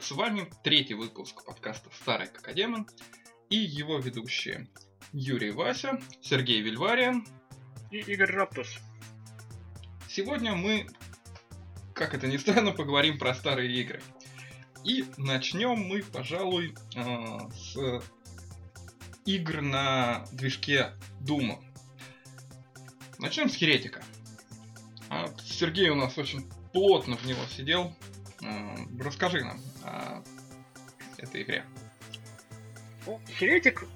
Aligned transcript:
Привет, 0.00 0.04
с 0.04 0.10
вами 0.12 0.50
третий 0.62 0.94
выпуск 0.94 1.44
подкаста 1.44 1.90
«Старый 2.00 2.28
Какадемон» 2.28 2.88
и 3.50 3.56
его 3.56 3.98
ведущие 3.98 4.66
Юрий 5.12 5.50
Вася, 5.50 6.00
Сергей 6.22 6.62
Вильвариан. 6.62 7.26
И 7.90 7.98
Игорь 7.98 8.30
Раптус. 8.32 8.78
Сегодня 10.08 10.54
мы, 10.54 10.86
как 11.92 12.14
это 12.14 12.28
ни 12.28 12.38
странно, 12.38 12.72
поговорим 12.72 13.18
про 13.18 13.34
старые 13.34 13.70
игры. 13.78 14.00
И 14.84 15.04
начнем 15.18 15.78
мы, 15.78 16.02
пожалуй, 16.02 16.74
э, 16.96 17.38
с 17.52 18.02
игр 19.26 19.60
на 19.60 20.24
движке 20.32 20.92
Дума. 21.20 21.58
Начнем 23.18 23.50
с 23.50 23.54
Херетика. 23.54 24.02
А, 25.10 25.26
Сергей 25.44 25.90
у 25.90 25.94
нас 25.94 26.16
очень 26.16 26.48
плотно 26.72 27.16
в 27.18 27.26
него 27.26 27.44
сидел. 27.54 27.94
Э, 28.42 28.76
Расскажи 28.98 29.44
нам 29.44 29.60
о 29.84 30.22
этой 31.18 31.42
игре. 31.42 31.64
Ну, 33.06 33.18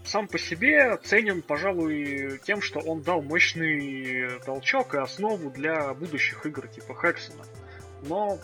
сам 0.05 0.27
по 0.27 0.39
себе 0.39 0.97
ценен, 0.99 1.43
пожалуй, 1.43 2.41
тем, 2.45 2.63
что 2.63 2.81
он 2.81 3.03
дал 3.03 3.21
мощный 3.23 4.41
толчок 4.41 4.95
и 4.95 4.99
основу 4.99 5.51
для 5.51 5.93
будущих 5.95 6.47
игр 6.47 6.67
типа 6.69 6.95
Хексона. 6.95 7.45
Но 8.03 8.39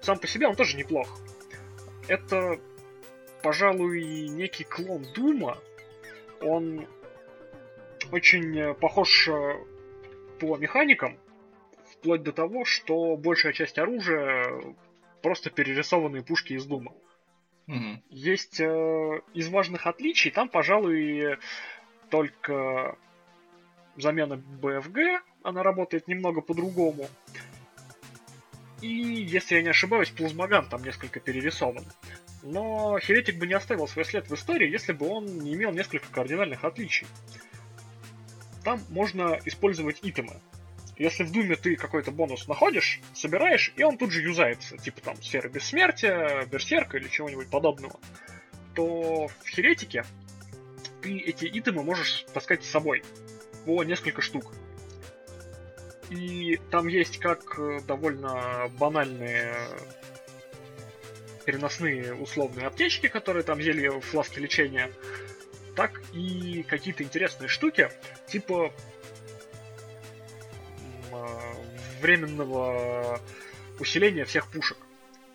сам 0.00 0.18
по 0.18 0.26
себе 0.26 0.48
он 0.48 0.56
тоже 0.56 0.76
неплох. 0.76 1.20
Это, 2.08 2.58
пожалуй, 3.42 4.28
некий 4.28 4.64
клон 4.64 5.06
Дума. 5.14 5.58
Он 6.40 6.88
очень 8.10 8.58
э, 8.58 8.74
похож 8.74 9.28
э, 9.28 9.54
по 10.40 10.56
механикам, 10.56 11.16
вплоть 11.92 12.24
до 12.24 12.32
того, 12.32 12.64
что 12.64 13.16
большая 13.16 13.52
часть 13.52 13.78
оружия 13.78 14.74
просто 15.22 15.50
перерисованные 15.50 16.22
пушки 16.22 16.54
из 16.54 16.66
Дума. 16.66 16.92
Мгм. 17.66 18.02
Есть 18.10 18.60
э, 18.60 19.20
из 19.34 19.48
важных 19.48 19.86
отличий, 19.86 20.30
там, 20.30 20.48
пожалуй, 20.48 21.38
только 22.10 22.96
замена 23.96 24.36
БФГ, 24.36 25.22
она 25.42 25.62
работает 25.62 26.08
немного 26.08 26.40
по-другому. 26.40 27.08
И, 28.80 28.88
если 28.88 29.56
я 29.56 29.62
не 29.62 29.68
ошибаюсь, 29.68 30.10
плазмоган 30.10 30.68
там 30.68 30.82
несколько 30.82 31.20
перерисован. 31.20 31.84
Но 32.42 32.98
Херетик 32.98 33.38
бы 33.38 33.46
не 33.46 33.54
оставил 33.54 33.86
свой 33.86 34.04
след 34.04 34.28
в 34.28 34.34
истории, 34.34 34.68
если 34.68 34.92
бы 34.92 35.06
он 35.06 35.26
не 35.38 35.54
имел 35.54 35.70
несколько 35.72 36.08
кардинальных 36.10 36.64
отличий. 36.64 37.06
Там 38.64 38.80
можно 38.90 39.38
использовать 39.44 40.00
итемы. 40.02 40.40
Если 40.96 41.24
в 41.24 41.32
Думе 41.32 41.56
ты 41.56 41.76
какой-то 41.76 42.10
бонус 42.10 42.46
находишь, 42.48 43.00
собираешь, 43.14 43.72
и 43.76 43.82
он 43.82 43.96
тут 43.96 44.12
же 44.12 44.20
юзается, 44.20 44.76
типа 44.76 45.00
там 45.00 45.22
сферы 45.22 45.48
бессмертия, 45.48 46.44
берсерка 46.46 46.98
или 46.98 47.08
чего-нибудь 47.08 47.48
подобного, 47.48 47.98
то 48.74 49.28
в 49.28 49.48
Херетике 49.48 50.04
ты 51.00 51.18
эти 51.18 51.46
итемы 51.46 51.82
можешь 51.82 52.24
таскать 52.32 52.64
с 52.64 52.70
собой 52.70 53.02
по 53.64 53.82
несколько 53.84 54.22
штук. 54.22 54.52
И 56.10 56.60
там 56.70 56.88
есть 56.88 57.18
как 57.18 57.58
э, 57.58 57.80
довольно 57.86 58.70
банальные 58.78 59.54
переносные 61.46 62.14
условные 62.14 62.66
аптечки, 62.66 63.08
которые 63.08 63.42
там 63.42 63.60
зелья 63.60 63.90
в 63.92 64.00
фласке 64.00 64.40
лечения, 64.40 64.90
так 65.74 66.02
и 66.12 66.64
какие-то 66.68 67.02
интересные 67.02 67.48
штуки, 67.48 67.90
типа 68.28 68.72
временного 72.00 73.20
усиления 73.78 74.24
всех 74.24 74.50
пушек. 74.50 74.78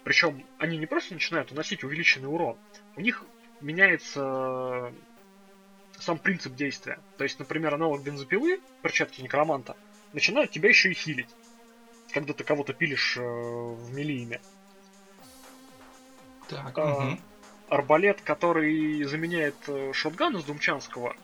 Причем 0.04 0.44
они 0.58 0.78
не 0.78 0.86
просто 0.86 1.14
начинают 1.14 1.52
уносить 1.52 1.84
увеличенный 1.84 2.30
урон, 2.30 2.58
у 2.96 3.02
них 3.02 3.24
меняется 3.62 4.94
сам 6.00 6.18
принцип 6.20 6.56
действия. 6.56 7.00
То 7.18 7.24
есть, 7.24 7.40
например, 7.40 7.74
аналог 7.74 8.02
бензопилы, 8.04 8.62
перчатки 8.82 9.22
некроманта, 9.22 9.76
начинают 10.14 10.52
тебя 10.52 10.70
еще 10.70 10.92
и 10.92 10.94
хилить, 10.94 11.30
когда 12.14 12.34
ты 12.34 12.44
кого-то 12.44 12.74
пилишь 12.74 13.18
э, 13.18 13.22
в 13.22 13.94
милиме. 13.94 14.40
Так, 16.48 16.78
А, 16.78 17.02
мгм. 17.02 17.20
арбалет, 17.68 18.22
который 18.22 19.04
заменяет 19.04 19.56
э, 19.68 19.92
шотган 19.94 20.38
из 20.38 20.44
Думчанского, 20.46 21.16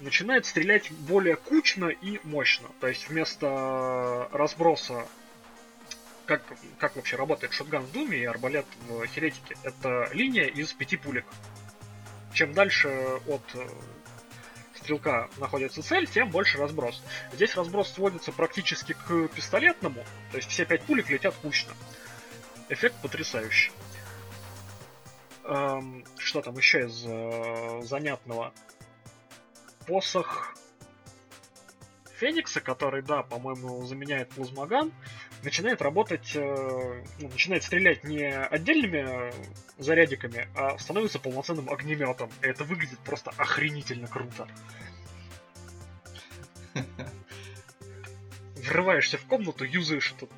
начинает 0.00 0.46
стрелять 0.46 0.90
более 0.90 1.36
кучно 1.36 1.86
и 1.86 2.20
мощно. 2.24 2.68
То 2.80 2.88
есть 2.88 3.08
вместо 3.08 4.28
разброса, 4.32 5.06
как, 6.26 6.42
как 6.78 6.96
вообще 6.96 7.16
работает 7.16 7.52
шотган 7.52 7.82
в 7.82 7.92
Думе 7.92 8.18
и 8.18 8.24
арбалет 8.24 8.66
в 8.88 9.06
Херетике, 9.06 9.56
это 9.62 10.08
линия 10.12 10.46
из 10.46 10.72
пяти 10.72 10.96
пулек. 10.96 11.26
Чем 12.32 12.54
дальше 12.54 12.88
от 13.26 13.42
э, 13.54 13.68
стрелка 14.76 15.28
находится 15.38 15.82
цель, 15.82 16.06
тем 16.06 16.30
больше 16.30 16.58
разброс. 16.58 17.02
Здесь 17.32 17.54
разброс 17.56 17.92
сводится 17.92 18.32
практически 18.32 18.92
к 18.94 19.28
пистолетному, 19.28 20.04
то 20.30 20.36
есть 20.36 20.48
все 20.48 20.64
пять 20.64 20.82
пулек 20.82 21.10
летят 21.10 21.34
кучно. 21.42 21.72
Эффект 22.68 22.94
потрясающий. 23.02 23.72
Эм, 25.44 26.04
что 26.16 26.42
там 26.42 26.56
еще 26.56 26.86
из 26.86 27.04
э, 27.04 27.82
занятного? 27.82 28.52
Посох 29.90 30.54
Феникса, 32.20 32.60
который, 32.60 33.02
да, 33.02 33.24
по-моему, 33.24 33.84
заменяет 33.86 34.28
плазмоган, 34.28 34.92
начинает 35.42 35.82
работать, 35.82 36.30
э, 36.36 37.04
ну, 37.18 37.28
начинает 37.28 37.64
стрелять 37.64 38.04
не 38.04 38.24
отдельными 38.24 39.04
э, 39.04 39.32
зарядиками, 39.78 40.46
а 40.54 40.78
становится 40.78 41.18
полноценным 41.18 41.68
огнеметом. 41.68 42.30
И 42.40 42.46
это 42.46 42.62
выглядит 42.62 43.00
просто 43.00 43.32
охренительно 43.36 44.06
круто. 44.06 44.46
Врываешься 48.68 49.18
в 49.18 49.24
комнату, 49.24 49.64
юзаешь 49.64 50.14
этот, 50.16 50.30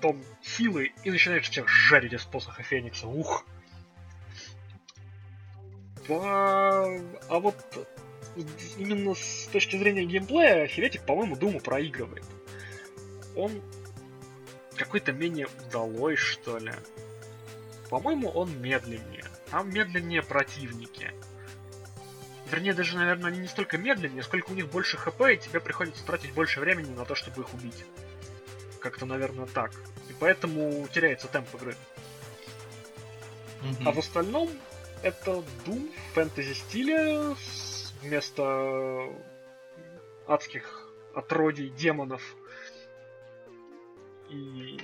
том 0.00 0.20
силы 0.42 0.94
и 1.04 1.12
начинаешь 1.12 1.48
всех 1.48 1.68
жарить 1.68 2.12
из 2.12 2.24
посоха 2.24 2.64
Феникса. 2.64 3.06
Ух! 3.06 3.46
А 6.08 7.38
вот 7.38 7.56
именно 8.76 9.14
с 9.14 9.48
точки 9.52 9.76
зрения 9.76 10.04
геймплея 10.04 10.66
Херетик, 10.66 11.02
по-моему, 11.02 11.36
Думу 11.36 11.60
проигрывает. 11.60 12.24
Он 13.34 13.62
какой-то 14.76 15.12
менее 15.12 15.48
удалой, 15.66 16.16
что 16.16 16.58
ли. 16.58 16.72
По-моему, 17.90 18.28
он 18.28 18.60
медленнее. 18.60 19.24
Там 19.50 19.72
медленнее 19.72 20.22
противники. 20.22 21.12
Вернее, 22.50 22.74
даже, 22.74 22.96
наверное, 22.96 23.30
они 23.30 23.40
не 23.40 23.48
столько 23.48 23.76
медленнее, 23.76 24.22
сколько 24.22 24.50
у 24.50 24.54
них 24.54 24.68
больше 24.68 24.96
хп, 24.96 25.20
и 25.22 25.36
тебе 25.36 25.60
приходится 25.60 26.04
тратить 26.04 26.32
больше 26.32 26.60
времени 26.60 26.94
на 26.94 27.04
то, 27.04 27.14
чтобы 27.14 27.42
их 27.42 27.52
убить. 27.54 27.84
Как-то, 28.80 29.06
наверное, 29.06 29.46
так. 29.46 29.72
И 30.08 30.12
поэтому 30.18 30.86
теряется 30.92 31.26
темп 31.26 31.54
игры. 31.56 31.76
Мгм. 33.62 33.88
А 33.88 33.92
в 33.92 33.98
остальном 33.98 34.50
это 35.02 35.42
Doom 35.64 35.90
в 35.92 36.14
фэнтези 36.14 36.54
стиле 36.54 37.34
с- 37.34 37.65
вместо 38.02 39.12
адских 40.26 40.90
отродий 41.14 41.70
демонов 41.70 42.36
и 44.28 44.78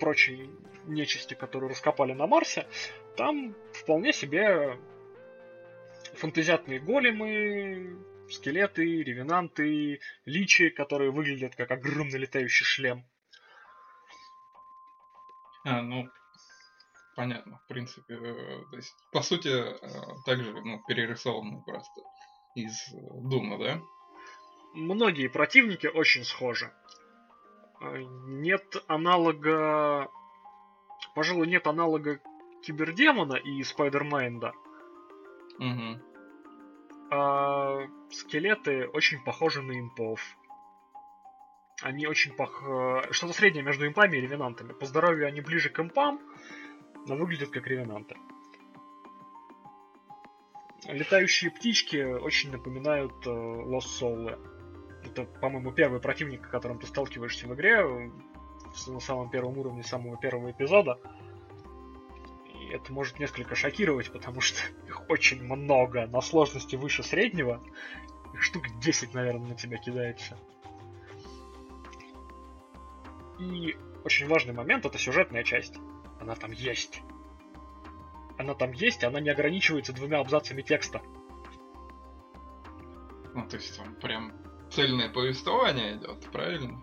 прочей 0.00 0.50
нечисти, 0.86 1.34
которую 1.34 1.70
раскопали 1.70 2.12
на 2.12 2.26
Марсе, 2.26 2.66
там 3.16 3.54
вполне 3.72 4.12
себе 4.12 4.78
фантазиатные 6.14 6.80
големы, 6.80 7.98
скелеты, 8.30 9.02
ревенанты, 9.02 10.00
личи, 10.24 10.68
которые 10.70 11.10
выглядят 11.10 11.54
как 11.56 11.70
огромный 11.70 12.18
летающий 12.18 12.64
шлем. 12.64 13.04
А, 15.64 15.80
ну, 15.80 16.08
понятно, 17.16 17.58
в 17.64 17.66
принципе. 17.68 18.14
э, 18.14 18.62
То 18.70 18.76
есть, 18.76 18.94
по 19.12 19.22
сути, 19.22 19.48
э, 19.48 19.78
также 20.26 20.52
ну, 20.52 20.82
перерисованный 20.86 21.62
просто 21.64 22.02
из 22.54 22.92
Дума, 22.92 23.58
да? 23.58 23.80
многие 24.74 25.28
противники 25.28 25.86
очень 25.86 26.24
схожи. 26.24 26.72
Э, 27.80 28.02
Нет 28.26 28.82
аналога... 28.86 30.08
Пожалуй, 31.14 31.46
нет 31.46 31.66
аналога 31.66 32.20
Кибердемона 32.62 33.34
и 33.34 33.62
Спайдермайнда. 33.62 34.52
Угу. 35.58 36.00
А 37.10 37.86
скелеты 38.10 38.88
очень 38.88 39.22
похожи 39.22 39.62
на 39.62 39.78
импов. 39.78 40.20
Они 41.82 42.06
очень 42.06 42.32
пох... 42.32 42.62
э, 42.66 43.12
Что-то 43.12 43.32
среднее 43.32 43.62
между 43.62 43.84
импами 43.86 44.16
и 44.16 44.20
ревенантами. 44.20 44.72
По 44.72 44.86
здоровью 44.86 45.26
они 45.28 45.40
ближе 45.40 45.68
к 45.68 45.78
импам, 45.78 46.20
но 47.06 47.16
выглядят 47.16 47.50
как 47.50 47.66
ревенанты. 47.66 48.16
Летающие 50.86 51.50
птички 51.50 52.02
очень 52.02 52.50
напоминают 52.50 53.14
э, 53.26 53.30
Lost 53.30 54.00
Soul. 54.00 54.38
Это, 55.04 55.24
по-моему, 55.24 55.72
первый 55.72 56.00
противник, 56.00 56.46
с 56.46 56.50
которым 56.50 56.78
ты 56.78 56.86
сталкиваешься 56.86 57.46
в 57.48 57.54
игре, 57.54 57.80
э, 57.80 58.10
на 58.88 59.00
самом 59.00 59.30
первом 59.30 59.56
уровне 59.58 59.82
самого 59.82 60.18
первого 60.18 60.50
эпизода. 60.50 61.00
И 62.60 62.68
это 62.68 62.92
может 62.92 63.18
несколько 63.18 63.54
шокировать, 63.54 64.12
потому 64.12 64.40
что 64.40 64.60
их 64.86 65.08
очень 65.08 65.42
много, 65.42 66.06
на 66.06 66.20
сложности 66.20 66.76
выше 66.76 67.02
среднего. 67.02 67.62
Их 68.34 68.42
штук 68.42 68.64
10, 68.80 69.14
наверное, 69.14 69.48
на 69.48 69.54
тебя 69.54 69.78
кидается. 69.78 70.36
И 73.38 73.76
очень 74.04 74.28
важный 74.28 74.52
момент 74.52 74.84
это 74.84 74.98
сюжетная 74.98 75.44
часть. 75.44 75.76
Она 76.20 76.34
там 76.34 76.52
есть. 76.52 77.00
Она 78.38 78.54
там 78.54 78.72
есть, 78.72 79.04
она 79.04 79.20
не 79.20 79.30
ограничивается 79.30 79.92
двумя 79.92 80.18
абзацами 80.20 80.62
текста. 80.62 81.00
Ну, 83.34 83.48
то 83.48 83.56
есть 83.56 83.76
там 83.76 83.94
прям 83.96 84.32
цельное 84.70 85.08
повествование 85.08 85.96
идет, 85.96 86.30
правильно? 86.32 86.80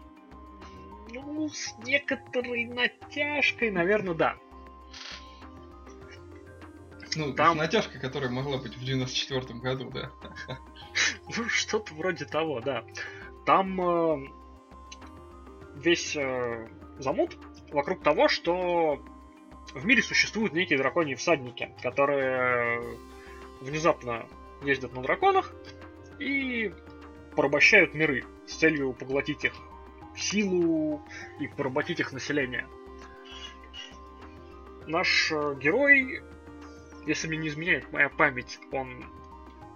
Ну, 1.13 1.50
с 1.50 1.77
некоторой 1.80 2.65
натяжкой, 2.65 3.71
наверное, 3.71 4.13
да. 4.13 4.38
Ну, 7.15 7.33
Там- 7.33 7.57
с 7.57 7.59
натяжкой, 7.59 8.00
которая 8.00 8.30
могла 8.30 8.57
быть 8.57 8.77
в 8.77 8.83
94 8.83 9.59
году, 9.59 9.89
да. 9.92 10.12
Ну, 11.38 11.50
что-то 11.50 11.94
вроде 11.94 12.25
того, 12.25 12.62
да. 12.62 12.83
Там 13.45 13.81
э, 13.81 14.27
весь 15.75 16.15
э, 16.15 16.68
замут 17.00 17.38
вокруг 17.71 18.04
того, 18.04 18.27
что 18.27 19.01
в 19.73 19.85
мире 19.85 20.01
существуют 20.01 20.53
некие 20.53 20.77
драконьи 20.77 21.15
всадники, 21.15 21.69
которые 21.81 22.81
внезапно 23.62 24.27
ездят 24.63 24.94
на 24.94 25.01
драконах 25.01 25.53
и 26.19 26.73
порабощают 27.35 27.94
миры 27.94 28.23
с 28.47 28.53
целью 28.53 28.94
поглотить 28.94 29.45
их 29.45 29.53
силу 30.15 31.01
и 31.39 31.47
поработить 31.47 32.00
их 32.00 32.12
население. 32.12 32.68
Наш 34.88 35.31
э, 35.31 35.56
герой, 35.59 36.21
если 37.06 37.27
мне 37.27 37.38
не 37.38 37.47
изменяет 37.47 37.91
моя 37.91 38.09
память, 38.09 38.59
он 38.71 39.06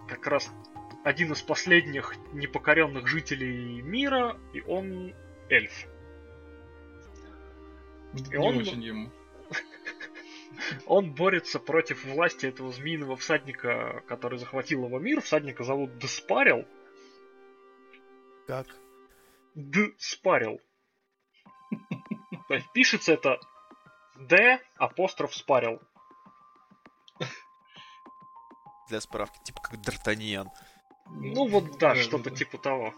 как 0.07 0.27
раз 0.27 0.51
один 1.03 1.31
из 1.31 1.41
последних 1.41 2.15
непокоренных 2.33 3.07
жителей 3.07 3.81
мира, 3.81 4.37
и 4.53 4.61
он 4.61 5.13
эльф. 5.49 5.87
Не 8.13 8.37
он- 8.37 8.57
очень 8.57 8.83
ему. 8.83 9.11
Он 10.85 11.13
борется 11.13 11.59
против 11.59 12.05
власти 12.05 12.45
этого 12.45 12.71
змеиного 12.71 13.15
всадника, 13.15 14.03
который 14.07 14.37
захватил 14.39 14.85
его 14.85 14.99
мир. 14.99 15.21
Всадника 15.21 15.63
зовут 15.63 15.97
Деспарил. 15.97 16.65
Как? 18.47 18.67
Деспарил. 19.55 20.59
То 22.47 22.53
есть 22.53 22.71
пишется 22.73 23.13
это 23.13 23.39
Д 24.15 24.59
апостроф 24.77 25.35
спарил. 25.35 25.81
Для 28.87 29.01
справки, 29.01 29.39
типа 29.43 29.61
как 29.61 29.73
Д'Артаньян. 29.79 30.47
Ну 31.07 31.47
вот 31.47 31.79
да, 31.79 31.95
что-то 31.95 32.29
типа 32.29 32.57
того. 32.57 32.93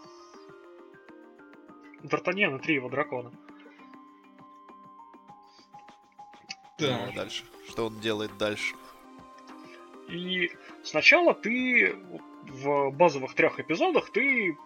Д'Артаньян 2.02 2.58
и 2.58 2.60
три 2.60 2.74
его 2.74 2.88
дракона. 2.88 3.32
Да. 6.78 6.98
Ну, 6.98 7.10
а 7.10 7.12
дальше. 7.14 7.44
Что 7.68 7.86
он 7.86 8.00
делает 8.00 8.36
дальше? 8.38 8.74
И 10.08 10.50
сначала 10.84 11.34
ты 11.34 11.96
в 12.44 12.90
базовых 12.90 13.34
трех 13.34 13.60
эпизодах 13.60 14.10
ты 14.10 14.56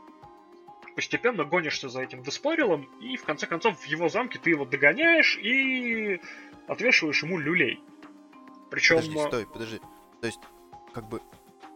постепенно 0.95 1.45
гонишься 1.45 1.89
за 1.89 2.03
этим 2.03 2.23
Деспарилом, 2.23 2.89
и 3.01 3.17
в 3.17 3.25
конце 3.25 3.47
концов 3.47 3.79
в 3.79 3.87
его 3.87 4.09
замке 4.09 4.39
ты 4.39 4.51
его 4.51 4.65
догоняешь 4.65 5.39
и 5.39 6.21
отвешиваешь 6.69 7.23
ему 7.23 7.39
люлей. 7.39 7.81
Причем 8.71 8.97
Подожди, 8.97 9.19
стой, 9.19 9.47
подожди. 9.47 9.81
То 10.21 10.27
есть, 10.27 10.41
как 10.93 11.09
бы, 11.09 11.21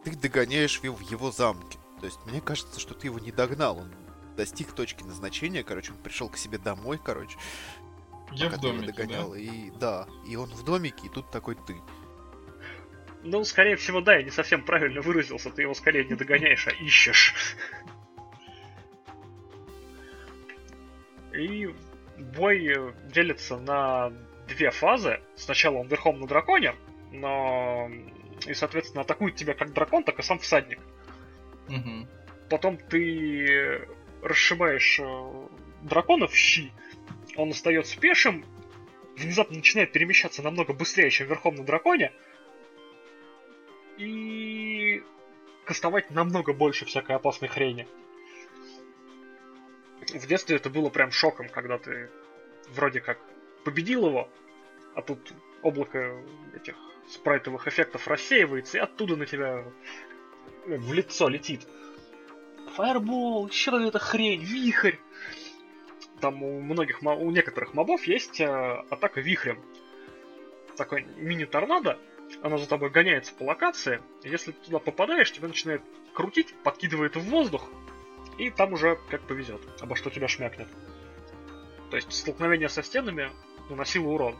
ты 0.03 0.15
догоняешь 0.15 0.79
его 0.79 0.95
в 0.95 1.01
его 1.01 1.31
замке. 1.31 1.77
То 1.99 2.05
есть, 2.05 2.19
мне 2.25 2.41
кажется, 2.41 2.79
что 2.79 2.93
ты 2.93 3.07
его 3.07 3.19
не 3.19 3.31
догнал. 3.31 3.79
Он 3.79 3.91
достиг 4.35 4.71
точки 4.71 5.03
назначения, 5.03 5.63
короче, 5.63 5.91
он 5.91 5.97
пришел 5.97 6.29
к 6.29 6.37
себе 6.37 6.57
домой, 6.57 6.99
короче. 7.03 7.37
Я 8.31 8.45
пока 8.45 8.57
в 8.57 8.61
домике, 8.61 8.87
догонял. 8.87 9.31
да? 9.31 9.39
И 9.39 9.71
да, 9.71 10.07
и 10.27 10.35
он 10.35 10.49
в 10.49 10.63
домике, 10.63 11.07
и 11.07 11.09
тут 11.09 11.31
такой 11.31 11.55
ты. 11.55 11.75
Ну, 13.23 13.43
скорее 13.43 13.75
всего, 13.75 14.01
да, 14.01 14.15
я 14.15 14.23
не 14.23 14.31
совсем 14.31 14.63
правильно 14.63 15.01
выразился. 15.01 15.49
Ты 15.49 15.63
его 15.63 15.73
скорее 15.73 16.05
не 16.05 16.15
догоняешь, 16.15 16.67
а 16.67 16.71
ищешь. 16.71 17.35
И 21.33 21.73
бой 22.17 22.65
э, 22.67 22.93
делится 23.11 23.57
на 23.57 24.11
две 24.47 24.71
фазы. 24.71 25.19
Сначала 25.35 25.77
он 25.77 25.87
верхом 25.87 26.19
на 26.19 26.27
драконе, 26.27 26.75
но... 27.11 27.89
И, 28.45 28.53
соответственно, 28.53 29.01
атакует 29.01 29.35
тебя 29.35 29.55
как 29.55 29.73
дракон, 29.73 30.03
так 30.03 30.19
и 30.19 30.21
сам 30.21 30.39
всадник. 30.39 30.79
Мгм. 31.67 32.07
Потом 32.49 32.77
ты 32.77 33.87
расшибаешь 34.21 34.99
э, 34.99 35.47
дракона 35.81 36.27
в 36.27 36.35
щи, 36.35 36.71
он 37.37 37.51
остается 37.51 37.97
пешим, 37.99 38.43
внезапно 39.15 39.57
начинает 39.57 39.91
перемещаться 39.91 40.41
намного 40.41 40.73
быстрее, 40.73 41.09
чем 41.09 41.27
верхом 41.27 41.55
на 41.55 41.63
драконе, 41.63 42.11
и 43.97 45.03
кастовать 45.63 46.11
намного 46.11 46.53
больше 46.53 46.85
всякой 46.85 47.15
опасной 47.15 47.47
хрени. 47.47 47.87
В 50.13 50.27
детстве 50.27 50.55
это 50.55 50.69
было 50.69 50.89
прям 50.89 51.11
шоком, 51.11 51.49
когда 51.49 51.77
ты 51.77 52.09
вроде 52.69 53.01
как 53.01 53.19
победил 53.63 54.07
его, 54.07 54.29
а 54.95 55.01
тут 55.01 55.33
облако 55.61 56.21
этих 56.55 56.75
спрайтовых 57.09 57.67
эффектов 57.67 58.07
рассеивается, 58.07 58.77
и 58.77 58.81
оттуда 58.81 59.15
на 59.15 59.25
тебя 59.25 59.63
э, 60.65 60.77
в 60.77 60.93
лицо 60.93 61.27
летит. 61.27 61.67
Фаербол, 62.75 63.47
еще 63.47 63.71
какая-то 63.71 63.99
хрень, 63.99 64.43
вихрь. 64.43 64.95
Там 66.21 66.41
у 66.43 66.59
многих, 66.61 67.01
у 67.03 67.31
некоторых 67.31 67.73
мобов 67.73 68.03
есть 68.05 68.39
э, 68.41 68.83
атака 68.89 69.21
вихрем. 69.21 69.61
Такой 70.75 71.05
мини-торнадо, 71.17 71.99
она 72.41 72.57
за 72.57 72.67
тобой 72.67 72.89
гоняется 72.89 73.33
по 73.33 73.43
локации, 73.43 74.01
и 74.23 74.29
если 74.29 74.51
ты 74.51 74.65
туда 74.65 74.79
попадаешь, 74.79 75.31
тебя 75.31 75.47
начинает 75.47 75.81
крутить, 76.13 76.53
подкидывает 76.63 77.15
в 77.15 77.21
воздух, 77.21 77.69
и 78.37 78.49
там 78.49 78.73
уже 78.73 78.99
как 79.09 79.21
повезет, 79.21 79.61
обо 79.79 79.95
что 79.95 80.09
тебя 80.09 80.27
шмякнет. 80.27 80.67
То 81.89 81.95
есть 81.95 82.11
столкновение 82.11 82.69
со 82.69 82.83
стенами 82.83 83.31
наносило 83.69 84.07
урон. 84.07 84.35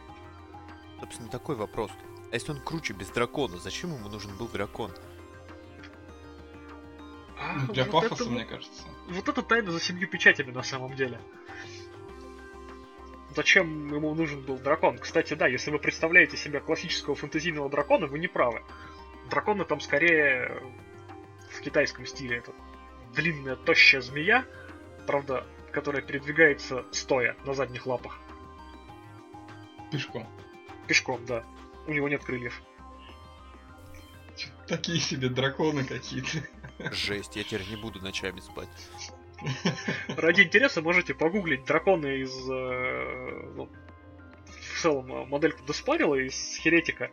Собственно, 1.00 1.28
такой 1.28 1.56
вопрос. 1.56 1.90
А 2.30 2.34
если 2.34 2.52
он 2.52 2.60
круче 2.60 2.92
без 2.92 3.08
дракона, 3.08 3.56
зачем 3.58 3.94
ему 3.94 4.08
нужен 4.08 4.36
был 4.36 4.48
дракон? 4.48 4.92
А, 7.38 7.72
Для 7.72 7.84
вот 7.84 7.92
пафоса, 7.92 8.24
это 8.24 8.32
мне 8.32 8.44
кажется. 8.44 8.82
Вот 9.08 9.28
это 9.28 9.42
тайна 9.42 9.70
за 9.70 9.80
семью 9.80 10.08
печатями 10.08 10.50
на 10.50 10.62
самом 10.62 10.94
деле. 10.94 11.18
Зачем 13.34 13.94
ему 13.94 14.14
нужен 14.14 14.40
был 14.40 14.58
дракон? 14.58 14.98
Кстати, 14.98 15.34
да, 15.34 15.46
если 15.46 15.70
вы 15.70 15.78
представляете 15.78 16.36
себе 16.36 16.60
классического 16.60 17.14
фэнтезийного 17.14 17.68
дракона, 17.68 18.06
вы 18.06 18.18
не 18.18 18.26
правы. 18.26 18.62
Драконы 19.30 19.64
там 19.64 19.80
скорее 19.80 20.62
в 21.50 21.60
китайском 21.60 22.06
стиле. 22.06 22.38
Это 22.38 22.52
длинная, 23.14 23.56
тощая 23.56 24.00
змея, 24.00 24.46
правда, 25.06 25.46
которая 25.72 26.02
передвигается 26.02 26.84
стоя 26.90 27.36
на 27.44 27.54
задних 27.54 27.86
лапах. 27.86 28.18
Пешком. 29.92 30.26
Пешком, 30.86 31.24
да. 31.26 31.44
У 31.86 31.92
него 31.92 32.08
нет 32.08 32.24
крыльев. 32.24 32.60
Такие 34.66 35.00
себе 35.00 35.28
драконы 35.28 35.84
какие-то. 35.84 36.46
Жесть, 36.92 37.36
я 37.36 37.44
теперь 37.44 37.66
не 37.68 37.76
буду 37.76 38.00
ночами 38.00 38.40
спать. 38.40 38.68
Ради 40.16 40.42
интереса 40.42 40.82
можете 40.82 41.14
погуглить 41.14 41.64
драконы 41.64 42.20
из... 42.20 42.50
э, 42.50 43.52
ну, 43.54 43.68
в 44.46 44.80
целом, 44.80 45.12
э, 45.12 45.24
модельку 45.26 45.64
Деспарила 45.66 46.14
из 46.14 46.56
Херетика. 46.56 47.10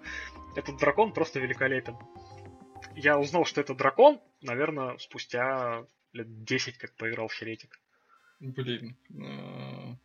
Этот 0.56 0.78
дракон 0.78 1.14
просто 1.14 1.40
великолепен. 1.40 1.98
Я 2.96 3.20
узнал, 3.20 3.46
что 3.46 3.62
это 3.62 3.76
дракон, 3.76 4.22
наверное, 4.42 4.98
спустя 4.98 5.86
лет 6.14 6.44
10, 6.44 6.78
как 6.78 6.96
поиграл 6.96 7.28
в 7.28 7.34
Херетик. 7.34 7.80
Блин. 8.40 8.98
э, 9.10 9.96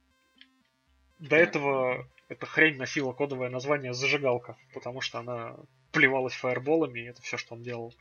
До 1.19 1.37
этого 1.37 2.09
эта 2.29 2.47
хрень 2.47 2.77
носила 2.77 3.13
кодовое 3.13 3.49
название 3.51 3.93
Зажигалка, 3.93 4.57
потому 4.75 5.01
что 5.01 5.19
она 5.19 5.57
плевалась 5.93 6.35
фаерболами, 6.35 7.01
и 7.01 7.09
это 7.09 7.23
все, 7.23 7.37
что 7.37 7.55
он 7.55 7.63
делал. 7.63 7.95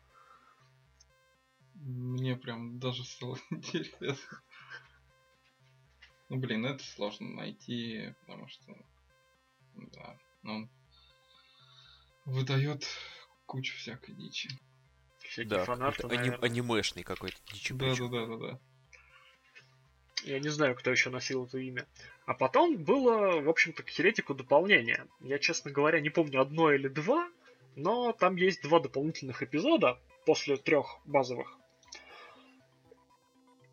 Мне 1.81 2.35
прям 2.35 2.79
даже 2.79 3.03
стало 3.05 3.37
интересно. 3.49 4.41
Ну, 6.29 6.37
блин, 6.37 6.65
это 6.65 6.83
сложно 6.83 7.27
найти, 7.29 8.13
потому 8.21 8.47
что... 8.47 8.75
Да, 9.73 10.17
ну, 10.43 10.53
он 10.53 10.69
выдает 12.25 12.85
кучу 13.45 13.75
всякой 13.77 14.13
дичи. 14.15 14.49
Всякие 15.19 15.49
Да, 15.49 15.65
фанарты, 15.65 16.03
какой-то 16.03 16.21
ани- 16.21 16.29
наверное. 16.29 16.49
анимешный 16.49 17.03
какой-то 17.03 17.37
дичи 17.51 17.73
Да, 17.73 17.95
да, 17.95 18.07
да, 18.07 18.25
да, 18.25 18.37
да. 18.37 18.59
Я 20.23 20.39
не 20.39 20.49
знаю, 20.49 20.75
кто 20.75 20.91
еще 20.91 21.09
носил 21.09 21.45
это 21.45 21.57
имя. 21.59 21.87
А 22.25 22.33
потом 22.33 22.83
было, 22.83 23.39
в 23.39 23.49
общем-то, 23.49 23.83
к 23.83 23.89
Херетику 23.89 24.33
дополнение. 24.33 25.07
Я, 25.21 25.39
честно 25.39 25.71
говоря, 25.71 26.01
не 26.01 26.09
помню, 26.09 26.41
одно 26.41 26.71
или 26.73 26.89
два, 26.89 27.31
но 27.75 28.11
там 28.11 28.35
есть 28.35 28.61
два 28.61 28.79
дополнительных 28.79 29.41
эпизода 29.41 29.97
после 30.25 30.57
трех 30.57 30.99
базовых. 31.05 31.58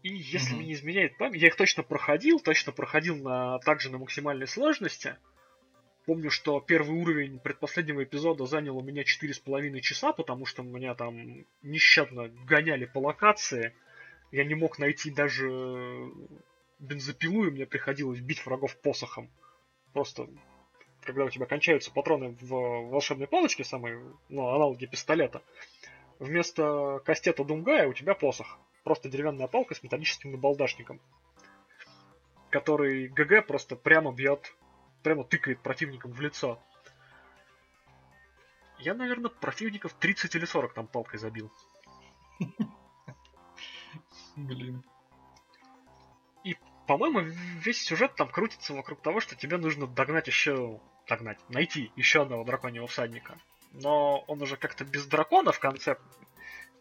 И 0.06 0.18
если 0.18 0.54
мне 0.54 0.66
не 0.66 0.72
изменяет 0.74 1.18
память, 1.18 1.42
я 1.42 1.48
их 1.48 1.56
точно 1.56 1.82
проходил, 1.82 2.38
точно 2.38 2.70
проходил 2.70 3.16
на 3.16 3.58
также 3.58 3.90
на 3.90 3.98
максимальной 3.98 4.46
сложности. 4.46 5.16
Помню, 6.04 6.30
что 6.30 6.60
первый 6.60 6.96
уровень 6.96 7.40
предпоследнего 7.40 8.04
эпизода 8.04 8.46
занял 8.46 8.78
у 8.78 8.82
меня 8.82 9.02
4,5 9.02 9.80
часа, 9.80 10.12
потому 10.12 10.46
что 10.46 10.62
меня 10.62 10.94
там 10.94 11.44
нещадно 11.62 12.28
гоняли 12.28 12.84
по 12.84 12.98
локации. 12.98 13.74
Я 14.30 14.44
не 14.44 14.54
мог 14.54 14.78
найти 14.78 15.10
даже 15.10 16.12
бензопилу, 16.78 17.48
и 17.48 17.50
мне 17.50 17.66
приходилось 17.66 18.20
бить 18.20 18.46
врагов 18.46 18.76
посохом. 18.76 19.28
Просто, 19.92 20.28
когда 21.02 21.24
у 21.24 21.30
тебя 21.30 21.46
кончаются 21.46 21.90
патроны 21.90 22.28
в 22.28 22.46
волшебной 22.90 23.26
палочке, 23.26 23.64
самой, 23.64 23.98
ну, 24.28 24.46
аналоги 24.54 24.86
пистолета, 24.86 25.42
вместо 26.20 27.02
кастета 27.04 27.42
Думгая 27.42 27.88
у 27.88 27.92
тебя 27.92 28.14
посох. 28.14 28.60
Просто 28.86 29.08
деревянная 29.08 29.48
палка 29.48 29.74
с 29.74 29.82
металлическим 29.82 30.30
набалдашником. 30.30 31.00
Который 32.50 33.08
ГГ 33.08 33.44
просто 33.44 33.74
прямо 33.74 34.12
бьет, 34.12 34.54
прямо 35.02 35.24
тыкает 35.24 35.60
противникам 35.60 36.12
в 36.12 36.20
лицо. 36.20 36.62
Я, 38.78 38.94
наверное, 38.94 39.28
противников 39.28 39.92
30 39.94 40.36
или 40.36 40.44
40 40.44 40.72
там 40.72 40.86
палкой 40.86 41.18
забил. 41.18 41.50
Блин. 44.36 44.84
По-моему, 46.86 47.18
весь 47.18 47.82
сюжет 47.82 48.14
там 48.14 48.28
крутится 48.28 48.72
вокруг 48.72 49.02
того, 49.02 49.18
что 49.18 49.34
тебе 49.34 49.56
нужно 49.56 49.88
догнать 49.88 50.28
еще... 50.28 50.80
Догнать, 51.08 51.40
найти 51.48 51.90
еще 51.96 52.22
одного 52.22 52.44
драконьего 52.44 52.86
всадника. 52.86 53.36
Но 53.72 54.20
он 54.28 54.40
уже 54.42 54.56
как-то 54.56 54.84
без 54.84 55.06
дракона 55.06 55.50
в 55.50 55.58
конце. 55.58 55.98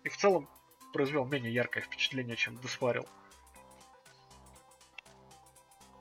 И 0.03 0.09
в 0.09 0.17
целом 0.17 0.47
произвел 0.95 1.25
менее 1.25 1.53
яркое 1.53 1.83
впечатление, 1.83 2.37
чем 2.37 2.57
Десварил. 2.59 3.05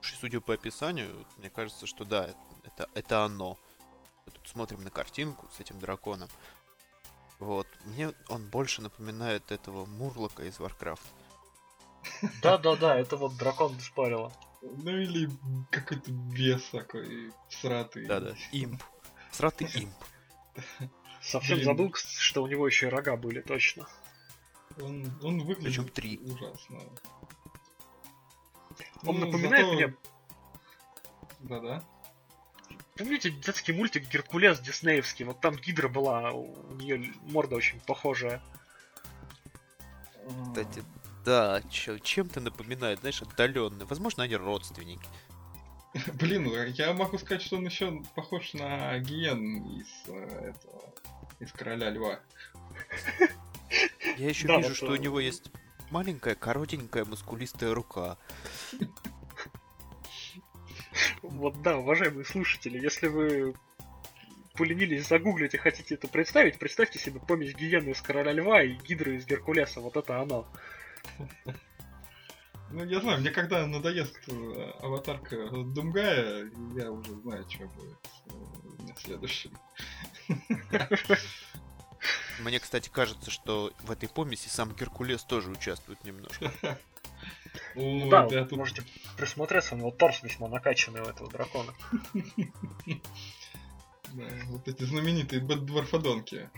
Судя 0.00 0.40
по 0.40 0.54
описанию, 0.54 1.26
мне 1.36 1.50
кажется, 1.50 1.84
что 1.86 2.04
да, 2.04 2.30
это, 2.62 2.88
это 2.94 3.24
оно. 3.24 3.58
Мы 4.24 4.32
Тут 4.32 4.46
смотрим 4.46 4.84
на 4.84 4.90
картинку 4.90 5.48
с 5.52 5.58
этим 5.58 5.80
драконом. 5.80 6.28
Вот. 7.40 7.66
Мне 7.86 8.12
он 8.28 8.46
больше 8.46 8.82
напоминает 8.82 9.50
этого 9.50 9.84
Мурлока 9.84 10.44
из 10.44 10.60
Warcraft. 10.60 11.00
Да-да-да, 12.42 12.96
это 12.96 13.16
вот 13.16 13.36
дракон 13.36 13.76
Десварила. 13.76 14.32
Ну 14.62 14.96
или 14.96 15.28
какой-то 15.72 16.12
бес 16.12 16.62
такой 16.70 17.32
сратый. 17.50 18.06
Да-да, 18.06 18.36
имп. 18.52 18.80
Сратый 19.32 19.66
имп. 19.74 19.92
Совсем 21.20 21.64
забыл, 21.64 21.92
что 21.94 22.44
у 22.44 22.46
него 22.46 22.64
еще 22.68 22.86
и 22.86 22.90
рога 22.90 23.16
были, 23.16 23.40
точно. 23.40 23.88
Он, 24.80 25.10
он 25.22 25.38
выглядит 25.44 25.64
Причем 25.64 25.88
три. 25.88 26.18
ужасно. 26.18 26.80
Он 29.06 29.18
Ну, 29.20 29.26
напоминает 29.26 29.64
зато- 29.66 29.74
мне... 29.74 29.94
Да-да. 31.40 31.84
Помните 32.96 33.30
детский 33.30 33.72
мультик 33.72 34.08
Геркулес 34.08 34.60
диснеевский? 34.60 35.24
Вот 35.24 35.40
там 35.40 35.56
Гидра 35.56 35.88
была, 35.88 36.30
у 36.32 36.74
нее 36.76 37.12
морда 37.22 37.56
очень 37.56 37.80
похожая. 37.80 38.40
Кстати, 40.48 40.82
да, 41.24 41.60
чем-то 41.70 42.40
напоминает, 42.40 43.00
знаешь, 43.00 43.20
отдаленно. 43.20 43.84
Возможно, 43.86 44.22
они 44.22 44.36
родственники. 44.36 45.06
Блин, 46.14 46.46
я 46.74 46.92
могу 46.94 47.18
сказать, 47.18 47.42
что 47.42 47.56
он 47.56 47.66
еще 47.66 48.02
похож 48.14 48.54
на 48.54 48.98
Гиен 48.98 49.78
из 49.78 49.88
э, 50.08 50.52
этого 50.54 50.92
из 51.40 51.52
короля 51.52 51.90
льва. 51.90 52.20
Я 54.16 54.28
еще 54.28 54.46
Да, 54.46 54.56
вижу, 54.56 54.68
вот, 54.68 54.76
что 54.76 54.92
у 54.92 54.96
э, 54.96 54.98
него 54.98 55.20
есть 55.20 55.50
маленькая, 55.90 56.34
коротенькая, 56.34 57.04
мускулистая 57.04 57.74
рука. 57.74 58.18
Вот 61.22 61.60
да, 61.62 61.78
уважаемые 61.78 62.24
слушатели, 62.24 62.78
если 62.78 63.08
вы 63.08 63.54
поленились 64.54 65.08
загуглить 65.08 65.54
и 65.54 65.58
хотите 65.58 65.94
это 65.94 66.06
представить, 66.08 66.58
представьте 66.58 66.98
себе 66.98 67.20
помесь 67.20 67.54
гиены 67.54 67.90
из 67.90 68.00
Короля 68.00 68.32
Льва 68.32 68.62
и 68.62 68.74
Гидры 68.74 69.16
из 69.16 69.26
Геркулеса. 69.26 69.80
Вот 69.80 69.96
это 69.96 70.20
оно. 70.20 70.46
Ну, 72.70 72.84
я 72.84 73.00
знаю, 73.00 73.20
мне 73.20 73.30
когда 73.30 73.66
надоест 73.66 74.18
э, 74.28 74.70
аватарка 74.80 75.36
Думгая, 75.48 76.50
я 76.74 76.90
уже 76.90 77.14
знаю, 77.20 77.46
что 77.48 77.66
будет 77.68 77.98
э, 78.26 79.00
следующим. 79.00 79.52
Мне, 82.40 82.58
кстати, 82.58 82.88
кажется, 82.88 83.30
что 83.30 83.72
в 83.80 83.90
этой 83.90 84.08
помеси 84.08 84.48
сам 84.48 84.72
Геркулес 84.74 85.24
тоже 85.24 85.50
участвует 85.50 86.02
немножко. 86.04 86.52
Ой, 87.76 88.08
да, 88.10 88.26
да, 88.26 88.42
вы 88.42 88.48
тут 88.48 88.58
можете 88.58 88.82
присмотреться, 89.16 89.74
у 89.74 89.78
него 89.78 89.90
торс 89.90 90.22
весьма 90.22 90.48
накачанный 90.48 91.00
у 91.00 91.04
этого 91.04 91.30
дракона. 91.30 91.72
да, 94.12 94.24
вот 94.46 94.68
эти 94.68 94.82
знаменитые 94.84 95.40
бэддворфодонки. 95.40 96.50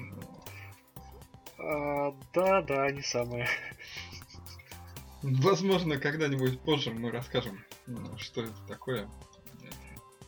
А, 1.58 2.14
да, 2.32 2.62
да, 2.62 2.84
они 2.84 3.02
самые. 3.02 3.48
Возможно, 5.22 5.98
когда-нибудь 5.98 6.60
позже 6.60 6.90
мы 6.90 7.10
расскажем, 7.10 7.64
э, 7.86 7.92
что 8.18 8.42
это 8.42 8.66
такое. 8.68 9.08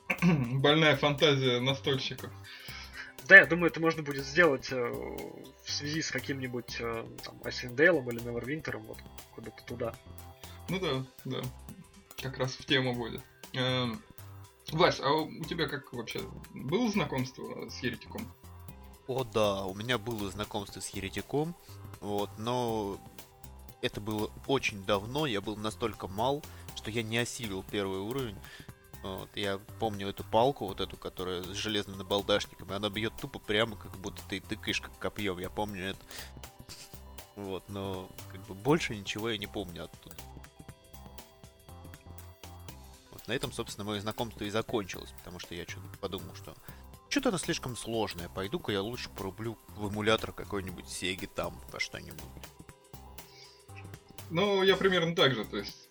Больная 0.22 0.96
фантазия 0.96 1.60
настольщиков. 1.60 2.32
Да, 3.28 3.37
я 3.37 3.47
думаю, 3.47 3.70
это 3.70 3.78
можно 3.78 4.02
будет 4.02 4.25
сделать 4.25 4.73
э, 4.73 4.76
в 5.62 5.70
связи 5.70 6.00
с 6.00 6.11
каким-нибудь 6.11 6.78
э, 6.80 7.06
там, 7.23 7.38
Айсендейлом 7.44 8.08
или 8.08 8.20
Невервинтером, 8.20 8.82
вот 8.85 8.97
куда-то 9.35 9.62
туда. 9.64 9.94
Ну 10.70 10.80
да, 10.80 11.04
да. 11.26 11.42
Как 12.23 12.38
раз 12.38 12.52
в 12.52 12.64
тему 12.64 12.94
будет. 12.94 13.20
Эм, 13.52 14.02
Вась, 14.73 15.00
а 15.00 15.11
у 15.12 15.44
тебя 15.44 15.68
как 15.68 15.92
вообще 15.92 16.20
было 16.54 16.90
знакомство 16.90 17.68
с 17.68 17.78
Еретиком? 17.80 18.23
О 19.06 19.25
да, 19.25 19.64
у 19.64 19.75
меня 19.75 19.99
было 19.99 20.30
знакомство 20.30 20.80
с 20.80 20.88
Еретиком, 20.90 21.54
вот, 22.00 22.30
но 22.38 22.99
это 23.82 24.00
было 24.00 24.30
очень 24.47 24.85
давно, 24.85 25.26
я 25.26 25.42
был 25.42 25.56
настолько 25.56 26.08
мал, 26.08 26.42
что 26.76 26.90
я 26.90 27.02
не 27.02 27.18
осилил 27.18 27.62
первый 27.70 28.00
уровень. 28.00 28.37
Вот, 29.02 29.28
я 29.36 29.58
помню 29.78 30.08
эту 30.08 30.24
палку, 30.24 30.66
вот 30.66 30.80
эту, 30.80 30.96
которая 30.96 31.42
с 31.42 31.54
железным 31.54 31.98
набалдашником, 31.98 32.70
и 32.70 32.74
она 32.74 32.90
бьет 32.90 33.12
тупо 33.20 33.38
прямо, 33.38 33.76
как 33.76 33.96
будто 33.98 34.20
ты 34.28 34.40
тыкаешь 34.40 34.80
как 34.80 34.98
копьем, 34.98 35.38
я 35.38 35.50
помню 35.50 35.90
это. 35.90 36.00
Вот, 37.36 37.62
но 37.68 38.08
как 38.32 38.44
бы 38.46 38.54
больше 38.54 38.96
ничего 38.96 39.30
я 39.30 39.38
не 39.38 39.46
помню 39.46 39.84
оттуда. 39.84 40.16
Вот 43.12 43.28
на 43.28 43.32
этом, 43.32 43.52
собственно, 43.52 43.84
мое 43.84 44.00
знакомство 44.00 44.42
и 44.42 44.50
закончилось, 44.50 45.14
потому 45.18 45.38
что 45.38 45.54
я 45.54 45.64
что-то 45.64 45.96
подумал, 46.00 46.34
что 46.34 46.56
что-то 47.08 47.28
это 47.30 47.38
слишком 47.38 47.76
сложное. 47.76 48.28
Пойду-ка 48.28 48.72
я 48.72 48.82
лучше 48.82 49.08
порублю 49.10 49.56
в 49.76 49.86
эмулятор 49.86 50.32
какой-нибудь 50.32 50.88
Сеги 50.88 51.26
там 51.26 51.58
по 51.70 51.78
что-нибудь. 51.78 52.22
Ну, 54.30 54.62
я 54.62 54.76
примерно 54.76 55.14
так 55.14 55.34
же, 55.34 55.44
то 55.44 55.56
есть 55.56 55.88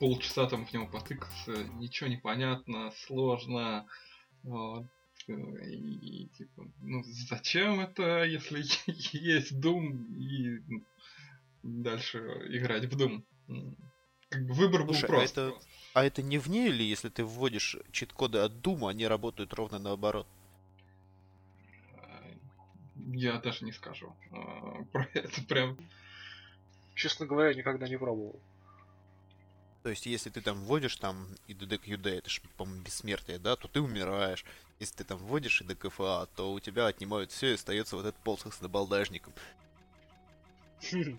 полчаса 0.00 0.46
там 0.48 0.66
в 0.66 0.72
него 0.72 0.86
потыкался, 0.86 1.52
ничего 1.78 2.08
не 2.10 2.16
понятно, 2.16 2.90
сложно. 3.06 3.86
Вот. 4.42 4.86
Э, 5.28 5.32
И, 5.70 6.28
типа, 6.36 6.66
ну 6.80 7.02
зачем 7.04 7.78
это, 7.80 8.24
если 8.24 8.62
есть 9.16 9.52
Doom 9.52 10.06
и 10.16 10.58
ну, 10.66 10.82
дальше 11.62 12.18
играть 12.48 12.86
в 12.86 12.96
Doom? 12.96 13.22
Как 14.30 14.46
бы 14.46 14.54
выбор 14.54 14.84
был 14.84 14.94
Слушай, 14.94 15.04
а 15.04 15.08
прост. 15.08 15.38
это- 15.38 15.54
А 15.92 16.04
это 16.04 16.22
не 16.22 16.38
вне 16.38 16.68
или 16.68 16.82
если 16.84 17.08
ты 17.10 17.24
вводишь 17.24 17.76
чит-коды 17.92 18.38
от 18.38 18.60
Дума, 18.62 18.90
они 18.90 19.06
работают 19.06 19.52
ровно 19.54 19.78
наоборот? 19.78 20.26
А, 21.96 22.22
Я 23.12 23.38
даже 23.40 23.64
не 23.64 23.72
скажу 23.72 24.14
а, 24.32 24.82
про 24.92 25.08
это 25.14 25.42
прям. 25.42 25.76
Честно 26.94 27.26
говоря, 27.26 27.54
никогда 27.54 27.88
не 27.88 27.98
пробовал. 27.98 28.40
То 29.82 29.88
есть, 29.88 30.04
если 30.06 30.28
ты 30.28 30.42
там 30.42 30.62
вводишь 30.64 30.96
там 30.96 31.26
IDDQD, 31.48 32.18
это 32.18 32.28
же, 32.28 32.42
по-моему, 32.56 32.82
бессмертие, 32.82 33.38
да, 33.38 33.56
то 33.56 33.66
ты 33.66 33.80
умираешь. 33.80 34.44
Если 34.78 34.96
ты 34.96 35.04
там 35.04 35.18
вводишь 35.18 35.62
IDKFA, 35.62 36.28
то 36.36 36.52
у 36.52 36.60
тебя 36.60 36.86
отнимают 36.86 37.32
все 37.32 37.52
и 37.52 37.54
остается 37.54 37.96
вот 37.96 38.04
этот 38.04 38.20
посох 38.22 38.52
с 38.52 38.60
набалдажником. 38.60 39.32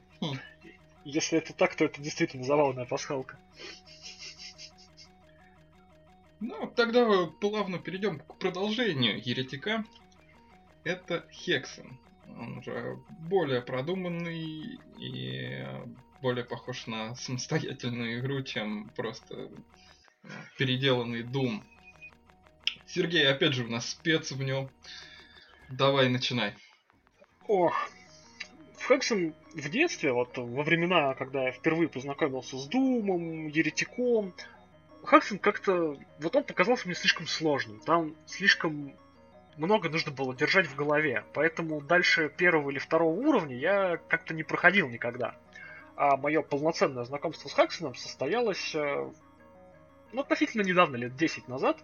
Если 1.03 1.37
это 1.39 1.53
так, 1.53 1.75
то 1.75 1.85
это 1.85 1.99
действительно 2.01 2.43
забавная 2.43 2.85
пасхалка. 2.85 3.39
Ну, 6.39 6.71
тогда 6.75 7.25
плавно 7.39 7.79
перейдем 7.79 8.19
к 8.19 8.37
продолжению 8.37 9.17
Еретика. 9.17 9.85
Это 10.83 11.27
Хексен. 11.31 11.97
Он 12.27 12.59
уже 12.59 12.99
более 13.19 13.61
продуманный 13.61 14.79
и 14.97 15.65
более 16.21 16.45
похож 16.45 16.87
на 16.87 17.15
самостоятельную 17.15 18.19
игру, 18.19 18.41
чем 18.43 18.89
просто 18.95 19.35
э, 19.35 19.49
переделанный 20.57 21.23
Doom. 21.23 21.61
Сергей, 22.87 23.27
опять 23.29 23.53
же, 23.53 23.65
у 23.65 23.69
нас 23.69 23.89
спец 23.89 24.31
в 24.31 24.41
нем. 24.43 24.69
Давай, 25.69 26.09
начинай. 26.09 26.53
Ох, 27.47 27.89
Хексен 28.87 29.33
в 29.53 29.69
детстве, 29.69 30.11
вот 30.11 30.37
во 30.37 30.63
времена, 30.63 31.13
когда 31.13 31.45
я 31.45 31.51
впервые 31.51 31.87
познакомился 31.87 32.57
с 32.57 32.67
Думом, 32.67 33.47
Еретиком, 33.47 34.33
Хексен 35.09 35.39
как-то... 35.39 35.97
Вот 36.19 36.35
он 36.35 36.43
показался 36.43 36.87
мне 36.87 36.95
слишком 36.95 37.27
сложным. 37.27 37.79
Там 37.79 38.15
слишком 38.25 38.93
много 39.57 39.89
нужно 39.89 40.11
было 40.11 40.35
держать 40.35 40.67
в 40.67 40.75
голове. 40.75 41.23
Поэтому 41.33 41.81
дальше 41.81 42.31
первого 42.35 42.71
или 42.71 42.79
второго 42.79 43.13
уровня 43.13 43.55
я 43.55 43.97
как-то 44.07 44.33
не 44.33 44.43
проходил 44.43 44.89
никогда. 44.89 45.35
А 45.95 46.17
мое 46.17 46.41
полноценное 46.41 47.03
знакомство 47.03 47.49
с 47.49 47.53
Хексеном 47.53 47.95
состоялось 47.95 48.73
э, 48.75 49.11
ну, 50.11 50.21
относительно 50.21 50.61
недавно, 50.61 50.95
лет 50.95 51.15
10 51.15 51.47
назад. 51.47 51.77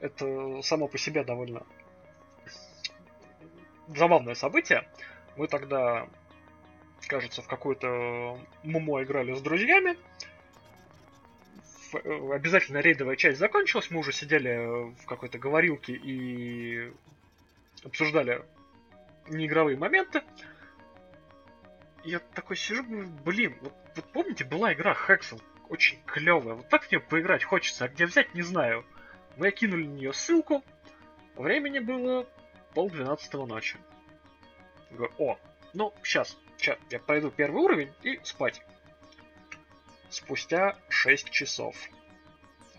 Это 0.00 0.60
само 0.62 0.88
по 0.88 0.98
себе 0.98 1.24
довольно 1.24 1.66
забавное 3.88 4.34
событие. 4.34 4.88
Мы 5.36 5.48
тогда, 5.48 6.08
кажется, 7.06 7.42
в 7.42 7.48
какую-то 7.48 8.38
ММО 8.62 9.04
играли 9.04 9.34
с 9.34 9.40
друзьями. 9.40 9.96
Э, 11.92 12.34
обязательно 12.34 12.78
рейдовая 12.78 13.16
часть 13.16 13.38
закончилась, 13.38 13.90
мы 13.90 14.00
уже 14.00 14.12
сидели 14.12 14.92
в 14.94 15.06
какой-то 15.06 15.38
говорилке 15.38 15.92
и 15.92 16.92
обсуждали 17.84 18.44
неигровые 19.28 19.76
моменты. 19.76 20.22
Я 22.06 22.20
такой 22.20 22.56
сижу, 22.56 22.84
блин, 22.84 23.58
вот, 23.60 23.74
вот 23.96 24.12
помните, 24.12 24.44
была 24.44 24.72
игра 24.72 24.94
Hexel, 24.94 25.42
очень 25.68 26.00
клевая, 26.04 26.54
вот 26.54 26.68
так 26.68 26.84
в 26.84 26.92
нее 26.92 27.00
поиграть 27.00 27.42
хочется, 27.42 27.84
а 27.84 27.88
где 27.88 28.06
взять, 28.06 28.32
не 28.32 28.42
знаю. 28.42 28.86
Мы 29.36 29.50
кинули 29.50 29.88
на 29.88 29.94
нее 29.94 30.12
ссылку, 30.12 30.64
времени 31.34 31.80
было 31.80 32.24
пол 32.74 32.90
двенадцатого 32.90 33.44
ночи. 33.44 33.76
Говорю, 34.92 35.12
о, 35.18 35.38
ну, 35.74 35.92
сейчас, 36.04 36.36
сейчас, 36.56 36.78
я 36.90 37.00
пройду 37.00 37.32
первый 37.32 37.60
уровень 37.60 37.92
и 38.04 38.20
спать. 38.22 38.62
Спустя 40.08 40.78
6 40.88 41.28
часов. 41.30 41.74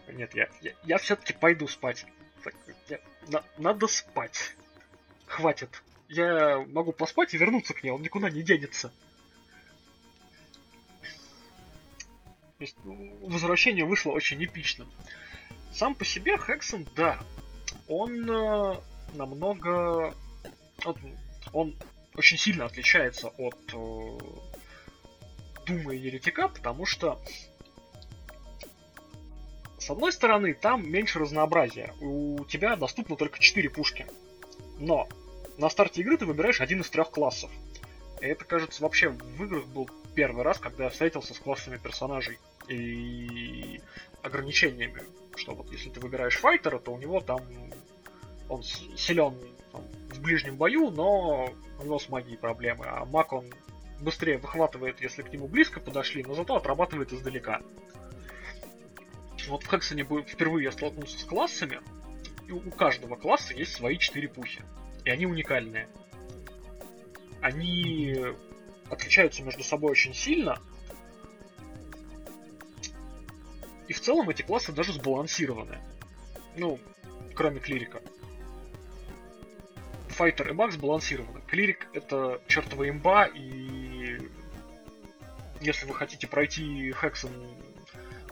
Нет, 0.08 0.34
я, 0.36 0.48
я, 0.62 0.72
я 0.84 0.98
все-таки 1.00 1.34
пойду 1.34 1.68
спать. 1.68 2.06
Так, 2.46 2.56
я, 2.88 3.02
на, 3.28 3.44
надо 3.58 3.88
спать. 3.88 4.56
Хватит. 5.26 5.84
Я 6.08 6.66
могу 6.70 6.94
поспать 6.94 7.34
и 7.34 7.38
вернуться 7.38 7.74
к 7.74 7.84
ней, 7.84 7.90
он 7.90 8.02
никуда 8.02 8.30
не 8.30 8.42
денется. 8.42 8.94
Возвращение 13.22 13.86
вышло 13.86 14.12
очень 14.12 14.44
эпичным. 14.44 14.92
Сам 15.74 15.96
по 15.96 16.06
себе 16.06 16.38
Хексон, 16.38 16.88
да, 16.96 17.20
он 17.88 18.30
э, 18.30 18.76
намного... 19.14 20.16
Он, 20.86 20.96
он 21.54 21.76
очень 22.16 22.38
сильно 22.38 22.66
отличается 22.66 23.28
от 23.28 23.58
э, 23.74 24.18
Дума 25.68 25.94
и 25.94 26.00
Еретика, 26.00 26.48
потому 26.48 26.86
что 26.86 27.22
с 29.88 29.90
одной 29.90 30.12
стороны, 30.12 30.54
там 30.54 30.90
меньше 30.92 31.18
разнообразия. 31.18 31.94
У 32.02 32.44
тебя 32.44 32.76
доступно 32.76 33.16
только 33.16 33.40
4 33.40 33.70
пушки. 33.70 34.06
Но 34.80 35.08
на 35.58 35.70
старте 35.70 36.02
игры 36.02 36.18
ты 36.18 36.26
выбираешь 36.26 36.60
один 36.60 36.82
из 36.82 36.90
трех 36.90 37.10
классов. 37.10 37.50
И 38.20 38.26
это, 38.26 38.44
кажется, 38.44 38.82
вообще 38.84 39.10
в 39.10 39.44
играх 39.44 39.66
был 39.68 39.90
первый 40.18 40.44
раз, 40.44 40.58
когда 40.58 40.86
я 40.86 40.90
встретился 40.90 41.36
с 41.36 41.38
классами 41.38 41.78
персонажей 41.78 42.40
и 42.68 43.80
ограничениями. 44.24 45.04
Что 45.36 45.54
вот 45.54 45.72
если 45.72 45.92
ты 45.92 46.00
выбираешь 46.00 46.40
файтера, 46.40 46.80
то 46.80 46.92
у 46.92 46.98
него 46.98 47.22
там 47.22 47.40
он 48.50 48.64
силен 48.64 49.36
там, 49.72 49.84
в 50.10 50.20
ближнем 50.20 50.56
бою, 50.56 50.90
но 50.90 51.54
у 51.80 51.84
него 51.84 52.00
с 52.00 52.10
магией 52.10 52.40
проблемы. 52.40 52.86
А 52.88 53.06
маг 53.06 53.32
он 53.32 53.46
быстрее 54.02 54.40
выхватывает, 54.40 55.00
если 55.02 55.22
к 55.22 55.32
нему 55.32 55.48
близко 55.48 55.80
подошли, 55.80 56.24
но 56.24 56.34
зато 56.34 56.56
отрабатывает 56.56 57.14
издалека. 57.14 57.62
Вот 59.48 59.62
в 59.62 59.70
Хексоне 59.70 60.04
впервые 60.04 60.64
я 60.64 60.72
столкнулся 60.72 61.20
с 61.20 61.24
классами, 61.26 61.80
и 62.48 62.52
у 62.54 62.72
каждого 62.72 63.18
класса 63.18 63.54
есть 63.54 63.74
свои 63.74 64.00
четыре 64.00 64.30
пухи. 64.30 64.64
И 65.06 65.12
они 65.12 65.28
уникальные. 65.28 65.88
Они 67.40 68.16
отличаются 68.90 69.44
между 69.44 69.64
собой 69.64 69.92
очень 69.92 70.14
сильно. 70.14 70.62
И 73.88 73.94
в 73.94 74.02
целом 74.02 74.30
эти 74.30 74.42
классы 74.42 74.72
даже 74.72 74.94
сбалансированы. 74.94 75.80
Ну, 76.56 76.80
кроме 77.36 77.60
клирика. 77.60 78.02
Файтер 80.10 80.50
и 80.50 80.54
Макс 80.54 80.76
сбалансированы. 80.76 81.42
Клирик 81.48 81.88
это 81.94 82.42
чертова 82.48 82.90
имба, 82.90 83.26
и 83.26 84.18
если 85.62 85.86
вы 85.86 85.94
хотите 85.94 86.28
пройти 86.28 86.94
Хексон 87.00 87.32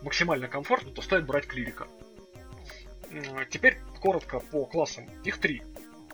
максимально 0.01 0.47
комфортно, 0.47 0.91
то 0.91 1.01
стоит 1.01 1.25
брать 1.25 1.47
клирика. 1.47 1.87
Теперь 3.49 3.79
коротко 4.01 4.39
по 4.39 4.65
классам. 4.65 5.07
Их 5.23 5.37
три. 5.39 5.61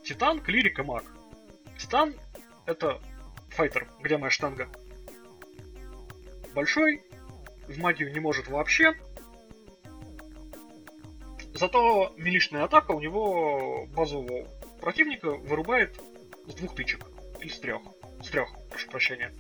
Титан, 0.04 0.40
клирик 0.40 0.80
и 0.80 0.84
маг. 0.84 1.04
Титан 1.78 2.14
это 2.66 3.02
файтер, 3.52 3.88
где 4.02 4.18
моя 4.18 4.32
штанга. 4.32 4.70
Большой, 6.54 7.04
в 7.68 7.78
магию 7.78 8.12
не 8.12 8.20
может 8.20 8.48
вообще. 8.48 8.94
Зато 11.54 12.14
милишная 12.18 12.64
атака 12.64 12.92
у 12.92 13.00
него 13.00 13.86
базового 13.88 14.48
противника 14.80 15.32
вырубает 15.32 16.02
с 16.48 16.56
двух 16.56 16.76
тычек. 16.76 17.06
Или 17.40 17.50
с 17.50 17.60
трех. 17.60 17.82
С 18.24 18.30
трех, 18.30 18.50
прошу 18.70 18.90
прощения. 18.90 19.32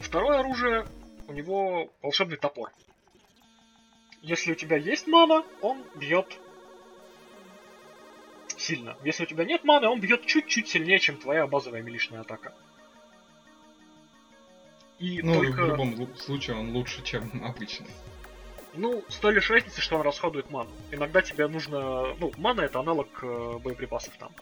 Второе 0.00 0.40
оружие 0.40 0.86
у 1.26 1.32
него 1.32 1.90
волшебный 2.02 2.36
топор. 2.36 2.70
Если 4.22 4.52
у 4.52 4.54
тебя 4.54 4.76
есть 4.76 5.06
мана, 5.06 5.44
он 5.62 5.84
бьет 5.94 6.38
сильно. 8.66 8.96
Если 9.04 9.22
у 9.22 9.26
тебя 9.26 9.44
нет 9.44 9.64
маны, 9.64 9.88
он 9.88 10.00
бьет 10.00 10.26
чуть-чуть 10.26 10.68
сильнее, 10.68 10.98
чем 10.98 11.16
твоя 11.16 11.46
базовая 11.46 11.82
милишная 11.82 12.20
атака. 12.20 12.52
И 14.98 15.22
ну, 15.22 15.34
только... 15.34 15.62
в 15.62 15.68
любом 15.68 16.16
случае 16.16 16.56
он 16.56 16.70
лучше, 16.70 17.02
чем 17.02 17.30
обычный. 17.44 17.90
Ну, 18.74 19.04
с 19.08 19.16
той 19.16 19.32
лишь 19.34 19.50
разницы, 19.50 19.80
что 19.80 19.96
он 19.96 20.02
расходует 20.02 20.50
ману. 20.50 20.70
Иногда 20.90 21.22
тебе 21.22 21.46
нужно... 21.48 22.14
Ну, 22.18 22.32
мана 22.36 22.60
это 22.60 22.80
аналог 22.80 23.08
э, 23.22 23.58
боеприпасов 23.58 24.14
там. 24.18 24.32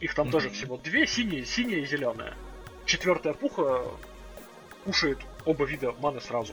Их 0.00 0.14
там 0.14 0.28
mm-hmm. 0.28 0.32
тоже 0.32 0.50
всего 0.50 0.76
две, 0.76 1.06
синие, 1.06 1.46
синяя 1.46 1.80
и 1.80 1.86
зеленая. 1.86 2.34
Четвертая 2.84 3.32
пуха 3.32 3.84
кушает 4.84 5.18
оба 5.46 5.64
вида 5.64 5.92
маны 6.00 6.20
сразу. 6.20 6.52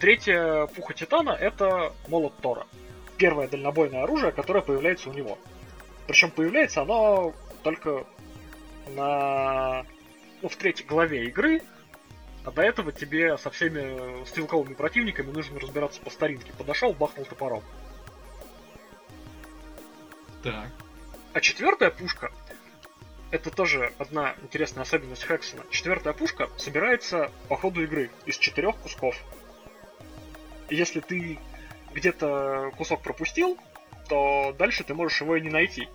Третья 0.00 0.66
пуха 0.66 0.94
Титана 0.94 1.30
это 1.30 1.92
молот 2.08 2.34
Тора. 2.38 2.66
Первое 3.20 3.48
дальнобойное 3.48 4.04
оружие, 4.04 4.32
которое 4.32 4.62
появляется 4.62 5.10
у 5.10 5.12
него. 5.12 5.36
Причем 6.06 6.30
появляется 6.30 6.80
оно 6.80 7.34
только 7.62 8.06
на... 8.96 9.84
Ну, 10.40 10.48
в 10.48 10.56
третьей 10.56 10.86
главе 10.86 11.26
игры, 11.26 11.60
а 12.46 12.50
до 12.50 12.62
этого 12.62 12.92
тебе 12.92 13.36
со 13.36 13.50
всеми 13.50 14.24
стрелковыми 14.24 14.72
противниками 14.72 15.30
нужно 15.30 15.60
разбираться 15.60 16.00
по 16.00 16.08
старинке. 16.08 16.50
Подошел, 16.56 16.94
бахнул 16.94 17.26
топором. 17.26 17.62
Так. 20.42 20.70
А 21.34 21.40
четвертая 21.42 21.90
пушка 21.90 22.32
это 23.30 23.50
тоже 23.50 23.92
одна 23.98 24.34
интересная 24.42 24.84
особенность 24.84 25.26
Хексона. 25.26 25.62
Четвертая 25.70 26.14
пушка 26.14 26.48
собирается 26.56 27.30
по 27.50 27.58
ходу 27.58 27.82
игры 27.82 28.10
из 28.24 28.38
четырех 28.38 28.76
кусков. 28.76 29.14
И 30.70 30.74
если 30.74 31.00
ты 31.00 31.38
где-то 31.94 32.72
кусок 32.76 33.02
пропустил, 33.02 33.58
то 34.08 34.54
дальше 34.58 34.84
ты 34.84 34.94
можешь 34.94 35.20
его 35.20 35.36
и 35.36 35.40
не 35.40 35.50
найти. 35.50 35.88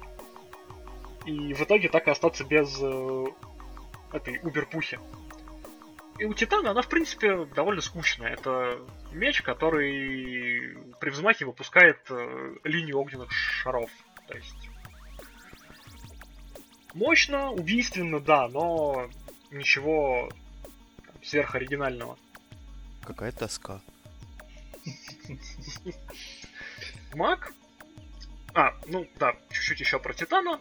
И 1.25 1.53
в 1.53 1.61
итоге 1.61 1.89
так 1.89 2.07
и 2.07 2.11
остаться 2.11 2.43
без 2.43 2.77
э, 2.81 3.25
этой 4.13 4.39
убер-пухи. 4.43 4.99
И 6.19 6.25
у 6.25 6.33
Титана 6.33 6.71
она, 6.71 6.81
в 6.81 6.87
принципе, 6.87 7.45
довольно 7.45 7.81
скучная. 7.81 8.33
Это 8.33 8.79
меч, 9.11 9.41
который 9.41 10.77
при 10.99 11.09
взмахе 11.09 11.45
выпускает 11.45 11.99
э, 12.09 12.55
линию 12.63 12.99
огненных 12.99 13.31
шаров. 13.31 13.89
То 14.27 14.35
есть 14.35 14.69
Мощно, 16.95 17.51
убийственно, 17.51 18.21
да, 18.21 18.47
но 18.47 19.09
ничего 19.51 20.29
сверхоригинального. 21.21 22.17
Какая 23.03 23.33
тоска. 23.33 23.81
Маг. 27.13 27.53
А, 28.53 28.73
ну 28.87 29.07
да, 29.15 29.35
чуть-чуть 29.49 29.79
еще 29.79 29.99
про 29.99 30.13
Титана. 30.13 30.59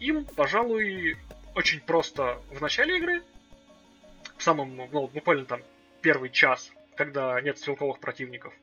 Им, 0.00 0.24
пожалуй, 0.24 1.16
очень 1.54 1.80
просто 1.80 2.40
в 2.50 2.60
начале 2.60 2.98
игры, 2.98 3.22
в 4.36 4.42
самом, 4.42 4.76
ну, 4.76 5.08
буквально 5.08 5.44
там 5.44 5.62
первый 6.00 6.30
час, 6.30 6.70
когда 6.94 7.40
нет 7.40 7.58
стрелковых 7.58 7.98
противников, 7.98 8.54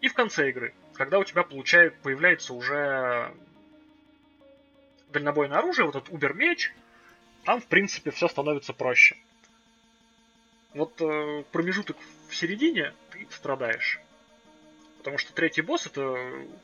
и 0.00 0.08
в 0.08 0.14
конце 0.14 0.48
игры, 0.50 0.74
когда 0.94 1.18
у 1.18 1.24
тебя 1.24 1.42
получает, 1.42 1.96
появляется 2.00 2.54
уже 2.54 3.34
дальнобойное 5.10 5.58
оружие, 5.58 5.86
вот 5.86 5.96
этот 5.96 6.10
убер-меч, 6.10 6.72
там, 7.44 7.60
в 7.60 7.66
принципе, 7.66 8.10
все 8.10 8.28
становится 8.28 8.72
проще. 8.72 9.16
Вот 10.72 11.00
э, 11.00 11.44
промежуток 11.52 11.96
в 12.28 12.34
середине 12.34 12.92
ты 13.10 13.26
страдаешь. 13.30 14.00
Потому 15.04 15.18
что 15.18 15.34
третий 15.34 15.60
босс 15.60 15.86
это 15.86 16.16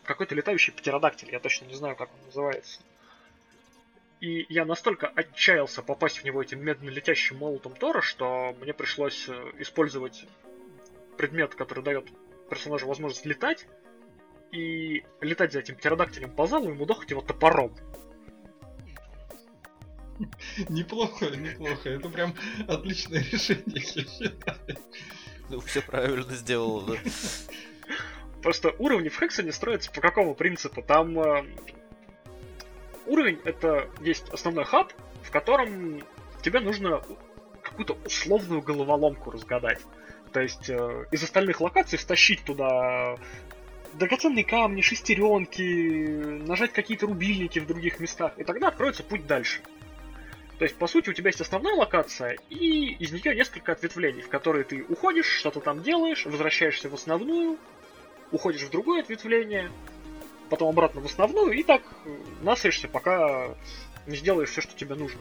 какой-то 0.03 0.35
летающий 0.35 0.72
птеродактиль, 0.72 1.31
я 1.31 1.40
точно 1.40 1.66
не 1.66 1.74
знаю, 1.74 1.94
как 1.94 2.09
он 2.09 2.24
называется. 2.24 2.81
И 4.22 4.46
я 4.48 4.64
настолько 4.64 5.09
отчаялся 5.09 5.83
попасть 5.83 6.20
в 6.20 6.24
него 6.24 6.42
этим 6.42 6.64
медленно 6.64 6.88
летящим 6.88 7.37
молотом 7.37 7.74
Тора, 7.74 8.00
что 8.00 8.57
мне 8.62 8.72
пришлось 8.72 9.29
э, 9.29 9.53
использовать 9.59 10.24
предмет, 11.18 11.55
который 11.55 11.85
дает 11.85 12.07
персонажу 12.48 12.87
возможность 12.87 13.26
летать, 13.26 13.66
и 14.53 15.05
летать 15.20 15.53
за 15.53 15.59
этим 15.59 15.76
птеродактилем 15.76 16.31
по 16.31 16.46
залу 16.46 16.70
и 16.70 16.74
мудохать 16.74 17.11
его 17.11 17.20
топором. 17.20 17.76
Неплохо, 20.70 21.26
неплохо. 21.26 21.90
Это 21.90 22.09
прям 22.09 22.35
отличное 22.66 23.22
решение, 23.31 23.64
я 23.66 23.81
считаю. 23.83 24.79
Ну, 25.50 25.61
все 25.61 25.83
правильно 25.83 26.35
сделал, 26.35 26.81
да. 26.81 26.94
Просто 28.42 28.74
уровни 28.79 29.09
в 29.09 29.18
Хексоне 29.18 29.53
строятся 29.53 29.90
по 29.90 30.00
какому 30.00 30.35
принципу? 30.35 30.83
Там 30.83 31.18
э, 31.18 31.44
уровень 33.07 33.38
это 33.44 33.88
есть 34.00 34.29
основной 34.31 34.64
хаб, 34.64 34.92
в 35.22 35.31
котором 35.31 36.03
тебе 36.42 36.61
нужно 36.61 37.03
какую-то 37.62 37.98
условную 38.05 38.62
головоломку 38.62 39.31
разгадать. 39.31 39.81
То 40.33 40.40
есть 40.40 40.70
э, 40.70 41.07
из 41.11 41.22
остальных 41.22 41.61
локаций 41.61 41.98
стащить 41.98 42.44
туда 42.44 43.16
драгоценные 43.94 44.44
камни, 44.44 44.81
шестеренки, 44.81 46.42
нажать 46.46 46.72
какие-то 46.72 47.07
рубильники 47.07 47.59
в 47.59 47.66
других 47.66 48.00
местах, 48.00 48.33
и 48.38 48.44
тогда 48.44 48.68
откроется 48.68 49.03
путь 49.03 49.26
дальше. 49.26 49.61
То 50.59 50.64
есть, 50.64 50.76
по 50.76 50.87
сути, 50.87 51.11
у 51.11 51.12
тебя 51.14 51.29
есть 51.29 51.40
основная 51.40 51.74
локация, 51.74 52.37
и 52.50 52.92
из 52.92 53.12
нее 53.12 53.35
несколько 53.35 53.72
ответвлений, 53.72 54.20
в 54.20 54.29
которые 54.29 54.64
ты 54.64 54.85
уходишь, 54.88 55.26
что-то 55.26 55.61
там 55.61 55.83
делаешь, 55.83 56.26
возвращаешься 56.26 56.90
в 56.90 56.94
основную, 56.94 57.59
уходишь 58.33 58.62
в 58.62 58.71
другое 58.71 59.03
ответвление, 59.03 59.71
потом 60.49 60.69
обратно 60.69 61.01
в 61.01 61.07
основную, 61.07 61.53
и 61.53 61.62
так 61.62 61.83
насришься, 62.43 62.88
пока 62.88 63.55
не 64.07 64.16
сделаешь 64.16 64.51
все, 64.51 64.61
что 64.61 64.75
тебе 64.77 64.95
нужно. 64.95 65.21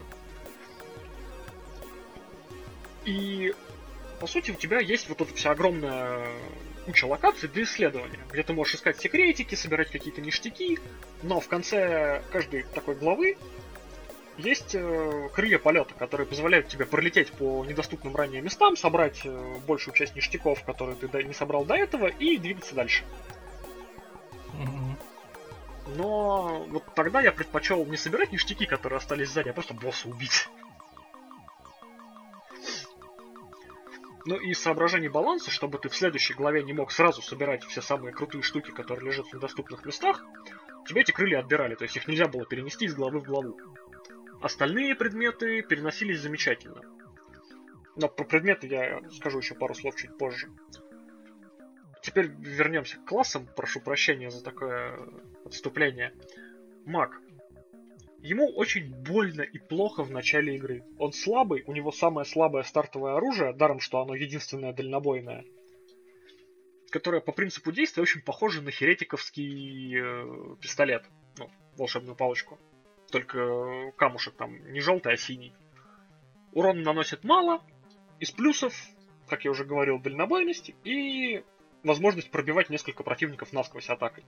И, 3.06 3.54
по 4.19 4.28
сути, 4.28 4.52
у 4.52 4.56
тебя 4.56 4.80
есть 4.80 5.10
вот 5.10 5.22
эта 5.22 5.34
вся 5.34 5.52
огромная 5.52 6.28
куча 6.86 7.06
локаций 7.06 7.50
для 7.50 7.63
исследования, 7.63 8.19
где 8.32 8.43
ты 8.43 8.54
можешь 8.54 8.76
искать 8.76 9.00
секретики, 9.00 9.56
собирать 9.56 9.89
какие-то 9.89 10.22
ништяки, 10.22 10.80
но 11.24 11.39
в 11.39 11.48
конце 11.48 12.24
каждой 12.32 12.63
такой 12.63 12.95
главы 12.95 13.38
есть 14.39 14.73
э, 14.73 15.30
крылья 15.34 15.60
полета, 15.60 15.93
которые 15.93 16.25
позволяют 16.25 16.67
тебе 16.67 16.86
пролететь 16.86 17.32
по 17.32 17.65
недоступным 17.65 18.15
ранее 18.15 18.41
местам, 18.41 18.75
собрать 18.75 19.21
э, 19.25 19.56
большую 19.67 19.93
часть 19.93 20.15
ништяков, 20.15 20.63
которые 20.63 20.95
ты 20.95 21.23
не 21.23 21.34
собрал 21.34 21.65
до 21.65 21.75
этого, 21.75 22.08
и 22.08 22.38
двигаться 22.38 22.75
дальше. 22.75 23.04
Но 25.95 26.65
вот 26.69 26.84
тогда 26.95 27.21
я 27.21 27.32
предпочел 27.32 27.86
не 27.86 27.97
собирать 27.97 28.32
ништяки, 28.32 28.65
которые 28.65 28.97
остались 28.97 29.30
сзади, 29.30 29.49
а 29.49 29.54
просто 29.54 29.73
босса 29.73 30.08
убить. 30.08 30.47
Ну 34.25 34.36
и 34.36 34.54
соображение 34.54 35.10
баланса, 35.10 35.49
чтобы 35.49 35.80
ты 35.80 35.89
в 35.89 35.95
следующей 35.95 36.34
главе 36.34 36.63
не 36.63 36.73
мог 36.73 36.91
сразу 36.91 37.21
собирать 37.21 37.63
все 37.63 37.82
самые 37.82 38.13
крутые 38.13 38.43
штуки, 38.43 38.71
которые 38.71 39.08
лежат 39.08 39.28
в 39.28 39.34
недоступных 39.34 39.86
местах, 39.86 40.23
тебе 40.88 41.02
эти 41.02 41.12
крылья 41.12 41.39
отбирали, 41.39 41.75
то 41.75 41.84
есть 41.84 41.95
их 41.95 42.08
нельзя 42.08 42.28
было 42.28 42.45
перенести 42.45 42.86
из 42.86 42.93
главы 42.93 43.19
в 43.19 43.23
главу. 43.23 43.58
Остальные 44.41 44.95
предметы 44.95 45.62
переносились 45.62 46.21
замечательно. 46.21 46.82
Но 47.95 48.08
про 48.08 48.23
предметы 48.23 48.67
я 48.67 49.02
скажу 49.12 49.39
еще 49.39 49.54
пару 49.54 49.73
слов 49.73 49.95
чуть 49.97 50.17
позже. 50.17 50.47
Теперь 52.02 52.28
вернемся 52.28 52.97
к 52.97 53.06
классам. 53.06 53.47
Прошу 53.58 53.82
прощения 53.82 54.30
за 54.30 54.41
такое 54.41 54.97
отступление. 55.43 56.13
Маг. 56.86 57.19
Ему 58.19 58.47
очень 58.47 58.93
больно 58.93 59.41
и 59.41 59.58
плохо 59.58 60.04
в 60.04 60.12
начале 60.12 60.56
игры. 60.56 60.86
Он 60.97 61.12
слабый, 61.12 61.63
у 61.67 61.73
него 61.73 61.91
самое 61.91 62.25
слабое 62.25 62.63
стартовое 62.63 63.15
оружие, 63.15 63.54
даром 63.54 63.80
что 63.80 64.02
оно 64.02 64.15
единственное 64.15 64.73
дальнобойное, 64.73 65.45
которое 66.89 67.21
по 67.21 67.32
принципу 67.32 67.71
действия 67.71 68.04
очень 68.04 68.21
похоже 68.21 68.62
на 68.62 68.71
херетиковский 68.71 69.97
э, 69.97 70.56
пистолет, 70.62 71.06
ну, 71.38 71.49
волшебную 71.78 72.17
палочку 72.17 72.60
только 73.10 73.91
камушек 73.98 74.36
там 74.36 74.72
не 74.72 74.80
желтый, 74.80 75.13
а 75.13 75.17
синий. 75.17 75.54
Урон 76.54 76.82
наносит 76.82 77.24
мало. 77.24 77.62
Из 78.19 78.32
плюсов, 78.32 78.74
как 79.28 79.45
я 79.45 79.52
уже 79.52 79.65
говорил, 79.65 80.00
дальнобойность 80.00 80.72
и 80.84 81.43
возможность 81.84 82.32
пробивать 82.32 82.69
несколько 82.69 83.04
противников 83.04 83.54
насквозь 83.54 83.89
атакой. 83.89 84.26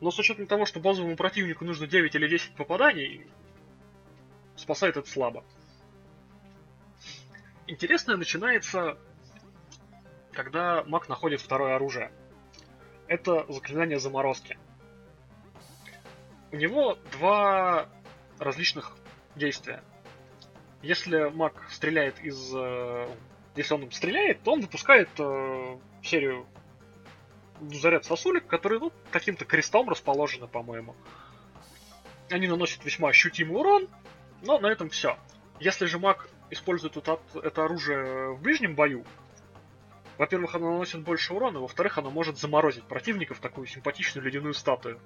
Но 0.00 0.10
с 0.10 0.18
учетом 0.18 0.46
того, 0.46 0.66
что 0.66 0.80
базовому 0.80 1.16
противнику 1.16 1.64
нужно 1.64 1.86
9 1.86 2.14
или 2.14 2.28
10 2.28 2.54
попаданий, 2.54 3.26
спасает 4.56 4.96
это 4.96 5.08
слабо. 5.08 5.44
Интересное 7.66 8.16
начинается, 8.16 8.98
когда 10.32 10.84
маг 10.84 11.08
находит 11.08 11.40
второе 11.40 11.74
оружие. 11.74 12.12
Это 13.08 13.44
заклинание 13.48 13.98
заморозки 13.98 14.58
у 16.52 16.56
него 16.56 16.98
два 17.12 17.88
различных 18.38 18.92
действия. 19.34 19.82
Если 20.82 21.30
маг 21.30 21.66
стреляет 21.70 22.20
из... 22.22 22.52
Э, 22.54 23.08
если 23.56 23.74
он 23.74 23.90
стреляет, 23.90 24.42
то 24.42 24.52
он 24.52 24.60
выпускает 24.60 25.08
э, 25.18 25.78
серию 26.02 26.46
заряд 27.60 28.04
сосулек, 28.04 28.46
которые 28.46 28.80
ну, 28.80 28.92
каким-то 29.10 29.44
крестом 29.44 29.88
расположены, 29.88 30.46
по-моему. 30.46 30.94
Они 32.30 32.48
наносят 32.48 32.84
весьма 32.84 33.08
ощутимый 33.08 33.58
урон, 33.58 33.88
но 34.42 34.58
на 34.58 34.66
этом 34.66 34.90
все. 34.90 35.16
Если 35.58 35.86
же 35.86 35.98
маг 35.98 36.28
использует 36.50 36.96
это, 36.96 37.18
это 37.42 37.64
оружие 37.64 38.34
в 38.34 38.42
ближнем 38.42 38.74
бою, 38.74 39.04
во-первых, 40.18 40.54
оно 40.54 40.72
наносит 40.72 41.02
больше 41.02 41.34
урона, 41.34 41.60
во-вторых, 41.60 41.98
оно 41.98 42.10
может 42.10 42.38
заморозить 42.38 42.84
противников 42.84 43.38
такую 43.38 43.66
симпатичную 43.66 44.24
ледяную 44.24 44.54
статую. 44.54 44.98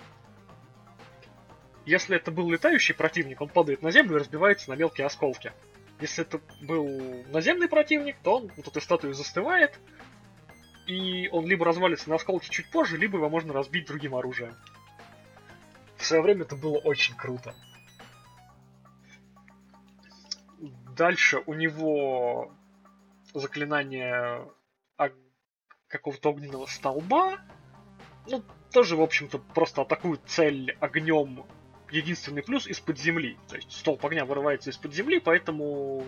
Если 1.86 2.16
это 2.16 2.30
был 2.30 2.50
летающий 2.50 2.94
противник, 2.94 3.40
он 3.40 3.48
падает 3.48 3.82
на 3.82 3.90
землю 3.90 4.16
и 4.16 4.20
разбивается 4.20 4.70
на 4.70 4.74
мелкие 4.74 5.06
осколки. 5.06 5.52
Если 6.00 6.24
это 6.24 6.40
был 6.62 7.24
наземный 7.28 7.68
противник, 7.68 8.16
то 8.22 8.36
он 8.36 8.50
вот 8.56 8.68
этой 8.68 8.80
статуей 8.80 9.14
застывает, 9.14 9.78
и 10.86 11.28
он 11.28 11.46
либо 11.46 11.64
развалится 11.64 12.08
на 12.08 12.16
осколки 12.16 12.48
чуть 12.48 12.70
позже, 12.70 12.96
либо 12.96 13.18
его 13.18 13.28
можно 13.28 13.52
разбить 13.52 13.86
другим 13.86 14.14
оружием. 14.14 14.54
В 15.96 16.04
свое 16.04 16.22
время 16.22 16.42
это 16.42 16.56
было 16.56 16.78
очень 16.78 17.14
круто. 17.16 17.54
Дальше 20.96 21.42
у 21.46 21.54
него 21.54 22.52
заклинание 23.32 24.46
какого-то 25.88 26.30
огненного 26.30 26.66
столба. 26.66 27.38
Ну, 28.26 28.42
тоже, 28.72 28.96
в 28.96 29.02
общем-то, 29.02 29.38
просто 29.38 29.82
атакует 29.82 30.20
цель 30.26 30.76
огнем 30.80 31.44
единственный 31.92 32.42
плюс 32.42 32.66
из-под 32.66 32.98
земли. 32.98 33.38
То 33.48 33.56
есть 33.56 33.72
столб 33.72 34.04
огня 34.04 34.24
вырывается 34.24 34.70
из-под 34.70 34.94
земли, 34.94 35.20
поэтому 35.20 36.04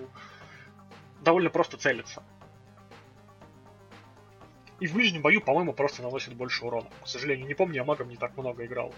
довольно 1.23 1.51
просто 1.51 1.77
целится. 1.77 2.23
И 4.81 4.87
в 4.89 4.95
ближнем 4.95 5.23
бою, 5.23 5.41
по-моему, 5.41 5.73
просто 5.73 6.03
наносит 6.03 6.35
больше 6.35 6.65
урона. 6.65 6.91
К 7.05 7.07
сожалению, 7.07 7.47
не 7.47 7.55
помню, 7.55 7.77
я 7.77 7.85
магом 7.85 8.09
не 8.09 8.17
так 8.17 8.37
много 8.37 8.65
играл. 8.67 8.93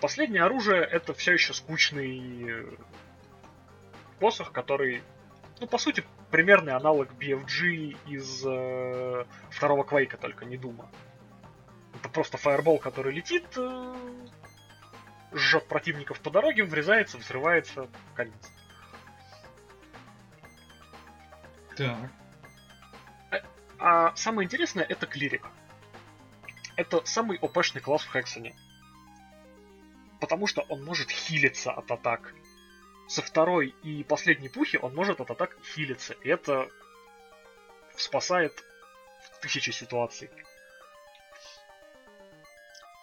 Последнее 0.00 0.42
оружие 0.42 0.82
это 0.82 1.14
все 1.14 1.32
еще 1.32 1.54
скучный 1.54 2.76
посох, 4.20 4.52
который, 4.52 5.02
ну, 5.60 5.66
по 5.66 5.78
сути, 5.78 6.04
примерный 6.30 6.74
аналог 6.74 7.08
BFG 7.12 7.96
из 8.08 8.44
э, 8.46 9.24
второго 9.50 9.84
Квейка, 9.84 10.18
только 10.18 10.44
не 10.44 10.56
Дума. 10.56 10.90
Это 11.94 12.08
просто 12.08 12.36
фаербол, 12.36 12.78
который 12.78 13.14
летит, 13.14 13.46
э, 13.56 13.94
жжет 15.34 15.66
противников 15.66 16.20
по 16.20 16.30
дороге, 16.30 16.64
врезается, 16.64 17.18
взрывается, 17.18 17.88
конец. 18.14 18.34
Так. 21.76 22.10
А, 23.30 23.42
а 23.78 24.16
самое 24.16 24.46
интересное 24.46 24.84
это 24.84 25.06
клирик. 25.06 25.46
Это 26.76 27.04
самый 27.04 27.38
ОПшный 27.38 27.80
класс 27.80 28.02
в 28.02 28.12
Хексоне. 28.12 28.54
Потому 30.20 30.46
что 30.46 30.62
он 30.62 30.84
может 30.84 31.10
хилиться 31.10 31.72
от 31.72 31.90
атак. 31.90 32.32
со 33.08 33.20
второй 33.20 33.74
и 33.82 34.02
последней 34.02 34.48
пухи 34.48 34.78
он 34.80 34.94
может 34.94 35.20
от 35.20 35.30
атак 35.30 35.56
хилиться. 35.74 36.14
И 36.14 36.28
это 36.28 36.68
спасает 37.96 38.64
в 39.32 39.40
тысячи 39.40 39.70
ситуаций. 39.70 40.30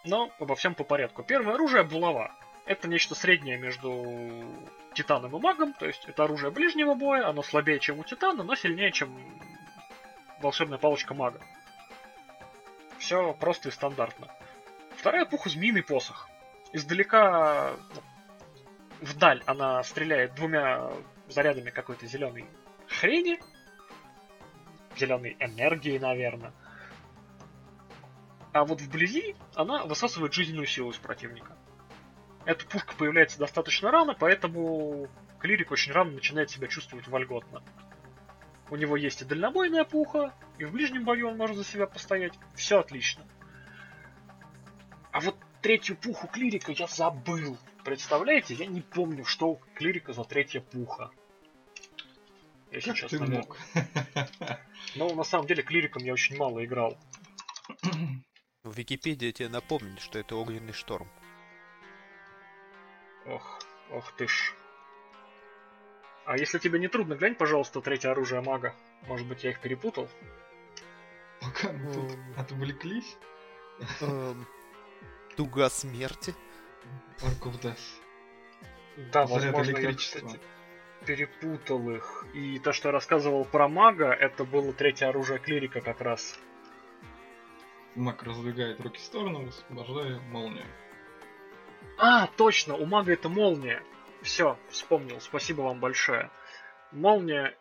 Но 0.03 0.31
обо 0.39 0.55
всем 0.55 0.75
по 0.75 0.83
порядку. 0.83 1.23
Первое 1.23 1.55
оружие 1.55 1.83
булава. 1.83 2.31
Это 2.65 2.87
нечто 2.87 3.15
среднее 3.15 3.57
между 3.57 4.45
титаном 4.93 5.35
и 5.35 5.39
магом, 5.39 5.73
то 5.73 5.85
есть 5.85 6.05
это 6.05 6.23
оружие 6.23 6.51
ближнего 6.51 6.93
боя, 6.93 7.27
оно 7.27 7.43
слабее, 7.43 7.79
чем 7.79 7.99
у 7.99 8.03
титана, 8.03 8.43
но 8.43 8.55
сильнее, 8.55 8.91
чем 8.91 9.11
волшебная 10.41 10.77
палочка 10.77 11.13
мага. 11.13 11.41
Все 12.99 13.33
просто 13.33 13.69
и 13.69 13.71
стандартно. 13.71 14.27
Вторая 14.95 15.25
пуха 15.25 15.49
змеиный 15.49 15.83
посох. 15.83 16.29
Издалека 16.73 17.71
ну, 17.95 18.01
вдаль 19.01 19.41
она 19.45 19.83
стреляет 19.83 20.35
двумя 20.35 20.91
зарядами 21.27 21.71
какой-то 21.71 22.05
зеленой 22.05 22.45
хрени. 22.87 23.39
Зеленой 24.97 25.35
энергии, 25.39 25.97
наверное. 25.97 26.53
А 28.53 28.65
вот 28.65 28.81
вблизи 28.81 29.35
она 29.55 29.85
высасывает 29.85 30.33
жизненную 30.33 30.67
силу 30.67 30.91
из 30.91 30.97
противника. 30.97 31.57
Эта 32.45 32.65
пушка 32.65 32.95
появляется 32.95 33.39
достаточно 33.39 33.91
рано, 33.91 34.15
поэтому 34.17 35.07
клирик 35.39 35.71
очень 35.71 35.93
рано 35.93 36.11
начинает 36.11 36.49
себя 36.49 36.67
чувствовать 36.67 37.07
вольготно. 37.07 37.63
У 38.69 38.75
него 38.75 38.97
есть 38.97 39.21
и 39.21 39.25
дальнобойная 39.25 39.83
пуха, 39.83 40.33
и 40.57 40.65
в 40.65 40.71
ближнем 40.71 41.03
бою 41.03 41.29
он 41.29 41.37
может 41.37 41.57
за 41.57 41.63
себя 41.63 41.87
постоять. 41.87 42.33
Все 42.55 42.79
отлично. 42.79 43.25
А 45.11 45.19
вот 45.19 45.35
третью 45.61 45.95
пуху 45.95 46.27
клирика 46.27 46.71
я 46.71 46.87
забыл. 46.87 47.57
Представляете, 47.83 48.53
я 48.53 48.65
не 48.65 48.81
помню, 48.81 49.25
что 49.25 49.49
у 49.51 49.61
клирика 49.75 50.13
за 50.13 50.23
третья 50.23 50.61
пуха. 50.61 51.11
Если 52.71 52.89
как 52.89 52.99
честно. 52.99 53.25
ты 53.25 53.31
мог? 53.31 53.57
Но 54.95 55.13
на 55.13 55.23
самом 55.23 55.47
деле 55.47 55.63
клириком 55.63 56.03
я 56.03 56.13
очень 56.13 56.37
мало 56.37 56.63
играл. 56.63 56.97
В 58.63 58.77
Википедии 58.77 59.31
тебе 59.31 59.49
напомнит, 59.49 59.99
что 59.99 60.19
это 60.19 60.35
огненный 60.35 60.73
шторм. 60.73 61.07
Ох, 63.25 63.59
ох 63.89 64.11
ты 64.17 64.27
ж. 64.27 64.53
А 66.25 66.37
если 66.37 66.59
тебе 66.59 66.77
не 66.77 66.87
трудно, 66.87 67.15
глянь, 67.15 67.33
пожалуйста, 67.33 67.81
третье 67.81 68.11
оружие 68.11 68.41
мага. 68.41 68.75
Может 69.07 69.27
быть, 69.27 69.43
я 69.43 69.49
их 69.49 69.61
перепутал? 69.61 70.07
Пока 71.41 71.71
мы 71.71 71.91
тут 71.91 72.11
отвлеклись. 72.37 73.17
Туга 75.35 75.69
смерти. 75.69 76.35
Ark 77.21 77.41
of 77.41 77.59
Death. 77.61 77.79
Да, 79.11 79.25
возможно, 79.25 79.77
я, 79.77 79.93
кстати, 79.93 80.39
перепутал 81.07 81.89
их. 81.89 82.27
И 82.35 82.59
то, 82.59 82.73
что 82.73 82.89
я 82.89 82.91
рассказывал 82.91 83.43
про 83.43 83.67
мага, 83.67 84.11
это 84.11 84.45
было 84.45 84.71
третье 84.71 85.07
оружие 85.07 85.39
клирика 85.39 85.81
как 85.81 86.01
раз. 86.01 86.39
Маг 87.95 88.23
раздвигает 88.23 88.79
руки 88.81 88.99
в 88.99 89.03
сторону, 89.03 89.45
высвобождая 89.45 90.19
молнию. 90.19 90.65
А, 91.97 92.27
точно, 92.37 92.75
у 92.75 92.85
мага 92.85 93.13
это 93.13 93.29
молния. 93.29 93.83
Все, 94.21 94.57
вспомнил, 94.69 95.19
спасибо 95.19 95.61
вам 95.61 95.79
большое. 95.79 96.29
Молния 96.91 97.55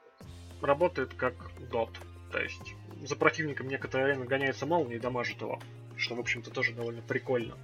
работает 0.63 1.15
как 1.15 1.35
дот. 1.71 1.91
То 2.31 2.41
есть 2.41 2.75
за 3.03 3.17
противником 3.17 3.69
некоторое 3.69 4.05
время 4.05 4.27
гоняется 4.27 4.67
молния 4.67 4.97
и 4.97 5.01
дамажит 5.01 5.41
его. 5.41 5.61
Что, 5.97 6.15
в 6.15 6.21
общем-то, 6.21 6.51
тоже 6.51 6.73
довольно 6.73 7.03
прикольно. 7.03 7.57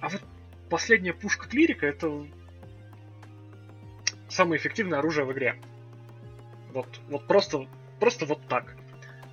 А 0.00 0.08
вот 0.08 0.22
последняя 0.70 1.12
пушка 1.12 1.48
клирика 1.48 1.86
это 1.86 2.26
самое 4.28 4.60
эффективное 4.60 4.98
оружие 4.98 5.26
в 5.26 5.32
игре. 5.32 5.60
Вот, 6.72 6.88
вот 7.08 7.26
просто, 7.26 7.68
просто 8.00 8.26
вот 8.26 8.46
так. 8.48 8.74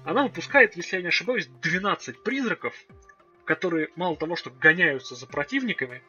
Она 0.09 0.23
выпускает, 0.23 0.75
если 0.75 0.95
я 0.95 1.03
не 1.03 1.09
ошибаюсь, 1.09 1.45
12 1.61 2.23
призраков, 2.23 2.73
которые 3.45 3.89
мало 3.95 4.17
того, 4.17 4.35
что 4.35 4.49
гоняются 4.49 5.13
за 5.13 5.27
противниками, 5.27 6.01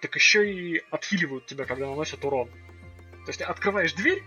так 0.00 0.12
еще 0.16 0.52
и 0.52 0.82
отхиливают 0.90 1.46
тебя, 1.46 1.64
когда 1.64 1.86
наносят 1.86 2.24
урон. 2.24 2.48
То 2.48 3.28
есть 3.28 3.42
открываешь 3.42 3.92
дверь 3.92 4.24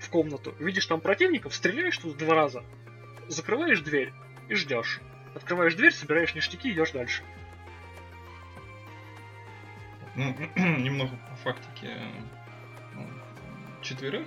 в 0.00 0.08
комнату, 0.08 0.54
видишь 0.58 0.86
там 0.86 1.02
противников, 1.02 1.54
стреляешь 1.54 1.98
тут 1.98 2.16
два 2.16 2.34
раза, 2.34 2.64
закрываешь 3.28 3.80
дверь 3.80 4.14
и 4.48 4.54
ждешь. 4.54 5.02
Открываешь 5.34 5.74
дверь, 5.74 5.92
собираешь 5.92 6.34
ништяки 6.34 6.70
и 6.70 6.72
идешь 6.72 6.92
дальше. 6.92 7.22
Ну, 10.14 10.34
немного 10.56 11.18
по 11.28 11.36
фактике 11.36 12.00
четверых 13.82 14.26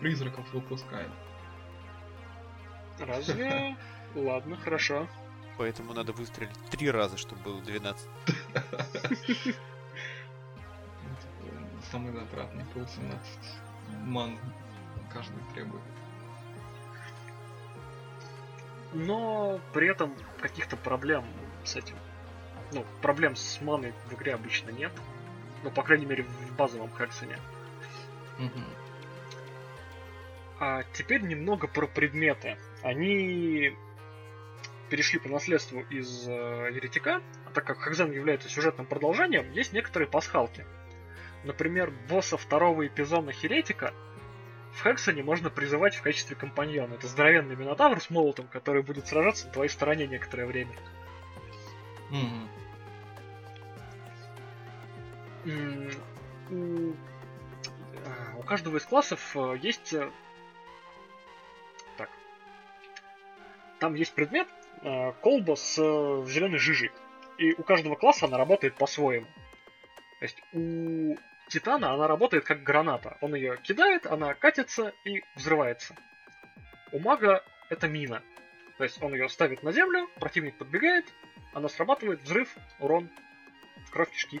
призраков 0.00 0.50
выпускает. 0.54 1.10
Разве? 2.98 3.76
Ладно, 4.14 4.56
хорошо. 4.56 5.06
Поэтому 5.58 5.94
надо 5.94 6.12
выстрелить 6.12 6.56
три 6.70 6.90
раза, 6.90 7.16
чтобы 7.16 7.42
было 7.42 7.60
12. 7.62 8.08
Самый 11.90 12.12
затратный 12.12 12.64
пол 12.74 12.86
17 12.86 13.20
ман 14.04 14.38
каждый 15.12 15.42
требует. 15.54 15.82
Но 18.92 19.60
при 19.72 19.88
этом 19.88 20.14
каких-то 20.40 20.76
проблем 20.76 21.24
с 21.64 21.76
этим. 21.76 21.96
Ну, 22.72 22.84
проблем 23.02 23.36
с 23.36 23.60
маной 23.60 23.92
в 24.06 24.14
игре 24.14 24.34
обычно 24.34 24.70
нет. 24.70 24.92
Ну, 25.62 25.70
по 25.70 25.82
крайней 25.82 26.06
мере, 26.06 26.24
в 26.24 26.56
базовом 26.56 26.90
Хексоне. 26.96 27.38
Угу. 28.38 28.85
А 30.58 30.84
теперь 30.94 31.22
немного 31.22 31.68
про 31.68 31.86
предметы. 31.86 32.56
Они 32.82 33.76
перешли 34.88 35.18
по 35.18 35.28
наследству 35.28 35.80
из 35.90 36.28
э, 36.28 36.70
Еретика, 36.72 37.20
а 37.44 37.50
так 37.50 37.64
как 37.66 37.78
Хакзен 37.78 38.12
является 38.12 38.48
сюжетным 38.48 38.86
продолжением, 38.86 39.50
есть 39.52 39.72
некоторые 39.72 40.08
пасхалки. 40.08 40.64
Например, 41.44 41.92
босса 42.08 42.36
второго 42.36 42.86
эпизода 42.86 43.32
Херетика 43.32 43.92
в 44.72 44.82
Хексоне 44.82 45.22
можно 45.22 45.50
призывать 45.50 45.96
в 45.96 46.02
качестве 46.02 46.36
компаньона. 46.36 46.94
Это 46.94 47.06
здоровенный 47.08 47.56
Минотавр 47.56 48.00
с 48.00 48.10
молотом, 48.10 48.46
который 48.46 48.82
будет 48.82 49.06
сражаться 49.06 49.46
на 49.46 49.52
твоей 49.52 49.70
стороне 49.70 50.06
некоторое 50.06 50.46
время. 50.46 50.76
Mm-hmm. 52.10 52.48
У, 56.50 56.94
у 58.38 58.42
каждого 58.42 58.76
из 58.78 58.84
классов 58.84 59.36
э, 59.36 59.56
есть... 59.60 59.94
Там 63.78 63.94
есть 63.94 64.14
предмет, 64.14 64.48
э, 64.82 65.12
колба 65.20 65.54
с 65.54 65.76
зеленой 65.76 66.58
жижей. 66.58 66.90
И 67.38 67.52
у 67.52 67.62
каждого 67.62 67.96
класса 67.96 68.26
она 68.26 68.38
работает 68.38 68.74
по-своему. 68.74 69.26
То 70.18 70.24
есть 70.24 70.42
у 70.52 71.16
Титана 71.48 71.92
она 71.92 72.08
работает 72.08 72.44
как 72.44 72.62
граната. 72.62 73.18
Он 73.20 73.34
ее 73.34 73.58
кидает, 73.62 74.06
она 74.06 74.34
катится 74.34 74.92
и 75.04 75.22
взрывается. 75.34 75.94
У 76.92 76.98
мага 76.98 77.44
это 77.68 77.88
мина. 77.88 78.22
То 78.78 78.84
есть 78.84 79.02
он 79.02 79.12
ее 79.14 79.28
ставит 79.28 79.62
на 79.62 79.72
землю, 79.72 80.08
противник 80.18 80.56
подбегает, 80.56 81.06
она 81.52 81.68
срабатывает, 81.68 82.22
взрыв, 82.22 82.54
урон, 82.78 83.08
кровь 83.90 84.10
кишки. 84.10 84.40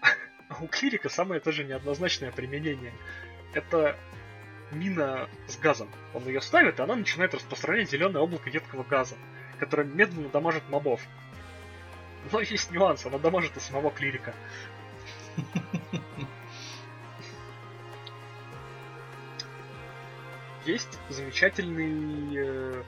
У 0.60 0.66
клирика 0.66 1.08
самое 1.08 1.40
тоже 1.40 1.64
неоднозначное 1.64 2.32
применение. 2.32 2.92
Это 3.54 3.98
мина 4.72 5.28
с 5.46 5.56
газом. 5.58 5.88
Он 6.14 6.26
ее 6.26 6.40
ставит, 6.40 6.78
и 6.78 6.82
она 6.82 6.96
начинает 6.96 7.34
распространять 7.34 7.90
зеленое 7.90 8.22
облако 8.22 8.50
едкого 8.50 8.82
газа, 8.82 9.16
которое 9.58 9.84
медленно 9.84 10.28
дамажит 10.28 10.68
мобов. 10.68 11.00
Но 12.30 12.40
есть 12.40 12.70
нюанс, 12.70 13.04
она 13.06 13.18
дамажит 13.18 13.56
и 13.56 13.60
самого 13.60 13.90
клирика. 13.90 14.34
Есть 20.64 20.98
замечательный... 21.08 22.36
Э, 22.36 22.84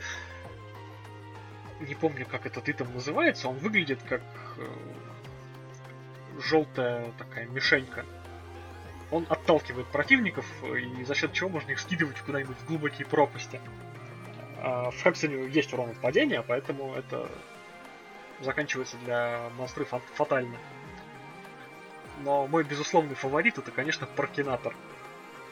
не 1.81 1.97
помню, 1.97 2.25
как 2.25 2.47
этот 2.47 2.68
итем 2.68 2.92
называется. 2.94 3.49
Он 3.49 3.57
выглядит 3.57 4.01
как 4.09 4.23
э, 4.59 4.68
желтая 6.38 7.11
такая 7.18 7.47
мишенька. 7.49 8.05
Он 9.11 9.27
отталкивает 9.29 9.87
противников, 9.88 10.47
и 10.64 11.05
за 11.05 11.14
счет 11.14 11.33
чего 11.33 11.49
можно 11.49 11.71
их 11.71 11.79
скидывать 11.79 12.19
куда-нибудь 12.21 12.57
в 12.57 12.67
глубокие 12.67 13.07
пропасти. 13.07 13.61
А 14.59 14.90
в 14.90 14.97
Хексоне 15.03 15.47
есть 15.49 15.73
урон 15.73 15.90
от 15.90 16.01
падения, 16.01 16.43
поэтому 16.43 16.95
это 16.95 17.31
заканчивается 18.40 18.97
для 19.05 19.51
монстры 19.57 19.85
фатально. 19.85 20.57
Но 22.23 22.47
мой 22.47 22.64
безусловный 22.64 23.14
фаворит 23.14 23.59
это, 23.59 23.71
конечно, 23.71 24.07
Паркинатор. 24.07 24.75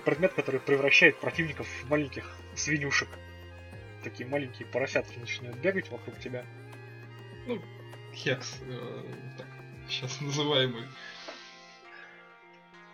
Предмет, 0.05 0.33
который 0.33 0.61
превращает 0.61 1.19
противников 1.19 1.67
в 1.67 1.91
маленьких 1.91 2.35
свинюшек. 2.57 3.09
Такие 4.03 4.29
маленькие 4.29 4.67
поросятки 4.67 5.19
начинают 5.19 5.57
бегать 5.59 5.91
вокруг 5.91 6.19
тебя. 6.19 6.45
Ну, 7.47 7.63
хекс, 8.15 8.59
э, 8.63 9.03
так, 9.39 9.47
сейчас 9.89 10.21
называемый. 10.21 10.85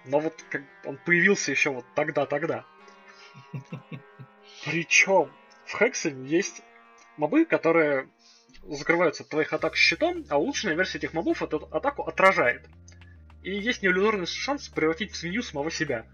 Но 0.08 0.20
вот 0.20 0.42
как 0.50 0.62
он 0.84 0.96
появился 0.96 1.50
еще 1.50 1.70
вот 1.70 1.84
тогда-тогда. 1.94 2.64
Причем 4.64 5.30
в 5.66 5.80
Hexen 5.80 6.26
есть 6.26 6.62
мобы, 7.18 7.44
которые 7.44 8.08
закрываются 8.66 9.22
от 9.22 9.28
твоих 9.28 9.52
атак 9.52 9.76
щитом, 9.76 10.24
а 10.30 10.38
улучшенная 10.38 10.74
версия 10.74 10.98
этих 10.98 11.12
мобов 11.12 11.42
эту 11.42 11.68
атаку 11.70 12.02
отражает. 12.02 12.66
И 13.42 13.54
есть 13.54 13.82
неиллюзорный 13.82 14.26
шанс 14.26 14.68
превратить 14.68 15.12
в 15.12 15.16
свинью 15.16 15.42
самого 15.42 15.70
себя. 15.70 16.06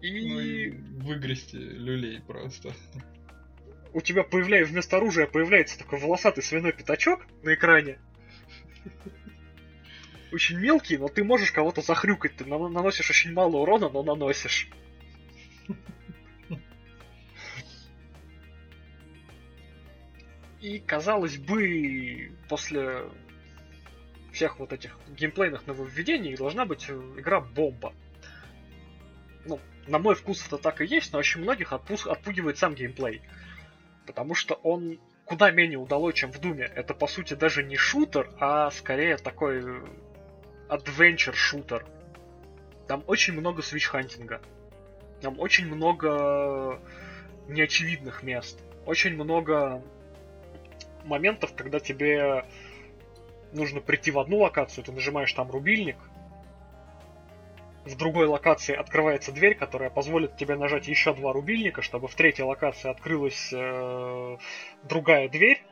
И... 0.00 0.28
Ну 0.28 0.40
и 0.40 0.70
выгрести 0.70 1.56
люлей 1.56 2.20
просто. 2.22 2.72
у 3.92 4.00
тебя 4.00 4.22
появляется 4.22 4.72
вместо 4.72 4.96
оружия 4.96 5.26
появляется 5.26 5.78
такой 5.78 5.98
волосатый 5.98 6.42
свиной 6.42 6.72
пятачок 6.72 7.26
на 7.42 7.54
экране. 7.54 7.98
Очень 10.34 10.58
мелкий, 10.58 10.96
но 10.96 11.06
ты 11.06 11.22
можешь 11.22 11.52
кого-то 11.52 11.80
захрюкать. 11.80 12.34
Ты 12.34 12.44
наносишь 12.44 13.08
очень 13.08 13.32
мало 13.32 13.58
урона, 13.58 13.88
но 13.88 14.02
наносишь. 14.02 14.68
И, 20.60 20.80
казалось 20.80 21.36
бы, 21.36 22.32
после 22.48 23.02
всех 24.32 24.58
вот 24.58 24.72
этих 24.72 24.98
геймплейных 25.16 25.68
нововведений 25.68 26.34
должна 26.34 26.64
быть 26.64 26.90
игра 26.90 27.40
бомба. 27.40 27.94
Ну, 29.44 29.60
на 29.86 30.00
мой 30.00 30.16
вкус 30.16 30.44
это 30.48 30.58
так 30.58 30.80
и 30.80 30.86
есть, 30.86 31.12
но 31.12 31.20
очень 31.20 31.42
многих 31.42 31.72
отпу- 31.72 32.08
отпугивает 32.08 32.58
сам 32.58 32.74
геймплей. 32.74 33.22
Потому 34.04 34.34
что 34.34 34.54
он 34.54 34.98
куда 35.26 35.52
менее 35.52 35.78
удалой, 35.78 36.12
чем 36.12 36.32
в 36.32 36.40
Думе. 36.40 36.64
Это, 36.64 36.92
по 36.92 37.06
сути, 37.06 37.34
даже 37.34 37.62
не 37.62 37.76
шутер, 37.76 38.28
а 38.40 38.72
скорее 38.72 39.16
такой 39.16 39.62
adventure 40.68 41.34
шутер. 41.34 41.86
Там 42.86 43.02
очень 43.06 43.34
много 43.34 43.62
свич-хантинга. 43.62 44.40
Там 45.20 45.38
очень 45.40 45.66
много 45.66 46.80
неочевидных 47.48 48.22
мест. 48.22 48.60
Очень 48.86 49.14
много 49.14 49.82
моментов, 51.04 51.54
когда 51.54 51.80
тебе 51.80 52.44
нужно 53.52 53.80
прийти 53.80 54.10
в 54.10 54.18
одну 54.18 54.38
локацию, 54.38 54.84
ты 54.84 54.92
нажимаешь 54.92 55.32
там 55.32 55.50
рубильник, 55.50 55.96
в 57.84 57.96
другой 57.96 58.26
локации 58.26 58.74
открывается 58.74 59.30
дверь, 59.30 59.54
которая 59.54 59.90
позволит 59.90 60.36
тебе 60.36 60.56
нажать 60.56 60.88
еще 60.88 61.14
два 61.14 61.32
рубильника, 61.32 61.82
чтобы 61.82 62.08
в 62.08 62.14
третьей 62.14 62.44
локации 62.44 62.90
открылась 62.90 63.50
э, 63.52 64.36
другая 64.84 65.28
дверь, 65.28 65.62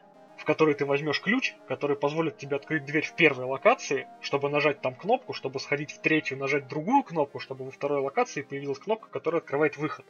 в 0.43 0.45
которой 0.45 0.75
ты 0.75 0.85
возьмешь 0.85 1.21
ключ, 1.21 1.55
который 1.67 1.97
позволит 1.97 2.37
тебе 2.37 2.57
открыть 2.57 2.85
дверь 2.85 3.05
в 3.05 3.15
первой 3.15 3.47
локации, 3.47 4.07
чтобы 4.21 4.51
нажать 4.51 4.81
там 4.81 4.95
кнопку, 4.95 5.33
чтобы 5.33 5.61
сходить 5.61 5.93
в 5.93 6.01
третью, 6.01 6.37
нажать 6.37 6.69
другую 6.69 7.03
кнопку, 7.03 7.39
чтобы 7.39 7.65
во 7.65 7.71
второй 7.71 8.01
локации 8.01 8.43
появилась 8.43 8.79
кнопка, 8.79 9.09
которая 9.09 9.41
открывает 9.41 9.77
выход. 9.77 10.05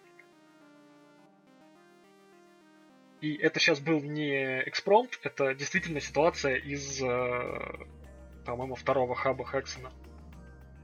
И 3.21 3.35
это 3.35 3.61
сейчас 3.61 3.79
был 3.79 4.01
не 4.01 4.63
экспромт, 4.69 5.21
это 5.23 5.55
действительно 5.55 6.01
ситуация 6.01 6.57
из, 6.57 7.01
э, 7.01 7.87
по-моему, 8.45 8.75
второго 8.75 9.15
хаба 9.15 9.45
Хексона 9.45 9.93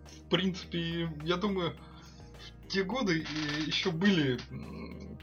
в 0.08 0.30
принципе, 0.30 1.10
я 1.24 1.36
думаю, 1.36 1.74
в 2.64 2.68
те 2.68 2.84
годы 2.84 3.24
еще 3.66 3.90
были 3.90 4.38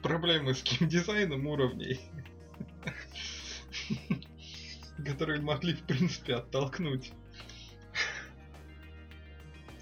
проблемы 0.01 0.53
с 0.53 0.63
геймдизайном 0.63 1.45
уровней, 1.47 1.99
которые 5.05 5.41
могли, 5.41 5.73
в 5.73 5.83
принципе, 5.83 6.35
оттолкнуть. 6.35 7.11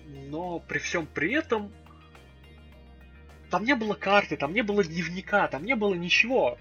Но 0.07 0.59
при 0.59 0.79
всем 0.79 1.07
при 1.07 1.33
этом 1.33 1.71
там 3.49 3.65
не 3.65 3.75
было 3.75 3.93
карты, 3.93 4.37
там 4.37 4.53
не 4.53 4.63
было 4.63 4.83
дневника, 4.83 5.47
там 5.47 5.65
не 5.65 5.75
было 5.75 5.93
ничего. 5.93 6.57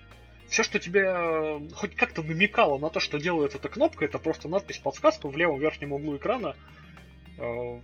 Все, 0.49 0.62
что 0.62 0.79
тебе 0.79 1.05
э, 1.07 1.68
хоть 1.75 1.97
как-то 1.97 2.23
намекало 2.23 2.79
на 2.79 2.90
то, 2.90 3.01
что 3.01 3.18
делает 3.18 3.55
эта 3.55 3.68
кнопка, 3.71 4.05
это 4.05 4.18
просто 4.18 4.49
надпись-подсказка 4.49 5.29
в 5.29 5.37
левом 5.37 5.59
верхнем 5.59 5.92
углу 5.92 6.16
экрана 6.16 6.55
э, 7.38 7.81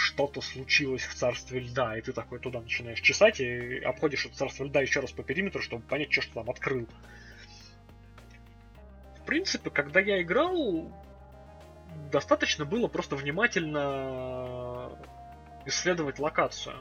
что-то 0.00 0.40
случилось 0.40 1.02
в 1.02 1.14
царстве 1.14 1.60
льда, 1.60 1.96
и 1.96 2.00
ты 2.00 2.12
такой 2.12 2.38
туда 2.38 2.60
начинаешь 2.60 3.00
чесать 3.00 3.40
и 3.40 3.78
обходишь 3.80 4.24
это 4.26 4.34
царство 4.34 4.64
льда 4.64 4.80
еще 4.80 5.00
раз 5.00 5.12
по 5.12 5.22
периметру, 5.22 5.60
чтобы 5.60 5.84
понять, 5.84 6.10
что, 6.10 6.22
что 6.22 6.34
там 6.34 6.48
открыл. 6.48 6.88
В 9.18 9.26
принципе, 9.26 9.70
когда 9.70 10.00
я 10.00 10.22
играл, 10.22 10.90
достаточно 12.10 12.64
было 12.64 12.88
просто 12.88 13.14
внимательно 13.14 14.90
исследовать 15.66 16.18
локацию. 16.18 16.76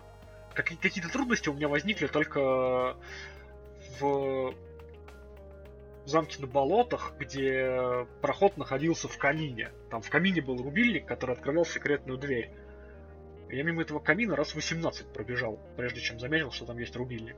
Какие-то 0.54 1.10
трудности 1.10 1.50
у 1.50 1.54
меня 1.54 1.68
возникли 1.68 2.08
только 2.08 2.96
в 4.00 4.56
замке 6.06 6.42
на 6.42 6.48
болотах, 6.48 7.14
где 7.20 8.08
проход 8.22 8.58
находился 8.58 9.08
в 9.08 9.18
камине. 9.18 9.72
Там 9.92 10.02
в 10.02 10.10
камине 10.10 10.42
был 10.42 10.58
рубильник, 10.64 11.06
который 11.06 11.36
открывал 11.36 11.66
секретную 11.66 12.18
дверь. 12.18 12.50
Я 13.50 13.64
мимо 13.64 13.82
этого 13.82 14.00
камина 14.00 14.36
раз 14.36 14.54
18 14.54 15.08
пробежал, 15.08 15.60
прежде 15.76 16.02
чем 16.02 16.20
заметил, 16.20 16.52
что 16.52 16.66
там 16.66 16.78
есть 16.78 16.96
рубильник. 16.96 17.36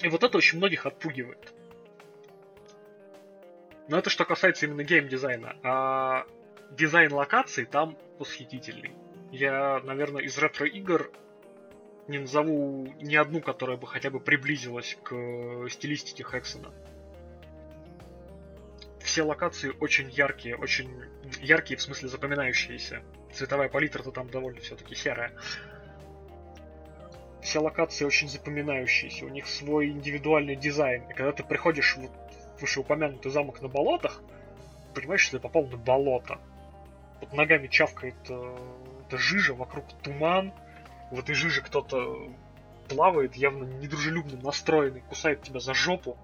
И 0.00 0.08
вот 0.08 0.22
это 0.22 0.36
очень 0.36 0.58
многих 0.58 0.84
отпугивает. 0.84 1.52
Но 3.88 3.98
это 3.98 4.10
что 4.10 4.24
касается 4.24 4.66
именно 4.66 4.84
геймдизайна. 4.84 5.56
А 5.62 6.26
дизайн 6.70 7.12
локаций 7.12 7.64
там 7.64 7.96
восхитительный. 8.18 8.92
Я, 9.30 9.80
наверное, 9.84 10.22
из 10.22 10.36
ретро-игр 10.36 11.10
не 12.08 12.18
назову 12.18 12.92
ни 13.00 13.14
одну, 13.14 13.40
которая 13.40 13.76
бы 13.76 13.86
хотя 13.86 14.10
бы 14.10 14.20
приблизилась 14.20 14.98
к 15.02 15.68
стилистике 15.70 16.24
Хексона 16.24 16.72
все 19.12 19.24
локации 19.24 19.74
очень 19.78 20.08
яркие, 20.08 20.56
очень 20.56 20.90
яркие 21.42 21.76
в 21.76 21.82
смысле 21.82 22.08
запоминающиеся. 22.08 23.02
Цветовая 23.30 23.68
палитра-то 23.68 24.10
там 24.10 24.30
довольно 24.30 24.58
все-таки 24.62 24.94
серая. 24.94 25.34
Все 27.42 27.58
локации 27.58 28.06
очень 28.06 28.30
запоминающиеся, 28.30 29.26
у 29.26 29.28
них 29.28 29.48
свой 29.48 29.88
индивидуальный 29.90 30.56
дизайн. 30.56 31.02
И 31.10 31.12
когда 31.12 31.32
ты 31.32 31.44
приходишь 31.44 31.94
в 31.98 32.08
вышеупомянутый 32.58 33.30
замок 33.30 33.60
на 33.60 33.68
болотах, 33.68 34.22
понимаешь, 34.94 35.20
что 35.20 35.36
ты 35.36 35.42
попал 35.42 35.66
на 35.66 35.76
болото. 35.76 36.38
Под 37.20 37.34
ногами 37.34 37.66
чавкает 37.66 38.16
э, 38.30 38.56
эта 39.06 39.18
жижа, 39.18 39.52
вокруг 39.52 39.84
туман. 40.02 40.54
В 41.10 41.18
этой 41.18 41.34
жиже 41.34 41.60
кто-то 41.60 42.30
плавает, 42.88 43.34
явно 43.34 43.64
недружелюбно 43.64 44.40
настроенный, 44.40 45.02
кусает 45.02 45.42
тебя 45.42 45.60
за 45.60 45.74
жопу. 45.74 46.16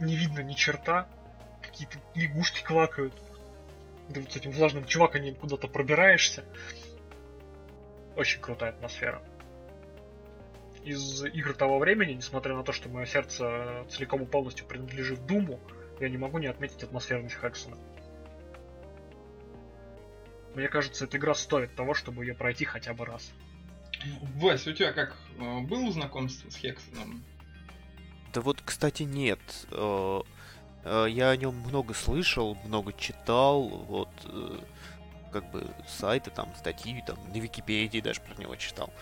Не 0.00 0.16
видно 0.16 0.40
ни 0.40 0.54
черта, 0.54 1.08
какие-то 1.62 1.98
лягушки 2.14 2.62
квакают. 2.62 3.14
Ты 4.12 4.20
вот 4.20 4.32
с 4.32 4.36
этим 4.36 4.52
влажным 4.52 4.86
чуваканием 4.86 5.34
куда-то 5.34 5.68
пробираешься. 5.68 6.44
Очень 8.16 8.40
крутая 8.40 8.70
атмосфера. 8.70 9.22
Из 10.84 11.24
игр 11.24 11.52
того 11.52 11.78
времени, 11.78 12.14
несмотря 12.14 12.54
на 12.54 12.64
то, 12.64 12.72
что 12.72 12.88
мое 12.88 13.04
сердце 13.04 13.84
целиком 13.90 14.22
и 14.22 14.26
полностью 14.26 14.66
принадлежит 14.66 15.26
Думу, 15.26 15.60
я 16.00 16.08
не 16.08 16.16
могу 16.16 16.38
не 16.38 16.46
отметить 16.46 16.82
атмосферность 16.82 17.36
Хексона. 17.36 17.76
Мне 20.54 20.68
кажется, 20.68 21.04
эта 21.04 21.18
игра 21.18 21.34
стоит 21.34 21.74
того, 21.74 21.94
чтобы 21.94 22.24
ее 22.24 22.34
пройти 22.34 22.64
хотя 22.64 22.94
бы 22.94 23.04
раз. 23.04 23.30
Вась, 24.36 24.66
у 24.66 24.72
тебя 24.72 24.92
как 24.92 25.16
э, 25.38 25.60
было 25.60 25.92
знакомство 25.92 26.50
с 26.50 26.56
Хексоном? 26.56 27.22
Да 28.38 28.42
вот, 28.42 28.62
кстати, 28.64 29.02
нет. 29.02 29.40
Э, 29.72 30.20
э, 30.84 31.06
я 31.10 31.30
о 31.30 31.36
нем 31.36 31.56
много 31.56 31.92
слышал, 31.92 32.56
много 32.64 32.92
читал, 32.92 33.66
вот 33.66 34.10
э, 34.26 34.60
как 35.32 35.50
бы 35.50 35.66
сайты, 35.88 36.30
там, 36.30 36.54
статьи, 36.54 37.02
там, 37.04 37.18
на 37.34 37.36
Википедии 37.36 37.98
даже 37.98 38.20
про 38.20 38.40
него 38.40 38.54
читал. 38.54 38.92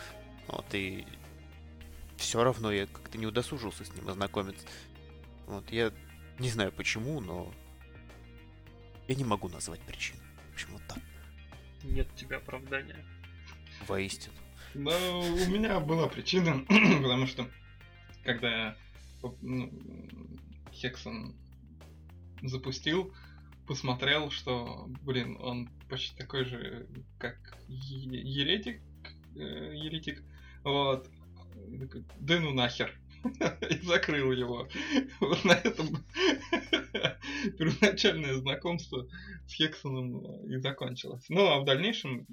Вот, 0.49 0.65
и 0.73 1.05
все 2.17 2.43
равно 2.43 2.73
я 2.73 2.87
как-то 2.87 3.19
не 3.19 3.27
удосужился 3.27 3.85
с 3.85 3.93
ним 3.93 4.09
ознакомиться. 4.09 4.67
Вот, 5.47 5.71
я 5.71 5.93
не 6.39 6.49
знаю 6.49 6.73
почему, 6.73 7.21
но 7.21 7.53
я 9.09 9.17
не 9.17 9.25
могу 9.25 9.51
назвать 9.51 9.81
причину. 9.81 10.23
Почему 10.55 10.81
так? 10.89 11.01
Нет 11.83 12.09
у 12.11 12.17
тебя 12.17 12.39
оправдания. 12.39 13.05
Воистину. 13.87 14.35
Да, 14.73 14.97
у 15.15 15.47
меня 15.51 15.79
была 15.79 16.09
причина, 16.09 16.65
потому 17.03 17.27
что 17.27 17.47
когда 18.25 18.49
я 18.49 18.77
ну, 18.79 18.86
Хексон 20.73 21.37
запустил, 22.43 23.15
посмотрел, 23.67 24.31
что, 24.31 24.87
блин, 25.03 25.37
он 25.41 25.69
почти 25.89 26.17
такой 26.17 26.45
же, 26.45 26.89
как 27.19 27.37
еретик, 27.69 28.83
э, 29.35 29.75
еретик, 29.75 30.23
вот, 30.65 31.09
да 32.21 32.41
ну 32.41 32.53
нахер. 32.53 32.99
И 33.71 33.79
закрыл 33.79 34.33
его. 34.33 34.69
Вот 35.21 35.45
на 35.45 35.53
этом 35.53 35.89
первоначальное 37.59 38.35
знакомство 38.35 39.09
с 39.47 39.53
Хексоном 39.55 40.25
э, 40.25 40.55
и 40.55 40.57
закончилось. 40.59 41.25
Ну, 41.29 41.47
а 41.47 41.61
в 41.61 41.65
дальнейшем 41.65 42.27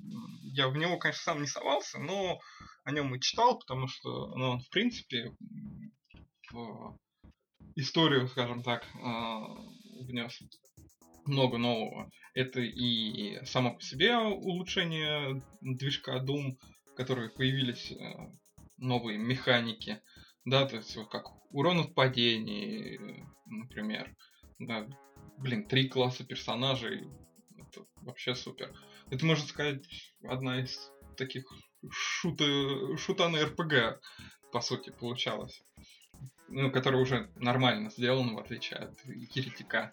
я 0.43 0.67
в 0.67 0.77
него, 0.77 0.97
конечно, 0.97 1.23
сам 1.23 1.41
не 1.41 1.47
совался, 1.47 1.99
но 1.99 2.39
о 2.83 2.91
нем 2.91 3.15
и 3.15 3.19
читал, 3.19 3.57
потому 3.57 3.87
что 3.87 4.35
ну, 4.35 4.49
он, 4.51 4.59
в 4.59 4.69
принципе, 4.69 5.31
в 6.53 6.97
историю, 7.75 8.27
скажем 8.27 8.63
так, 8.63 8.83
э, 8.83 9.39
внес 10.01 10.39
много 11.25 11.57
нового. 11.57 12.11
Это 12.33 12.61
и 12.61 13.43
само 13.45 13.75
по 13.75 13.81
себе 13.81 14.17
улучшение 14.17 15.41
движка 15.61 16.23
Doom, 16.23 16.57
в 16.91 16.95
которой 16.95 17.29
появились 17.29 17.91
э, 17.91 17.95
новые 18.77 19.17
механики, 19.17 20.01
да, 20.45 20.65
то 20.65 20.77
есть 20.77 20.97
как 21.09 21.25
урон 21.51 21.79
от 21.79 21.95
падений, 21.95 23.25
например, 23.45 24.15
да, 24.59 24.87
блин, 25.37 25.67
три 25.67 25.87
класса 25.87 26.25
персонажей, 26.25 27.07
это 27.57 27.85
вообще 28.01 28.35
супер. 28.35 28.73
Это, 29.09 29.25
можно 29.25 29.47
сказать, 29.47 29.85
одна 30.23 30.61
из 30.61 30.91
таких 31.17 31.45
шута, 31.89 32.97
шута 32.97 33.29
на 33.29 33.45
РПГ, 33.45 34.01
по 34.51 34.61
сути, 34.61 34.89
получалось. 34.89 35.63
Ну, 36.55 36.69
которая 36.69 37.01
уже 37.01 37.31
нормально 37.35 37.89
сделана, 37.89 38.33
в 38.33 38.37
отличие 38.37 38.77
от 38.77 39.05
Еретика 39.07 39.91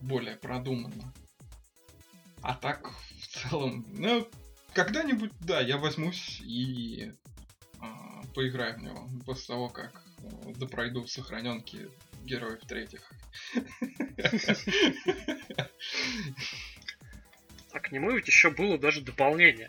более 0.00 0.36
продуманно. 0.36 1.12
А 2.40 2.54
так, 2.54 2.92
в 3.20 3.26
целом, 3.26 3.84
ну, 3.88 4.28
когда-нибудь, 4.74 5.32
да, 5.40 5.60
я 5.60 5.78
возьмусь 5.78 6.40
и 6.42 7.12
а, 7.80 8.22
поиграю 8.34 8.78
в 8.78 8.82
него 8.82 9.08
после 9.26 9.46
того, 9.46 9.68
как 9.68 10.04
а, 10.18 10.52
допройду 10.54 11.08
сохраненки 11.08 11.90
героев 12.22 12.60
третьих. 12.68 13.10
А 17.72 17.80
к 17.80 17.90
нему 17.90 18.12
ведь 18.12 18.28
еще 18.28 18.50
было 18.50 18.78
даже 18.78 19.00
дополнение. 19.00 19.68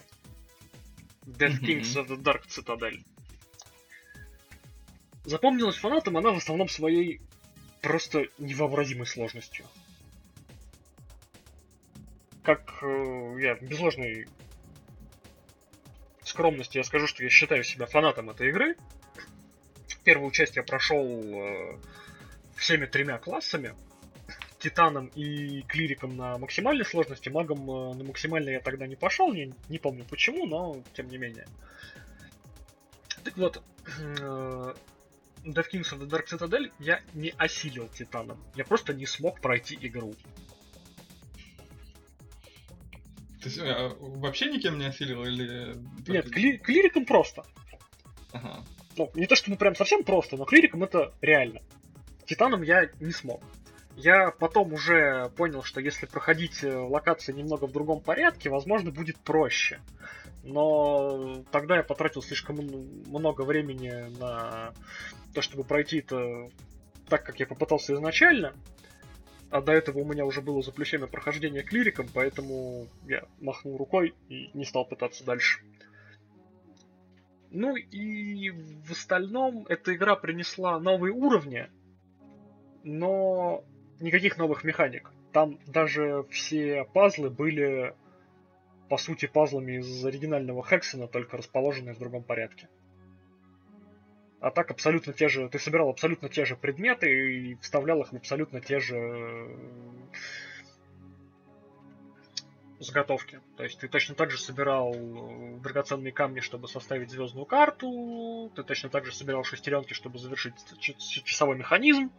Death 1.25 1.59
Kings 1.59 1.95
of 1.95 2.07
the 2.07 2.21
Dark 2.21 2.45
Citadel. 2.47 3.03
Запомнилась 5.26 5.78
фанатам 5.78 6.17
она 6.17 6.32
в 6.32 6.38
основном 6.38 6.69
своей 6.69 7.19
просто 7.82 8.28
невообразимой 8.38 9.07
сложностью. 9.07 9.65
Как 12.43 12.84
э, 12.84 13.38
я 13.39 13.55
без 13.55 13.80
ложной 13.80 14.28
скромности 16.23 16.78
я 16.78 16.84
скажу, 16.84 17.07
что 17.07 17.23
я 17.23 17.30
считаю 17.30 17.63
себя 17.63 17.88
фанатом 17.88 18.30
этой 18.30 18.49
игры. 18.49 18.76
Первую 20.03 20.30
часть 20.32 20.55
я 20.55 20.63
прошел 20.63 21.03
э, 21.03 21.78
всеми 22.55 22.86
тремя 22.86 23.17
классами. 23.17 23.73
Титаном 24.59 25.07
и 25.15 25.61
клириком 25.63 26.15
на 26.15 26.38
максимальной 26.38 26.86
сложности, 26.86 27.30
магом 27.30 27.69
э, 27.69 27.93
на 27.95 28.03
максимальной 28.03 28.53
я 28.53 28.59
тогда 28.59 28.86
не 28.86 28.95
пошел, 28.95 29.34
не, 29.34 29.53
не 29.69 29.80
помню 29.80 30.05
почему, 30.07 30.45
но 30.45 30.84
тем 30.93 31.07
не 31.07 31.17
менее. 31.17 31.47
Так 33.23 33.38
вот, 33.38 33.63
э, 33.99 34.73
Death 35.45 35.71
Kings 35.71 35.91
of 35.93 35.99
the 35.99 36.07
Dark 36.07 36.25
Citadel 36.27 36.71
я 36.79 37.01
не 37.13 37.33
осилил 37.37 37.87
Титаном. 37.89 38.43
Я 38.55 38.65
просто 38.65 38.93
не 38.93 39.05
смог 39.05 39.41
пройти 39.41 39.77
игру. 39.81 40.15
То 43.41 43.49
есть 43.49 43.59
а, 43.59 43.95
вообще 43.99 44.51
никем 44.51 44.79
не 44.79 44.85
осилил 44.85 45.23
или... 45.23 45.75
Нет, 46.07 46.25
кли- 46.27 46.57
клириком 46.57 47.05
просто. 47.05 47.45
Ага. 48.31 48.63
Ну, 48.97 49.11
не 49.13 49.27
то 49.27 49.35
чтобы 49.35 49.57
прям 49.57 49.75
совсем 49.75 50.03
просто, 50.03 50.35
но 50.35 50.45
клириком 50.45 50.83
это 50.83 51.13
реально. 51.21 51.61
Титаном 52.25 52.63
я 52.63 52.89
не 52.99 53.11
смог. 53.11 53.43
Я 53.95 54.31
потом 54.31 54.73
уже 54.73 55.29
понял, 55.37 55.63
что 55.63 55.79
если 55.79 56.05
проходить 56.05 56.63
э, 56.63 56.75
локации 56.75 57.31
немного 57.31 57.65
в 57.65 57.71
другом 57.71 58.01
порядке, 58.01 58.49
возможно, 58.49 58.91
будет 58.91 59.17
проще. 59.19 59.79
Но 60.45 61.43
тогда 61.51 61.77
я 61.77 61.83
потратил 61.83 62.21
слишком 62.21 62.57
много 63.07 63.41
времени 63.41 64.15
на 64.19 64.73
то, 65.33 65.41
чтобы 65.41 65.63
пройти 65.63 65.99
это 65.99 66.49
так, 67.09 67.25
как 67.25 67.39
я 67.39 67.47
попытался 67.47 67.95
изначально. 67.95 68.53
А 69.49 69.61
до 69.61 69.71
этого 69.71 69.99
у 69.99 70.05
меня 70.05 70.25
уже 70.25 70.41
было 70.41 70.61
за 70.61 70.71
плечами 70.71 71.05
прохождение 71.05 71.63
клириком, 71.63 72.07
поэтому 72.13 72.87
я 73.07 73.25
махнул 73.41 73.77
рукой 73.77 74.13
и 74.29 74.51
не 74.53 74.65
стал 74.65 74.85
пытаться 74.85 75.23
дальше. 75.23 75.61
Ну 77.49 77.75
и 77.75 78.51
в 78.51 78.91
остальном 78.91 79.65
эта 79.67 79.95
игра 79.95 80.15
принесла 80.15 80.79
новые 80.79 81.13
уровни, 81.13 81.69
но 82.83 83.63
никаких 83.99 84.37
новых 84.37 84.63
механик. 84.63 85.11
Там 85.31 85.59
даже 85.65 86.25
все 86.29 86.83
пазлы 86.93 87.29
были, 87.29 87.95
по 88.89 88.97
сути, 88.97 89.25
пазлами 89.25 89.79
из 89.79 90.05
оригинального 90.05 90.63
Хексона, 90.63 91.07
только 91.07 91.38
расположенные 91.38 91.95
в 91.95 91.99
другом 91.99 92.23
порядке. 92.23 92.69
А 94.39 94.51
так 94.51 94.69
абсолютно 94.71 95.13
те 95.13 95.27
же... 95.27 95.49
Ты 95.49 95.57
собирал 95.59 95.89
абсолютно 95.89 96.29
те 96.29 96.45
же 96.45 96.55
предметы 96.55 97.09
и 97.09 97.55
вставлял 97.55 98.01
их 98.01 98.11
в 98.11 98.15
абсолютно 98.15 98.61
те 98.61 98.79
же 98.79 98.95
э, 98.95 99.57
заготовки. 102.79 103.39
То 103.57 103.63
есть 103.63 103.79
ты 103.79 103.88
точно 103.88 104.13
так 104.13 104.29
же 104.29 104.38
собирал 104.38 104.93
э, 104.93 105.57
драгоценные 105.61 106.11
камни, 106.11 106.41
чтобы 106.41 106.67
составить 106.67 107.09
звездную 107.09 107.45
карту, 107.45 108.51
ты 108.55 108.63
точно 108.63 108.89
так 108.89 109.05
же 109.05 109.15
собирал 109.15 109.43
шестеренки, 109.43 109.93
чтобы 109.93 110.19
завершить 110.19 110.53
часовой 110.79 111.57
механизм, 111.57 112.11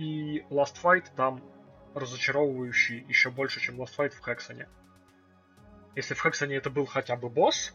И 0.00 0.46
Last 0.48 0.76
Fight 0.82 1.04
там 1.14 1.42
разочаровывающий 1.94 3.04
еще 3.08 3.30
больше, 3.30 3.60
чем 3.60 3.80
Last 3.80 3.96
Fight 3.96 4.10
в 4.10 4.24
Хексоне. 4.24 4.68
Если 5.96 6.14
в 6.14 6.22
Хексоне 6.22 6.56
это 6.56 6.70
был 6.70 6.86
хотя 6.86 7.16
бы 7.16 7.28
босс, 7.28 7.74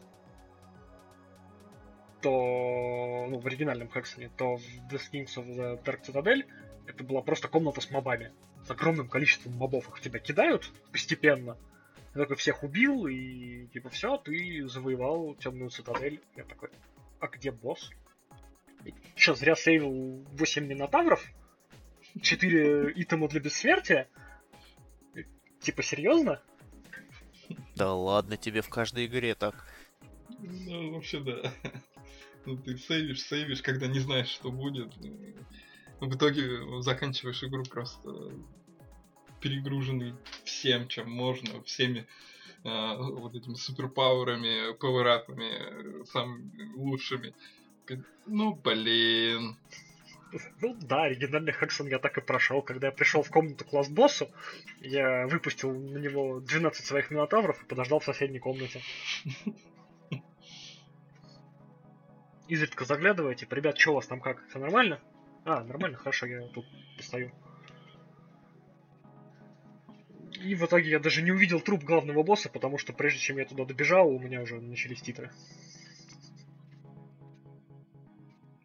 то, 2.22 3.28
ну, 3.30 3.40
в 3.40 3.46
оригинальном 3.46 3.90
Хексоне, 3.92 4.30
то 4.30 4.56
в 4.56 4.64
The 4.90 5.00
Kings 5.12 5.36
of 5.38 5.46
the 5.46 5.84
Dark 5.84 6.02
Citadel 6.04 6.46
это 6.88 7.04
была 7.04 7.22
просто 7.22 7.48
комната 7.48 7.82
с 7.82 7.92
мобами. 7.92 8.32
С 8.66 8.72
огромным 8.72 9.08
количеством 9.08 9.54
мобов. 9.54 9.88
Их 9.90 10.00
тебя 10.02 10.20
кидают 10.20 10.72
постепенно. 10.92 11.58
Ты 12.14 12.20
такой 12.20 12.36
всех 12.38 12.64
убил, 12.64 13.08
и 13.08 13.68
типа 13.68 13.90
все, 13.90 14.18
ты 14.18 14.68
завоевал 14.68 15.36
темную 15.36 15.70
цитадель. 15.70 16.22
Я 16.36 16.46
такой, 16.46 16.70
а 17.20 17.28
где 17.28 17.52
босс? 17.52 17.92
Че, 19.16 19.36
зря 19.36 19.56
сейвил 19.56 20.26
8 20.32 20.66
минотавров? 20.66 21.26
4 22.22 22.94
итема 22.96 23.28
для 23.28 23.40
бессмертия? 23.40 24.08
Типа, 25.60 25.84
серьезно? 25.84 26.42
Да 27.76 27.94
ладно 27.94 28.38
тебе 28.38 28.62
в 28.62 28.70
каждой 28.70 29.06
игре 29.06 29.36
так. 29.36 29.68
Ну, 30.40 30.92
вообще 30.94 31.20
да. 31.20 31.52
Ну, 32.46 32.58
ты 32.58 32.78
сейвишь, 32.78 33.24
сейвишь, 33.24 33.64
когда 33.64 33.88
не 33.88 34.00
знаешь, 34.00 34.28
что 34.28 34.52
будет. 34.52 34.94
В 36.00 36.16
итоге 36.16 36.82
заканчиваешь 36.82 37.44
игру 37.44 37.64
просто 37.64 38.32
перегруженный 39.42 40.14
всем, 40.44 40.88
чем 40.88 41.10
можно, 41.10 41.62
всеми 41.64 42.08
э, 42.64 42.96
вот 42.98 43.34
этими 43.36 43.56
суперпауэрами, 43.56 44.74
пауэрапами, 44.74 46.06
самыми 46.06 46.74
лучшими. 46.76 47.34
Ну, 48.26 48.56
блин. 48.56 49.58
Ну 50.62 50.76
да, 50.82 51.04
оригинальный 51.04 51.54
Хексон 51.54 51.88
я 51.88 52.00
так 52.00 52.18
и 52.18 52.22
прошел. 52.22 52.62
Когда 52.62 52.88
я 52.88 52.94
пришел 52.94 53.22
в 53.24 53.30
комнату 53.30 53.64
класс 53.66 53.88
боссу, 53.88 54.30
я 54.80 55.28
выпустил 55.28 55.72
на 55.72 55.98
него 55.98 56.40
12 56.40 56.86
своих 56.86 57.12
минотавров 57.12 57.62
и 57.62 57.66
подождал 57.66 58.00
в 58.00 58.06
соседней 58.06 58.40
комнате. 58.40 58.82
Изредка 62.48 62.86
заглядываете, 62.86 63.42
типа, 63.42 63.56
ребят, 63.56 63.78
что 63.78 63.92
у 63.92 63.96
вас 63.96 64.08
там 64.08 64.22
как? 64.22 64.48
Все 64.50 64.60
нормально? 64.60 65.00
А, 65.46 65.64
нормально, 65.64 65.98
хорошо, 65.98 66.26
я 66.28 66.42
тут 66.48 66.66
постою. 66.98 67.32
И 70.42 70.54
в 70.54 70.66
итоге 70.66 70.90
я 70.92 71.00
даже 71.00 71.22
не 71.22 71.32
увидел 71.32 71.60
труп 71.60 71.84
главного 71.84 72.22
босса, 72.22 72.50
потому 72.50 72.78
что 72.78 72.94
прежде 72.94 73.20
чем 73.20 73.38
я 73.38 73.46
туда 73.46 73.66
добежал, 73.66 74.10
у 74.10 74.20
меня 74.20 74.42
уже 74.42 74.60
начались 74.60 75.02
титры. 75.02 75.32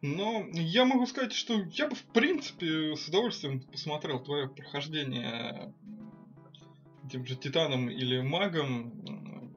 Но 0.03 0.46
я 0.53 0.84
могу 0.84 1.07
сказать, 1.07 1.32
что 1.32 1.62
я 1.72 1.88
бы, 1.88 1.94
в 1.94 2.05
принципе, 2.05 2.96
с 2.96 3.09
удовольствием 3.09 3.61
посмотрел 3.61 4.22
твое 4.22 4.48
прохождение 4.48 5.74
тем 7.11 7.26
же 7.26 7.36
Титаном 7.36 7.90
или 7.90 8.20
Магом 8.20 9.55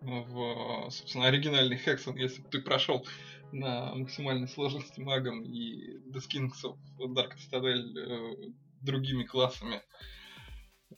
в, 0.00 0.90
собственно, 0.90 1.26
оригинальный 1.26 1.76
Хексон, 1.76 2.16
если 2.16 2.42
бы 2.42 2.48
ты 2.48 2.60
прошел 2.60 3.04
на 3.52 3.94
максимальной 3.94 4.48
сложности 4.48 5.00
магом 5.00 5.42
и 5.42 5.98
The 6.10 6.20
Kings 6.30 6.62
of 6.62 6.78
Dark 6.98 7.32
Citadel 7.36 7.96
э, 7.96 8.52
другими 8.82 9.24
классами. 9.24 9.82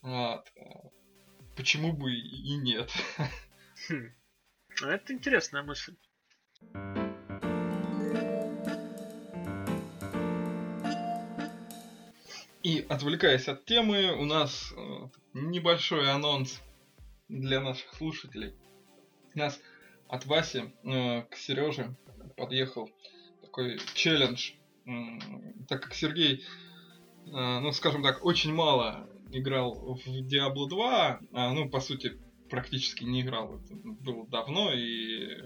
Вот. 0.03 0.45
почему 1.57 1.93
бы 1.93 2.13
и 2.13 2.57
нет. 2.57 2.93
Хм. 3.89 4.13
А 4.83 4.87
Это 4.89 5.13
интересная 5.13 5.63
мысль. 5.63 5.97
И 12.69 12.85
отвлекаясь 12.87 13.49
от 13.49 13.65
темы, 13.65 14.13
у 14.13 14.27
нас 14.27 14.75
э, 14.77 15.09
небольшой 15.33 16.13
анонс 16.13 16.61
для 17.31 17.63
наших 17.63 17.95
слушателей. 17.95 18.53
У 19.35 19.39
нас 19.39 19.59
от 20.07 20.27
Васи 20.27 20.75
э, 20.85 21.23
к 21.23 21.35
Сереже 21.35 21.97
подъехал 22.37 22.91
такой 23.41 23.81
челлендж. 23.95 24.51
Так 25.67 25.83
как 25.83 25.95
Сергей, 25.95 26.45
э, 27.25 27.31
ну 27.31 27.73
скажем 27.73 28.03
так, 28.03 28.23
очень 28.23 28.53
мало 28.53 29.09
играл 29.33 29.97
в 29.97 30.07
Diablo 30.07 30.69
2, 30.69 31.21
а, 31.33 31.55
ну 31.55 31.71
по 31.71 31.81
сути 31.81 32.21
практически 32.51 33.03
не 33.03 33.23
играл, 33.23 33.63
это 33.65 33.77
было 33.77 34.27
давно 34.27 34.75
и 34.75 35.41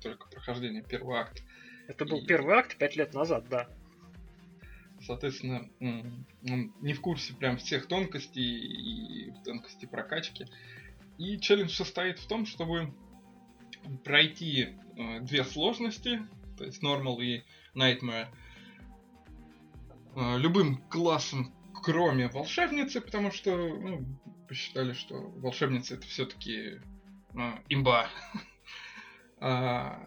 только 0.00 0.28
прохождение 0.28 0.84
первого 0.84 1.18
акта. 1.18 1.42
Это 1.88 2.04
был 2.04 2.18
И- 2.18 2.26
первый 2.26 2.54
акт 2.54 2.78
пять 2.78 2.94
лет 2.94 3.12
назад, 3.12 3.48
да. 3.48 3.68
Соответственно, 5.06 5.68
он 5.80 6.74
не 6.80 6.92
в 6.92 7.00
курсе 7.00 7.32
прям 7.32 7.56
всех 7.56 7.86
тонкостей 7.86 8.42
и 8.42 9.32
тонкостей 9.44 9.88
прокачки. 9.88 10.46
И 11.18 11.38
челлендж 11.38 11.70
состоит 11.70 12.18
в 12.18 12.28
том, 12.28 12.44
чтобы 12.46 12.92
пройти 14.04 14.68
э, 14.96 15.20
две 15.20 15.44
сложности, 15.44 16.22
то 16.56 16.64
есть 16.64 16.82
Normal 16.82 17.22
и 17.22 17.44
Nightmare, 17.74 18.28
э, 20.16 20.38
любым 20.38 20.76
классом, 20.88 21.54
кроме 21.82 22.28
волшебницы, 22.28 23.00
потому 23.00 23.32
что 23.32 23.56
ну, 23.56 24.04
посчитали, 24.48 24.92
что 24.92 25.14
волшебница 25.14 25.94
это 25.94 26.06
все-таки 26.06 26.80
имба. 27.68 28.08
А, 29.42 30.06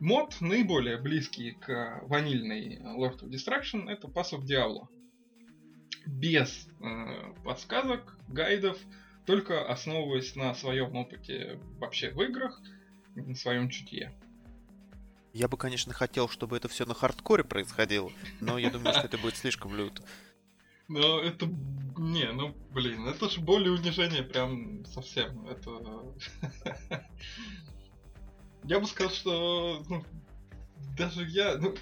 мод 0.00 0.36
наиболее 0.40 0.98
близкий 0.98 1.52
к 1.52 2.00
ванильной 2.02 2.78
Lord 2.78 3.20
of 3.20 3.30
Destruction 3.30 3.88
это 3.88 4.08
Pass 4.08 4.32
of 4.32 4.44
Diablo. 4.44 4.86
Без 6.06 6.68
э, 6.80 7.34
подсказок, 7.42 8.18
гайдов, 8.28 8.78
только 9.24 9.66
основываясь 9.66 10.36
на 10.36 10.54
своем 10.54 10.94
опыте 10.94 11.58
вообще 11.78 12.10
в 12.10 12.20
играх, 12.22 12.60
на 13.14 13.34
своем 13.34 13.70
чутье. 13.70 14.12
Я 15.32 15.48
бы, 15.48 15.56
конечно, 15.56 15.94
хотел, 15.94 16.28
чтобы 16.28 16.56
это 16.56 16.68
все 16.68 16.84
на 16.84 16.94
хардкоре 16.94 17.44
происходило, 17.44 18.10
но 18.40 18.58
я 18.58 18.70
думаю, 18.70 18.92
что 18.92 19.06
это 19.06 19.16
будет 19.18 19.36
слишком 19.36 19.74
люто. 19.74 20.02
Но 20.88 21.20
это... 21.20 21.46
Не, 21.96 22.32
ну, 22.32 22.52
блин, 22.72 23.06
это 23.06 23.30
же 23.30 23.40
более 23.40 23.70
унижение 23.70 24.24
прям 24.24 24.84
совсем. 24.86 25.46
Это... 25.46 26.02
Я 28.64 28.80
бы 28.80 28.86
сказал, 28.86 29.12
что 29.12 29.82
ну, 29.88 30.04
даже 30.96 31.24
я, 31.26 31.56
ну, 31.56 31.74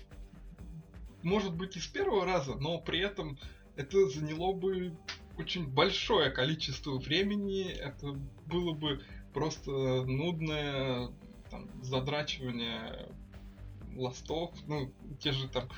может 1.23 1.55
быть 1.55 1.77
и 1.77 1.81
с 1.81 1.87
первого 1.87 2.25
раза, 2.25 2.55
но 2.55 2.79
при 2.79 3.01
этом 3.01 3.39
это 3.77 4.09
заняло 4.09 4.53
бы 4.53 4.97
очень 5.37 5.67
большое 5.67 6.31
количество 6.31 6.99
времени, 6.99 7.71
это 7.71 8.13
было 8.47 8.73
бы 8.73 9.03
просто 9.33 9.71
нудное 9.71 11.11
там, 11.51 11.69
задрачивание 11.83 13.09
ластов, 13.95 14.53
ну, 14.67 14.93
те 15.21 15.33
же 15.33 15.49
там 15.49 15.69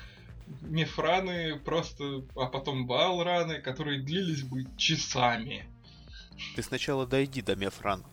мефраны 0.61 1.59
просто, 1.59 2.25
а 2.35 2.47
потом 2.47 2.87
балраны, 2.87 3.61
которые 3.61 4.01
длились 4.01 4.43
бы 4.43 4.65
часами. 4.77 5.65
Ты 6.55 6.63
сначала 6.63 7.05
дойди 7.05 7.41
до 7.41 7.55
Мефрана. 7.55 8.03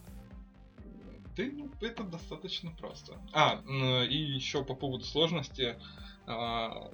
Ну, 1.47 1.71
это 1.81 2.03
достаточно 2.05 2.71
просто. 2.73 3.21
А, 3.33 3.63
и 4.05 4.17
еще 4.17 4.65
по 4.65 4.75
поводу 4.75 5.05
сложности. 5.05 5.79
а, 6.27 6.91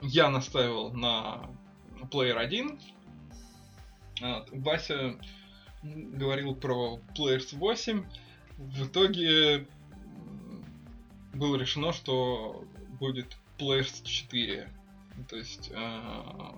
Я 0.00 0.30
настаивал 0.30 0.92
на 0.92 1.50
Player 2.10 2.36
1. 2.36 2.78
Вот, 4.20 4.48
Вася 4.52 5.18
говорил 5.82 6.54
про 6.54 6.98
Players 7.16 7.56
8. 7.56 8.06
В 8.56 8.86
итоге 8.86 9.66
было 11.34 11.56
решено, 11.56 11.92
что 11.92 12.64
будет 13.00 13.36
Players 13.58 14.04
4. 14.04 14.72
То 15.28 15.36
есть 15.36 15.70
а, 15.74 16.56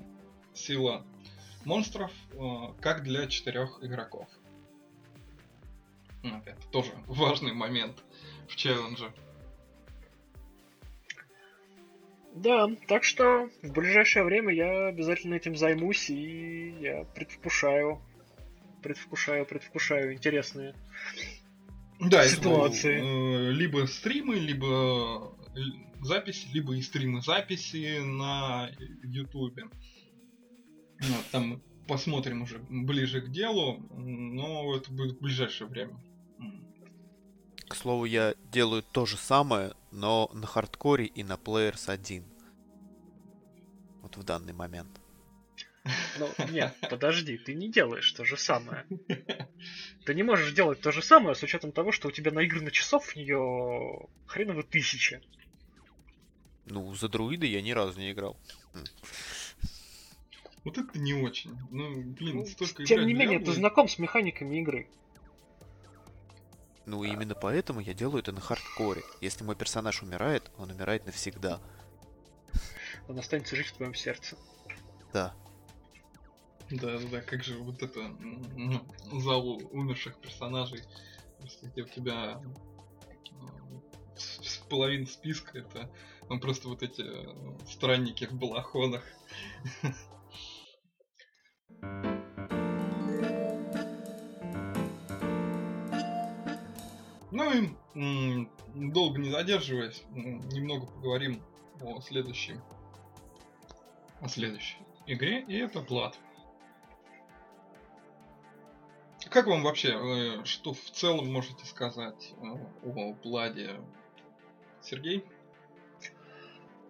сила 0.55 1.05
монстров 1.65 2.13
а, 2.39 2.75
как 2.81 3.03
для 3.03 3.27
четырех 3.27 3.83
игроков. 3.83 4.29
Ну, 6.27 6.43
Это 6.45 6.66
тоже 6.70 6.93
важный 7.07 7.53
момент 7.53 8.03
в 8.49 8.57
челлендже. 8.57 9.12
Да, 12.35 12.68
так 12.87 13.03
что 13.03 13.49
в 13.62 13.72
ближайшее 13.72 14.24
время 14.24 14.53
я 14.53 14.89
обязательно 14.89 15.37
этим 15.37 15.57
займусь, 15.57 16.11
и 16.11 16.74
я 16.81 17.05
предвкушаю, 17.05 18.03
предвкушаю, 18.83 19.47
предвкушаю 19.47 20.12
интересные. 20.12 20.74
Да, 21.99 22.24
это, 22.24 22.35
Ситуации. 22.35 23.01
э, 23.01 23.53
либо 23.53 23.87
стримы, 23.87 24.35
либо 24.35 25.35
э, 25.55 25.61
записи, 26.03 26.47
либо 26.53 26.77
и 26.77 26.83
стримы 26.83 27.22
записи 27.22 28.01
на 28.01 28.68
Ютубе. 29.03 29.64
Вот, 31.01 31.24
там 31.31 31.62
посмотрим 31.89 32.43
уже 32.43 32.59
ближе 32.68 33.22
к 33.22 33.31
делу, 33.31 33.79
но 33.97 34.77
это 34.77 34.93
будет 34.93 35.16
в 35.16 35.22
ближайшее 35.22 35.68
время. 35.68 35.99
К 37.69 37.75
слову, 37.75 38.05
я 38.05 38.35
делаю 38.53 38.83
то 38.83 39.07
же 39.07 39.17
самое, 39.17 39.75
но 39.91 40.31
на 40.33 40.47
хардкоре 40.47 41.07
и 41.07 41.25
на 41.25 41.35
Players 41.35 41.91
1. 41.91 42.25
Вот 44.03 44.17
в 44.17 44.23
данный 44.23 44.53
момент. 44.53 45.01
Ну, 46.19 46.29
нет, 46.51 46.77
подожди, 46.89 47.39
ты 47.39 47.55
не 47.55 47.71
делаешь 47.71 48.11
то 48.12 48.25
же 48.25 48.37
самое. 48.37 48.87
Ты 50.05 50.14
не 50.14 50.23
можешь 50.23 50.53
делать 50.53 50.81
то 50.81 50.93
же 50.93 51.03
самое 51.03 51.35
с 51.35 51.43
учетом 51.43 51.73
того, 51.73 51.93
что 51.93 52.09
у 52.09 52.11
тебя 52.12 52.31
наиграно 52.31 52.71
часов 52.71 53.07
в 53.07 53.17
нее 53.17 54.09
хреново 54.27 54.62
тысяча. 54.62 55.21
Ну, 56.67 56.95
за 56.95 57.09
друида 57.09 57.47
я 57.47 57.62
ни 57.62 57.73
разу 57.73 57.99
не 57.99 58.12
играл. 58.12 58.37
Вот 60.64 60.79
это 60.79 60.99
не 60.99 61.14
очень. 61.14 61.57
Ну, 61.71 62.03
блин, 62.03 62.39
Ну, 62.39 62.47
столько 62.47 62.85
Тем 62.85 63.07
не 63.07 63.14
менее, 63.14 63.39
Diablo, 63.39 63.45
ты 63.45 63.53
знаком 63.53 63.89
с 63.89 63.99
механиками 63.99 64.61
игры. 64.61 64.89
Ну, 66.87 67.03
и 67.03 67.11
именно 67.11 67.34
поэтому 67.34 67.80
я 67.80 67.95
делаю 67.95 68.20
это 68.20 68.30
на 68.30 68.41
хардкоре. 68.41 69.03
Если 69.20 69.43
мой 69.43 69.57
персонаж 69.57 70.03
умирает, 70.03 70.53
он 70.57 70.70
умирает 70.70 71.05
навсегда. 71.05 71.61
Он 73.09 73.18
останется 73.18 73.57
жить 73.57 73.66
в 73.66 73.76
твоем 73.76 73.95
сердце. 73.95 74.37
Да. 75.12 75.34
Да, 76.70 76.99
да, 76.99 77.09
да, 77.11 77.20
как 77.20 77.43
же 77.43 77.59
вот 77.59 77.82
это 77.82 78.09
ну, 78.09 78.87
зал 79.20 79.61
умерших 79.70 80.16
персонажей, 80.18 80.82
просто 81.39 81.66
где 81.66 81.82
у 81.82 81.87
тебя 81.87 82.41
э, 83.14 84.59
половина 84.68 85.07
списка 85.07 85.59
это 85.59 85.91
ну, 86.28 86.41
просто 86.41 86.68
вот 86.68 86.82
эти 86.82 87.03
э, 87.03 87.59
странники 87.68 88.26
в 88.26 88.34
балахонах. 88.34 89.05
Ну 97.37 97.53
и 97.53 98.49
долго 98.74 99.18
не 99.18 99.28
задерживаясь, 99.28 100.03
немного 100.11 100.87
поговорим 100.87 101.43
о 101.82 102.01
следующем 102.01 102.62
о 104.22 104.28
следующей 104.28 104.78
игре, 105.07 105.43
и 105.43 105.59
это 105.59 105.80
Blood. 105.80 106.14
Как 109.28 109.49
вам 109.49 109.62
вообще, 109.64 109.91
э, 109.91 110.45
что 110.47 110.72
в 110.72 110.80
целом 110.80 111.30
можете 111.30 111.66
сказать 111.66 112.32
э, 112.41 112.47
о 112.87 113.12
Бладе? 113.22 113.82
Сергей? 114.80 115.22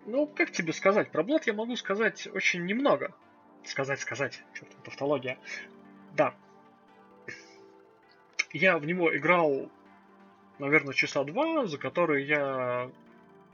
Ну, 0.06 0.28
как 0.28 0.52
тебе 0.52 0.72
сказать? 0.72 1.10
Про 1.10 1.24
Blood 1.24 1.42
я 1.46 1.54
могу 1.54 1.74
сказать 1.74 2.28
очень 2.32 2.64
немного. 2.66 3.12
Сказать, 3.64 3.98
сказать. 3.98 4.40
Черт, 4.54 4.70
тавтология. 4.84 5.40
Да. 6.14 6.36
Я 8.52 8.78
в 8.78 8.86
него 8.86 9.16
играл, 9.16 9.68
наверное, 10.58 10.94
часа 10.94 11.24
два, 11.24 11.66
за 11.66 11.78
которые 11.78 12.26
я 12.26 12.90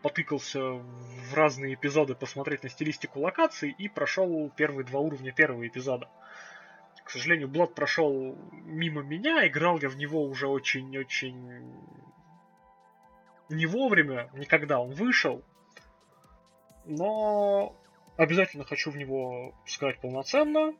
потыкался 0.02 0.60
в 0.60 1.34
разные 1.34 1.74
эпизоды 1.74 2.14
посмотреть 2.14 2.64
на 2.64 2.68
стилистику 2.68 3.20
локаций 3.20 3.74
и 3.76 3.88
прошел 3.88 4.50
первые 4.56 4.84
два 4.84 5.00
уровня 5.00 5.32
первого 5.32 5.66
эпизода. 5.66 6.08
К 7.04 7.10
сожалению, 7.10 7.48
Blood 7.48 7.74
прошел 7.74 8.36
мимо 8.64 9.02
меня, 9.02 9.46
играл 9.46 9.78
я 9.80 9.88
в 9.88 9.96
него 9.96 10.24
уже 10.24 10.48
очень-очень 10.48 11.74
не 13.48 13.66
вовремя, 13.66 14.30
никогда 14.34 14.80
он 14.80 14.92
вышел, 14.92 15.42
но 16.84 17.76
обязательно 18.16 18.64
хочу 18.64 18.90
в 18.90 18.96
него 18.96 19.54
сыграть 19.66 20.00
полноценно. 20.00 20.74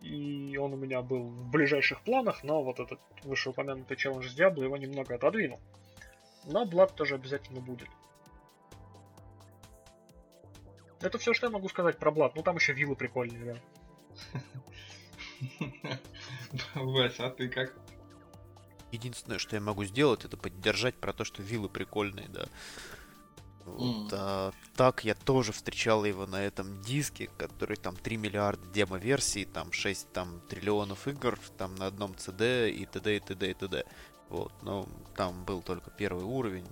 И 0.00 0.56
он 0.56 0.72
у 0.72 0.76
меня 0.76 1.02
был 1.02 1.28
в 1.28 1.50
ближайших 1.50 2.00
планах, 2.02 2.42
но 2.42 2.62
вот 2.62 2.80
этот 2.80 3.00
вышеупомянутый 3.22 3.96
челлендж 3.96 4.28
с 4.28 4.34
Диабло 4.34 4.64
его 4.64 4.76
немного 4.76 5.14
отодвинул. 5.14 5.60
Но 6.44 6.64
Блад 6.64 6.94
тоже 6.94 7.16
обязательно 7.16 7.60
будет. 7.60 7.88
Это 11.00 11.18
все, 11.18 11.34
что 11.34 11.46
я 11.46 11.50
могу 11.50 11.68
сказать 11.68 11.98
про 11.98 12.10
Блад. 12.10 12.34
Ну 12.34 12.42
там 12.42 12.56
еще 12.56 12.72
виллы 12.72 12.96
прикольные, 12.96 13.60
да. 14.32 14.38
Вася, 16.74 17.26
а 17.26 17.30
ты 17.30 17.48
как? 17.48 17.74
Единственное, 18.92 19.38
что 19.38 19.56
я 19.56 19.62
могу 19.62 19.84
сделать, 19.84 20.24
это 20.24 20.36
поддержать 20.36 20.96
про 20.96 21.12
то, 21.12 21.24
что 21.24 21.42
виллы 21.42 21.68
прикольные, 21.68 22.28
да. 22.28 22.46
Вот, 23.76 24.12
а, 24.12 24.52
так 24.76 25.04
я 25.04 25.14
тоже 25.14 25.52
встречал 25.52 26.04
его 26.04 26.26
на 26.26 26.42
этом 26.42 26.80
диске, 26.82 27.28
который 27.38 27.76
там 27.76 27.96
3 27.96 28.16
миллиарда 28.16 28.66
демо-версий, 28.68 29.44
там 29.44 29.72
6 29.72 30.12
там, 30.12 30.40
триллионов 30.48 31.08
игр, 31.08 31.38
там 31.56 31.74
на 31.74 31.86
одном 31.86 32.12
CD 32.12 32.70
и 32.70 32.86
т.д. 32.86 33.16
и 33.16 33.20
т.д. 33.20 33.50
и 33.50 33.54
т.д. 33.54 33.84
Вот, 34.28 34.52
но 34.62 34.86
там 35.16 35.44
был 35.44 35.62
только 35.62 35.90
первый 35.90 36.24
уровень. 36.24 36.66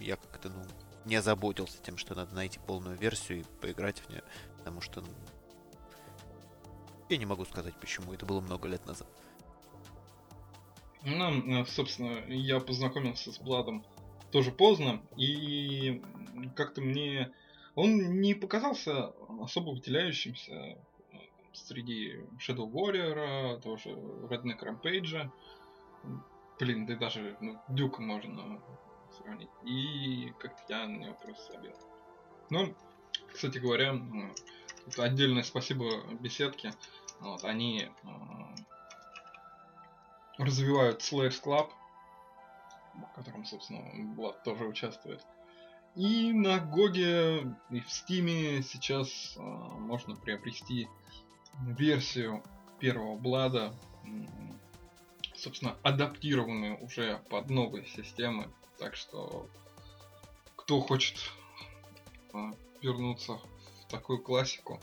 Я 0.00 0.16
как-то, 0.16 0.48
ну, 0.48 0.62
не 1.04 1.16
озаботился 1.16 1.78
тем, 1.82 1.96
что 1.98 2.14
надо 2.14 2.34
найти 2.34 2.58
полную 2.58 2.96
версию 2.96 3.40
и 3.40 3.44
поиграть 3.60 4.00
в 4.00 4.08
нее, 4.10 4.22
потому 4.58 4.80
что 4.80 5.00
ну, 5.00 5.08
я 7.08 7.16
не 7.16 7.26
могу 7.26 7.44
сказать 7.44 7.74
почему, 7.80 8.12
это 8.12 8.26
было 8.26 8.40
много 8.40 8.68
лет 8.68 8.84
назад. 8.86 9.08
Ну, 11.04 11.60
э, 11.60 11.64
собственно, 11.66 12.24
я 12.26 12.58
познакомился 12.58 13.30
с 13.30 13.38
Бладом 13.38 13.84
тоже 14.36 14.52
поздно, 14.52 15.00
и 15.16 16.02
как-то 16.56 16.82
мне 16.82 17.32
он 17.74 18.20
не 18.20 18.34
показался 18.34 19.14
особо 19.40 19.70
выделяющимся 19.70 20.52
э, 20.52 20.76
среди 21.54 22.20
Shadow 22.38 22.70
Warrior, 22.70 23.62
тоже 23.62 23.88
Redneck 24.28 24.60
Rampage. 24.60 25.30
Блин, 26.60 26.84
да 26.84 26.96
даже 26.96 27.38
ну, 27.40 27.58
Дюка 27.70 28.02
можно 28.02 28.60
сравнить. 29.16 29.48
И 29.64 30.34
как-то 30.38 30.62
я 30.68 30.86
на 30.86 30.98
него 30.98 31.14
просто 31.14 31.54
забил. 31.54 31.72
Ну, 32.50 32.74
кстати 33.32 33.56
говоря, 33.56 33.98
тут 34.84 34.98
отдельное 34.98 35.44
спасибо 35.44 36.04
беседке. 36.20 36.74
Вот, 37.20 37.42
они 37.42 37.88
э, 37.88 38.08
развивают 40.36 41.00
Slash 41.00 41.42
Club, 41.42 41.70
в 42.96 43.14
котором, 43.14 43.44
собственно, 43.44 44.14
Влад 44.14 44.42
тоже 44.42 44.64
участвует. 44.64 45.24
И 45.94 46.32
на 46.32 46.58
Гоге 46.58 47.56
и 47.70 47.80
в 47.80 47.90
Стиме 47.90 48.62
сейчас 48.62 49.34
э, 49.36 49.40
можно 49.40 50.14
приобрести 50.14 50.88
версию 51.62 52.42
первого 52.78 53.16
Блада, 53.16 53.74
собственно, 55.34 55.76
адаптированную 55.82 56.82
уже 56.84 57.18
под 57.30 57.48
новые 57.48 57.86
системы. 57.86 58.50
Так 58.78 58.94
что, 58.94 59.48
кто 60.54 60.80
хочет 60.80 61.18
э, 62.34 62.52
вернуться 62.82 63.38
в 63.82 63.88
такую 63.88 64.22
классику, 64.22 64.80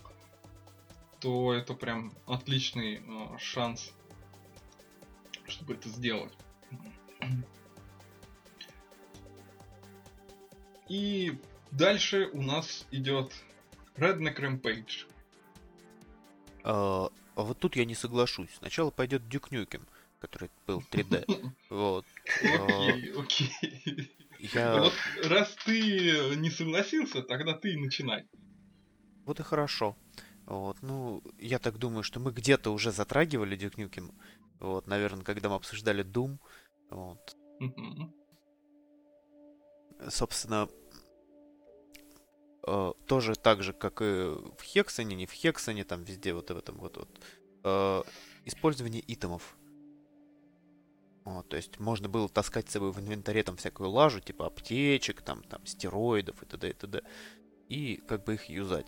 то 1.19 1.53
это 1.53 1.75
прям 1.75 2.11
отличный 2.25 3.03
э, 3.05 3.37
шанс, 3.37 3.93
чтобы 5.45 5.75
это 5.75 5.89
сделать. 5.89 6.33
И 10.93 11.39
дальше 11.71 12.29
у 12.33 12.43
нас 12.43 12.85
идет 12.91 13.33
Redneck 13.95 14.37
Rampage. 14.39 15.07
А, 16.63 17.09
а 17.33 17.41
вот 17.41 17.57
тут 17.57 17.75
я 17.75 17.85
не 17.85 17.95
соглашусь. 17.95 18.51
Сначала 18.59 18.91
пойдет 18.91 19.23
Duke 19.23 19.49
Nukem, 19.49 19.81
который 20.19 20.51
был 20.67 20.83
3D. 20.91 21.25
Вот. 21.71 22.05
Окей, 22.43 23.11
окей. 23.17 24.15
Я... 24.37 24.81
Вот 24.81 24.93
раз 25.23 25.55
ты 25.65 26.35
не 26.35 26.51
согласился, 26.51 27.23
тогда 27.23 27.53
ты 27.53 27.73
и 27.73 27.79
начинай. 27.79 28.27
Вот 29.25 29.39
и 29.39 29.43
хорошо. 29.43 29.97
Вот, 30.45 30.77
ну, 30.83 31.23
я 31.39 31.57
так 31.57 31.79
думаю, 31.79 32.03
что 32.03 32.19
мы 32.19 32.31
где-то 32.31 32.71
уже 32.71 32.91
затрагивали 32.91 33.57
Duke 33.57 33.77
Nukem. 33.77 34.13
Вот, 34.59 34.85
наверное, 34.85 35.23
когда 35.23 35.49
мы 35.49 35.55
обсуждали 35.55 36.05
Doom. 36.05 36.37
Вот. 36.91 37.35
Собственно, 40.09 40.67
э, 42.65 42.93
тоже 43.07 43.35
так 43.35 43.63
же, 43.63 43.73
как 43.73 44.01
и 44.01 44.03
в 44.03 44.61
Хексоне, 44.61 45.15
не 45.15 45.25
в 45.25 45.31
Хексоне, 45.31 45.83
там 45.83 46.03
везде 46.03 46.33
вот 46.33 46.49
в 46.49 46.57
этом 46.57 46.77
вот, 46.77 46.97
вот 46.97 47.09
э, 47.63 48.03
использование 48.45 49.03
итемов. 49.07 49.55
Вот, 51.25 51.47
то 51.47 51.55
есть 51.55 51.79
можно 51.79 52.09
было 52.09 52.27
таскать 52.27 52.69
с 52.69 52.73
собой 52.73 52.91
в 52.91 52.99
инвентаре 52.99 53.43
там 53.43 53.55
всякую 53.55 53.89
лажу, 53.89 54.19
типа 54.19 54.47
аптечек, 54.47 55.21
там, 55.21 55.41
там 55.43 55.65
стероидов 55.65 56.43
и 56.43 56.45
т.д. 56.45 56.69
и 56.69 56.73
т.д. 56.73 57.03
И 57.69 58.03
как 58.07 58.25
бы 58.25 58.33
их 58.33 58.49
юзать. 58.49 58.87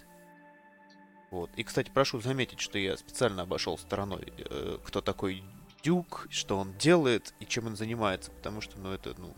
Вот. 1.32 1.50
И, 1.56 1.64
кстати, 1.64 1.92
прошу 1.94 2.22
заметить, 2.22 2.60
что 2.60 2.78
я 2.78 2.98
специально 2.98 3.42
обошел 3.44 3.78
стороной, 3.78 4.34
э, 4.38 4.80
кто 4.84 5.02
такой 5.02 5.44
Дюк, 5.84 6.28
что 6.32 6.58
он 6.58 6.76
делает 6.78 7.34
и 7.40 7.46
чем 7.46 7.68
он 7.68 7.76
занимается, 7.76 8.32
потому 8.32 8.60
что, 8.60 8.80
ну, 8.80 8.92
это, 8.92 9.14
ну, 9.20 9.36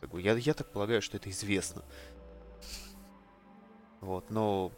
как 0.00 0.10
бы, 0.10 0.20
я, 0.20 0.34
я 0.34 0.54
так 0.54 0.70
полагаю, 0.70 1.00
что 1.00 1.16
это 1.16 1.30
известно. 1.30 1.82
Вот, 4.00 4.30
но 4.30 4.72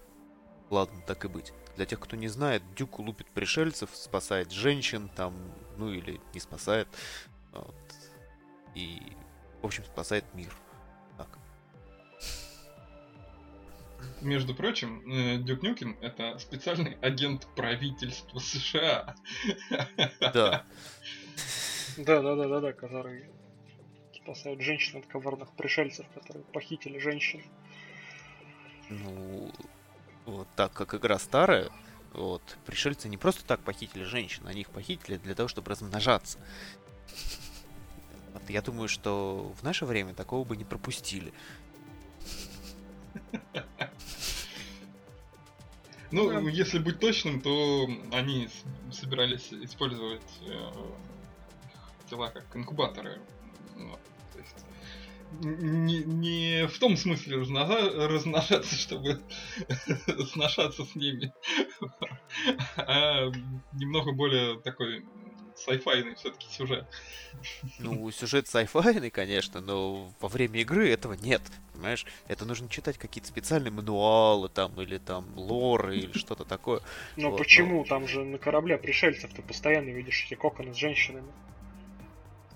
ладно, 0.70 1.02
так 1.06 1.24
и 1.24 1.28
быть. 1.28 1.52
Для 1.76 1.86
тех, 1.86 2.00
кто 2.00 2.16
не 2.16 2.28
знает, 2.28 2.62
Дюк 2.74 2.98
лупит 2.98 3.28
пришельцев, 3.28 3.90
спасает 3.94 4.50
женщин, 4.50 5.10
там, 5.14 5.34
ну 5.76 5.90
или 5.90 6.20
не 6.34 6.40
спасает. 6.40 6.88
Вот. 7.52 7.74
И, 8.74 9.00
в 9.62 9.66
общем, 9.66 9.84
спасает 9.84 10.24
мир. 10.34 10.54
Так. 11.16 11.38
Между 14.20 14.54
прочим, 14.54 15.02
э, 15.10 15.38
Дюк 15.38 15.62
Нюкем 15.62 15.98
это 16.00 16.38
специальный 16.38 16.96
агент 17.00 17.46
правительства 17.56 18.38
США. 18.38 19.14
Да. 20.20 20.64
Да, 21.96 22.22
да, 22.22 22.36
да, 22.36 22.48
да, 22.48 22.60
да, 22.60 22.72
который 22.72 23.24
спасает 24.14 24.60
женщин 24.60 25.00
от 25.00 25.06
коварных 25.06 25.50
пришельцев, 25.52 26.06
которые 26.14 26.44
похитили 26.44 26.98
женщин. 26.98 27.42
Ну, 28.90 29.50
вот 30.26 30.48
так 30.56 30.72
как 30.72 30.94
игра 30.94 31.18
старая, 31.18 31.70
вот, 32.12 32.42
пришельцы 32.66 33.08
не 33.08 33.16
просто 33.16 33.44
так 33.44 33.60
похитили 33.60 34.02
женщин, 34.02 34.46
они 34.46 34.62
их 34.62 34.70
похитили 34.70 35.16
для 35.16 35.34
того, 35.34 35.48
чтобы 35.48 35.70
размножаться. 35.70 36.38
Вот 38.32 38.42
я 38.48 38.62
думаю, 38.62 38.88
что 38.88 39.54
в 39.60 39.62
наше 39.62 39.86
время 39.86 40.12
такого 40.14 40.44
бы 40.44 40.56
не 40.56 40.64
пропустили. 40.64 41.32
Ну, 46.12 46.28
Да. 46.28 46.40
если 46.50 46.78
быть 46.80 46.98
точным, 46.98 47.40
то 47.40 47.88
они 48.10 48.48
собирались 48.90 49.52
использовать 49.52 50.22
э, 50.44 50.72
тела 52.08 52.30
как 52.30 52.44
инкубаторы. 52.56 53.20
Вот, 53.76 54.00
не, 55.30 56.04
не 56.04 56.66
в 56.66 56.78
том 56.78 56.96
смысле 56.96 57.36
размножа- 57.36 58.06
размножаться, 58.08 58.74
чтобы 58.74 59.22
сношаться 60.32 60.84
с 60.84 60.94
ними, 60.94 61.32
а 62.76 63.30
немного 63.72 64.12
более 64.12 64.60
такой 64.60 65.04
сайфайный 65.56 66.14
все-таки 66.14 66.48
сюжет. 66.50 66.86
Ну, 67.78 68.10
сюжет 68.10 68.48
сайфайный, 68.48 69.10
конечно, 69.10 69.60
но 69.60 70.12
во 70.20 70.28
время 70.28 70.60
игры 70.60 70.90
этого 70.90 71.14
нет, 71.14 71.42
понимаешь? 71.72 72.06
Это 72.28 72.44
нужно 72.44 72.68
читать 72.68 72.98
какие-то 72.98 73.28
специальные 73.28 73.70
мануалы 73.70 74.48
там, 74.48 74.80
или 74.80 74.98
там 74.98 75.26
лоры, 75.36 75.98
или 75.98 76.12
что-то 76.12 76.44
такое. 76.44 76.80
Но 77.16 77.30
Вот, 77.30 77.38
почему? 77.38 77.84
Там 77.84 78.06
же 78.06 78.24
на 78.24 78.38
корабле 78.38 78.78
пришельцев 78.78 79.32
ты 79.32 79.42
постоянно 79.42 79.90
видишь 79.90 80.24
эти 80.26 80.34
коконы 80.34 80.74
с 80.74 80.76
женщинами. 80.76 81.28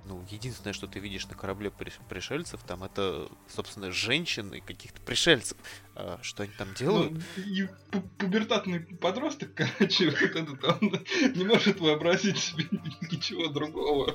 Ну, 0.07 0.23
единственное, 0.31 0.75
что 0.75 0.87
ты 0.87 0.99
видишь 0.99 1.27
на 1.29 1.35
корабле 1.35 1.71
приш- 1.71 2.01
пришельцев, 2.09 2.63
там 2.65 2.85
это, 2.85 3.29
собственно, 3.49 3.91
женщины 3.91 4.61
каких-то 4.61 5.01
пришельцев. 5.01 5.57
А 5.95 6.19
что 6.21 6.43
они 6.43 6.53
там 6.59 6.75
делают? 6.75 7.13
Ну, 7.13 7.43
и 7.43 7.63
пу- 7.91 8.09
пубертатный 8.19 8.81
подросток, 8.81 9.55
короче, 9.57 10.11
вот 10.11 10.21
этот, 10.21 10.63
он 10.65 11.05
не 11.35 11.45
может 11.45 11.81
вообразить 11.81 12.37
себе 12.39 12.65
ничего 13.11 13.49
другого. 13.49 14.15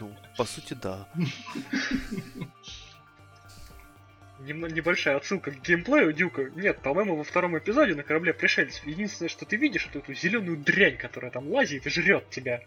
Ну, 0.00 0.16
по 0.36 0.44
сути, 0.44 0.72
да. 0.74 1.06
Небольшая 4.40 5.16
отсылка 5.16 5.50
к 5.50 5.60
геймплею 5.62 6.12
Дюка. 6.12 6.50
Нет, 6.54 6.80
по-моему, 6.80 7.16
во 7.16 7.24
втором 7.24 7.58
эпизоде 7.58 7.94
на 7.94 8.04
корабле 8.04 8.32
пришельцев 8.32 8.86
единственное, 8.86 9.28
что 9.28 9.44
ты 9.44 9.56
видишь, 9.56 9.86
это 9.86 9.98
эту 9.98 10.14
зеленую 10.14 10.56
дрянь, 10.58 10.96
которая 10.96 11.30
там 11.30 11.48
лазит 11.48 11.86
и 11.86 11.90
жрет 11.90 12.30
тебя. 12.30 12.62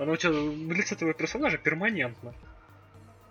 Она 0.00 0.12
у 0.12 0.16
тебя 0.16 0.32
в 0.32 0.72
лице 0.72 0.96
твоего 0.96 1.12
персонажа 1.12 1.58
перманентно. 1.58 2.34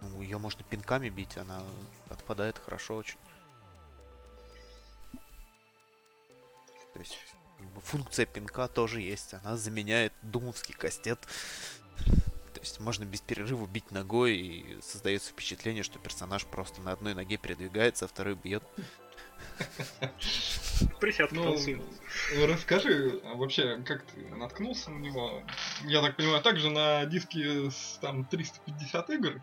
Ну, 0.01 0.22
ее 0.22 0.38
можно 0.38 0.63
пинками 0.63 1.09
бить, 1.09 1.36
она 1.36 1.63
отпадает 2.09 2.61
хорошо 2.63 2.97
очень. 2.97 3.17
То 6.93 6.99
есть, 6.99 7.17
функция 7.84 8.28
пинка 8.28 8.67
тоже 8.67 9.01
есть. 9.01 9.34
Она 9.34 9.57
заменяет 9.57 10.13
думовский 10.22 10.76
кастет. 10.76 11.20
То 12.53 12.59
есть 12.59 12.80
можно 12.80 13.03
без 13.03 13.22
перерыва 13.22 13.65
бить 13.65 13.89
ногой, 13.89 14.36
и 14.38 14.82
создается 14.84 15.32
впечатление, 15.32 15.82
что 15.82 15.97
персонаж 15.97 16.45
просто 16.45 16.82
на 16.82 16.91
одной 16.91 17.15
ноге 17.15 17.38
передвигается, 17.38 18.05
а 18.05 18.07
второй 18.07 18.36
бьет. 18.36 18.63
Присядка 20.99 21.36
Ну, 21.36 21.43
танцует. 21.43 21.82
расскажи, 22.47 23.22
а 23.26 23.36
вообще, 23.36 23.82
как 23.86 24.03
ты 24.03 24.22
наткнулся 24.36 24.91
на 24.91 24.99
него? 24.99 25.43
Я 25.84 26.01
так 26.01 26.16
понимаю, 26.16 26.41
также 26.41 26.70
на 26.70 27.05
диске 27.05 27.70
с 27.70 27.97
там 28.01 28.26
350 28.26 29.10
игр? 29.12 29.41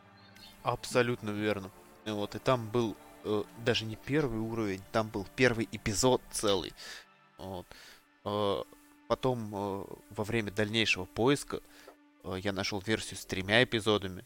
Абсолютно 0.62 1.30
верно. 1.30 1.70
Вот, 2.04 2.34
и 2.34 2.38
там 2.38 2.68
был 2.68 2.96
э, 3.24 3.42
даже 3.64 3.84
не 3.84 3.96
первый 3.96 4.38
уровень, 4.38 4.82
там 4.92 5.08
был 5.08 5.26
первый 5.36 5.68
эпизод 5.72 6.22
целый. 6.30 6.72
Вот. 7.38 7.66
Э, 8.24 8.62
потом, 9.08 9.50
э, 9.54 9.84
во 10.10 10.24
время 10.24 10.50
дальнейшего 10.50 11.04
поиска, 11.04 11.60
э, 12.24 12.36
я 12.42 12.52
нашел 12.52 12.80
версию 12.80 13.18
с 13.18 13.26
тремя 13.26 13.62
эпизодами. 13.64 14.24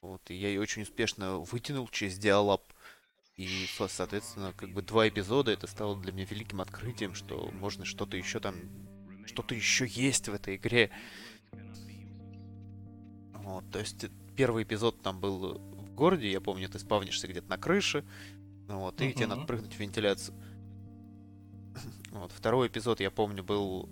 Вот, 0.00 0.22
и 0.30 0.34
я 0.34 0.48
ее 0.48 0.60
очень 0.60 0.82
успешно 0.82 1.38
вытянул 1.38 1.88
через 1.88 2.18
диалаб. 2.18 2.62
И, 3.38 3.66
со- 3.76 3.86
соответственно, 3.86 4.52
как 4.52 4.70
бы 4.70 4.82
два 4.82 5.08
эпизода, 5.08 5.52
это 5.52 5.68
стало 5.68 5.96
для 5.96 6.10
меня 6.10 6.26
великим 6.28 6.60
открытием, 6.60 7.14
что 7.14 7.48
можно 7.52 7.84
что-то 7.84 8.16
еще 8.16 8.40
там, 8.40 8.56
что-то 9.26 9.54
еще 9.54 9.86
есть 9.86 10.28
в 10.28 10.34
этой 10.34 10.56
игре. 10.56 10.90
Вот, 13.32 13.70
то 13.70 13.78
есть 13.78 14.02
э, 14.02 14.10
первый 14.36 14.64
эпизод 14.64 15.00
там 15.02 15.20
был 15.20 15.54
в 15.56 15.94
городе, 15.94 16.28
я 16.30 16.40
помню, 16.40 16.68
ты 16.68 16.80
спавнишься 16.80 17.28
где-то 17.28 17.48
на 17.48 17.58
крыше, 17.58 18.04
вот, 18.66 19.00
и 19.00 19.12
тебе 19.12 19.26
Мгм. 19.26 19.36
надо 19.36 19.46
прыгнуть 19.46 19.74
в 19.74 19.78
вентиляцию. 19.78 20.36
Вот, 22.10 22.32
второй 22.32 22.66
эпизод, 22.66 22.98
я 22.98 23.12
помню, 23.12 23.44
был, 23.44 23.88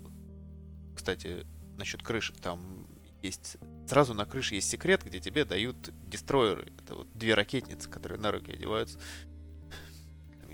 кстати, 0.93 1.45
насчет 1.77 2.03
крыши, 2.03 2.33
там 2.33 2.85
есть, 3.21 3.57
сразу 3.87 4.13
на 4.13 4.25
крыше 4.25 4.55
есть 4.55 4.69
секрет, 4.69 5.03
где 5.03 5.19
тебе 5.19 5.45
дают 5.45 5.77
дестройеры, 6.07 6.73
это 6.83 6.95
вот 6.95 7.07
две 7.13 7.33
ракетницы, 7.33 7.89
которые 7.89 8.19
на 8.19 8.31
руки 8.31 8.51
одеваются. 8.51 8.99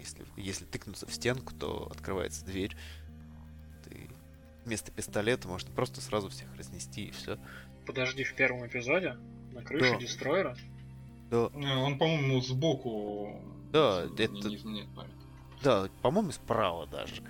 Если, 0.04 0.26
если 0.36 0.66
тыкнуться 0.66 1.08
в 1.08 1.14
стенку, 1.14 1.54
то 1.54 1.88
открывается 1.90 2.44
дверь. 2.46 2.76
Ты 3.86 4.10
вместо 4.66 4.92
пистолета 4.92 5.48
можно 5.48 5.72
просто 5.74 6.02
сразу 6.02 6.30
всех 6.30 6.54
разнести 6.58 7.06
и 7.06 7.12
все. 7.12 7.40
Подожди, 7.86 8.26
в 8.26 8.36
первом 8.36 8.68
эпизоде 8.68 9.16
на 9.54 9.62
крыше 9.64 9.94
Да. 9.94 9.98
дестройера. 10.00 10.58
Да, 11.32 11.48
Он, 11.48 11.98
по-моему, 11.98 12.42
сбоку. 12.42 13.42
Да, 13.72 14.06
мне 14.12 14.26
это- 14.26 14.50
не 14.50 14.88
да, 15.64 15.88
по-моему, 16.02 16.34
справа 16.34 16.86
даже. 16.86 17.24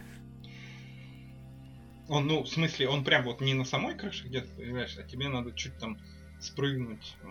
Он, 2.10 2.26
ну, 2.26 2.42
в 2.42 2.48
смысле, 2.48 2.90
он 2.90 3.04
прям 3.04 3.24
вот 3.26 3.40
не 3.40 3.54
на 3.54 3.66
самой 3.66 3.96
крыше 3.96 4.28
где-то 4.28 4.48
появляешься, 4.56 5.02
а 5.02 5.04
тебе 5.04 5.30
надо 5.30 5.54
чуть 5.54 5.78
там 5.78 6.00
спрыгнуть 6.42 7.16
э, 7.22 7.28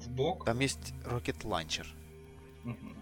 в 0.00 0.08
бок. 0.08 0.46
Там 0.46 0.58
есть 0.60 0.94
rocket 1.04 1.44
launcher. 1.44 1.86
Мгм. 2.64 2.96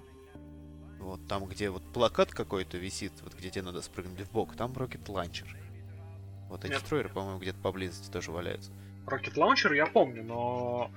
Вот 1.01 1.27
там, 1.27 1.47
где 1.47 1.71
вот 1.71 1.83
плакат 1.93 2.31
какой-то 2.31 2.77
висит, 2.77 3.13
вот 3.23 3.35
где 3.35 3.51
тебе 3.51 3.63
надо 3.63 3.81
спрыгнуть 3.83 4.21
в 4.21 4.31
бок, 4.31 4.55
там 4.55 4.73
rocket 4.77 5.09
launcher. 5.09 5.49
Вот 6.49 6.65
эти 6.65 6.73
Нет. 6.73 6.83
строеры, 6.83 7.09
по-моему, 7.09 7.41
где-то 7.41 7.59
поблизости 7.59 8.11
тоже 8.11 8.31
валяются. 8.31 8.71
Rocket 9.07 9.35
Launcher 9.35 9.75
я 9.75 9.87
помню, 9.87 10.23
но 10.23 10.91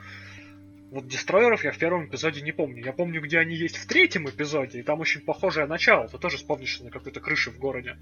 вот 0.91 1.07
дестройеров 1.07 1.63
я 1.63 1.71
в 1.71 1.77
первом 1.77 2.07
эпизоде 2.07 2.41
не 2.41 2.51
помню. 2.51 2.83
Я 2.83 2.91
помню, 2.91 3.21
где 3.21 3.39
они 3.39 3.55
есть 3.55 3.77
в 3.77 3.87
третьем 3.87 4.29
эпизоде, 4.29 4.79
и 4.79 4.83
там 4.83 4.99
очень 4.99 5.21
похожее 5.21 5.65
начало. 5.65 6.07
Ты 6.07 6.17
тоже 6.17 6.37
вспомнишь 6.37 6.81
на 6.81 6.91
какой-то 6.91 7.19
крыше 7.19 7.49
в 7.51 7.57
городе. 7.57 7.97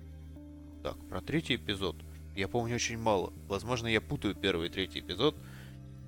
Так, 0.84 0.98
про 1.08 1.22
третий 1.22 1.56
эпизод. 1.56 1.96
Я 2.36 2.48
помню 2.48 2.76
очень 2.76 2.98
мало. 2.98 3.32
Возможно, 3.48 3.88
я 3.88 4.02
путаю 4.02 4.34
первый 4.34 4.68
и 4.68 4.72
третий 4.72 5.00
эпизод. 5.00 5.36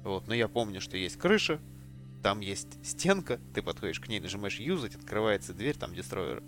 Вот, 0.03 0.27
но 0.27 0.33
я 0.33 0.47
помню, 0.47 0.81
что 0.81 0.97
есть 0.97 1.17
крыша, 1.17 1.59
там 2.23 2.39
есть 2.39 2.79
стенка, 2.83 3.39
ты 3.53 3.61
подходишь 3.61 3.99
к 3.99 4.07
ней, 4.07 4.19
нажимаешь 4.19 4.59
юзать, 4.59 4.95
открывается 4.95 5.53
дверь, 5.53 5.75
там 5.75 5.93
дестройер. 5.93 6.41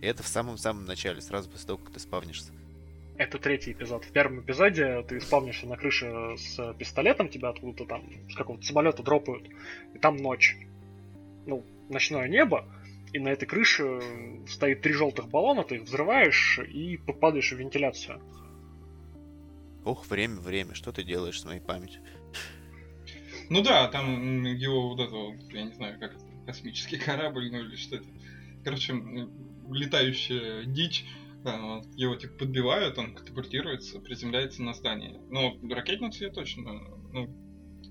И 0.00 0.06
это 0.06 0.22
в 0.22 0.28
самом-самом 0.28 0.86
начале, 0.86 1.20
сразу 1.20 1.50
после 1.50 1.66
того, 1.66 1.78
как 1.78 1.92
ты 1.92 2.00
спавнишься. 2.00 2.52
Это 3.18 3.38
третий 3.38 3.72
эпизод. 3.72 4.04
В 4.04 4.12
первом 4.12 4.40
эпизоде 4.40 5.02
ты 5.02 5.20
спавнишься 5.20 5.66
на 5.66 5.76
крыше 5.76 6.36
с 6.38 6.74
пистолетом, 6.78 7.28
тебя 7.28 7.50
откуда-то 7.50 7.84
там 7.84 8.02
с 8.30 8.34
какого-то 8.34 8.64
самолета 8.64 9.02
дропают, 9.02 9.46
и 9.94 9.98
там 9.98 10.16
ночь. 10.16 10.56
Ну, 11.44 11.66
ночное 11.90 12.28
небо, 12.28 12.64
и 13.12 13.18
на 13.18 13.28
этой 13.28 13.46
крыше 13.46 14.00
стоит 14.48 14.80
три 14.80 14.94
желтых 14.94 15.28
баллона, 15.28 15.64
ты 15.64 15.76
их 15.76 15.82
взрываешь 15.82 16.60
и 16.60 16.96
попадаешь 16.96 17.52
в 17.52 17.56
вентиляцию. 17.56 18.22
Ох, 19.84 20.06
время, 20.06 20.36
время, 20.36 20.74
что 20.74 20.92
ты 20.92 21.02
делаешь 21.02 21.40
с 21.40 21.44
моей 21.44 21.60
памятью? 21.60 22.00
Ну 23.50 23.62
да, 23.62 23.88
там 23.88 24.44
его 24.44 24.90
вот 24.90 25.00
это, 25.00 25.12
вот, 25.12 25.52
я 25.52 25.64
не 25.64 25.72
знаю, 25.72 25.98
как 25.98 26.14
это, 26.14 26.24
космический 26.46 26.98
корабль, 27.04 27.50
ну 27.50 27.58
или 27.58 27.74
что 27.74 27.96
это. 27.96 28.06
Короче, 28.64 28.94
летающая 29.68 30.64
дичь, 30.64 31.04
вот, 31.42 31.86
его 31.96 32.14
типа 32.14 32.34
подбивают, 32.38 32.96
он 32.96 33.12
катапультируется, 33.12 33.98
приземляется 33.98 34.62
на 34.62 34.72
здание. 34.72 35.20
Но 35.30 35.58
ракетницу 35.68 36.24
я 36.24 36.30
точно, 36.30 36.72
ну, 37.12 37.28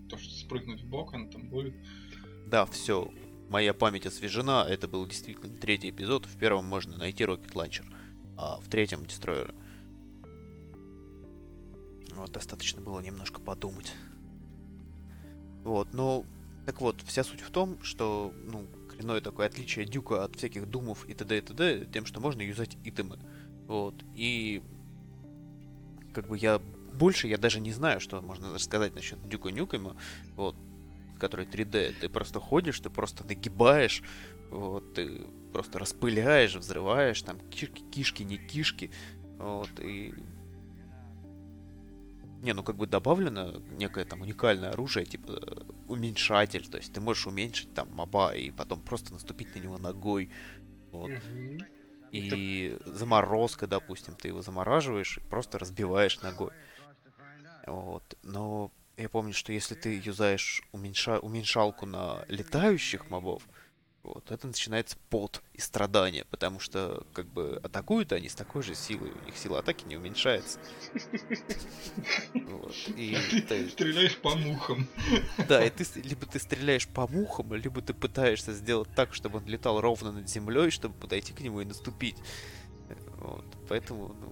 то, 0.09 0.17
что 0.17 0.33
спрыгнуть 0.33 0.81
в 0.81 0.87
бок, 0.87 1.13
он 1.13 1.29
там 1.29 1.49
будет. 1.49 1.75
Да, 2.47 2.65
все. 2.65 3.11
Моя 3.49 3.73
память 3.73 4.05
освежена. 4.05 4.65
Это 4.67 4.87
был 4.87 5.05
действительно 5.05 5.49
третий 5.57 5.89
эпизод. 5.89 6.25
В 6.25 6.37
первом 6.37 6.65
можно 6.65 6.97
найти 6.97 7.25
Rocket 7.25 7.51
Launcher, 7.53 7.85
а 8.37 8.59
в 8.61 8.69
третьем 8.69 9.05
Дестройера. 9.05 9.53
Вот, 12.15 12.31
достаточно 12.31 12.81
было 12.81 13.01
немножко 13.01 13.41
подумать. 13.41 13.93
Вот, 15.69 15.89
ну, 15.93 16.25
так 16.65 16.81
вот, 16.81 16.99
вся 17.05 17.23
суть 17.23 17.41
в 17.41 17.51
том, 17.51 17.79
что, 17.83 18.33
ну, 18.47 18.65
коренное 18.89 19.21
такое 19.21 19.45
отличие 19.45 19.85
Дюка 19.85 20.23
от 20.23 20.35
всяких 20.35 20.67
думов 20.67 21.07
и 21.07 21.13
т.д. 21.13 21.37
и 21.37 21.41
т.д. 21.41 21.85
тем, 21.93 22.07
что 22.07 22.19
можно 22.19 22.41
юзать 22.41 22.75
итемы. 22.83 23.19
Вот, 23.67 23.93
и 24.15 24.63
как 26.11 26.27
бы 26.27 26.39
я 26.39 26.59
больше 26.93 27.27
я 27.27 27.37
даже 27.37 27.59
не 27.59 27.71
знаю, 27.71 27.99
что 27.99 28.19
можно 28.19 28.57
сказать 28.57 28.95
насчет 28.95 29.19
Дюка 29.29 29.51
Нюкема, 29.51 29.95
вот, 30.35 30.55
который 31.19 31.45
3D. 31.45 31.93
Ты 32.01 32.09
просто 32.09 32.39
ходишь, 32.39 32.79
ты 32.79 32.89
просто 32.89 33.23
нагибаешь, 33.27 34.01
вот, 34.49 34.95
ты 34.95 35.27
просто 35.53 35.77
распыляешь, 35.77 36.55
взрываешь, 36.55 37.21
там 37.21 37.39
кишки, 37.51 37.83
кишки 37.91 38.23
не 38.23 38.37
кишки, 38.37 38.89
вот, 39.37 39.69
и... 39.79 40.15
Не, 42.41 42.53
ну 42.53 42.63
как 42.63 42.77
бы 42.77 42.87
добавлено 42.87 43.59
некое 43.71 44.05
там 44.05 44.21
уникальное 44.21 44.71
оружие, 44.71 45.05
типа 45.05 45.31
э, 45.31 45.61
уменьшатель, 45.87 46.67
то 46.67 46.77
есть 46.77 46.93
ты 46.93 47.01
можешь 47.01 47.27
уменьшить 47.27 47.73
там 47.73 47.91
моба 47.91 48.33
и 48.33 48.49
потом 48.51 48.81
просто 48.81 49.13
наступить 49.13 49.53
на 49.55 49.59
него 49.59 49.77
ногой, 49.77 50.31
вот. 50.91 51.11
И 52.11 52.77
заморозка, 52.85 53.67
допустим, 53.67 54.15
ты 54.15 54.29
его 54.29 54.41
замораживаешь 54.41 55.17
и 55.17 55.21
просто 55.21 55.59
разбиваешь 55.59 56.21
ногой. 56.21 56.51
Вот. 57.67 58.17
Но 58.23 58.71
я 58.97 59.09
помню, 59.09 59.33
что 59.33 59.53
если 59.53 59.75
ты 59.75 60.01
юзаешь 60.03 60.63
уменьша... 60.71 61.19
уменьшалку 61.19 61.85
на 61.85 62.25
летающих 62.27 63.09
мобов, 63.09 63.43
вот, 64.03 64.31
это 64.31 64.47
начинается 64.47 64.97
пот 65.09 65.41
и 65.53 65.61
страдания, 65.61 66.25
потому 66.29 66.59
что, 66.59 67.05
как 67.13 67.25
бы, 67.27 67.59
атакуют 67.63 68.13
они 68.13 68.29
с 68.29 68.35
такой 68.35 68.63
же 68.63 68.73
силой, 68.73 69.11
у 69.11 69.25
них 69.25 69.37
сила 69.37 69.59
атаки 69.59 69.85
не 69.85 69.97
уменьшается. 69.97 70.59
Вот, 72.33 72.73
И 72.95 73.17
Ты 73.47 73.69
стреляешь 73.69 74.17
по 74.17 74.35
мухам. 74.35 74.87
да, 75.47 75.63
и 75.63 75.69
ты 75.69 75.85
либо 76.01 76.25
ты 76.25 76.39
стреляешь 76.39 76.87
по 76.87 77.07
мухам, 77.07 77.53
либо 77.53 77.81
ты 77.81 77.93
пытаешься 77.93 78.53
сделать 78.53 78.89
так, 78.95 79.13
чтобы 79.13 79.39
он 79.39 79.45
летал 79.45 79.81
ровно 79.81 80.11
над 80.11 80.29
землей, 80.29 80.69
чтобы 80.69 80.95
подойти 80.95 81.33
к 81.33 81.41
нему 81.41 81.61
и 81.61 81.65
наступить. 81.65 82.17
Вот. 83.17 83.45
Поэтому, 83.67 84.15
ну, 84.19 84.31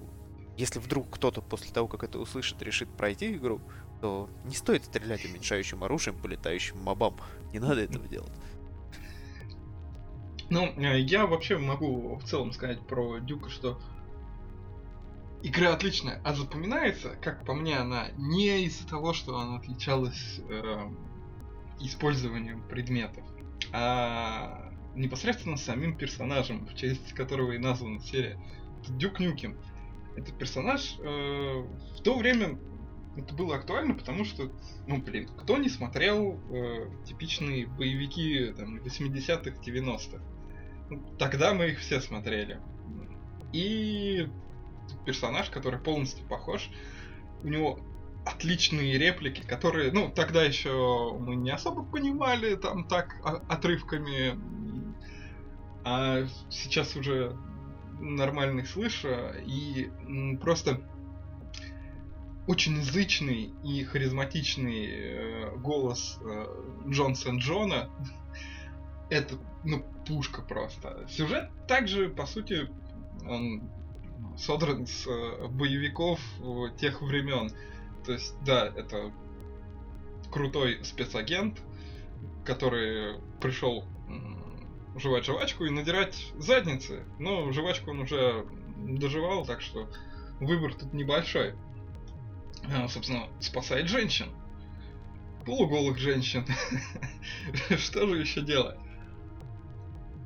если 0.57 0.79
вдруг 0.79 1.09
кто-то 1.11 1.41
после 1.41 1.71
того, 1.71 1.87
как 1.87 2.03
это 2.03 2.19
услышит, 2.19 2.61
решит 2.61 2.89
пройти 2.89 3.33
игру, 3.33 3.61
то 4.01 4.29
не 4.45 4.55
стоит 4.55 4.85
стрелять 4.85 5.25
уменьшающим 5.25 5.83
оружием 5.83 6.17
по 6.17 6.27
летающим 6.27 6.77
мобам. 6.79 7.19
Не 7.51 7.59
надо 7.59 7.81
этого 7.81 8.07
делать. 8.07 8.31
Ну, 10.49 10.65
э, 10.77 10.99
я 11.01 11.25
вообще 11.25 11.57
могу 11.57 12.15
в 12.15 12.23
целом 12.23 12.51
сказать 12.51 12.79
про 12.87 13.19
Дюка, 13.19 13.49
что 13.49 13.79
игра 15.43 15.73
отличная, 15.73 16.21
а 16.23 16.33
запоминается, 16.33 17.15
как 17.21 17.45
по 17.45 17.53
мне, 17.53 17.77
она 17.77 18.09
не 18.17 18.63
из-за 18.65 18.87
того, 18.87 19.13
что 19.13 19.37
она 19.37 19.57
отличалась 19.57 20.39
э, 20.49 20.89
использованием 21.81 22.63
предметов, 22.67 23.23
а 23.73 24.71
непосредственно 24.95 25.57
самим 25.57 25.97
персонажем, 25.97 26.65
в 26.65 26.75
честь 26.75 27.13
которого 27.13 27.51
и 27.51 27.57
названа 27.57 27.99
серия. 27.99 28.39
Это 28.81 28.93
Дюк 28.93 29.19
Нюкем. 29.19 29.57
Это 30.15 30.31
персонаж 30.31 30.97
э, 30.99 31.03
в 31.03 32.01
то 32.01 32.17
время 32.17 32.57
это 33.17 33.33
было 33.33 33.55
актуально, 33.55 33.95
потому 33.95 34.25
что, 34.25 34.51
ну 34.87 35.01
блин, 35.01 35.27
кто 35.37 35.57
не 35.57 35.69
смотрел 35.69 36.39
э, 36.51 36.89
типичные 37.05 37.67
боевики 37.67 38.53
там 38.55 38.77
80-х, 38.77 39.59
90-х? 39.61 40.21
Тогда 41.17 41.53
мы 41.53 41.69
их 41.69 41.79
все 41.79 41.99
смотрели. 42.01 42.59
И 43.53 44.27
персонаж, 45.05 45.49
который 45.49 45.79
полностью 45.79 46.25
похож. 46.27 46.69
У 47.43 47.47
него 47.47 47.79
отличные 48.25 48.97
реплики, 48.97 49.41
которые, 49.41 49.91
ну, 49.91 50.11
тогда 50.13 50.43
еще 50.43 51.15
мы 51.19 51.35
не 51.35 51.51
особо 51.51 51.83
понимали, 51.83 52.55
там 52.55 52.87
так 52.87 53.15
отрывками, 53.47 54.37
а 55.83 56.25
сейчас 56.49 56.95
уже 56.95 57.37
нормальный 57.99 58.65
слыша, 58.65 59.35
и 59.45 59.89
просто 60.41 60.81
очень 62.47 62.77
язычный 62.77 63.53
и 63.63 63.83
харизматичный 63.83 64.87
э, 64.87 65.55
голос 65.57 66.17
э, 66.21 66.45
Джонсон 66.87 67.39
Джона. 67.39 67.89
Это, 69.09 69.35
ну, 69.67 69.83
пушка 70.05 70.41
просто. 70.41 71.05
Сюжет 71.09 71.49
также, 71.67 72.09
по 72.09 72.25
сути, 72.25 72.69
он 73.27 73.69
содран 74.37 74.87
с 74.87 75.05
э, 75.05 75.47
боевиков 75.47 76.21
э, 76.39 76.77
тех 76.79 77.01
времен. 77.01 77.51
То 78.05 78.13
есть, 78.13 78.33
да, 78.45 78.67
это 78.67 79.11
крутой 80.31 80.83
спецагент, 80.85 81.61
который 82.45 83.19
пришел 83.41 83.83
жевать 84.95 85.25
жвачку 85.25 85.65
и 85.65 85.69
надирать 85.69 86.31
задницы. 86.37 87.03
Но 87.19 87.51
жвачку 87.51 87.91
он 87.91 87.99
уже 87.99 88.45
доживал, 88.77 89.45
так 89.45 89.59
что 89.61 89.89
выбор 90.39 90.73
тут 90.73 90.93
небольшой. 90.93 91.55
А, 92.73 92.87
собственно, 92.87 93.27
спасает 93.41 93.89
женщин. 93.89 94.29
Полуголых 95.45 95.97
женщин. 95.97 96.45
Что 97.77 98.07
же 98.07 98.19
еще 98.19 98.41
делать? 98.41 98.77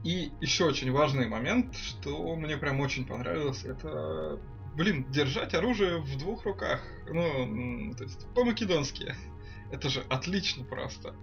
И 0.03 0.31
еще 0.41 0.65
очень 0.65 0.91
важный 0.91 1.27
момент, 1.27 1.75
что 1.75 2.35
мне 2.35 2.57
прям 2.57 2.79
очень 2.79 3.05
понравилось, 3.05 3.63
это, 3.65 4.39
блин, 4.75 5.05
держать 5.11 5.53
оружие 5.53 6.01
в 6.01 6.17
двух 6.17 6.45
руках. 6.45 6.81
Ну, 7.07 7.93
то 7.95 8.03
есть 8.03 8.27
по-македонски. 8.33 9.13
Это 9.71 9.89
же 9.89 10.01
отлично 10.09 10.65
просто. 10.65 11.15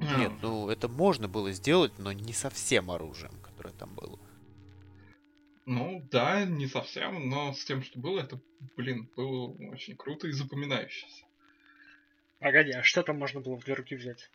А, 0.00 0.18
Нет, 0.18 0.32
ну 0.42 0.68
это 0.68 0.88
можно 0.88 1.28
было 1.28 1.52
сделать, 1.52 1.98
но 1.98 2.12
не 2.12 2.32
совсем 2.34 2.90
оружием, 2.90 3.32
которое 3.42 3.72
там 3.72 3.94
было. 3.94 4.18
Ну, 5.64 6.06
да, 6.10 6.44
не 6.44 6.66
совсем, 6.66 7.30
но 7.30 7.54
с 7.54 7.64
тем, 7.64 7.82
что 7.82 7.98
было, 7.98 8.20
это, 8.20 8.38
блин, 8.76 9.08
было 9.16 9.52
очень 9.72 9.96
круто 9.96 10.26
и 10.26 10.32
запоминающееся. 10.32 11.24
Погоди, 12.38 12.72
а 12.72 12.82
что 12.82 13.02
там 13.02 13.18
можно 13.18 13.40
было 13.40 13.56
в 13.56 13.64
две 13.64 13.72
руки 13.72 13.96
взять? 13.96 14.30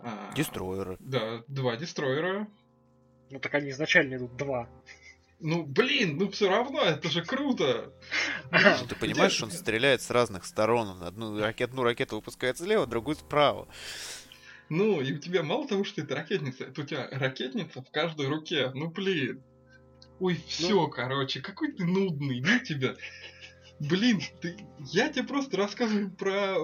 А, 0.00 0.32
Дестройеры. 0.34 0.96
Да, 1.00 1.42
два 1.48 1.76
дестройера. 1.76 2.48
Ну 3.30 3.40
так 3.40 3.54
они 3.54 3.70
изначально 3.70 4.16
идут 4.16 4.36
два. 4.36 4.68
Ну, 5.40 5.64
блин, 5.64 6.16
ну 6.16 6.30
все 6.30 6.48
равно, 6.48 6.82
это 6.82 7.08
же 7.10 7.24
круто. 7.24 7.92
Ну, 8.50 8.86
ты 8.88 8.94
понимаешь, 9.00 9.32
что 9.32 9.44
он 9.44 9.52
стреляет 9.52 10.02
с 10.02 10.10
разных 10.10 10.44
сторон. 10.44 10.88
Он 10.88 11.02
Одну, 11.04 11.38
ракет, 11.38 11.70
одну 11.70 11.84
ракету 11.84 12.16
выпускает 12.16 12.58
слева, 12.58 12.86
другую 12.86 13.16
справа. 13.16 13.68
Ну, 14.68 15.00
и 15.00 15.12
у 15.12 15.18
тебя 15.18 15.42
мало 15.42 15.66
того, 15.66 15.84
что 15.84 16.02
это 16.02 16.14
ракетница, 16.16 16.64
это 16.64 16.80
у 16.82 16.84
тебя 16.84 17.08
ракетница 17.10 17.82
в 17.82 17.90
каждой 17.90 18.26
руке. 18.26 18.70
Ну, 18.74 18.90
блин. 18.90 19.42
Ой, 20.20 20.40
все, 20.48 20.88
короче, 20.88 21.40
какой 21.40 21.72
ты 21.72 21.84
нудный, 21.84 22.40
ну 22.40 22.58
тебя. 22.64 22.96
Блин, 23.80 24.20
ты... 24.40 24.56
я 24.92 25.08
тебе 25.08 25.24
просто 25.24 25.56
рассказываю 25.56 26.10
про 26.10 26.56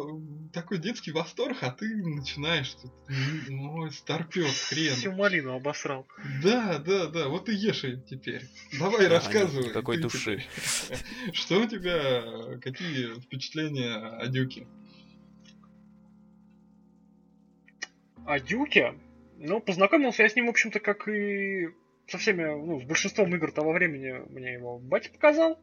такой 0.52 0.78
детский 0.78 1.12
восторг, 1.12 1.58
а 1.60 1.70
ты 1.70 1.86
начинаешь 1.86 2.74
тут, 2.74 2.92
м, 3.08 3.70
ой, 3.76 3.92
старпёк, 3.92 4.50
хрен. 4.68 4.94
Всю 4.94 5.12
малину 5.12 5.54
обосрал. 5.54 6.08
Да, 6.42 6.78
да, 6.78 7.06
да, 7.06 7.28
вот 7.28 7.48
и 7.48 7.54
ешь 7.54 7.84
ее 7.84 8.00
теперь. 8.00 8.42
Давай, 8.78 9.06
рассказывай. 9.06 9.70
ты 9.72 10.00
души. 10.00 10.44
теперь. 10.88 11.32
Что 11.32 11.60
у 11.60 11.66
тебя, 11.66 12.58
какие 12.60 13.20
впечатления 13.20 13.94
о 13.94 14.26
Дюке? 14.26 14.66
А 18.26 18.40
Дюке, 18.40 18.94
ну, 19.38 19.60
познакомился 19.60 20.24
я 20.24 20.28
с 20.28 20.34
ним, 20.34 20.46
в 20.46 20.50
общем-то, 20.50 20.80
как 20.80 21.06
и 21.06 21.68
со 22.08 22.18
всеми, 22.18 22.44
ну, 22.44 22.80
с 22.80 22.84
большинством 22.84 23.34
игр 23.36 23.52
того 23.52 23.72
времени 23.72 24.12
мне 24.30 24.54
его 24.54 24.78
батя 24.78 25.10
показал. 25.10 25.60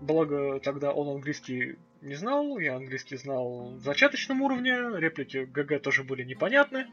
Благо, 0.00 0.60
тогда 0.60 0.92
он 0.92 1.08
английский 1.08 1.76
не 2.02 2.14
знал, 2.14 2.58
я 2.58 2.76
английский 2.76 3.16
знал 3.16 3.74
в 3.76 3.82
зачаточном 3.82 4.42
уровне, 4.42 4.76
реплики 4.98 5.44
ГГ 5.44 5.80
тоже 5.82 6.04
были 6.04 6.22
непонятны. 6.22 6.86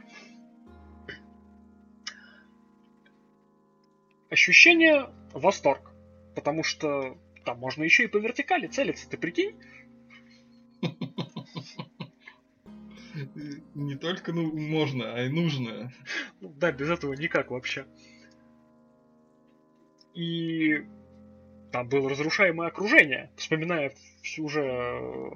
Ощущение 4.30 5.10
восторг, 5.34 5.92
потому 6.36 6.64
что 6.64 7.18
там 7.46 7.60
можно 7.60 7.84
еще 7.84 8.06
и 8.06 8.08
по 8.08 8.18
вертикали 8.18 8.68
целиться, 8.68 9.10
ты 9.10 9.18
прикинь? 9.18 9.56
Не 13.76 13.96
только 13.96 14.34
ну, 14.34 14.52
можно, 14.58 15.14
а 15.14 15.24
и 15.24 15.30
нужно. 15.30 15.92
Ну, 16.42 16.52
да, 16.58 16.72
без 16.72 16.90
этого 16.90 17.14
никак 17.14 17.52
вообще. 17.52 17.86
И 20.16 20.84
там 21.74 21.90
было 21.90 22.08
разрушаемое 22.08 22.68
окружение. 22.68 23.32
Вспоминая 23.36 23.96
уже 24.38 24.62
э, 24.62 25.30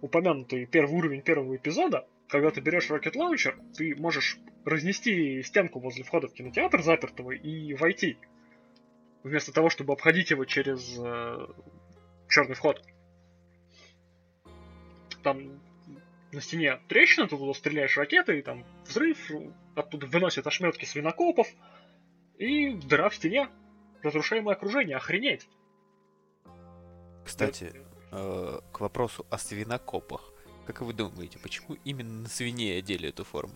упомянутый 0.00 0.64
первый 0.64 0.94
уровень 0.94 1.20
первого 1.20 1.54
эпизода, 1.54 2.08
когда 2.28 2.50
ты 2.50 2.62
берешь 2.62 2.88
Rocket 2.88 3.12
Launcher, 3.14 3.54
ты 3.76 3.94
можешь 3.96 4.38
разнести 4.64 5.42
стенку 5.42 5.78
возле 5.78 6.04
входа 6.04 6.28
в 6.28 6.32
кинотеатр 6.32 6.82
запертого 6.82 7.32
и 7.32 7.74
войти. 7.74 8.16
Вместо 9.24 9.52
того, 9.52 9.68
чтобы 9.68 9.92
обходить 9.92 10.30
его 10.30 10.46
через 10.46 10.98
э, 10.98 11.46
черный 12.30 12.54
вход. 12.54 12.82
Там 15.22 15.60
на 16.32 16.40
стене 16.40 16.80
трещина, 16.88 17.28
ты 17.28 17.36
туда 17.36 17.52
стреляешь 17.52 17.98
ракетой, 17.98 18.38
и 18.38 18.42
там 18.42 18.64
взрыв, 18.86 19.30
оттуда 19.76 20.06
выносят 20.06 20.46
ошметки 20.46 20.86
свинокопов, 20.86 21.46
и 22.38 22.72
дыра 22.72 23.10
в 23.10 23.14
стене. 23.14 23.50
Разрушаемое 24.02 24.54
окружение, 24.56 24.96
охренеть. 24.96 25.48
Кстати, 27.24 27.72
э, 28.10 28.60
к 28.72 28.80
вопросу 28.80 29.26
о 29.30 29.38
свинокопах. 29.38 30.32
Как 30.66 30.80
вы 30.80 30.92
думаете, 30.92 31.38
почему 31.38 31.76
именно 31.84 32.22
на 32.22 32.28
свиней 32.28 32.78
одели 32.78 33.08
эту 33.08 33.24
форму? 33.24 33.54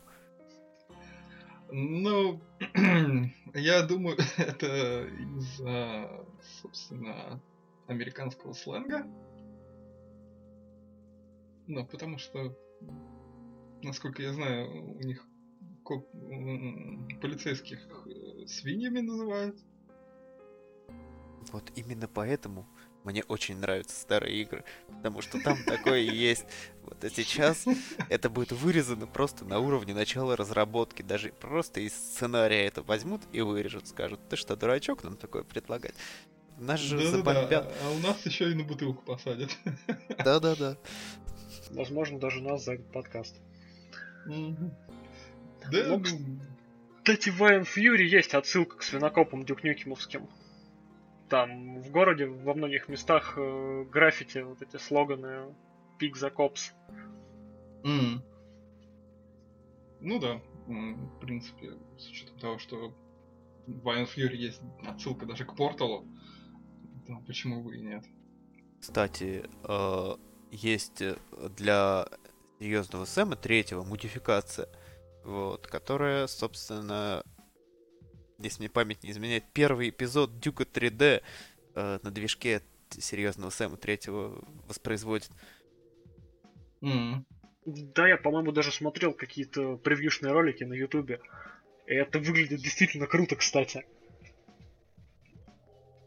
Ну, 1.71 2.41
я 3.55 3.83
думаю, 3.83 4.17
это 4.37 5.07
из-за, 5.37 6.25
собственно, 6.63 7.41
американского 7.89 8.53
сленга. 8.53 9.05
Ну, 11.67 11.85
потому 11.85 12.19
что, 12.19 12.57
насколько 13.83 14.23
я 14.23 14.33
знаю, 14.33 14.95
у 14.95 15.01
них 15.01 15.27
коп- 15.83 16.11
полицейских 17.21 18.07
э, 18.07 18.47
свиньями 18.47 19.01
называют. 19.01 19.59
Вот 21.53 21.71
именно 21.77 22.09
поэтому 22.09 22.67
мне 23.05 23.23
очень 23.29 23.57
нравятся 23.59 23.99
старые 24.01 24.43
игры, 24.43 24.65
потому 24.89 25.23
что 25.23 25.41
там 25.41 25.63
такое 25.65 26.01
и 26.01 26.15
есть. 26.15 26.45
Вот 26.83 27.03
а 27.05 27.09
сейчас 27.09 27.65
это 28.09 28.29
будет 28.29 28.51
вырезано 28.51 29.07
просто 29.07 29.45
на 29.45 29.61
уровне 29.61 29.95
начала 29.95 30.37
разработки, 30.37 31.03
даже 31.03 31.31
просто 31.31 31.81
из 31.81 31.93
сценария 31.95 32.67
это 32.67 32.83
возьмут 32.83 33.23
и 33.33 33.41
вырежут, 33.43 33.87
скажут, 33.87 34.21
ты 34.29 34.37
что, 34.37 34.57
дурачок 34.57 35.05
нам 35.05 35.17
такое 35.17 35.45
предлагать? 35.45 35.95
Нас 36.59 36.81
же 36.81 36.97
Да-да-да, 36.97 37.17
забомбят. 37.17 37.75
А 37.83 37.91
у 37.91 37.99
нас 37.99 38.27
еще 38.27 38.51
и 38.51 38.55
на 38.55 38.65
бутылку 38.65 39.05
посадят. 39.05 39.51
Да-да-да. 40.25 40.77
Возможно, 41.71 42.19
даже 42.19 42.41
нас 42.41 42.65
за 42.65 42.75
этот 42.75 42.91
подкаст. 42.91 43.37
Мгм. 44.25 44.75
Да, 45.71 45.85
Ну, 45.87 45.99
ну, 45.99 46.39
Кстати, 46.99 47.29
в 47.29 47.41
Iron 47.43 47.65
Fury 47.65 48.03
есть 48.05 48.35
отсылка 48.35 48.79
к 48.79 48.83
свинокопам 48.83 49.45
дюкнюкимовским. 49.45 50.29
Там 51.29 51.81
в 51.81 51.91
городе 51.91 52.27
во 52.27 52.55
многих 52.55 52.89
местах 52.89 53.35
э, 53.37 53.85
граффити, 53.91 54.39
вот 54.39 54.63
эти 54.63 54.77
слоганы 54.77 55.55
Pig 55.99 56.13
the 56.13 56.33
Cops. 56.33 56.73
М. 57.85 58.23
Ну 60.01 60.21
да, 60.21 60.41
в 60.67 61.19
принципе, 61.21 61.73
с 61.99 62.09
учетом 62.09 62.39
того, 62.39 62.59
что 62.59 62.95
в 63.67 63.89
Iron 63.89 64.07
Fury 64.07 64.37
есть 64.37 64.61
отсылка 64.87 65.27
даже 65.27 65.45
к 65.45 65.57
порталу, 65.57 66.07
то 67.07 67.19
почему 67.27 67.63
бы 67.63 67.77
и 67.77 67.81
нет? 67.81 68.05
Кстати, 68.81 69.45
э, 69.65 70.17
есть 70.53 71.03
для 71.57 72.07
серьезного 72.61 73.05
Сэма 73.05 73.37
третьего 73.37 73.83
модификация, 73.83 74.69
вот, 75.25 75.67
которая, 75.67 76.27
собственно, 76.29 77.23
если 78.39 78.61
мне 78.61 78.71
память 78.71 79.03
не 79.03 79.11
изменяет, 79.11 79.45
первый 79.53 79.91
эпизод 79.91 80.39
Дюка 80.41 80.65
3D 80.65 81.23
э, 81.75 81.99
на 82.03 82.11
движке 82.11 82.63
серьезного 82.91 83.51
Сэма 83.51 83.77
третьего 83.77 84.45
воспроизводит. 84.69 85.31
М. 86.83 87.27
Да, 87.65 88.07
я, 88.07 88.17
по-моему, 88.17 88.53
даже 88.53 88.71
смотрел 88.71 89.13
какие-то 89.13 89.77
превьюшные 89.77 90.33
ролики 90.33 90.63
на 90.65 90.75
Ютубе. 90.75 91.21
И 91.87 91.95
это 91.95 92.19
выглядит 92.19 92.61
действительно 92.61 93.07
круто, 93.07 93.37
кстати. 93.37 93.85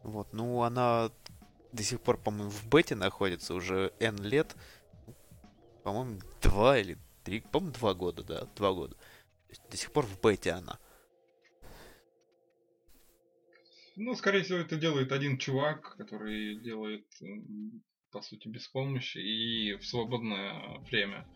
Вот, 0.04 0.32
ну 0.32 0.64
она 0.64 1.12
до 1.72 1.84
сих 1.84 2.02
пор, 2.02 2.18
по-моему, 2.18 2.50
в 2.50 2.68
бете 2.68 2.96
находится 2.96 3.54
уже 3.54 3.94
N 4.00 4.18
лет. 4.18 4.56
По-моему, 5.84 6.20
два 6.42 6.78
или 6.80 6.98
три, 7.24 7.42
по-моему, 7.42 7.74
два 7.74 7.94
года, 7.94 8.24
да, 8.24 8.48
два 8.56 8.74
года. 8.74 8.96
До 9.70 9.78
сих 9.78 9.92
пор 9.92 10.06
в 10.06 10.20
бете 10.22 10.52
она. 10.52 10.80
Ну, 14.02 14.16
скорее 14.16 14.44
всего, 14.44 14.60
это 14.60 14.78
делает 14.78 15.12
один 15.12 15.38
чувак, 15.38 15.98
который 15.98 16.56
делает, 16.62 17.06
по 18.12 18.22
сути, 18.22 18.48
без 18.48 18.66
помощи 18.70 19.18
и 19.18 19.76
в 19.76 19.86
свободное 19.86 20.80
время. 20.90 21.28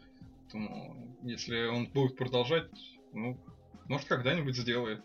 Поэтому, 0.43 1.19
если 1.23 1.65
он 1.65 1.91
будет 1.91 2.15
продолжать, 2.15 2.71
ну, 3.11 3.37
может, 3.89 4.07
когда-нибудь 4.07 4.55
сделает. 4.55 5.03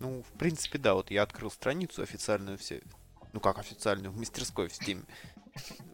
Ну, 0.00 0.24
в 0.24 0.32
принципе, 0.38 0.78
да, 0.78 0.94
вот 0.94 1.12
я 1.12 1.22
открыл 1.22 1.52
страницу 1.52 2.02
официальную 2.02 2.58
все. 2.58 2.82
Ну 3.32 3.38
как 3.38 3.58
официальную, 3.58 4.10
в 4.10 4.18
мастерской 4.18 4.66
в 4.66 4.72
Steam. 4.72 5.06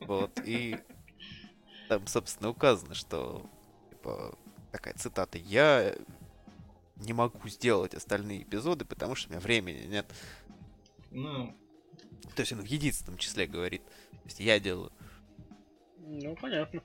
Вот, 0.00 0.40
и 0.46 0.78
там, 1.90 2.06
собственно, 2.06 2.48
указано, 2.48 2.94
что 2.94 3.44
типа, 3.90 4.38
такая 4.72 4.94
цитата. 4.94 5.36
Я 5.36 5.94
не 7.00 7.12
могу 7.12 7.48
сделать 7.48 7.94
остальные 7.94 8.42
эпизоды, 8.42 8.84
потому 8.84 9.14
что 9.14 9.28
у 9.28 9.32
меня 9.32 9.40
времени 9.40 9.86
нет. 9.86 10.06
Ну, 11.10 11.54
То 12.34 12.42
есть 12.42 12.52
он 12.52 12.60
в 12.60 12.66
единственном 12.66 13.18
числе 13.18 13.46
говорит. 13.46 13.82
То 13.84 14.24
есть 14.24 14.40
я 14.40 14.58
делаю. 14.60 14.92
Ну, 15.98 16.34
понятно. 16.36 16.82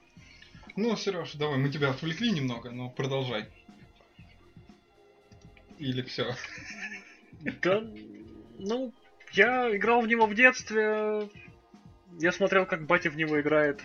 ну, 0.75 0.95
Сереж, 0.95 1.33
давай, 1.33 1.57
мы 1.57 1.69
тебя 1.69 1.89
отвлекли 1.91 2.31
немного, 2.31 2.71
но 2.71 2.89
продолжай. 2.89 3.49
Или 5.79 6.01
все. 6.03 6.35
Да, 7.61 7.83
ну, 8.57 8.93
я 9.33 9.75
играл 9.75 10.01
в 10.01 10.07
него 10.07 10.27
в 10.27 10.35
детстве. 10.35 11.29
Я 12.19 12.31
смотрел, 12.31 12.65
как 12.65 12.85
батя 12.85 13.09
в 13.09 13.17
него 13.17 13.41
играет. 13.41 13.81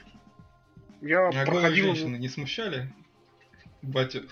Я 1.00 1.28
А 1.28 1.46
проходил... 1.46 1.86
женщины 1.86 2.16
не 2.16 2.28
смущали? 2.28 2.92
Батю. 3.82 4.28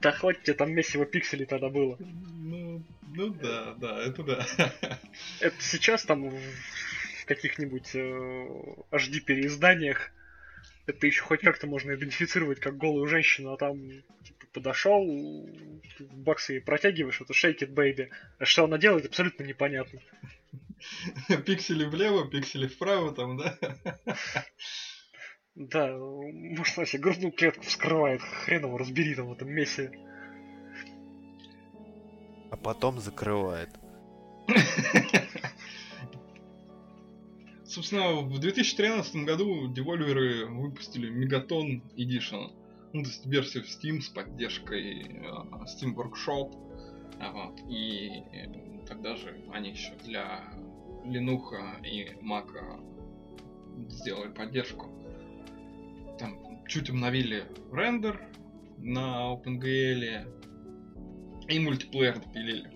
Да 0.00 0.12
хватит 0.12 0.42
тебе 0.42 0.54
там 0.54 0.72
месиво 0.72 1.06
пикселей 1.06 1.46
тогда 1.46 1.68
было. 1.68 1.96
Ну, 1.98 2.82
ну 3.14 3.30
да, 3.30 3.74
да, 3.74 4.02
это 4.02 4.22
да. 4.22 4.46
Это 5.40 5.56
сейчас 5.60 6.04
там 6.04 6.28
в 6.30 7.24
каких-нибудь 7.26 7.94
э, 7.94 8.48
HD 8.90 9.20
переизданиях 9.20 10.12
это 10.86 11.06
еще 11.06 11.22
хоть 11.22 11.40
как-то 11.40 11.66
можно 11.66 11.94
идентифицировать 11.94 12.60
как 12.60 12.76
голую 12.76 13.06
женщину, 13.08 13.52
а 13.52 13.56
там 13.56 13.90
типа, 14.22 14.46
подошел, 14.52 15.04
баксы 16.12 16.54
ей 16.54 16.60
протягиваешь, 16.60 17.20
это 17.20 17.32
shake 17.32 17.58
it 17.58 17.74
baby. 17.74 18.08
А 18.38 18.44
что 18.44 18.64
она 18.64 18.78
делает, 18.78 19.06
абсолютно 19.06 19.42
непонятно. 19.42 20.00
Пиксели 21.46 21.84
влево, 21.84 22.30
пиксели 22.30 22.68
вправо, 22.68 23.12
там, 23.12 23.36
да? 23.36 23.58
Да, 25.56 25.96
может, 25.96 26.86
себе 26.86 27.02
грудную 27.02 27.32
клетку 27.32 27.64
вскрывает, 27.64 28.20
хрен 28.20 28.66
его 28.66 28.76
разбери 28.76 29.14
там 29.14 29.28
в 29.28 29.32
этом 29.32 29.48
месте. 29.48 29.90
А 32.50 32.56
потом 32.58 33.00
закрывает. 33.00 33.70
Собственно, 37.64 38.20
в 38.20 38.38
2013 38.38 39.24
году 39.24 39.72
девольверы 39.72 40.44
выпустили 40.46 41.08
Мегатон 41.08 41.82
Edition. 41.96 42.52
Ну, 42.92 43.02
то 43.02 43.08
есть 43.08 43.26
версию 43.26 43.64
в 43.64 43.66
Steam 43.66 44.00
с 44.00 44.08
поддержкой 44.08 45.02
э, 45.02 45.24
Steam 45.64 45.94
Workshop. 45.94 46.54
А, 47.18 47.32
вот. 47.32 47.60
И 47.68 48.22
э, 48.32 48.84
тогда 48.86 49.16
же 49.16 49.42
они 49.52 49.70
еще 49.70 49.94
для 50.04 50.52
Linux 51.04 51.82
и 51.82 52.14
Mac 52.22 52.50
сделали 53.88 54.32
поддержку. 54.32 54.90
Там 56.18 56.64
чуть 56.66 56.90
обновили 56.90 57.44
рендер 57.72 58.20
на 58.78 59.34
OpenGL 59.34 60.26
и 61.48 61.58
мультиплеер 61.58 62.18
допилили. 62.18 62.70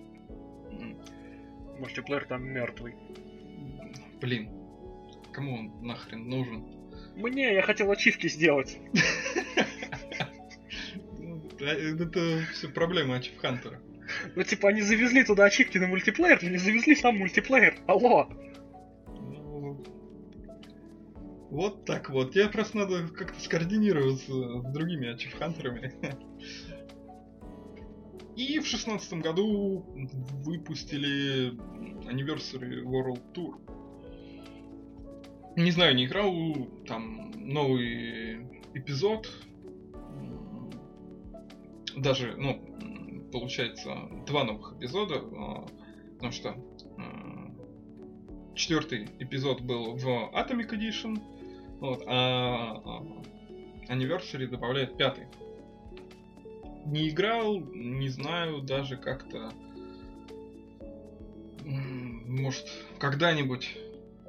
Мультиплеер 1.79 2.25
там 2.25 2.43
мертвый. 2.43 2.95
Блин, 4.21 4.49
кому 5.33 5.55
он 5.55 5.85
нахрен 5.85 6.29
нужен? 6.29 6.65
Мне, 7.15 7.53
я 7.53 7.61
хотел 7.61 7.91
ачивки 7.91 8.27
сделать. 8.27 8.77
Ну, 11.19 11.43
Это 11.59 12.41
все 12.53 12.69
проблема 12.69 13.17
Ачив 13.17 13.37
Хантера. 13.37 13.79
Ну, 14.35 14.43
типа, 14.43 14.69
они 14.69 14.81
завезли 14.81 15.23
туда 15.23 15.45
ачивки 15.45 15.77
на 15.77 15.87
мультиплеер, 15.87 16.39
но 16.41 16.49
не 16.49 16.57
завезли 16.57 16.95
сам 16.95 17.17
мультиплеер. 17.17 17.77
Алло! 17.85 18.27
Вот 21.51 21.83
так 21.83 22.09
вот. 22.09 22.31
Тебе 22.33 22.47
просто 22.47 22.77
надо 22.77 23.09
как-то 23.09 23.39
скоординироваться 23.41 24.61
с 24.61 24.73
другими 24.73 25.13
Ачив 25.13 25.33
Хантерами. 25.37 25.93
И 28.37 28.59
в 28.59 28.65
шестнадцатом 28.65 29.19
году 29.19 29.85
выпустили 30.45 31.51
Anniversary 32.09 32.81
World 32.83 33.21
Tour. 33.33 33.57
Не 35.57 35.71
знаю, 35.71 35.93
не 35.95 36.05
играл, 36.05 36.33
там 36.87 37.31
новый 37.35 38.47
эпизод. 38.73 39.29
Даже, 41.97 42.37
ну, 42.37 43.29
получается, 43.33 43.93
два 44.25 44.45
новых 44.45 44.77
эпизода, 44.77 45.15
а, 45.15 45.67
потому 46.13 46.31
что 46.31 46.55
четвертый 48.55 49.09
эпизод 49.19 49.61
был 49.61 49.95
в 49.95 50.05
Atomic 50.33 50.71
Edition, 50.71 51.21
вот, 51.79 52.03
а 52.07 52.81
а, 52.85 53.03
Anniversary 53.91 54.47
добавляет 54.47 54.97
пятый. 54.97 55.25
Не 56.85 57.09
играл, 57.09 57.59
не 57.59 58.09
знаю, 58.09 58.61
даже 58.61 58.97
как-то... 58.97 59.51
Может, 61.63 62.65
когда-нибудь 62.97 63.77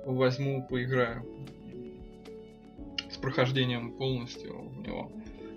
возьму, 0.04 0.66
поиграю 0.68 1.24
с 3.10 3.16
прохождением 3.16 3.92
полностью 3.92 4.68
в 4.68 4.82
него. 4.82 5.12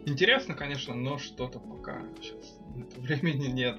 Интересно, 0.06 0.54
конечно, 0.54 0.94
но 0.94 1.18
что-то 1.18 1.60
пока 1.60 2.02
сейчас 2.22 2.60
времени 2.98 3.48
нет. 3.48 3.78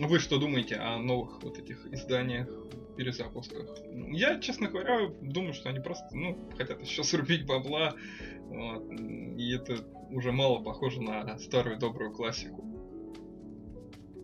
Вы 0.00 0.18
что 0.18 0.38
думаете 0.38 0.76
о 0.76 0.98
новых 0.98 1.42
вот 1.42 1.58
этих 1.58 1.86
изданиях, 1.92 2.48
перезапусках? 2.96 3.66
Я, 4.10 4.38
честно 4.40 4.68
говоря, 4.68 5.10
думаю, 5.20 5.54
что 5.54 5.68
они 5.68 5.80
просто, 5.80 6.06
ну, 6.12 6.38
хотят 6.56 6.80
еще 6.80 7.04
срубить 7.04 7.46
бабла, 7.46 7.94
вот, 8.48 8.90
и 8.90 9.54
это 9.54 9.84
уже 10.10 10.32
мало 10.32 10.62
похоже 10.62 11.00
на 11.00 11.38
старую 11.38 11.78
добрую 11.78 12.12
классику. 12.12 12.64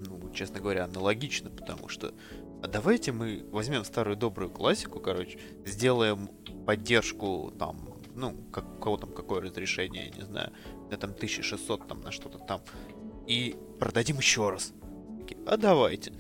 Ну, 0.01 0.33
честно 0.33 0.61
говоря, 0.61 0.85
аналогично, 0.85 1.51
потому 1.51 1.89
что... 1.89 2.15
А 2.63 2.69
давайте 2.69 3.13
мы 3.13 3.45
возьмем 3.51 3.85
старую 3.85 4.17
добрую 4.17 4.51
классику, 4.51 5.01
короче, 5.01 5.39
сделаем 5.65 6.29
поддержку 6.67 7.53
там, 7.59 7.99
ну, 8.15 8.35
как, 8.53 8.77
у 8.77 8.81
кого 8.81 8.97
там 8.99 9.13
какое 9.13 9.41
разрешение, 9.41 10.07
я 10.07 10.11
не 10.11 10.23
знаю, 10.23 10.53
на 10.91 10.97
там 10.97 11.11
1600 11.11 11.89
там 11.89 12.01
на 12.03 12.13
что-то 12.13 12.39
там, 12.39 12.61
и 13.27 13.57
продадим 13.79 14.19
еще 14.19 14.51
раз. 14.51 14.75
А 15.47 15.57
давайте. 15.57 16.13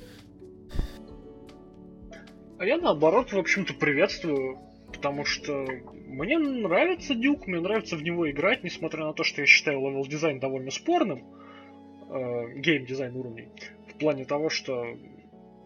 А 2.60 2.66
я 2.66 2.76
наоборот, 2.76 3.32
в 3.32 3.38
общем-то, 3.38 3.72
приветствую, 3.72 4.58
потому 4.92 5.24
что 5.24 5.66
мне 5.94 6.36
нравится 6.38 7.14
Дюк, 7.14 7.46
мне 7.46 7.58
нравится 7.58 7.96
в 7.96 8.02
него 8.02 8.30
играть, 8.30 8.62
несмотря 8.62 9.06
на 9.06 9.14
то, 9.14 9.24
что 9.24 9.40
я 9.40 9.46
считаю 9.46 9.80
level 9.80 10.04
design 10.04 10.40
довольно 10.40 10.70
спорным, 10.70 11.24
э, 12.10 12.58
гейм-дизайн 12.58 13.16
уровней, 13.16 13.48
в 13.88 13.98
плане 13.98 14.26
того, 14.26 14.50
что 14.50 14.94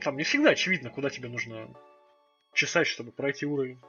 там 0.03 0.17
не 0.17 0.23
всегда 0.23 0.51
очевидно, 0.51 0.91
куда 0.91 1.11
тебе 1.11 1.29
нужно 1.29 1.69
чесать, 2.53 2.87
чтобы 2.87 3.11
пройти 3.11 3.45
уровень. 3.45 3.81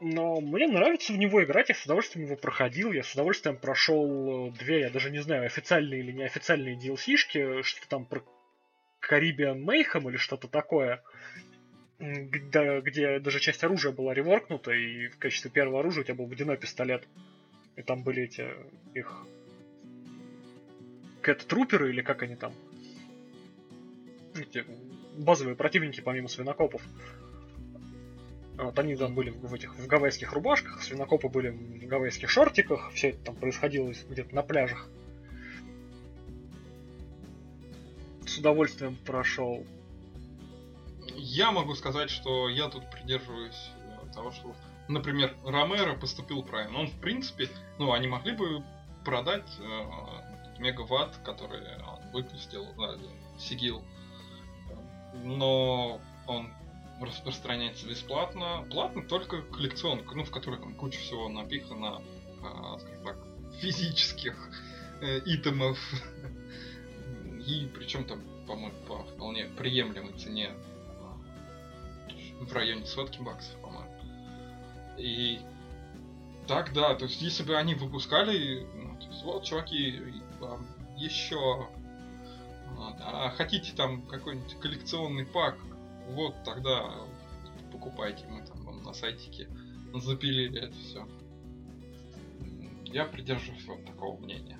Но 0.00 0.40
мне 0.40 0.68
нравится 0.68 1.12
в 1.12 1.18
него 1.18 1.42
играть, 1.42 1.70
я 1.70 1.74
с 1.74 1.84
удовольствием 1.86 2.26
его 2.26 2.36
проходил, 2.36 2.92
я 2.92 3.02
с 3.02 3.14
удовольствием 3.14 3.56
прошел 3.56 4.46
э, 4.46 4.50
две, 4.52 4.82
я 4.82 4.90
даже 4.90 5.10
не 5.10 5.18
знаю, 5.18 5.44
официальные 5.44 6.02
или 6.02 6.12
неофициальные 6.12 6.78
DLC-шки, 6.78 7.62
что 7.62 7.88
там 7.88 8.04
про 8.04 8.22
Caribbean 9.08 9.64
Mayhem 9.64 10.08
или 10.10 10.16
что-то 10.16 10.48
такое, 10.48 11.02
где, 11.98 12.80
где 12.80 13.18
даже 13.18 13.40
часть 13.40 13.62
оружия 13.64 13.92
была 13.92 14.14
реворкнута, 14.14 14.72
и 14.72 15.08
в 15.08 15.18
качестве 15.18 15.50
первого 15.50 15.80
оружия 15.80 16.02
у 16.02 16.04
тебя 16.04 16.16
был 16.16 16.26
водяной 16.26 16.56
пистолет. 16.56 17.06
И 17.76 17.82
там 17.82 18.02
были 18.02 18.22
эти 18.22 18.48
их 18.94 19.26
кэт-труперы, 21.22 21.90
или 21.90 22.02
как 22.02 22.22
они 22.22 22.36
там? 22.36 22.52
Эти 24.34 24.64
базовые 25.16 25.56
противники 25.56 26.00
помимо 26.00 26.28
свинокопов. 26.28 26.82
Вот 28.56 28.78
они 28.78 28.94
там 28.94 29.14
были 29.14 29.30
в 29.30 29.52
этих 29.52 29.74
в 29.76 29.86
гавайских 29.86 30.32
рубашках, 30.32 30.82
свинокопы 30.82 31.28
были 31.28 31.50
в 31.50 31.86
гавайских 31.86 32.30
шортиках, 32.30 32.92
все 32.92 33.10
это 33.10 33.18
там 33.24 33.36
происходило 33.36 33.92
где-то 34.08 34.34
на 34.34 34.42
пляжах. 34.42 34.88
С 38.34 38.38
удовольствием 38.38 38.96
прошел. 38.96 39.64
Я 41.14 41.52
могу 41.52 41.76
сказать, 41.76 42.10
что 42.10 42.48
я 42.48 42.68
тут 42.68 42.90
придерживаюсь 42.90 43.70
э, 43.78 44.12
того, 44.12 44.32
что, 44.32 44.56
например, 44.88 45.36
Ромеро 45.44 45.94
поступил 45.94 46.42
правильно. 46.42 46.80
Он, 46.80 46.88
в 46.88 46.98
принципе, 46.98 47.48
ну, 47.78 47.92
они 47.92 48.08
могли 48.08 48.32
бы 48.32 48.64
продать 49.04 49.48
э, 49.60 50.60
мегаватт, 50.60 51.16
который 51.18 51.60
он 51.84 52.10
выпустил, 52.10 52.66
да, 52.76 52.96
Сигил, 53.38 53.84
но 55.22 56.00
он 56.26 56.52
распространяется 57.00 57.86
бесплатно. 57.86 58.66
Платно 58.68 59.06
только 59.06 59.42
коллекционка, 59.42 60.16
ну, 60.16 60.24
в 60.24 60.32
которой 60.32 60.58
там 60.58 60.74
куча 60.74 60.98
всего 60.98 61.28
напихано, 61.28 62.02
э, 62.42 62.78
скажем 62.80 63.04
так, 63.04 63.18
физических 63.60 64.34
э, 65.02 65.20
итемов. 65.24 65.78
И 67.46 67.68
причем 67.74 68.04
там, 68.04 68.22
по-моему, 68.46 68.74
по 68.86 69.04
вполне 69.04 69.46
приемлемой 69.46 70.12
цене 70.14 70.50
в 72.40 72.52
районе 72.52 72.84
сотки 72.86 73.20
баксов, 73.20 73.54
по-моему. 73.60 73.90
И 74.98 75.40
так, 76.46 76.72
да, 76.72 76.94
то 76.94 77.04
есть 77.04 77.20
если 77.22 77.42
бы 77.42 77.56
они 77.56 77.74
выпускали, 77.74 78.66
ну, 78.74 78.98
то 78.98 79.06
есть, 79.06 79.22
вот, 79.22 79.44
чуваки, 79.44 80.00
вам 80.40 80.66
еще 80.96 81.68
а 83.00 83.30
хотите 83.30 83.72
там 83.74 84.02
какой-нибудь 84.02 84.58
коллекционный 84.60 85.26
пак, 85.26 85.56
вот 86.08 86.34
тогда 86.44 86.92
покупайте, 87.72 88.26
мы 88.28 88.44
там 88.46 88.64
вам 88.64 88.82
на 88.82 88.92
сайтике 88.92 89.48
запилили 89.94 90.60
это 90.60 90.76
все. 90.76 91.06
Я 92.84 93.04
придерживаюсь 93.04 93.64
вот 93.66 93.84
такого 93.84 94.18
мнения 94.20 94.58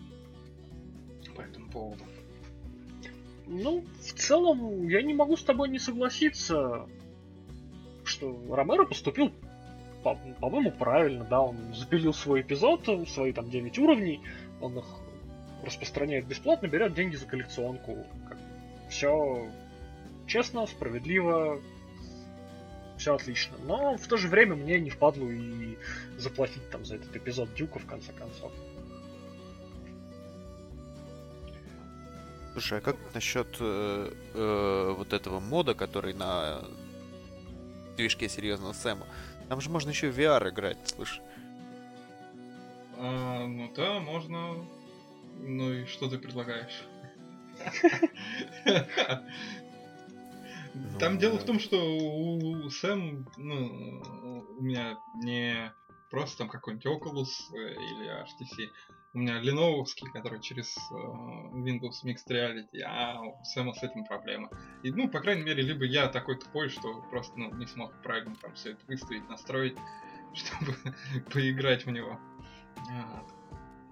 по 1.36 1.40
этому 1.40 1.70
поводу. 1.70 2.04
Ну, 3.46 3.84
в 4.00 4.12
целом, 4.12 4.88
я 4.88 5.02
не 5.02 5.14
могу 5.14 5.36
с 5.36 5.44
тобой 5.44 5.68
не 5.68 5.78
согласиться 5.78 6.86
что 8.04 8.38
Ромеро 8.50 8.84
поступил, 8.84 9.32
по- 10.02 10.18
по-моему, 10.40 10.70
правильно, 10.70 11.24
да, 11.24 11.40
он 11.40 11.74
запилил 11.74 12.12
свой 12.12 12.42
эпизод, 12.42 13.08
свои 13.08 13.32
там 13.32 13.50
9 13.50 13.78
уровней, 13.78 14.20
он 14.60 14.78
их 14.78 14.84
распространяет 15.64 16.26
бесплатно, 16.26 16.66
берет 16.66 16.94
деньги 16.94 17.16
за 17.16 17.26
коллекционку. 17.26 18.06
Все 18.90 19.48
честно, 20.26 20.66
справедливо, 20.66 21.60
все 22.98 23.14
отлично. 23.14 23.56
Но 23.64 23.96
в 23.96 24.06
то 24.06 24.16
же 24.16 24.28
время 24.28 24.54
мне 24.56 24.78
не 24.78 24.90
впадло 24.90 25.28
и 25.28 25.76
заплатить 26.18 26.68
там 26.70 26.84
за 26.84 26.96
этот 26.96 27.16
эпизод 27.16 27.54
Дюка 27.54 27.78
в 27.78 27.86
конце 27.86 28.12
концов. 28.12 28.52
Слушай, 32.54 32.78
а 32.78 32.80
как 32.80 32.96
насчет 33.14 33.48
э, 33.58 34.12
э, 34.32 34.94
вот 34.96 35.12
этого 35.12 35.40
мода, 35.40 35.74
который 35.74 36.14
на 36.14 36.62
движке 37.96 38.28
серьезного 38.28 38.72
Сэма. 38.72 39.06
Там 39.48 39.60
же 39.60 39.70
можно 39.70 39.90
еще 39.90 40.08
в 40.10 40.16
VR 40.18 40.50
играть, 40.50 40.78
слышь. 40.88 41.20
А, 42.96 43.44
ну 43.44 43.72
да, 43.74 43.98
можно. 43.98 44.64
Ну 45.40 45.72
и 45.72 45.84
что 45.86 46.08
ты 46.08 46.16
предлагаешь? 46.16 46.84
Там 51.00 51.18
дело 51.18 51.38
в 51.38 51.44
том, 51.44 51.58
что 51.58 51.76
у 51.76 52.70
Сэм, 52.70 53.28
ну, 53.36 54.02
у 54.58 54.62
меня 54.62 54.96
не 55.22 55.72
просто 56.08 56.38
там 56.38 56.48
какой-нибудь 56.48 56.86
Oculus 56.86 57.30
э, 57.52 57.74
или 57.74 58.22
HTC, 58.22 58.70
у 59.14 59.18
меня 59.18 59.40
Lenovo, 59.40 59.86
который 60.12 60.40
через 60.40 60.76
э, 60.90 60.94
Windows 60.94 62.04
Mixed 62.04 62.26
Reality, 62.28 62.80
а 62.84 63.20
у 63.20 63.44
Сэма 63.44 63.72
с 63.72 63.82
этим 63.82 64.04
проблема. 64.04 64.50
И, 64.82 64.90
ну, 64.90 65.08
по 65.08 65.20
крайней 65.20 65.44
мере, 65.44 65.62
либо 65.62 65.84
я 65.84 66.08
такой 66.08 66.36
тупой, 66.36 66.68
что 66.68 67.00
просто 67.10 67.38
ну, 67.38 67.54
не 67.54 67.66
смог 67.66 67.94
правильно 68.02 68.34
там 68.42 68.52
все 68.54 68.72
это 68.72 68.84
выставить, 68.86 69.28
настроить, 69.28 69.76
чтобы 70.34 70.74
поиграть 71.32 71.86
в 71.86 71.90
него. 71.90 72.18
Вот. 72.76 73.34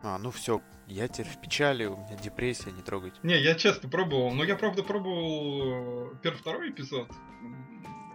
А, 0.02 0.18
ну 0.18 0.32
все, 0.32 0.60
я 0.88 1.06
теперь 1.06 1.32
в 1.32 1.40
печали, 1.40 1.84
у 1.84 1.96
меня 1.96 2.16
депрессия, 2.16 2.72
не 2.72 2.82
трогайте. 2.82 3.20
Не, 3.22 3.40
я 3.40 3.54
честно 3.54 3.88
пробовал, 3.88 4.32
но 4.32 4.42
я 4.42 4.56
правда 4.56 4.82
пробовал 4.82 6.14
э, 6.14 6.16
первый-второй 6.20 6.70
эпизод. 6.70 7.08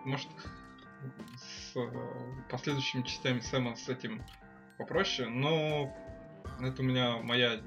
Может, 0.04 0.28
с 1.38 1.78
э, 1.78 1.90
последующими 2.50 3.04
частями 3.04 3.40
Сэма 3.40 3.78
с 3.78 3.88
этим 3.88 4.22
попроще, 4.78 5.30
но 5.30 5.96
это 6.60 6.82
у 6.82 6.86
меня 6.86 7.18
моя 7.18 7.60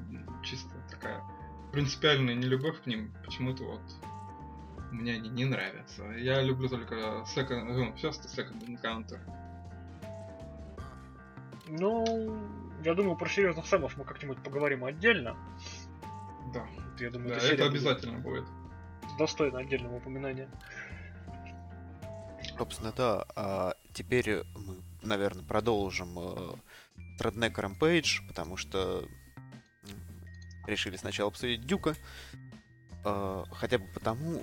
чисто 0.43 0.75
такая 0.91 1.23
принципиальная 1.73 2.35
нелюбовь 2.35 2.83
к 2.83 2.87
ним. 2.87 3.13
Почему-то 3.25 3.65
вот 3.65 3.81
мне 4.91 5.15
они 5.15 5.29
не 5.29 5.45
нравятся. 5.45 6.05
Я 6.13 6.43
люблю 6.43 6.69
только 6.69 6.95
second, 7.35 7.65
ну, 7.65 7.93
first 7.95 8.25
и 8.25 8.41
second 8.41 8.67
encounter. 8.67 9.21
Ну, 11.69 12.37
я 12.85 12.95
думаю, 12.95 13.17
про 13.17 13.29
серьезных 13.29 13.67
сэмов 13.67 13.97
мы 13.97 14.05
как-нибудь 14.05 14.43
поговорим 14.43 14.85
отдельно. 14.85 15.37
Да. 16.53 16.67
Я 16.99 17.11
думаю, 17.11 17.31
да, 17.31 17.37
это, 17.37 17.55
это 17.55 17.67
обязательно 17.67 18.19
будет. 18.19 18.45
Достойно 19.19 19.61
отдельного 19.61 19.97
упоминания. 19.97 20.49
Собственно, 22.59 22.93
да. 22.97 23.25
А 23.37 23.75
теперь 23.93 24.43
мы, 24.57 24.77
наверное, 25.03 25.45
продолжим 25.45 26.19
э, 26.19 26.55
Redneck 27.21 27.55
Rampage, 27.55 28.27
потому 28.29 28.57
что 28.57 29.05
решили 30.67 30.97
сначала 30.97 31.29
обсудить 31.29 31.67
Дюка. 31.67 31.95
Э, 33.05 33.45
хотя 33.53 33.79
бы 33.79 33.87
потому, 33.95 34.43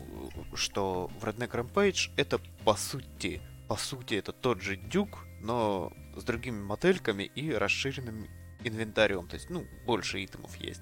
что 0.53 1.09
в 1.19 1.23
Redneck 1.23 1.51
Rampage 1.51 2.11
это 2.17 2.39
по 2.65 2.75
сути, 2.75 3.41
по 3.67 3.75
сути 3.75 4.15
это 4.15 4.31
тот 4.31 4.61
же 4.61 4.77
Дюк, 4.77 5.25
но 5.41 5.91
с 6.15 6.23
другими 6.23 6.59
модельками 6.59 7.23
и 7.23 7.51
расширенным 7.51 8.27
инвентарем. 8.63 9.27
То 9.27 9.35
есть, 9.35 9.49
ну, 9.49 9.65
больше 9.85 10.23
итемов 10.23 10.55
есть. 10.57 10.81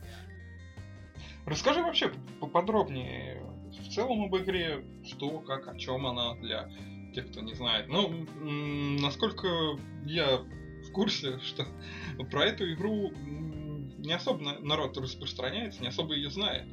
Расскажи 1.46 1.82
вообще 1.82 2.12
поподробнее 2.40 3.44
в 3.70 3.94
целом 3.94 4.24
об 4.24 4.36
игре, 4.38 4.84
что, 5.06 5.40
как, 5.42 5.68
о 5.68 5.78
чем 5.78 6.08
она 6.08 6.36
для 6.36 6.70
тех, 7.14 7.30
кто 7.30 7.42
не 7.42 7.54
знает. 7.54 7.88
Ну, 7.88 8.26
насколько 9.00 9.48
я 10.06 10.42
курсе, 10.96 11.40
что 11.44 11.68
про 12.32 12.46
эту 12.46 12.72
игру 12.74 13.12
не 13.12 14.14
особо 14.14 14.60
народ 14.62 14.98
распространяется, 14.98 15.82
не 15.82 15.90
особо 15.90 16.16
ее 16.16 16.32
знает. 16.32 16.66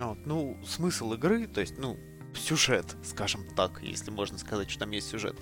Вот, 0.00 0.18
ну, 0.26 0.58
смысл 0.64 1.12
игры, 1.12 1.46
то 1.46 1.60
есть, 1.60 1.78
ну, 1.78 1.96
сюжет, 2.34 2.96
скажем 3.04 3.46
так, 3.54 3.80
если 3.82 4.10
можно 4.10 4.38
сказать, 4.38 4.68
что 4.68 4.80
там 4.80 4.90
есть 4.90 5.08
сюжет, 5.08 5.36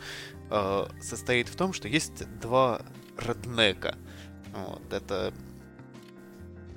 э, 0.51 0.87
состоит 1.01 1.49
в 1.49 1.57
том, 1.57 1.73
что 1.73 1.89
есть 1.89 2.29
два 2.41 2.83
роднека. 3.17 3.97
Вот, 4.53 4.93
это 4.93 5.33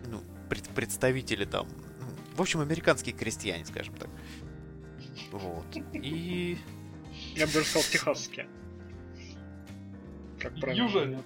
ну, 0.07 0.21
пред, 0.49 0.69
представители 0.69 1.43
там, 1.43 1.67
ну, 1.99 2.07
в 2.37 2.41
общем, 2.41 2.61
американские 2.61 3.13
крестьяне, 3.13 3.65
скажем 3.65 3.95
так. 3.95 4.09
Вот. 5.31 5.65
И... 5.93 6.57
Я 7.35 7.47
бы 7.47 7.53
даже 7.53 7.65
сказал, 7.65 7.83
техасские 7.91 8.47
как 10.45 10.59
правильно. 10.59 10.83
Южанин. 10.83 11.23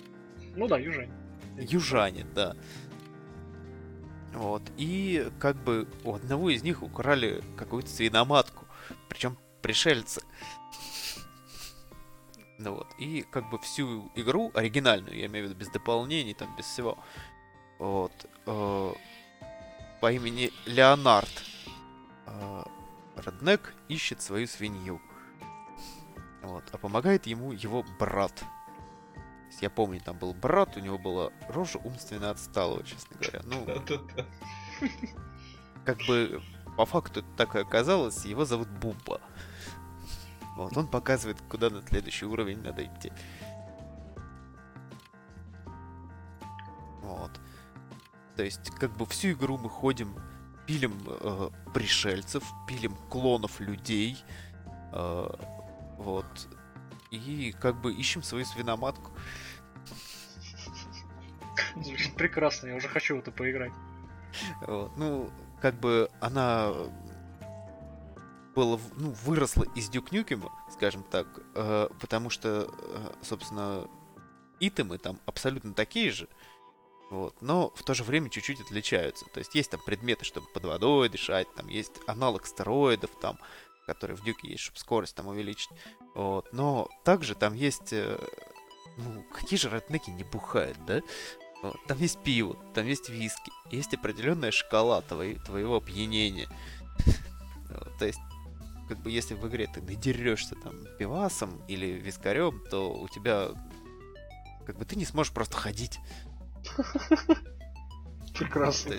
Ну 0.56 0.68
да, 0.68 0.78
южанин. 0.78 1.14
Южанин, 1.58 2.28
да. 2.34 2.56
Вот. 4.34 4.64
И 4.78 5.30
как 5.40 5.58
бы 5.58 5.88
у 6.04 6.14
одного 6.14 6.50
из 6.50 6.64
них 6.64 6.84
украли 6.84 7.44
какую-то 7.58 7.90
свиноматку. 7.90 8.66
Причем 9.10 9.38
пришельцы. 9.62 10.22
Ну 12.58 12.76
вот. 12.76 12.88
И 12.98 13.26
как 13.30 13.50
бы 13.50 13.60
всю 13.60 14.10
игру, 14.16 14.52
оригинальную, 14.54 15.18
я 15.18 15.26
имею 15.26 15.48
в 15.48 15.50
виду 15.50 15.60
без 15.60 15.70
дополнений, 15.70 16.34
там, 16.34 16.56
без 16.56 16.66
всего. 16.66 16.98
Вот. 17.78 18.14
Э, 18.46 18.94
по 20.00 20.12
имени 20.12 20.52
Леонард. 20.66 21.44
Э, 22.26 22.64
Роднек 23.18 23.74
ищет 23.90 24.22
свою 24.22 24.48
свинью. 24.48 25.02
Вот. 26.42 26.64
А 26.72 26.78
помогает 26.78 27.28
ему 27.28 27.52
его 27.52 27.84
брат 28.00 28.46
я 29.62 29.70
помню, 29.70 30.00
там 30.00 30.18
был 30.18 30.34
брат, 30.34 30.78
у 30.78 30.80
него 30.80 30.98
была 30.98 31.32
рожа 31.50 31.80
умственно 31.80 32.30
отсталого, 32.30 32.84
честно 32.84 33.18
говоря. 33.20 33.42
Ну, 33.46 33.66
как 35.86 35.98
бы 36.08 36.42
по 36.78 36.86
факту 36.86 37.24
так 37.36 37.56
и 37.56 37.60
оказалось, 37.60 38.26
его 38.26 38.46
зовут 38.46 38.70
Бубба. 38.70 39.20
Вот, 40.56 40.76
он 40.78 40.88
показывает, 40.88 41.42
куда 41.50 41.70
на 41.70 41.82
следующий 41.82 42.26
уровень 42.26 42.62
надо 42.62 42.86
идти. 42.86 43.12
Вот. 47.02 47.32
То 48.36 48.44
есть, 48.44 48.70
как 48.72 48.92
бы 48.96 49.06
всю 49.06 49.32
игру 49.32 49.58
мы 49.58 49.70
ходим, 49.70 50.16
пилим 50.68 50.98
э, 51.06 51.50
пришельцев, 51.74 52.44
пилим 52.68 52.96
клонов 53.10 53.60
людей. 53.60 54.24
Э, 54.94 55.30
вот 55.98 56.48
и 57.12 57.54
как 57.60 57.80
бы 57.82 57.94
ищем 57.94 58.24
свою 58.24 58.46
свиноматку. 58.46 59.12
Звучит 61.76 62.16
прекрасно, 62.16 62.68
я 62.68 62.76
уже 62.76 62.88
хочу 62.88 63.16
в 63.16 63.20
это 63.20 63.32
поиграть. 63.32 63.74
Вот, 64.62 64.96
Ну, 64.98 65.30
как 65.62 65.76
бы 65.76 66.10
она 66.20 66.72
была, 68.56 68.80
ну, 68.96 69.12
выросла 69.24 69.66
из 69.76 69.90
Дюк 69.90 70.12
Нюкема, 70.12 70.52
скажем 70.72 71.04
так, 71.04 71.28
э, 71.56 71.90
потому 72.00 72.30
что, 72.30 72.70
э, 72.72 73.14
собственно, 73.22 73.88
итемы 74.60 74.98
там 74.98 75.20
абсолютно 75.26 75.74
такие 75.74 76.12
же, 76.12 76.28
вот, 77.10 77.42
но 77.42 77.72
в 77.72 77.84
то 77.84 77.94
же 77.94 78.04
время 78.04 78.30
чуть-чуть 78.30 78.62
отличаются. 78.62 79.26
То 79.34 79.40
есть 79.40 79.56
есть 79.56 79.72
там 79.72 79.80
предметы, 79.84 80.26
чтобы 80.26 80.48
под 80.48 80.66
водой 80.66 81.10
дышать, 81.10 81.48
там 81.56 81.68
есть 81.68 81.94
аналог 82.06 82.46
стероидов, 82.46 83.12
там, 83.20 83.40
которые 83.90 84.16
в 84.16 84.24
Дюке 84.24 84.50
есть, 84.50 84.62
чтобы 84.62 84.78
скорость 84.78 85.16
там 85.16 85.28
увеличить. 85.28 85.70
Вот, 86.14 86.54
но 86.54 86.88
также 87.04 87.34
там 87.34 87.56
есть, 87.56 87.92
э, 87.92 88.20
ну, 88.98 89.26
какие 89.34 89.58
же 89.58 89.68
реднеки 89.68 90.12
не 90.12 90.24
бухают, 90.24 90.78
да? 90.86 91.02
Вот, 91.64 91.76
там 91.88 91.98
есть 91.98 92.22
пиво, 92.24 92.56
там 92.76 92.86
есть 92.86 93.10
виски, 93.10 93.52
есть 93.72 93.96
определенная 93.96 94.52
шкала 94.52 95.02
твоей, 95.02 95.36
твоего 95.40 95.78
опьянения. 95.78 96.48
То 97.98 98.06
есть 98.06 98.20
как 98.88 99.00
бы 99.00 99.10
если 99.10 99.34
в 99.34 99.48
игре 99.48 99.68
ты 99.68 99.82
надерешься 99.82 100.56
там 100.56 100.84
пивасом 101.00 101.62
или 101.68 101.86
вискарем, 101.88 102.64
то 102.70 102.94
у 102.94 103.08
тебя 103.08 103.50
как 104.68 104.78
бы 104.78 104.86
ты 104.86 104.96
не 104.96 105.06
сможешь 105.06 105.34
просто 105.34 105.58
ходить. 105.58 106.00
Прекрасно. 108.38 108.96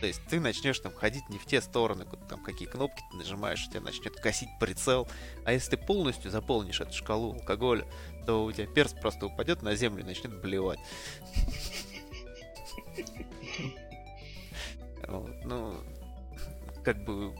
То, 0.00 0.06
есть 0.06 0.20
ты 0.28 0.40
начнешь 0.40 0.78
там 0.80 0.94
ходить 0.94 1.28
не 1.28 1.38
в 1.38 1.46
те 1.46 1.60
стороны, 1.60 2.04
куда, 2.04 2.24
там 2.26 2.42
какие 2.42 2.66
кнопки 2.66 3.02
ты 3.10 3.16
нажимаешь, 3.18 3.66
у 3.66 3.70
тебя 3.70 3.80
начнет 3.80 4.16
косить 4.16 4.48
прицел. 4.58 5.06
А 5.44 5.52
если 5.52 5.72
ты 5.72 5.76
полностью 5.76 6.30
заполнишь 6.30 6.80
эту 6.80 6.92
шкалу 6.92 7.34
алкоголя, 7.34 7.86
то 8.26 8.44
у 8.44 8.52
тебя 8.52 8.66
перст 8.66 9.00
просто 9.00 9.26
упадет 9.26 9.62
на 9.62 9.74
землю 9.74 10.02
и 10.02 10.06
начнет 10.06 10.40
блевать. 10.40 10.78
Ну, 15.44 15.74
как 16.84 17.04
бы 17.04 17.34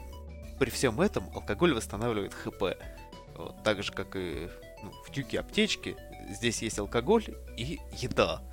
при 0.59 0.69
всем 0.69 1.01
этом 1.01 1.29
алкоголь 1.33 1.73
восстанавливает 1.73 2.33
ХП. 2.33 2.77
Так 3.63 3.81
же, 3.81 3.91
как 3.91 4.15
и 4.15 4.49
ну, 4.83 4.91
в 5.05 5.11
тюке 5.11 5.39
аптечки, 5.39 5.95
здесь 6.29 6.61
есть 6.61 6.77
алкоголь 6.77 7.25
и 7.57 7.79
еда. 7.97 8.43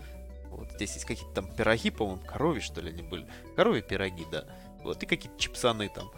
Вот 0.58 0.72
здесь 0.72 0.94
есть 0.94 1.04
какие-то 1.04 1.32
там 1.34 1.54
пироги, 1.54 1.90
по-моему, 1.90 2.20
коровьи, 2.22 2.60
что 2.60 2.80
ли, 2.80 2.90
они 2.90 3.02
были. 3.02 3.26
Коровьи 3.54 3.80
пироги, 3.80 4.26
да. 4.30 4.44
Вот, 4.82 5.02
и 5.02 5.06
какие-то 5.06 5.38
чипсаны 5.38 5.88
там. 5.88 6.10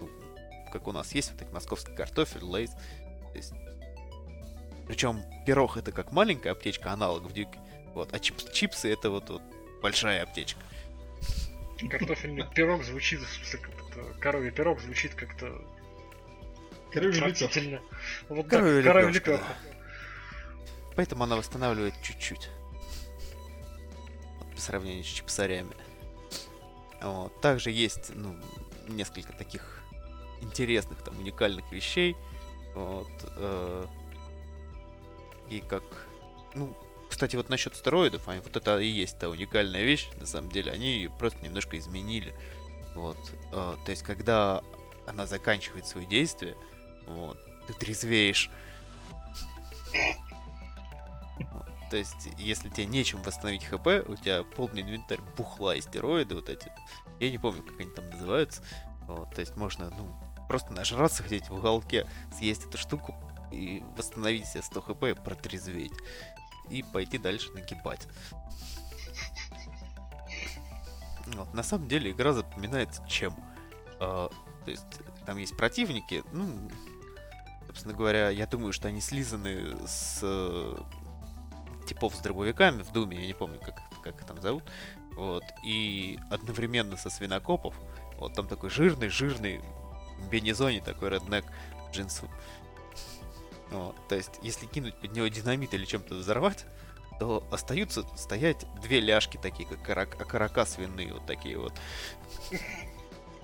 Ну, 0.00 0.08
как 0.72 0.86
у 0.86 0.92
нас 0.92 1.12
есть 1.12 1.32
вот 1.32 1.42
эти 1.42 1.50
московский 1.50 1.94
картофель, 1.94 2.44
лейс. 2.44 2.70
Есть... 3.34 3.52
Причем 4.86 5.22
пирог 5.44 5.76
это 5.76 5.90
как 5.90 6.12
маленькая 6.12 6.52
аптечка, 6.52 6.92
аналог 6.92 7.24
в 7.24 7.32
дюке. 7.32 7.58
Вот, 7.94 8.14
а 8.14 8.20
чипс, 8.20 8.44
чипсы 8.52 8.92
это 8.92 9.10
вот, 9.10 9.28
вот 9.28 9.42
большая 9.82 10.22
аптечка. 10.22 10.60
Картофельный 11.88 12.46
пирог 12.54 12.84
звучит, 12.84 13.20
в 13.20 13.32
смысле, 13.32 13.58
как 13.58 14.18
коровий 14.20 14.50
пирог 14.50 14.80
звучит 14.80 15.14
как-то 15.14 15.46
лепёх. 16.94 17.16
отвратительно. 17.16 17.80
Вот 18.28 18.46
да, 18.46 18.58
Коровья 18.58 18.80
лепёшка, 18.80 19.30
лепёха. 19.32 19.54
Поэтому 20.94 21.24
она 21.24 21.36
восстанавливает 21.36 21.94
чуть-чуть. 22.02 22.50
По 24.60 24.66
сравнению 24.66 25.04
с 25.04 25.06
чипсарями. 25.06 25.74
Вот. 27.00 27.40
Также 27.40 27.70
есть, 27.70 28.14
ну, 28.14 28.36
несколько 28.88 29.32
таких 29.32 29.82
интересных, 30.42 31.02
там, 31.02 31.18
уникальных 31.18 31.72
вещей. 31.72 32.14
Вот. 32.74 33.08
э, 33.36 33.86
И 35.48 35.60
как... 35.60 35.82
Ну, 36.54 36.76
кстати, 37.08 37.36
вот 37.36 37.48
насчет 37.48 37.74
стероидов, 37.74 38.28
они, 38.28 38.40
вот 38.40 38.54
это 38.54 38.78
и 38.78 38.86
есть 38.86 39.18
та 39.18 39.30
уникальная 39.30 39.82
вещь, 39.82 40.10
на 40.20 40.26
самом 40.26 40.50
деле. 40.50 40.72
Они 40.72 40.92
ее 40.96 41.08
просто 41.08 41.42
немножко 41.42 41.78
изменили. 41.78 42.34
Вот. 42.94 43.16
э, 43.52 43.76
То 43.82 43.90
есть, 43.90 44.02
когда 44.02 44.62
она 45.06 45.26
заканчивает 45.26 45.86
свое 45.86 46.06
действие, 46.06 46.54
вот, 47.06 47.38
ты 47.66 47.72
трезвеешь. 47.72 48.50
То 51.90 51.96
есть, 51.96 52.28
если 52.38 52.68
тебе 52.68 52.86
нечем 52.86 53.20
восстановить 53.22 53.64
хп, 53.64 54.08
у 54.08 54.14
тебя 54.14 54.44
полный 54.44 54.82
инвентарь 54.82 55.20
бухла 55.36 55.74
и 55.74 55.80
стероиды 55.80 56.36
вот 56.36 56.48
эти. 56.48 56.72
Я 57.18 57.30
не 57.30 57.38
помню, 57.38 57.64
как 57.64 57.80
они 57.80 57.90
там 57.90 58.08
называются. 58.10 58.62
Вот, 59.08 59.34
то 59.34 59.40
есть 59.40 59.56
можно, 59.56 59.90
ну, 59.90 60.08
просто 60.46 60.72
нажраться 60.72 61.24
где-нибудь 61.24 61.50
в 61.50 61.54
уголке, 61.54 62.06
съесть 62.32 62.64
эту 62.64 62.78
штуку 62.78 63.16
и 63.50 63.82
восстановить 63.96 64.46
себе 64.46 64.62
100 64.62 64.80
хп, 64.80 65.04
и 65.04 65.14
протрезветь. 65.14 65.92
И 66.68 66.84
пойти 66.84 67.18
дальше 67.18 67.50
нагибать. 67.52 68.06
Вот, 71.26 71.52
на 71.52 71.64
самом 71.64 71.88
деле 71.88 72.12
игра 72.12 72.32
запоминается 72.32 73.04
чем? 73.08 73.34
А, 73.98 74.30
то 74.64 74.70
есть 74.70 74.86
там 75.26 75.38
есть 75.38 75.56
противники, 75.56 76.22
ну, 76.32 76.70
собственно 77.66 77.94
говоря, 77.94 78.30
я 78.30 78.46
думаю, 78.46 78.72
что 78.72 78.88
они 78.88 79.00
слизаны 79.00 79.76
с 79.86 80.20
э, 80.22 80.76
типов 81.90 82.14
с 82.14 82.20
дробовиками 82.20 82.82
в 82.82 82.92
Думе, 82.92 83.20
я 83.20 83.26
не 83.26 83.34
помню, 83.34 83.58
как, 83.58 83.74
как 84.02 84.20
их 84.20 84.26
там 84.26 84.40
зовут. 84.40 84.62
Вот, 85.16 85.42
и 85.64 86.18
одновременно 86.30 86.96
со 86.96 87.10
свинокопов, 87.10 87.74
вот 88.16 88.34
там 88.34 88.46
такой 88.46 88.70
жирный, 88.70 89.08
жирный 89.08 89.60
Бенизони, 90.30 90.78
такой 90.78 91.10
реднек 91.10 91.44
джинсу. 91.92 92.28
Вот, 93.70 93.96
то 94.08 94.14
есть, 94.14 94.38
если 94.42 94.66
кинуть 94.66 94.94
под 95.00 95.12
него 95.12 95.26
динамит 95.26 95.74
или 95.74 95.84
чем-то 95.84 96.14
взорвать, 96.14 96.64
то 97.18 97.46
остаются 97.50 98.04
стоять 98.16 98.64
две 98.80 99.00
ляжки 99.00 99.36
такие, 99.36 99.68
как 99.68 99.80
карак- 99.86 100.22
окорока 100.22 100.64
свиные, 100.64 101.12
вот 101.12 101.26
такие 101.26 101.58
вот. 101.58 101.72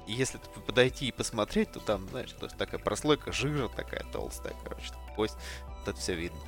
И 0.07 0.13
если 0.13 0.39
подойти 0.67 1.09
и 1.09 1.13
посмотреть, 1.13 1.73
то 1.73 1.81
там, 1.81 2.09
знаешь, 2.09 2.31
то 2.33 2.47
есть 2.47 2.57
такая 2.57 2.81
прослойка 2.81 3.33
жира 3.33 3.69
такая 3.69 4.05
толстая, 4.13 4.55
короче, 4.63 4.93
кость, 5.17 5.37
вот 5.85 5.99
все 5.99 6.15
видно. 6.15 6.39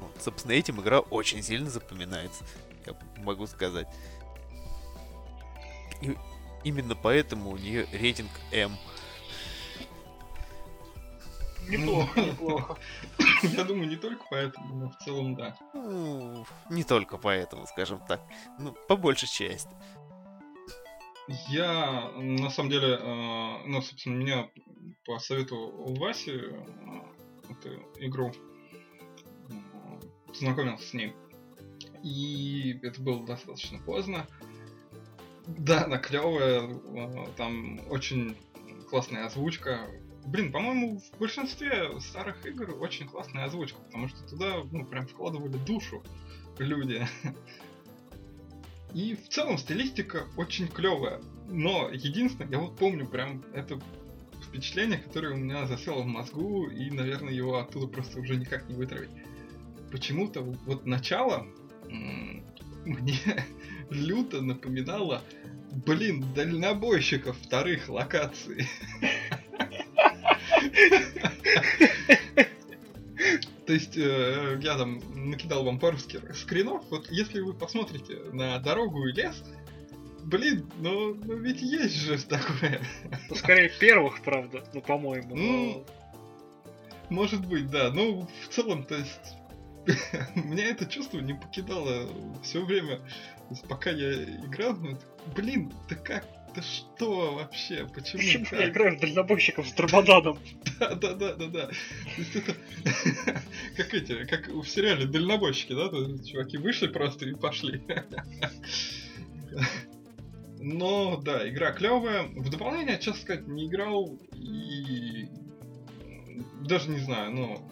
Вот, 0.00 0.22
собственно, 0.22 0.52
этим 0.52 0.80
игра 0.80 1.00
очень 1.00 1.42
сильно 1.42 1.70
запоминается, 1.70 2.44
я 2.86 2.94
могу 3.18 3.46
сказать. 3.46 3.88
И 6.00 6.16
именно 6.64 6.94
поэтому 6.94 7.50
у 7.50 7.56
нее 7.56 7.86
рейтинг 7.92 8.30
М. 8.52 8.76
Неплохо, 11.68 12.20
неплохо. 12.20 12.78
Я 13.42 13.64
думаю, 13.64 13.88
не 13.88 13.96
только 13.96 14.22
поэтому, 14.30 14.74
но 14.74 14.90
в 14.90 14.96
целом 14.98 15.34
да. 15.34 15.56
Ну, 15.72 16.44
не 16.68 16.84
только 16.84 17.16
поэтому, 17.16 17.66
скажем 17.66 18.00
так. 18.06 18.20
Ну, 18.58 18.72
по 18.88 18.96
большей 18.96 19.28
части. 19.28 19.70
Я, 21.48 22.10
на 22.16 22.50
самом 22.50 22.70
деле, 22.70 22.98
э, 23.00 23.66
ну, 23.66 23.80
собственно, 23.80 24.14
меня 24.14 24.50
по 25.06 25.18
совету 25.18 25.56
у 25.56 25.94
Васи 25.94 26.32
э, 26.32 26.64
эту 27.48 27.82
игру 27.98 28.32
познакомился 30.34 30.86
с 30.86 30.92
ней. 30.92 31.14
И 32.02 32.78
это 32.82 33.00
было 33.00 33.24
достаточно 33.24 33.78
поздно. 33.78 34.26
Да, 35.46 35.84
она 35.84 35.98
клевая, 35.98 36.68
э, 36.68 37.26
там 37.36 37.80
очень 37.88 38.36
классная 38.90 39.26
озвучка. 39.26 39.88
Блин, 40.26 40.52
по-моему, 40.52 41.00
в 41.00 41.18
большинстве 41.18 42.00
старых 42.00 42.44
игр 42.46 42.76
очень 42.80 43.06
классная 43.06 43.44
озвучка, 43.44 43.80
потому 43.80 44.08
что 44.08 44.22
туда, 44.26 44.64
ну, 44.70 44.84
прям 44.86 45.06
вкладывали 45.06 45.56
душу 45.58 46.02
люди. 46.58 47.06
И 48.94 49.16
в 49.16 49.28
целом 49.28 49.58
стилистика 49.58 50.28
очень 50.36 50.68
клевая. 50.68 51.20
Но 51.48 51.90
единственное, 51.90 52.50
я 52.50 52.58
вот 52.58 52.78
помню 52.78 53.06
прям 53.06 53.42
это 53.52 53.80
впечатление, 54.42 54.98
которое 54.98 55.34
у 55.34 55.36
меня 55.36 55.66
засело 55.66 56.02
в 56.02 56.06
мозгу, 56.06 56.68
и, 56.68 56.90
наверное, 56.90 57.32
его 57.32 57.58
оттуда 57.58 57.88
просто 57.88 58.20
уже 58.20 58.36
никак 58.36 58.68
не 58.68 58.74
вытравить. 58.74 59.10
Почему-то 59.94 60.40
вот 60.42 60.86
начало 60.86 61.46
мне 62.84 63.46
люто 63.90 64.42
напоминало, 64.42 65.22
блин, 65.86 66.26
дальнобойщиков 66.34 67.36
вторых 67.40 67.88
локаций. 67.88 68.66
То 73.66 73.72
есть 73.72 73.96
э, 73.96 74.58
я 74.62 74.76
там 74.76 75.00
накидал 75.30 75.64
вам 75.64 75.78
пару 75.78 75.96
скринов. 75.96 76.84
Вот 76.90 77.08
если 77.12 77.38
вы 77.38 77.54
посмотрите 77.54 78.16
на 78.32 78.58
дорогу 78.58 79.06
и 79.06 79.12
лес, 79.12 79.44
блин, 80.24 80.68
ну, 80.80 81.14
ну 81.14 81.36
ведь 81.36 81.62
есть 81.62 81.94
же 81.94 82.18
такое. 82.18 82.80
Ну, 83.30 83.36
скорее 83.36 83.68
первых, 83.78 84.20
правда, 84.22 84.64
ну, 84.74 84.80
по-моему. 84.80 85.36
Ну, 85.36 85.68
но- 85.72 85.84
Может 87.10 87.46
быть, 87.46 87.70
да. 87.70 87.92
Ну, 87.92 88.28
в 88.42 88.48
целом, 88.52 88.82
то 88.82 88.96
есть, 88.96 89.36
меня 90.34 90.66
это 90.70 90.86
чувство 90.86 91.20
не 91.20 91.34
покидало 91.34 92.08
все 92.42 92.64
время, 92.64 93.00
пока 93.68 93.90
я 93.90 94.24
играл. 94.24 94.74
Ну, 94.74 94.98
блин, 95.34 95.72
да 95.88 95.96
как, 95.96 96.26
это 96.54 96.62
что 96.62 97.34
вообще? 97.34 97.86
Почему? 97.92 98.22
Почему 98.22 98.44
так? 98.44 98.60
я 98.60 98.68
играю 98.68 98.96
в 98.96 99.00
дальнобойщиков 99.00 99.66
с 99.68 99.72
Дрободаном? 99.72 100.38
Да, 100.78 100.94
да, 100.94 101.14
да, 101.14 101.34
да, 101.34 101.46
да. 101.46 101.66
То 101.66 101.74
есть 102.18 102.36
это 102.36 102.54
как 103.76 103.94
эти, 103.94 104.24
как 104.24 104.48
в 104.48 104.66
сериале 104.66 105.06
дальнобойщики, 105.06 105.72
да? 105.72 105.88
то 105.88 106.18
Чуваки 106.24 106.58
вышли 106.58 106.86
просто 106.86 107.26
и 107.26 107.34
пошли. 107.34 107.82
Но 110.60 111.16
да, 111.18 111.48
игра 111.48 111.72
клевая. 111.72 112.22
В 112.22 112.48
дополнение, 112.48 112.98
честно 112.98 113.20
сказать, 113.20 113.46
не 113.46 113.66
играл 113.66 114.18
и 114.32 115.28
даже 116.66 116.88
не 116.90 116.98
знаю, 116.98 117.32
но 117.32 117.44
м, 117.52 117.68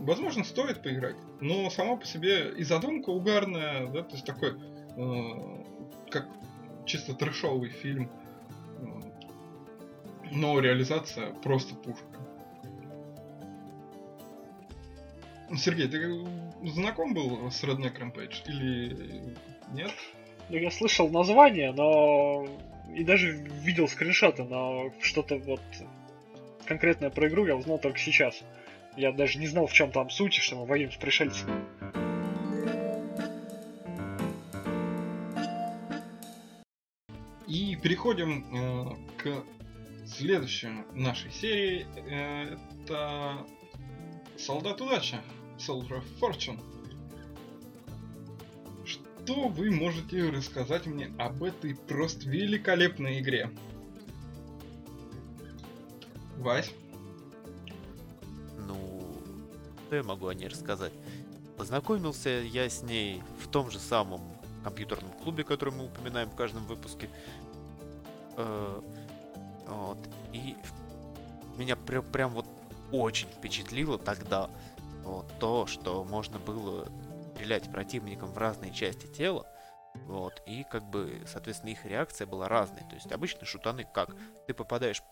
возможно 0.00 0.44
стоит 0.44 0.82
поиграть. 0.82 1.16
Но 1.40 1.70
сама 1.70 1.96
по 1.96 2.06
себе 2.06 2.50
и 2.52 2.64
задумка 2.64 3.10
угарная, 3.10 3.86
да, 3.86 4.02
то 4.02 4.12
есть 4.14 4.24
такой, 4.24 4.52
э, 4.96 5.64
как 6.10 6.28
чисто 6.86 7.14
трэшовый 7.14 7.70
фильм. 7.70 8.10
Э, 8.78 9.00
Но 10.32 10.58
реализация 10.60 11.32
просто 11.34 11.74
пушка. 11.74 12.06
Сергей, 15.56 15.88
ты 15.88 16.24
знаком 16.68 17.12
был 17.12 17.50
с 17.50 17.64
Redneck 17.64 17.98
Rampage 17.98 18.42
или 18.46 19.36
нет? 19.72 19.90
Ну, 20.48 20.56
я 20.56 20.70
слышал 20.70 21.08
название, 21.08 21.72
но... 21.72 22.46
И 22.94 23.04
даже 23.04 23.32
видел 23.32 23.86
скриншоты, 23.88 24.44
но 24.44 24.92
что-то 25.00 25.38
вот 25.38 25.60
конкретное 26.66 27.10
про 27.10 27.28
игру 27.28 27.46
я 27.46 27.56
узнал 27.56 27.78
только 27.78 27.98
сейчас. 27.98 28.42
Я 28.96 29.12
даже 29.12 29.38
не 29.38 29.46
знал, 29.46 29.66
в 29.66 29.72
чем 29.72 29.92
там 29.92 30.10
суть, 30.10 30.34
что 30.34 30.56
мы 30.56 30.66
воюем 30.66 30.92
с 30.92 30.96
пришельцами. 30.96 31.64
И 37.46 37.76
переходим 37.76 38.44
э, 38.54 38.96
к 39.16 39.44
следующей 40.06 40.70
нашей 40.92 41.30
серии. 41.30 41.86
Э, 41.96 42.56
это 42.84 43.46
Солдат 44.40 44.80
удачи. 44.80 45.18
Soldier 45.58 46.00
of 46.00 46.04
Fortune. 46.18 46.58
Что 48.86 49.48
вы 49.48 49.70
можете 49.70 50.30
рассказать 50.30 50.86
мне 50.86 51.12
об 51.18 51.42
этой 51.42 51.74
просто 51.74 52.28
великолепной 52.28 53.20
игре? 53.20 53.50
Вась? 56.38 56.72
Что 59.90 59.96
я 59.96 60.04
могу 60.04 60.28
о 60.28 60.34
ней 60.34 60.46
рассказать? 60.46 60.92
Познакомился 61.56 62.28
я 62.28 62.70
с 62.70 62.84
ней 62.84 63.20
в 63.42 63.48
том 63.48 63.72
же 63.72 63.80
самом 63.80 64.20
компьютерном 64.62 65.10
клубе, 65.24 65.42
который 65.42 65.74
мы 65.74 65.86
упоминаем 65.86 66.30
в 66.30 66.36
каждом 66.36 66.64
выпуске. 66.66 67.10
Э, 68.36 68.80
Вот. 69.66 69.98
И 70.32 70.54
меня 71.56 71.74
прям, 71.74 72.04
прям 72.04 72.30
вот 72.30 72.46
очень 72.92 73.26
впечатлило 73.26 73.98
тогда 73.98 74.48
вот, 75.02 75.26
то, 75.40 75.66
что 75.66 76.04
можно 76.04 76.38
было 76.38 76.86
стрелять 77.34 77.68
противникам 77.72 78.30
в 78.30 78.38
разные 78.38 78.72
части 78.72 79.06
тела. 79.06 79.44
Вот, 80.06 80.40
и 80.46 80.64
как 80.70 80.88
бы, 80.88 81.20
соответственно, 81.26 81.70
их 81.70 81.84
реакция 81.84 82.28
была 82.28 82.46
разной. 82.46 82.82
То 82.88 82.94
есть 82.94 83.10
обычно 83.10 83.44
шутаны 83.44 83.84
как? 83.92 84.14
Ты 84.46 84.54
попадаешь 84.54 85.02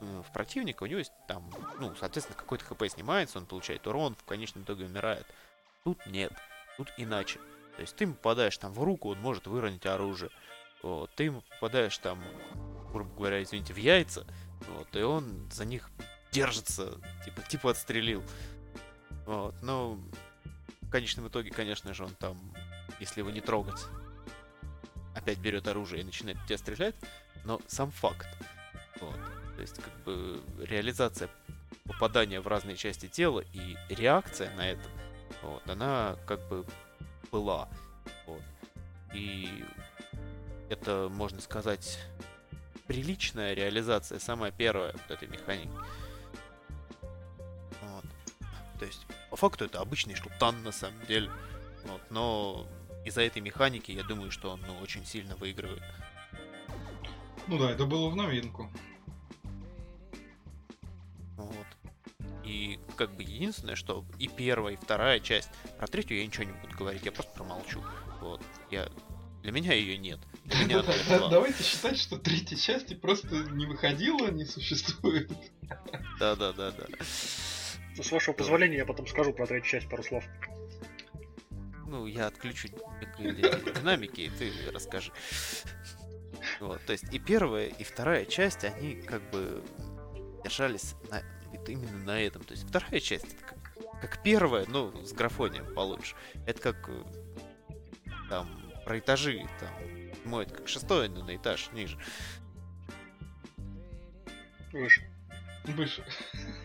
в 0.00 0.32
противника, 0.32 0.82
у 0.82 0.86
него 0.86 0.98
есть 0.98 1.12
там, 1.26 1.50
ну, 1.78 1.94
соответственно, 1.96 2.38
какой-то 2.38 2.64
хп 2.64 2.82
снимается, 2.88 3.38
он 3.38 3.46
получает 3.46 3.86
урон, 3.86 4.14
в 4.14 4.24
конечном 4.24 4.64
итоге 4.64 4.84
умирает. 4.84 5.26
Тут 5.84 6.04
нет, 6.06 6.32
тут 6.76 6.92
иначе. 6.96 7.40
То 7.76 7.82
есть 7.82 7.96
ты 7.96 8.04
ему 8.04 8.14
попадаешь 8.14 8.56
там 8.58 8.72
в 8.72 8.82
руку, 8.82 9.10
он 9.10 9.20
может 9.20 9.46
выронить 9.46 9.86
оружие. 9.86 10.30
Вот, 10.82 11.10
ты 11.14 11.24
ему 11.24 11.42
попадаешь 11.42 11.96
там, 11.98 12.22
грубо 12.92 13.14
говоря, 13.14 13.42
извините, 13.42 13.72
в 13.72 13.76
яйца, 13.76 14.26
вот, 14.68 14.94
и 14.94 15.02
он 15.02 15.50
за 15.50 15.64
них 15.64 15.90
держится, 16.30 17.00
типа, 17.24 17.42
типа 17.42 17.70
отстрелил. 17.70 18.22
Вот, 19.26 19.54
но 19.62 19.98
в 20.82 20.90
конечном 20.90 21.28
итоге, 21.28 21.50
конечно 21.50 21.92
же, 21.94 22.04
он 22.04 22.14
там, 22.14 22.38
если 23.00 23.20
его 23.20 23.30
не 23.30 23.40
трогать, 23.40 23.80
опять 25.14 25.38
берет 25.38 25.66
оружие 25.68 26.02
и 26.02 26.04
начинает 26.04 26.38
тебя 26.46 26.58
стрелять, 26.58 26.94
но 27.44 27.60
сам 27.66 27.90
факт. 27.90 28.28
Вот. 29.00 29.18
То 29.58 29.62
есть, 29.62 29.74
как 29.82 29.92
бы, 30.04 30.40
реализация 30.60 31.28
попадания 31.82 32.40
в 32.40 32.46
разные 32.46 32.76
части 32.76 33.08
тела 33.08 33.42
и 33.52 33.76
реакция 33.88 34.54
на 34.54 34.70
это, 34.70 34.88
вот, 35.42 35.68
она 35.68 36.16
как 36.28 36.46
бы 36.46 36.64
была. 37.32 37.68
Вот. 38.28 38.40
И 39.12 39.64
это, 40.70 41.08
можно 41.10 41.40
сказать, 41.40 41.98
приличная 42.86 43.54
реализация, 43.54 44.20
самая 44.20 44.52
первая 44.52 44.92
вот 44.92 45.10
этой 45.10 45.26
механики. 45.26 45.72
Вот. 47.82 48.04
То 48.78 48.84
есть, 48.84 49.04
по 49.28 49.34
факту 49.34 49.64
это 49.64 49.80
обычный 49.80 50.14
шутан 50.14 50.62
на 50.62 50.70
самом 50.70 51.04
деле. 51.06 51.32
Вот, 51.84 52.00
но 52.10 52.68
из-за 53.04 53.22
этой 53.22 53.42
механики 53.42 53.90
я 53.90 54.04
думаю, 54.04 54.30
что 54.30 54.52
он 54.52 54.60
ну, 54.68 54.78
очень 54.78 55.04
сильно 55.04 55.34
выигрывает. 55.34 55.82
Ну 57.48 57.58
да, 57.58 57.72
это 57.72 57.86
было 57.86 58.08
в 58.08 58.14
новинку. 58.14 58.70
Вот. 61.38 61.66
И 62.44 62.78
как 62.96 63.14
бы 63.14 63.22
единственное, 63.22 63.76
что 63.76 64.04
и 64.18 64.28
первая, 64.28 64.74
и 64.74 64.76
вторая 64.76 65.20
часть, 65.20 65.50
про 65.78 65.86
третью 65.86 66.18
я 66.18 66.26
ничего 66.26 66.44
не 66.44 66.52
буду 66.52 66.76
говорить, 66.76 67.04
я 67.04 67.12
просто 67.12 67.32
промолчу. 67.32 67.82
Вот. 68.20 68.42
Я... 68.70 68.88
Для 69.42 69.52
меня 69.52 69.72
ее 69.72 69.96
нет. 69.96 70.18
Для 70.44 70.64
меня 70.64 70.80
она 70.80 70.92
Да, 71.08 71.18
была. 71.18 71.30
Давайте 71.30 71.62
считать, 71.62 71.96
что 71.96 72.18
третьей 72.18 72.58
части 72.58 72.94
просто 72.94 73.44
не 73.52 73.66
выходила, 73.66 74.30
не 74.30 74.44
существует. 74.44 75.30
Да, 76.18 76.34
да, 76.34 76.52
да, 76.52 76.72
да. 76.72 76.86
Ну, 77.96 78.02
С 78.02 78.10
вашего 78.10 78.34
позволения, 78.34 78.78
я 78.78 78.86
потом 78.86 79.06
скажу 79.06 79.32
про 79.32 79.46
третью 79.46 79.70
часть 79.70 79.88
пару 79.88 80.02
слов. 80.02 80.24
Ну, 81.86 82.06
я 82.06 82.26
отключу 82.26 82.68
динамики, 83.18 84.22
и 84.22 84.28
ты 84.30 84.52
расскажи. 84.72 85.12
Вот, 86.60 86.80
то 86.84 86.92
есть 86.92 87.04
и 87.12 87.18
первая, 87.18 87.68
и 87.68 87.84
вторая 87.84 88.24
часть, 88.24 88.64
они 88.64 88.96
как 88.96 89.22
бы 89.30 89.62
держались 90.42 90.94
на, 91.10 91.22
вот 91.46 91.68
именно 91.68 91.98
на 92.04 92.20
этом. 92.20 92.44
То 92.44 92.52
есть 92.52 92.68
вторая 92.68 93.00
часть, 93.00 93.24
это 93.24 93.44
как, 93.44 94.00
как 94.00 94.22
первая, 94.22 94.66
ну, 94.68 94.92
с 95.04 95.12
графонием 95.12 95.74
получше. 95.74 96.14
Это 96.46 96.60
как 96.60 96.88
э, 96.88 97.04
там 98.28 98.48
про 98.84 98.98
этажи, 98.98 99.46
там, 99.60 99.70
мой, 100.24 100.44
это 100.44 100.54
как 100.54 100.68
шестой, 100.68 101.08
но 101.08 101.24
на 101.24 101.36
этаж 101.36 101.70
ниже. 101.72 101.98
Выше. 104.72 105.08
Выше. 105.64 106.04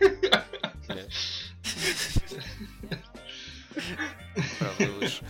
Правда, 4.58 4.86
выше. 4.92 5.24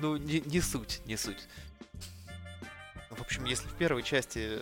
Ну, 0.00 0.16
не, 0.16 0.40
не 0.40 0.60
суть, 0.60 1.00
не 1.06 1.16
суть. 1.16 1.48
В 3.10 3.20
общем, 3.20 3.44
если 3.44 3.68
в 3.68 3.74
первой 3.74 4.02
части 4.02 4.58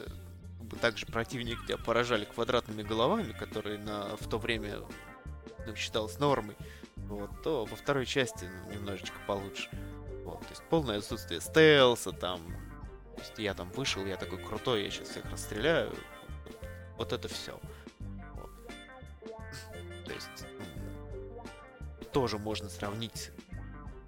также 0.77 1.07
противники 1.07 1.67
тебя 1.67 1.79
поражали 1.79 2.25
квадратными 2.25 2.83
головами, 2.83 3.33
которые 3.33 3.79
на, 3.79 4.17
в 4.17 4.29
то 4.29 4.39
время 4.39 4.81
ну, 5.67 5.75
считалось 5.77 6.19
нормой, 6.19 6.57
вот, 6.97 7.31
то 7.43 7.65
во 7.65 7.77
второй 7.77 8.07
части 8.07 8.49
ну, 8.67 8.75
немножечко 8.75 9.17
получше. 9.27 9.69
Вот, 10.25 10.41
то 10.41 10.51
есть 10.51 10.63
полное 10.71 10.99
отсутствие 10.99 11.41
стелса, 11.41 12.13
там, 12.13 12.41
то 13.17 13.21
есть 13.21 13.39
я 13.39 13.55
там 13.55 13.71
вышел, 13.73 14.05
я 14.07 14.17
такой 14.17 14.39
крутой, 14.39 14.85
я 14.85 14.91
сейчас 14.91 15.09
всех 15.09 15.25
расстреляю. 15.31 15.91
Вот, 15.91 16.57
вот 16.97 17.13
это 17.13 17.29
все. 17.29 17.59
Вот. 18.35 18.51
То 20.07 20.13
есть 20.13 20.47
м, 20.59 22.05
тоже 22.13 22.39
можно 22.39 22.69
сравнить 22.69 23.31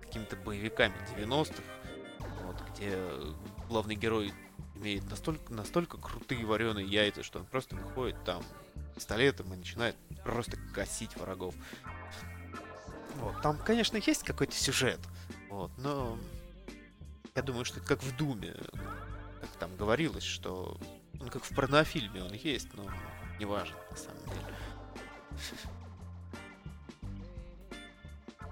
с 0.01 0.06
какими-то 0.06 0.36
боевиками 0.36 0.94
90-х, 1.16 1.62
вот, 2.44 2.56
где 2.70 2.97
главный 3.68 3.97
герой 3.97 4.32
имеет 4.82 5.09
настолько, 5.09 5.52
настолько 5.52 5.96
крутые 5.96 6.44
вареные 6.44 6.86
яйца, 6.86 7.22
что 7.22 7.38
он 7.38 7.46
просто 7.46 7.76
выходит 7.76 8.22
там 8.24 8.42
пистолетом 8.94 9.52
и 9.54 9.56
начинает 9.56 9.96
просто 10.24 10.59
косить 10.74 11.16
врагов. 11.16 11.54
Вот. 13.16 13.40
Там, 13.42 13.56
конечно, 13.59 13.96
есть 13.96 14.24
какой-то 14.24 14.54
сюжет, 14.54 15.00
вот, 15.48 15.70
но 15.78 16.18
я 17.34 17.42
думаю, 17.42 17.64
что 17.64 17.78
это 17.78 17.88
как 17.88 18.02
в 18.02 18.16
Думе, 18.16 18.54
как 19.40 19.50
там 19.59 19.76
говорилось, 19.76 20.24
что 20.24 20.78
он 21.20 21.28
как 21.28 21.44
в 21.44 21.54
порнофильме 21.54 22.22
он 22.24 22.32
есть, 22.32 22.74
но 22.74 22.84
не 23.38 23.44
важно 23.44 23.76
на 23.90 23.96
самом 23.96 24.24
деле. 24.26 24.56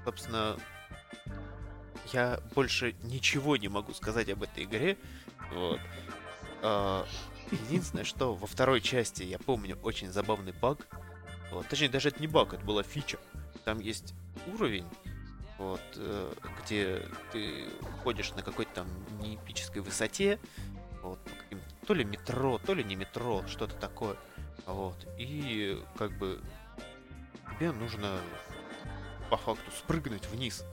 Собственно, 0.05 0.57
я 2.13 2.41
больше 2.55 2.95
ничего 3.03 3.57
не 3.57 3.69
могу 3.69 3.93
сказать 3.93 4.29
об 4.31 4.43
этой 4.43 4.65
игре. 4.65 4.97
Вот. 5.53 5.81
А, 6.63 7.07
Единственное, 7.51 8.05
что 8.05 8.35
во 8.35 8.47
второй 8.47 8.81
части 8.81 9.25
я 9.25 9.39
помню 9.39 9.77
очень 9.83 10.11
забавный 10.11 10.53
баг. 10.53 10.87
Вот. 11.51 11.67
Точнее, 11.67 11.89
даже 11.89 12.09
это 12.09 12.21
не 12.21 12.29
баг, 12.29 12.55
это 12.55 12.65
была 12.65 12.83
фича. 12.83 13.19
Там 13.65 13.81
есть 13.81 14.15
уровень, 14.55 14.87
вот, 15.59 15.81
э, 15.97 16.33
где 16.63 17.03
ты 17.33 17.67
ходишь 18.05 18.33
на 18.35 18.43
какой-то 18.43 18.73
там 18.73 18.87
неэпической 19.21 19.83
высоте, 19.83 20.39
вот, 21.03 21.19
то 21.87 21.95
ли 21.95 22.05
метро, 22.05 22.59
то 22.59 22.73
ли 22.73 22.85
не 22.85 22.95
метро, 22.95 23.45
что-то 23.49 23.75
такое. 23.75 24.17
Вот. 24.67 24.97
И 25.19 25.83
как 25.97 26.17
бы 26.19 26.41
тебе 27.59 27.73
нужно 27.73 28.21
по 29.29 29.37
факту 29.37 29.71
спрыгнуть 29.73 30.27
вниз. 30.29 30.65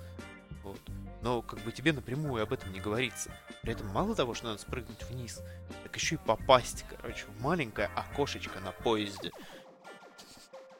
Вот. 0.64 0.80
Но 1.22 1.42
как 1.42 1.60
бы 1.60 1.72
тебе 1.72 1.94
напрямую 1.94 2.44
об 2.44 2.54
этом 2.54 2.72
не 2.72 2.80
говорится. 2.80 3.32
При 3.62 3.74
этом 3.74 3.88
мало 3.88 4.16
того, 4.16 4.34
что 4.34 4.48
надо 4.48 4.60
спрыгнуть 4.60 5.04
вниз, 5.04 5.42
так 5.84 5.96
еще 5.96 6.16
и 6.16 6.20
попасть, 6.20 6.86
короче, 6.90 7.26
в 7.26 7.42
маленькое 7.42 7.88
окошечко 7.96 8.60
на 8.60 8.72
поезде. 8.72 9.32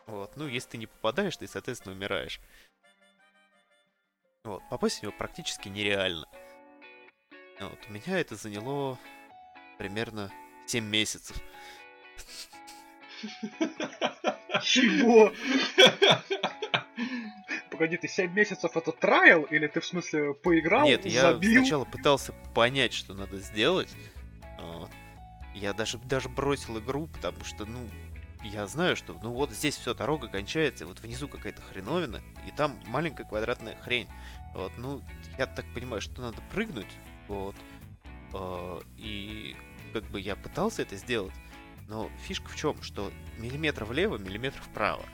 Вот. 0.06 0.36
Ну, 0.38 0.48
если 0.48 0.70
ты 0.70 0.78
не 0.78 0.88
попадаешь, 0.88 1.38
ты, 1.38 1.48
соответственно, 1.48 1.96
умираешь. 1.96 2.40
Вот. 4.44 4.64
Попасть 4.70 5.00
в 5.00 5.04
него 5.04 5.14
практически 5.18 5.68
нереально. 5.70 6.28
Вот. 7.60 7.80
У 7.90 7.92
меня 7.92 8.20
это 8.20 8.36
заняло 8.36 8.98
примерно 9.78 10.32
7 10.68 10.86
месяцев. 10.86 11.36
Чего? 14.62 15.34
Погоди, 17.78 17.98
ты 17.98 18.08
7 18.08 18.34
месяцев 18.34 18.76
это 18.76 18.92
трайл, 18.92 19.44
или 19.44 19.68
ты 19.68 19.82
в 19.82 19.86
смысле 19.86 20.34
поиграл, 20.34 20.88
Нет, 20.88 21.06
я 21.06 21.34
забил? 21.34 21.62
сначала 21.62 21.86
пытался 21.86 22.34
понять, 22.56 22.92
что 22.92 23.14
надо 23.14 23.38
сделать. 23.38 23.94
Вот. 24.60 24.90
Я 25.54 25.74
даже, 25.74 26.00
даже 26.00 26.28
бросил 26.28 26.80
игру, 26.80 27.06
потому 27.06 27.44
что, 27.46 27.66
ну, 27.66 27.88
я 28.44 28.66
знаю, 28.66 28.96
что, 28.96 29.16
ну, 29.22 29.32
вот 29.32 29.52
здесь 29.52 29.76
все, 29.78 29.94
дорога 29.94 30.28
кончается, 30.28 30.88
вот 30.88 31.00
внизу 31.02 31.28
какая-то 31.28 31.62
хреновина, 31.62 32.22
и 32.48 32.52
там 32.52 32.80
маленькая 32.88 33.26
квадратная 33.26 33.76
хрень. 33.76 34.08
Вот, 34.56 34.72
ну, 34.78 35.04
я 35.38 35.46
так 35.46 35.66
понимаю, 35.76 36.02
что 36.02 36.20
надо 36.20 36.38
прыгнуть, 36.52 36.92
вот. 37.28 37.56
Э, 38.34 38.80
И 38.98 39.56
как 39.94 40.04
бы 40.06 40.20
я 40.20 40.36
пытался 40.36 40.82
это 40.82 40.96
сделать, 40.96 41.34
но 41.88 42.10
фишка 42.24 42.50
в 42.50 42.56
чем, 42.56 42.82
что 42.82 43.12
миллиметр 43.38 43.86
влево, 43.86 44.18
миллиметр 44.18 44.60
вправо. 44.64 45.06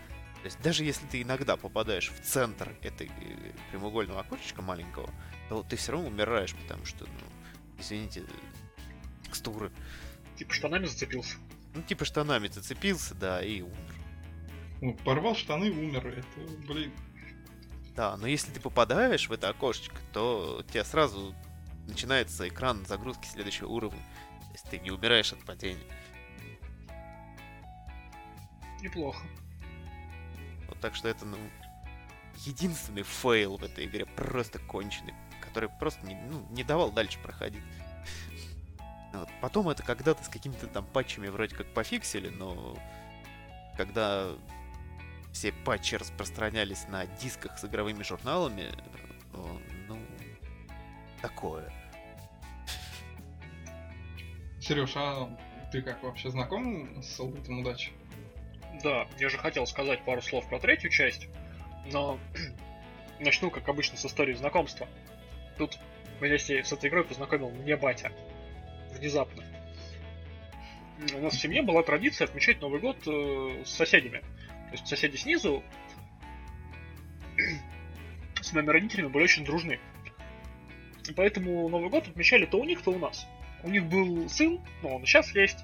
То 0.43 0.47
есть 0.47 0.61
даже 0.61 0.83
если 0.83 1.05
ты 1.05 1.21
иногда 1.21 1.55
попадаешь 1.55 2.11
в 2.11 2.19
центр 2.19 2.75
этой 2.81 3.07
э, 3.07 3.53
прямоугольного 3.71 4.19
окошечка 4.19 4.61
маленького, 4.61 5.09
то 5.47 5.63
ты 5.63 5.77
все 5.77 5.93
равно 5.93 6.09
умираешь, 6.09 6.53
потому 6.53 6.85
что, 6.85 7.05
ну, 7.05 7.79
извините, 7.79 8.25
текстуры. 9.23 9.71
Типа 10.35 10.53
штанами 10.53 10.85
зацепился. 10.85 11.37
Ну, 11.73 11.81
типа 11.81 12.03
штанами 12.03 12.49
зацепился, 12.49 13.15
да, 13.15 13.41
и 13.41 13.61
умер. 13.61 13.95
Ну, 14.81 14.93
порвал 15.05 15.33
штаны, 15.33 15.71
умер. 15.71 16.07
Это, 16.07 16.51
блин. 16.67 16.91
Да, 17.95 18.17
но 18.17 18.27
если 18.27 18.51
ты 18.51 18.59
попадаешь 18.59 19.29
в 19.29 19.31
это 19.31 19.47
окошечко, 19.47 19.95
то 20.11 20.57
у 20.59 20.63
тебя 20.69 20.83
сразу 20.83 21.33
начинается 21.87 22.49
экран 22.49 22.85
загрузки 22.85 23.27
следующего 23.27 23.69
уровня. 23.69 24.01
То 24.41 24.51
есть 24.51 24.65
ты 24.69 24.79
не 24.79 24.91
умираешь 24.91 25.31
от 25.31 25.39
падения. 25.45 25.87
Неплохо. 28.81 29.25
Вот 30.67 30.79
так 30.79 30.95
что 30.95 31.07
это, 31.07 31.25
ну, 31.25 31.37
единственный 32.45 33.03
фейл 33.03 33.57
в 33.57 33.63
этой 33.63 33.85
игре, 33.85 34.05
просто 34.05 34.59
конченый, 34.59 35.13
который 35.41 35.69
просто 35.69 36.05
не, 36.05 36.15
ну, 36.15 36.45
не 36.51 36.63
давал 36.63 36.91
дальше 36.91 37.19
проходить. 37.19 37.63
Вот. 39.13 39.29
Потом 39.41 39.69
это 39.69 39.83
когда-то 39.83 40.23
с 40.23 40.29
какими-то 40.29 40.67
там 40.67 40.85
патчами 40.85 41.27
вроде 41.27 41.55
как 41.55 41.71
пофиксили, 41.73 42.29
но 42.29 42.77
когда 43.77 44.31
все 45.31 45.51
патчи 45.51 45.95
распространялись 45.95 46.87
на 46.87 47.05
дисках 47.05 47.57
с 47.57 47.65
игровыми 47.65 48.03
журналами, 48.03 48.71
ну, 49.87 49.97
такое. 51.21 51.71
Сереж, 54.61 54.93
а 54.95 55.29
ты 55.71 55.81
как 55.81 56.01
вообще 56.03 56.29
знаком 56.29 57.01
с 57.01 57.15
Солдатом 57.15 57.59
удачи? 57.59 57.91
Да, 58.81 59.07
я 59.19 59.29
же 59.29 59.37
хотел 59.37 59.67
сказать 59.67 60.03
пару 60.03 60.21
слов 60.21 60.47
про 60.49 60.59
третью 60.59 60.89
часть, 60.89 61.27
но 61.91 62.19
начну, 63.19 63.51
как 63.51 63.67
обычно, 63.69 63.97
с 63.97 64.05
истории 64.05 64.33
знакомства. 64.33 64.87
Тут 65.57 65.77
меня 66.19 66.37
с 66.37 66.49
этой 66.49 66.89
игрой 66.89 67.03
познакомил 67.03 67.49
мне 67.49 67.75
батя. 67.75 68.11
Внезапно. 68.91 69.43
У 71.13 71.19
нас 71.19 71.33
в 71.33 71.39
семье 71.39 71.61
была 71.61 71.83
традиция 71.83 72.25
отмечать 72.25 72.61
Новый 72.61 72.79
год 72.79 72.97
э, 73.07 73.63
с 73.65 73.69
соседями. 73.69 74.19
То 74.19 74.71
есть 74.73 74.87
соседи 74.87 75.17
снизу 75.17 75.63
с 78.41 78.53
моими 78.53 78.69
родителями 78.69 79.07
были 79.07 79.25
очень 79.25 79.43
дружны. 79.43 79.79
Поэтому 81.15 81.67
Новый 81.67 81.89
год 81.89 82.07
отмечали 82.07 82.45
то 82.45 82.59
у 82.59 82.63
них, 82.63 82.81
то 82.81 82.91
у 82.91 82.99
нас. 82.99 83.27
У 83.63 83.69
них 83.69 83.85
был 83.85 84.29
сын, 84.29 84.59
ну 84.81 84.95
он 84.95 85.05
сейчас 85.05 85.33
есть, 85.35 85.57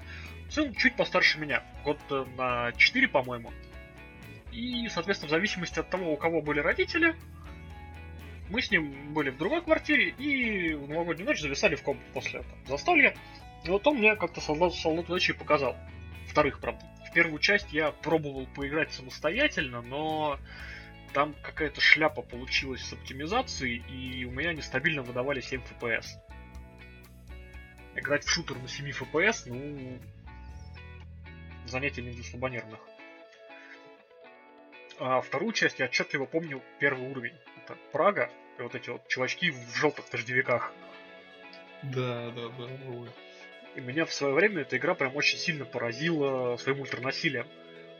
сын 0.50 0.74
чуть 0.74 0.96
постарше 0.96 1.38
меня, 1.38 1.62
год 1.84 1.98
э, 2.10 2.24
на 2.36 2.72
4, 2.72 3.08
по-моему. 3.08 3.52
И, 4.52 4.88
соответственно, 4.88 5.28
в 5.28 5.30
зависимости 5.30 5.78
от 5.78 5.88
того, 5.90 6.12
у 6.12 6.16
кого 6.16 6.42
были 6.42 6.60
родители, 6.60 7.14
мы 8.48 8.60
с 8.60 8.70
ним 8.70 9.14
были 9.14 9.30
в 9.30 9.38
другой 9.38 9.62
квартире 9.62 10.10
и 10.10 10.74
в 10.74 10.88
новогоднюю 10.88 11.28
ночь 11.28 11.40
зависали 11.40 11.76
в 11.76 11.82
комнату 11.82 12.06
после 12.12 12.40
этого 12.40 12.56
застолья. 12.66 13.16
И 13.64 13.68
вот 13.68 13.86
он 13.86 13.98
мне 13.98 14.16
как-то 14.16 14.40
солдат, 14.40 14.74
солдат 14.74 15.08
удачи 15.08 15.32
показал. 15.32 15.76
Вторых, 16.28 16.60
правда. 16.60 16.84
В 17.08 17.12
первую 17.12 17.38
часть 17.38 17.72
я 17.72 17.92
пробовал 17.92 18.46
поиграть 18.46 18.92
самостоятельно, 18.92 19.82
но 19.82 20.38
там 21.12 21.34
какая-то 21.42 21.80
шляпа 21.80 22.22
получилась 22.22 22.82
с 22.82 22.92
оптимизацией, 22.92 23.84
и 23.88 24.24
у 24.24 24.30
меня 24.30 24.52
нестабильно 24.52 25.02
выдавали 25.02 25.40
7 25.40 25.60
FPS. 25.60 26.06
Играть 27.96 28.24
в 28.24 28.30
шутер 28.30 28.58
на 28.58 28.68
7 28.68 28.88
FPS, 28.90 29.42
ну, 29.46 29.98
занятие 31.66 32.02
не 32.02 32.10
для 32.10 32.24
слабонервных. 32.24 32.80
А 34.98 35.20
вторую 35.22 35.52
часть 35.52 35.78
я 35.78 35.86
отчетливо 35.86 36.26
помню 36.26 36.62
первый 36.78 37.10
уровень. 37.10 37.34
Это 37.64 37.76
Прага, 37.92 38.30
и 38.58 38.62
вот 38.62 38.74
эти 38.74 38.90
вот 38.90 39.08
чувачки 39.08 39.50
в 39.50 39.74
желтых 39.74 40.04
дождевиках. 40.10 40.72
Да, 41.82 42.30
да, 42.30 42.48
да. 42.48 42.64
ой. 42.88 43.08
И 43.76 43.80
меня 43.80 44.04
в 44.04 44.12
свое 44.12 44.34
время 44.34 44.62
эта 44.62 44.76
игра 44.76 44.94
прям 44.94 45.16
очень 45.16 45.38
сильно 45.38 45.64
поразила 45.64 46.56
своим 46.58 46.80
ультранасилием. 46.80 47.46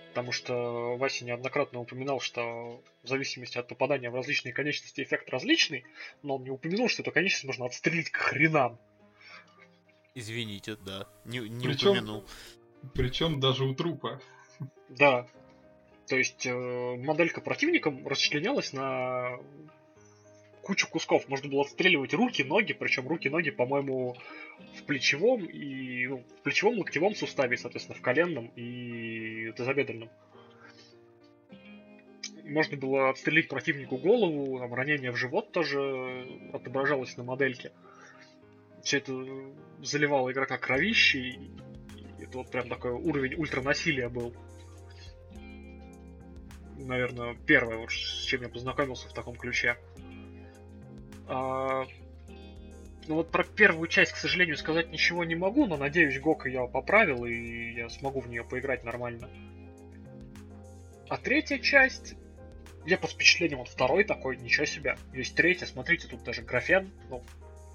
Потому 0.09 0.33
что 0.33 0.97
Вася 0.97 1.25
неоднократно 1.25 1.79
упоминал, 1.79 2.21
что 2.21 2.83
в 3.05 3.09
зависимости 3.09 3.57
от 3.59 3.69
попадания 3.69 4.11
в 4.11 4.15
различные 4.17 4.53
конечности 4.53 5.03
эффект 5.03 5.31
различный, 5.31 5.85
но 6.23 6.37
он 6.37 6.43
не 6.43 6.51
упомянул, 6.51 6.89
что 6.89 7.03
эту 7.03 7.13
конечность 7.13 7.45
можно 7.45 7.67
отстрелить 7.67 8.11
к 8.11 8.17
хренам. 8.17 8.79
Извините, 10.17 10.75
да, 10.75 11.07
не, 11.25 11.39
не 11.39 11.65
Причем- 11.69 11.91
упомянул. 11.91 12.25
Причем 12.95 13.41
даже 13.41 13.65
у 13.65 13.75
трупа. 13.75 14.21
Да. 14.89 15.27
То 16.07 16.17
есть 16.17 16.45
э, 16.47 16.97
моделька 16.97 17.41
противника 17.41 17.95
расчленялась 18.05 18.73
на 18.73 19.39
кучу 20.63 20.89
кусков. 20.89 21.29
Можно 21.29 21.49
было 21.49 21.63
отстреливать 21.63 22.15
руки, 22.15 22.43
ноги, 22.43 22.73
причем 22.73 23.09
руки, 23.09 23.29
ноги, 23.29 23.51
по-моему, 23.51 24.17
в 24.77 24.83
плечевом 24.85 25.45
и 25.45 26.07
ну, 26.07 26.19
в 26.19 26.43
плечевом 26.43 26.79
локтевом 26.79 27.15
суставе, 27.15 27.57
соответственно, 27.57 27.99
в 27.99 28.03
коленном 28.03 28.53
и 28.57 29.53
тазобедренном. 29.57 30.11
Можно 32.45 32.77
было 32.77 33.11
отстрелить 33.11 33.49
противнику 33.49 33.97
голову, 33.97 34.59
там, 34.59 34.75
ранение 34.75 35.13
в 35.13 35.17
живот 35.17 35.53
тоже 35.53 36.27
отображалось 36.53 37.17
на 37.17 37.23
модельке. 37.23 37.73
Все 38.83 38.99
это 38.99 39.13
заливало 39.83 40.33
игрока 40.33 40.59
кровищей. 40.59 41.39
Это 42.31 42.39
вот 42.39 42.51
прям 42.53 42.69
такой 42.69 42.93
уровень 42.93 43.35
ультранасилия 43.35 44.09
был 44.09 44.33
наверное, 46.79 47.37
первое, 47.47 47.79
вот, 47.79 47.91
с 47.91 48.25
чем 48.25 48.43
я 48.43 48.49
познакомился 48.49 49.09
в 49.09 49.13
таком 49.13 49.35
ключе. 49.35 49.77
А, 51.27 51.85
ну 53.09 53.17
вот 53.17 53.33
про 53.33 53.43
первую 53.43 53.89
часть, 53.89 54.13
к 54.13 54.17
сожалению, 54.17 54.57
сказать 54.57 54.91
ничего 54.91 55.25
не 55.25 55.35
могу, 55.35 55.67
но 55.67 55.77
надеюсь, 55.77 56.21
Гока 56.21 56.49
я 56.49 56.67
поправил, 56.67 57.25
и 57.25 57.73
я 57.73 57.89
смогу 57.89 58.21
в 58.21 58.29
нее 58.29 58.45
поиграть 58.45 58.85
нормально. 58.85 59.29
А 61.09 61.17
третья 61.17 61.59
часть, 61.59 62.15
я 62.87 62.97
под 62.97 63.11
впечатлением 63.11 63.59
вот 63.59 63.69
второй 63.69 64.05
такой, 64.05 64.37
ничего 64.37 64.67
себе. 64.67 64.97
Есть 65.13 65.35
третья, 65.35 65.67
смотрите, 65.67 66.07
тут 66.07 66.23
даже 66.23 66.43
графен, 66.43 66.91
ну, 67.09 67.23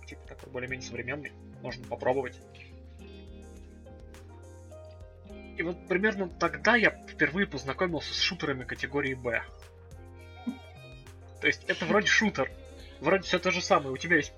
типа 0.07 0.22
такой 0.27 0.49
более-менее 0.52 0.88
современный, 0.88 1.34
можно 1.61 1.86
попробовать. 1.86 2.40
И 5.57 5.64
вот 5.64 5.88
примерно 5.88 6.27
тогда 6.27 6.76
я 6.76 6.91
впервые 6.91 7.48
познакомился 7.48 8.14
с 8.14 8.19
шутерами 8.19 8.65
категории 8.65 9.14
Б. 9.14 9.44
То 11.40 11.48
есть 11.48 11.64
это 11.68 11.86
вроде 11.86 12.07
шутер. 12.07 12.52
Вроде 12.99 13.23
все 13.23 13.40
то 13.40 13.52
же 13.52 13.61
самое. 13.61 13.91
У 13.91 13.98
тебя 13.98 14.18
есть 14.18 14.34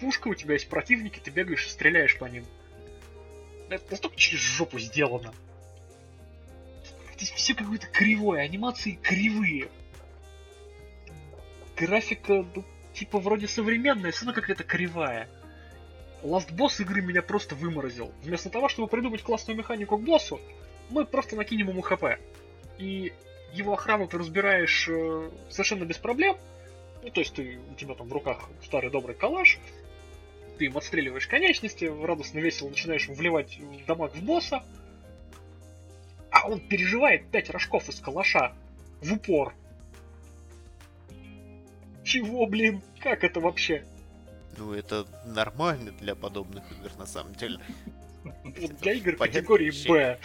пушка, 0.00 0.28
у 0.28 0.34
тебя 0.34 0.54
есть 0.54 0.68
противники, 0.68 1.20
ты 1.20 1.30
бегаешь 1.30 1.66
и 1.66 1.70
стреляешь 1.70 2.18
по 2.18 2.24
ним. 2.24 2.44
Это 3.68 3.84
настолько 3.90 4.16
через 4.16 4.40
жопу 4.40 4.78
сделано. 4.78 5.32
Здесь 7.14 7.32
все 7.32 7.54
какое-то 7.54 7.86
кривое, 7.88 8.42
анимации 8.42 8.92
кривые. 8.92 9.68
Графика, 11.76 12.46
ну, 12.54 12.64
типа, 12.94 13.18
вроде 13.18 13.46
современная, 13.46 14.10
все 14.10 14.24
равно 14.24 14.40
какая-то 14.40 14.64
кривая. 14.64 15.28
Last 16.22 16.52
Boss 16.54 16.80
игры 16.80 17.00
меня 17.00 17.22
просто 17.22 17.54
выморозил. 17.54 18.12
Вместо 18.22 18.50
того, 18.50 18.68
чтобы 18.68 18.88
придумать 18.88 19.22
классную 19.22 19.56
механику 19.56 19.96
к 19.96 20.02
боссу, 20.02 20.40
мы 20.90 21.04
просто 21.04 21.36
накинем 21.36 21.68
ему 21.68 21.82
хп. 21.82 22.04
И 22.78 23.12
его 23.52 23.74
охрану 23.74 24.06
ты 24.08 24.18
разбираешь 24.18 24.88
э, 24.88 25.30
совершенно 25.48 25.84
без 25.84 25.98
проблем. 25.98 26.36
Ну, 27.02 27.10
то 27.10 27.20
есть 27.20 27.34
ты, 27.34 27.58
у 27.70 27.74
тебя 27.74 27.94
там 27.94 28.08
в 28.08 28.12
руках 28.12 28.48
старый 28.64 28.90
добрый 28.90 29.14
калаш, 29.14 29.58
ты 30.58 30.66
им 30.66 30.76
отстреливаешь 30.76 31.26
конечности, 31.26 31.84
радостно 31.84 32.40
весело 32.40 32.68
начинаешь 32.68 33.08
вливать 33.08 33.58
дамаг 33.86 34.14
в 34.14 34.22
босса, 34.22 34.64
а 36.30 36.48
он 36.48 36.60
переживает 36.60 37.30
5 37.30 37.50
рожков 37.50 37.88
из 37.88 38.00
калаша 38.00 38.52
в 39.00 39.12
упор. 39.12 39.54
Чего, 42.04 42.46
блин? 42.46 42.82
Как 43.00 43.22
это 43.22 43.40
вообще? 43.40 43.84
Ну, 44.58 44.74
это 44.74 45.06
нормально 45.24 45.92
для 45.92 46.14
подобных 46.14 46.64
игр, 46.72 46.90
на 46.98 47.06
самом 47.06 47.34
деле. 47.34 47.60
Вот 48.24 48.76
для 48.80 48.92
игр 48.94 49.16
категории. 49.16 49.72
Б. 49.88 50.18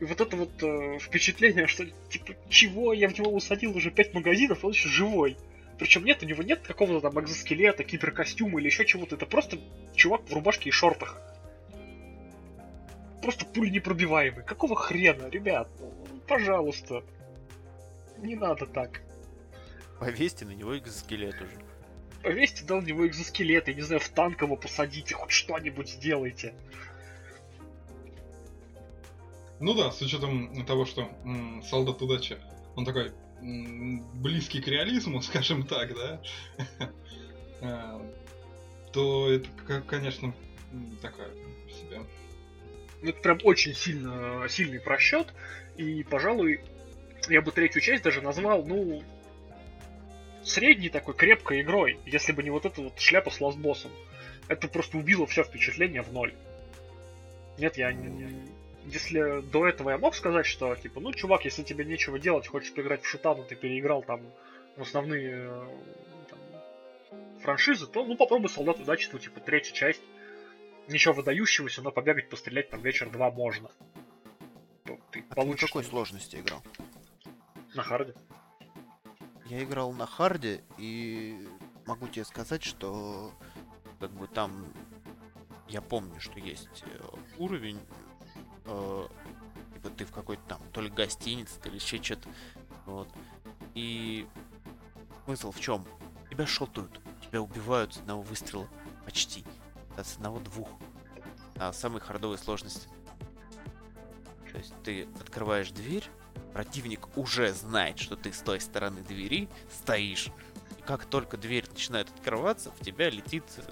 И 0.00 0.04
вот 0.04 0.20
это 0.20 0.36
вот 0.36 0.62
э, 0.62 0.98
впечатление, 0.98 1.66
что 1.66 1.86
типа, 2.08 2.34
чего 2.48 2.92
я 2.92 3.08
в 3.08 3.18
него 3.18 3.32
усадил 3.32 3.76
уже 3.76 3.90
5 3.90 4.14
магазинов, 4.14 4.64
он 4.64 4.72
еще 4.72 4.88
живой. 4.88 5.36
Причем 5.78 6.04
нет, 6.04 6.22
у 6.22 6.26
него 6.26 6.42
нет 6.42 6.60
какого-то 6.60 7.00
там 7.00 7.22
экзоскелета, 7.22 7.84
киберкостюма 7.84 8.60
или 8.60 8.66
еще 8.66 8.84
чего-то. 8.84 9.16
Это 9.16 9.26
просто 9.26 9.58
чувак 9.94 10.22
в 10.28 10.32
рубашке 10.32 10.68
и 10.68 10.72
шортах. 10.72 11.20
Просто 13.22 13.44
пуль 13.46 13.70
непробиваемый. 13.70 14.44
Какого 14.44 14.76
хрена, 14.76 15.28
ребят? 15.28 15.68
Ну, 15.80 16.20
пожалуйста. 16.28 17.02
Не 18.18 18.36
надо 18.36 18.66
так. 18.66 19.00
Повесьте 19.98 20.44
на 20.44 20.50
него 20.50 20.76
экзоскелет 20.76 21.34
уже. 21.40 21.73
Повесьте 22.24 22.64
да, 22.64 22.80
на 22.80 22.84
него 22.86 23.06
экзоскелет, 23.06 23.68
я 23.68 23.74
не 23.74 23.82
знаю, 23.82 24.00
в 24.00 24.08
танк 24.08 24.40
его 24.40 24.56
посадите, 24.56 25.14
хоть 25.14 25.30
что-нибудь 25.30 25.90
сделайте. 25.90 26.54
Ну 29.60 29.74
да, 29.74 29.92
с 29.92 30.00
учетом 30.00 30.64
того, 30.64 30.86
что 30.86 31.02
м, 31.22 31.62
солдат 31.62 32.00
удачи, 32.00 32.38
он 32.76 32.86
такой 32.86 33.12
м, 33.42 34.02
близкий 34.22 34.62
к 34.62 34.68
реализму, 34.68 35.20
скажем 35.22 35.66
так, 35.66 35.94
да, 35.94 36.22
А, 37.60 38.02
то 38.92 39.30
это, 39.30 39.48
конечно, 39.82 40.34
м, 40.72 40.96
такое 41.02 41.28
себе. 41.68 42.00
Ну, 43.02 43.10
это 43.10 43.20
прям 43.20 43.38
очень 43.44 43.74
сильно, 43.74 44.46
сильный 44.48 44.80
просчет. 44.80 45.34
И, 45.76 46.02
пожалуй, 46.04 46.60
я 47.28 47.42
бы 47.42 47.52
третью 47.52 47.82
часть 47.82 48.02
даже 48.02 48.22
назвал, 48.22 48.64
ну, 48.64 49.02
средней 50.44 50.88
такой 50.90 51.14
крепкой 51.14 51.62
игрой, 51.62 51.98
если 52.06 52.32
бы 52.32 52.42
не 52.42 52.50
вот 52.50 52.66
эта 52.66 52.80
вот 52.80 52.98
шляпа 52.98 53.30
с 53.30 53.40
ластбоссом. 53.40 53.90
Это 54.48 54.68
просто 54.68 54.98
убило 54.98 55.26
все 55.26 55.42
впечатление 55.42 56.02
в 56.02 56.12
ноль. 56.12 56.34
Нет, 57.58 57.76
я 57.78 57.92
не, 57.92 58.42
Если 58.84 59.40
до 59.40 59.66
этого 59.66 59.90
я 59.90 59.98
мог 59.98 60.14
сказать, 60.14 60.44
что, 60.46 60.74
типа, 60.76 61.00
ну, 61.00 61.12
чувак, 61.12 61.44
если 61.44 61.62
тебе 61.62 61.84
нечего 61.84 62.18
делать, 62.18 62.46
хочешь 62.46 62.72
поиграть 62.74 63.02
в 63.02 63.06
шутану, 63.08 63.44
ты 63.44 63.54
переиграл 63.54 64.02
там 64.02 64.20
в 64.76 64.82
основные 64.82 65.46
э, 65.48 65.66
там, 66.28 66.38
франшизы, 67.42 67.86
то, 67.86 68.04
ну, 68.04 68.16
попробуй 68.16 68.50
Солдат 68.50 68.80
Удачи, 68.80 69.08
ну, 69.12 69.18
типа, 69.18 69.40
третья 69.40 69.72
часть 69.72 70.02
ничего 70.88 71.14
выдающегося, 71.14 71.80
но 71.80 71.90
побегать, 71.90 72.28
пострелять 72.28 72.68
там 72.70 72.82
вечер-два 72.82 73.30
можно. 73.30 73.70
Ну, 74.84 75.00
Ты 75.10 75.20
А 75.20 75.22
ты 75.22 75.28
на 75.28 75.34
получишь 75.34 75.68
какой 75.70 75.84
сложности 75.84 76.36
играл? 76.36 76.62
на 77.74 77.82
харде. 77.82 78.14
Я 79.54 79.62
играл 79.62 79.92
на 79.92 80.04
харде, 80.04 80.64
и 80.78 81.48
могу 81.86 82.08
тебе 82.08 82.24
сказать, 82.24 82.64
что 82.64 83.30
как 84.00 84.10
бы 84.10 84.26
там 84.26 84.66
я 85.68 85.80
помню, 85.80 86.18
что 86.18 86.40
есть 86.40 86.82
э, 86.84 87.16
уровень, 87.38 87.78
э, 88.64 89.08
типа 89.74 89.90
ты 89.90 90.06
в 90.06 90.10
какой-то 90.10 90.42
там 90.48 90.60
то 90.72 90.80
ли 90.80 90.90
гостинице, 90.90 91.60
то 91.60 91.68
ли 91.68 91.76
еще 91.76 92.02
что-то. 92.02 92.28
Вот. 92.84 93.08
И 93.74 94.26
смысл 95.24 95.52
в 95.52 95.60
чем? 95.60 95.86
Тебя 96.30 96.48
шотают, 96.48 97.00
тебя 97.22 97.40
убивают 97.40 97.94
с 97.94 97.98
одного 97.98 98.22
выстрела 98.22 98.66
почти. 99.04 99.44
С 99.96 100.16
одного-двух. 100.16 100.68
На 101.54 101.72
самой 101.72 102.00
хардовой 102.00 102.38
сложности. 102.38 102.88
То 104.50 104.58
есть 104.58 104.74
ты 104.82 105.04
открываешь 105.20 105.70
дверь, 105.70 106.10
противник 106.54 107.08
уже 107.18 107.52
знает, 107.52 107.98
что 107.98 108.16
ты 108.16 108.32
с 108.32 108.38
той 108.38 108.60
стороны 108.60 109.02
двери 109.02 109.48
стоишь. 109.70 110.28
И 110.78 110.82
как 110.82 111.04
только 111.04 111.36
дверь 111.36 111.64
начинает 111.68 112.08
открываться, 112.08 112.70
в 112.70 112.80
тебя 112.80 113.10
летит 113.10 113.42
э, 113.58 113.62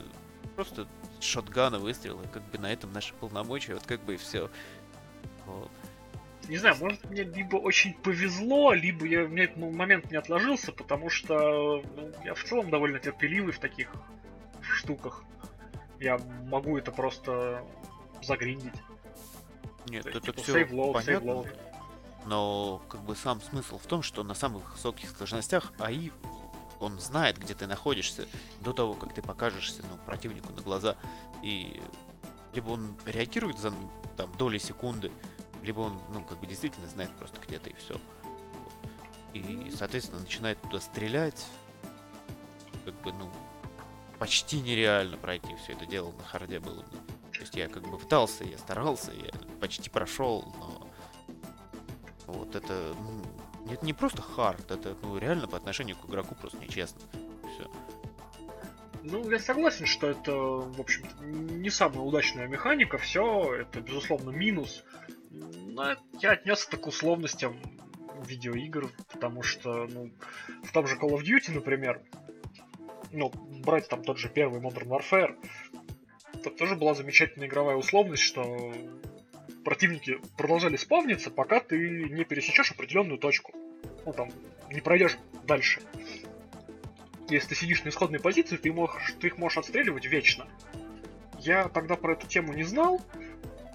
просто 0.57 0.89
шотгана 1.21 1.79
выстрел, 1.79 2.21
и 2.21 2.27
как 2.27 2.43
бы 2.51 2.59
на 2.59 2.71
этом 2.71 2.93
наши 2.93 3.15
полномочия, 3.15 3.75
вот 3.75 3.87
как 3.87 4.01
бы 4.03 4.15
и 4.15 4.17
все. 4.17 4.51
Вот. 5.47 5.71
Не 6.49 6.57
знаю, 6.57 6.75
может 6.81 7.09
мне 7.09 7.23
либо 7.23 7.55
очень 7.55 7.95
повезло, 7.95 8.73
либо 8.73 9.07
я, 9.07 9.25
у 9.25 9.29
меня 9.29 9.45
этот 9.45 9.59
момент 9.59 10.11
не 10.11 10.17
отложился, 10.17 10.73
потому 10.73 11.09
что 11.09 11.85
ну, 11.95 12.13
я 12.25 12.35
в 12.35 12.43
целом 12.43 12.69
довольно 12.69 12.99
терпеливый 12.99 13.53
в 13.53 13.61
таких 13.61 13.93
штуках. 14.61 15.23
Я 16.01 16.19
могу 16.49 16.77
это 16.79 16.91
просто 16.91 17.65
загриндить. 18.23 18.75
Нет, 19.87 20.03
То 20.03 20.09
есть, 20.09 20.19
это 20.19 20.33
типа, 20.33 20.43
все 20.43 20.53
save-load, 20.53 20.95
понятно. 20.95 21.13
save-load. 21.13 21.72
Но 22.27 22.81
как 22.89 23.03
бы 23.03 23.17
сам 23.17 23.41
смысл 23.41 23.79
в 23.79 23.87
том, 23.87 24.03
что 24.03 24.23
на 24.23 24.35
самых 24.35 24.73
высоких 24.73 25.11
сложностях 25.11 25.73
АИ 25.79 26.11
он 26.81 26.99
знает, 27.01 27.39
где 27.39 27.55
ты 27.55 27.67
находишься 27.67 28.27
до 28.61 28.73
того, 28.73 28.95
как 28.95 29.15
ты 29.15 29.23
покажешься 29.23 29.83
ну, 29.91 29.97
противнику 30.05 30.53
на 30.53 30.63
глаза. 30.63 30.97
И 31.43 31.81
либо 32.53 32.71
он 32.71 32.97
реагирует 33.07 33.59
за 33.59 33.73
там, 34.17 34.33
доли 34.37 34.59
секунды, 34.59 35.11
либо 35.63 35.81
он, 35.81 36.01
ну, 36.13 36.23
как 36.25 36.39
бы 36.39 36.47
действительно 36.47 36.89
знает 36.89 37.11
просто 37.17 37.41
где 37.41 37.59
ты 37.59 37.71
и 37.71 37.75
все. 37.75 38.01
И, 39.33 39.73
соответственно, 39.77 40.21
начинает 40.21 40.61
туда 40.63 40.81
стрелять. 40.81 41.47
Как 42.85 42.95
бы, 43.03 43.13
ну, 43.13 43.31
почти 44.19 44.61
нереально 44.61 45.17
пройти 45.17 45.55
все 45.57 45.73
это 45.73 45.87
дело 45.87 46.13
на 46.13 46.25
харде 46.25 46.59
было. 46.59 46.83
бы. 46.83 46.97
То 47.33 47.41
есть 47.41 47.55
я 47.55 47.69
как 47.69 47.83
бы 47.89 47.99
пытался, 47.99 48.45
я 48.45 48.59
старался, 48.59 49.13
я 49.13 49.31
почти 49.61 49.89
прошел, 49.89 50.53
но 50.59 50.89
вот 52.27 52.55
это, 52.55 52.95
ну, 52.99 53.73
это 53.73 53.85
не 53.85 53.93
просто 53.93 54.23
хард, 54.23 54.71
это 54.71 54.97
ну, 55.03 55.19
реально 55.19 55.49
по 55.49 55.57
отношению 55.57 55.97
к 55.97 56.09
игроку 56.09 56.35
просто 56.35 56.59
нечестно. 56.59 57.01
Все. 57.55 57.71
Ну, 59.03 59.29
я 59.31 59.39
согласен, 59.39 59.87
что 59.87 60.09
это, 60.09 60.33
в 60.33 60.81
общем-то, 60.81 61.25
не 61.25 61.71
самая 61.71 62.01
удачная 62.01 62.47
механика, 62.47 62.99
все, 62.99 63.55
это, 63.55 63.81
безусловно, 63.81 64.31
минус. 64.31 64.85
Но 65.31 65.97
я 66.21 66.33
отнес 66.33 66.67
это 66.69 66.77
к 66.77 66.87
условностям 66.87 67.57
видеоигр, 68.27 68.91
потому 69.13 69.43
что, 69.43 69.87
ну, 69.87 70.13
в 70.63 70.73
том 70.73 70.87
же 70.87 70.97
Call 70.97 71.11
of 71.11 71.23
Duty, 71.23 71.53
например, 71.53 72.01
ну, 73.11 73.33
брать 73.65 73.89
там 73.89 74.05
тот 74.05 74.19
же 74.19 74.29
первый 74.29 74.61
Modern 74.61 74.89
Warfare, 74.89 75.37
тут 76.43 76.57
тоже 76.57 76.77
была 76.77 76.95
замечательная 76.95 77.49
игровая 77.49 77.77
условность, 77.77 78.23
что 78.23 78.73
противники 79.65 80.19
продолжали 80.37 80.77
спавниться, 80.77 81.31
пока 81.31 81.61
ты 81.61 82.09
не 82.11 82.25
пересечешь 82.25 82.73
определенную 82.73 83.19
точку. 83.19 83.53
Ну, 84.05 84.13
там, 84.13 84.31
не 84.71 84.81
пройдешь 84.81 85.19
дальше. 85.45 85.81
Если 87.29 87.49
ты 87.49 87.55
сидишь 87.55 87.85
на 87.85 87.89
исходной 87.89 88.21
позиции, 88.21 88.57
ты, 88.57 88.73
можешь, 88.73 89.15
ты 89.21 89.29
их 89.29 89.39
можешь 89.39 89.59
отстреливать 89.59 90.07
вечно. 90.07 90.47
Я 91.39 91.69
тогда 91.69 91.97
про 91.97 92.13
эту 92.13 92.27
тему 92.27 92.53
не 92.53 92.65
знал. 92.65 93.01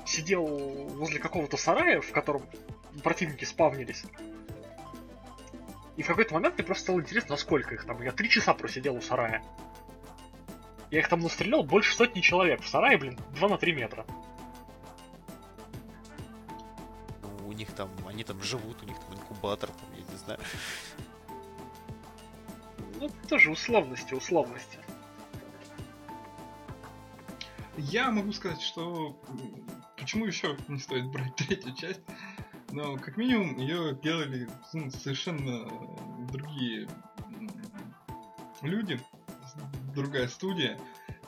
Сидел 0.06 0.46
возле 0.46 1.20
какого-то 1.20 1.58
сарая, 1.58 2.02
в 2.02 2.12
котором 2.12 2.44
противники 3.04 3.46
спавнились. 3.46 4.04
И 5.98 6.04
в 6.04 6.08
какой-то 6.08 6.34
момент 6.36 6.56
мне 6.56 6.64
просто 6.64 6.84
стало 6.84 7.00
интересно, 7.00 7.32
насколько 7.32 7.74
их 7.74 7.86
там. 7.86 8.02
Я 8.02 8.12
три 8.12 8.30
часа 8.30 8.54
просидел 8.54 8.96
у 8.96 9.02
сарая. 9.02 9.44
Я 10.92 11.00
их 11.00 11.10
там 11.10 11.20
настрелял 11.20 11.64
больше 11.64 11.96
сотни 11.96 12.22
человек. 12.22 12.62
В 12.62 12.70
сарае, 12.70 12.98
блин, 12.98 13.18
2 13.32 13.50
на 13.50 13.58
3 13.58 13.74
метра. 13.74 14.06
Них 17.58 17.72
там, 17.74 17.90
они 18.08 18.24
там 18.24 18.42
живут, 18.42 18.82
у 18.84 18.86
них 18.86 18.98
там 19.00 19.16
инкубатор, 19.16 19.70
там, 19.70 19.90
я 19.94 20.12
не 20.12 20.18
знаю. 20.18 20.40
Ну, 23.00 23.12
тоже 23.28 23.52
условности, 23.52 24.14
условности. 24.14 24.80
Я 27.78 28.10
могу 28.12 28.32
сказать, 28.32 28.62
что 28.62 29.22
почему 29.98 30.26
еще 30.26 30.58
не 30.68 30.80
стоит 30.80 31.06
брать 31.12 31.36
третью 31.36 31.76
часть, 31.76 32.02
но 32.72 32.98
как 32.98 33.18
минимум 33.18 33.58
ее 33.58 33.98
делали 34.02 34.50
ну, 34.74 34.90
совершенно 34.90 35.70
другие 36.32 36.88
люди, 38.62 39.00
другая 39.94 40.28
студия, 40.28 40.80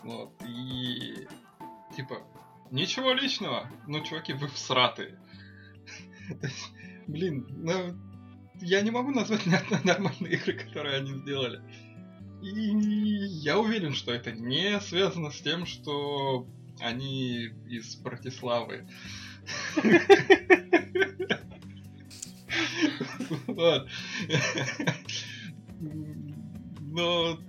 вот, 0.03 0.33
и 0.43 1.27
типа 1.95 2.23
ничего 2.71 3.13
личного, 3.13 3.69
но 3.87 3.99
чуваки, 3.99 4.33
вы 4.33 4.47
всратые. 4.47 5.19
Блин, 7.07 7.47
ну 7.49 7.95
я 8.61 8.81
не 8.81 8.91
могу 8.91 9.11
назвать 9.11 9.45
ни 9.45 9.53
одной 9.53 9.81
нормальной 9.83 10.31
игры, 10.31 10.53
которую 10.53 10.97
они 10.97 11.13
сделали. 11.15 11.61
И 12.41 12.49
я 13.41 13.57
уверен, 13.59 13.93
что 13.93 14.13
это 14.13 14.31
не 14.31 14.79
связано 14.81 15.31
с 15.31 15.41
тем, 15.41 15.65
что 15.65 16.47
они 16.79 17.49
из 17.67 17.95
Братиславы. 17.97 18.87
Но 26.81 27.39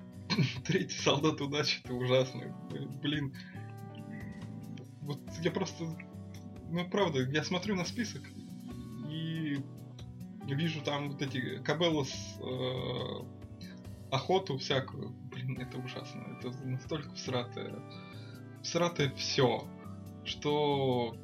третий 0.64 0.98
солдат 0.98 1.40
удачи 1.40 1.80
это 1.84 1.94
ужасно. 1.94 2.56
Блин. 3.02 3.34
Вот 5.02 5.20
я 5.42 5.50
просто... 5.50 5.84
Ну, 6.70 6.88
правда, 6.88 7.20
я 7.22 7.42
смотрю 7.42 7.74
на 7.74 7.84
список 7.84 8.22
вижу 10.54 10.80
там 10.82 11.10
вот 11.10 11.22
эти 11.22 11.58
Кабелос 11.62 12.12
э, 12.40 13.24
охоту 14.10 14.58
всякую. 14.58 15.10
Блин, 15.30 15.58
это 15.58 15.78
ужасно. 15.78 16.38
Это 16.38 16.50
настолько 16.64 17.12
всратое. 17.14 17.74
Всратое 18.62 19.10
все, 19.14 19.66
что 20.24 21.16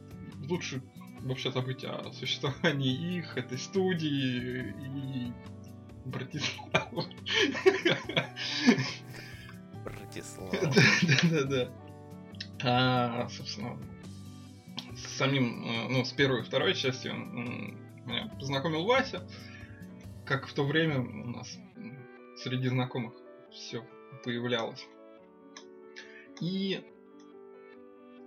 лучше 0.48 0.82
вообще 1.20 1.50
забыть 1.50 1.84
о 1.84 2.12
существовании 2.12 3.18
их, 3.18 3.36
этой 3.36 3.58
студии 3.58 4.74
и 4.84 5.32
Братислава. 6.04 7.04
Братислава. 9.84 10.52
Да-да-да. 11.22 11.70
А, 12.62 13.28
собственно, 13.28 13.78
с 14.94 15.16
самим, 15.16 15.64
э, 15.64 15.88
ну, 15.88 16.04
с 16.04 16.12
первой 16.12 16.40
и 16.40 16.44
второй 16.44 16.74
частью 16.74 17.12
меня 18.06 18.28
познакомил 18.38 18.84
Вася. 18.84 19.26
Как 20.24 20.46
в 20.46 20.52
то 20.54 20.64
время 20.64 21.00
у 21.00 21.28
нас 21.28 21.58
среди 22.36 22.68
знакомых 22.68 23.14
все 23.52 23.84
появлялось. 24.24 24.86
И 26.40 26.84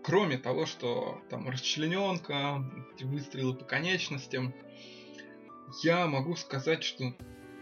кроме 0.04 0.38
того, 0.38 0.66
что 0.66 1.22
там 1.30 1.50
расчлененка, 1.50 2.64
выстрелы 3.02 3.54
по 3.54 3.66
конечностям, 3.66 4.54
я 5.84 6.08
могу 6.08 6.36
сказать, 6.36 6.84
что, 6.84 7.14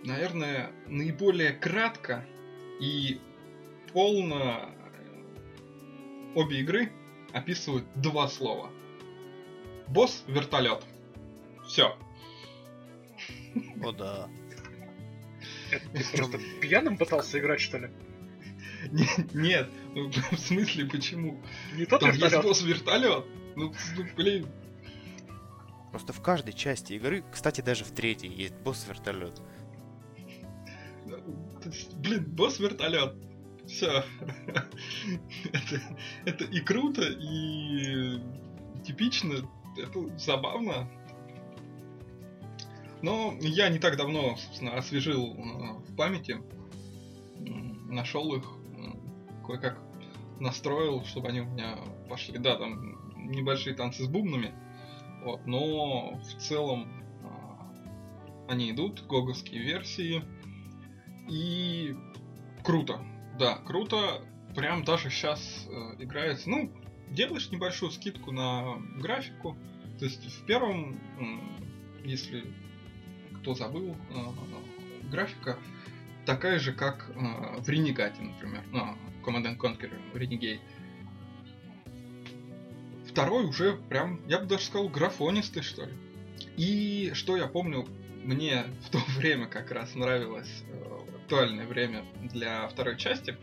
наверное, 0.03 0.71
наиболее 0.87 1.51
кратко 1.51 2.25
и 2.79 3.19
полно 3.91 4.69
обе 6.35 6.59
игры 6.59 6.91
описывают 7.33 7.85
два 7.95 8.27
слова. 8.27 8.71
Босс 9.87 10.23
вертолет. 10.27 10.83
Все. 11.65 11.97
О 13.83 13.91
да. 13.91 14.29
Это 15.71 15.89
ты 15.89 16.17
просто 16.17 16.39
пьяным 16.61 16.97
пытался 16.97 17.39
играть, 17.39 17.59
что 17.59 17.77
ли? 17.77 17.89
Нет, 19.33 19.69
ну, 19.93 20.09
в 20.31 20.37
смысле, 20.37 20.85
почему? 20.85 21.41
Не 21.75 21.85
тот 21.85 21.99
Там 21.99 22.09
есть 22.09 22.21
вертолет? 22.21 22.45
босс 22.45 22.61
вертолет. 22.61 23.25
Ну, 23.55 23.73
ну, 23.95 24.05
блин, 24.15 24.47
Просто 25.91 26.13
в 26.13 26.21
каждой 26.21 26.53
части 26.53 26.93
игры, 26.93 27.23
кстати, 27.31 27.61
даже 27.61 27.83
в 27.83 27.91
третьей, 27.91 28.31
есть 28.31 28.53
босс-вертолет. 28.57 29.41
То 31.07 31.69
есть, 31.69 31.95
Блин, 31.95 32.25
босс 32.25 32.59
вертолет. 32.59 33.15
Все. 33.65 34.03
это, 35.53 35.81
это 36.25 36.43
и 36.45 36.59
круто, 36.59 37.01
и 37.01 38.19
типично, 38.85 39.49
это 39.77 40.17
забавно. 40.19 40.89
Но 43.01 43.35
я 43.39 43.69
не 43.69 43.79
так 43.79 43.97
давно, 43.97 44.35
собственно, 44.37 44.75
освежил 44.75 45.33
э, 45.33 45.91
в 45.91 45.95
памяти, 45.95 46.37
нашел 47.89 48.33
их, 48.35 48.43
м, 48.75 49.43
кое-как 49.45 49.79
настроил, 50.39 51.03
чтобы 51.05 51.29
они 51.29 51.41
у 51.41 51.45
меня 51.45 51.77
пошли. 52.09 52.37
Да, 52.37 52.57
там 52.57 52.97
небольшие 53.29 53.75
танцы 53.75 54.03
с 54.03 54.07
бубнами, 54.07 54.53
вот, 55.23 55.45
но 55.45 56.15
в 56.17 56.41
целом 56.41 56.87
а, 57.23 57.71
они 58.47 58.71
идут, 58.71 59.05
гоговские 59.05 59.61
версии. 59.61 60.23
И 61.29 61.95
круто. 62.63 63.01
Да, 63.37 63.57
круто. 63.57 64.21
Прям 64.55 64.83
даже 64.83 65.09
сейчас 65.09 65.67
э, 65.69 66.01
играется. 66.03 66.49
Ну, 66.49 66.71
делаешь 67.09 67.51
небольшую 67.51 67.91
скидку 67.91 68.31
на 68.31 68.77
графику. 68.99 69.57
То 69.99 70.05
есть 70.05 70.25
в 70.25 70.45
первом, 70.45 70.99
если 72.03 72.45
кто 73.41 73.53
забыл, 73.53 73.95
э, 74.09 75.09
графика 75.09 75.57
такая 76.25 76.59
же, 76.59 76.73
как 76.73 77.09
э, 77.09 77.61
в 77.61 77.69
Ренегате, 77.69 78.21
например. 78.21 78.63
Ну, 78.71 78.95
Command 79.25 79.45
and 79.45 79.57
Conquer 79.57 79.91
Renegade. 80.13 80.59
Второй 83.09 83.45
уже 83.45 83.77
прям, 83.89 84.21
я 84.27 84.39
бы 84.39 84.45
даже 84.45 84.65
сказал, 84.65 84.89
графонистый, 84.89 85.63
что 85.63 85.85
ли. 85.85 85.93
И 86.57 87.11
что 87.13 87.37
я 87.37 87.47
помню, 87.47 87.87
мне 88.23 88.65
в 88.85 88.89
то 88.89 88.99
время 89.17 89.47
как 89.47 89.71
раз 89.71 89.95
нравилось 89.95 90.63
э, 90.69 90.97
актуальное 91.23 91.65
время 91.65 92.05
для 92.21 92.67
второй 92.67 92.97
части, 92.97 93.37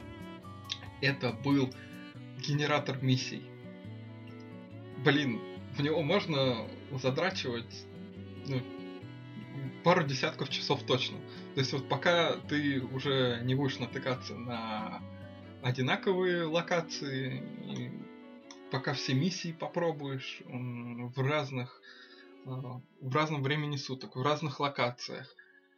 это 1.01 1.33
был 1.33 1.71
генератор 2.39 3.03
миссий. 3.03 3.43
Блин, 5.05 5.41
в 5.77 5.83
него 5.83 6.03
можно 6.03 6.67
задрачивать 6.93 7.85
ну, 8.47 8.63
пару 9.83 10.05
десятков 10.05 10.49
часов 10.49 10.83
точно. 10.85 11.19
То 11.55 11.61
есть 11.61 11.73
вот 11.73 11.89
пока 11.89 12.37
ты 12.49 12.81
уже 12.81 13.41
не 13.43 13.55
будешь 13.55 13.79
натыкаться 13.79 14.35
на 14.35 15.03
одинаковые 15.63 16.45
локации, 16.45 17.43
пока 18.71 18.93
все 18.93 19.15
миссии 19.15 19.53
попробуешь 19.53 20.43
в 20.47 21.19
разных 21.21 21.81
э, 22.45 22.51
в 22.51 23.15
разном 23.15 23.43
времени 23.43 23.77
суток, 23.77 24.17
в 24.17 24.23
разных 24.23 24.61
локациях, 24.61 25.35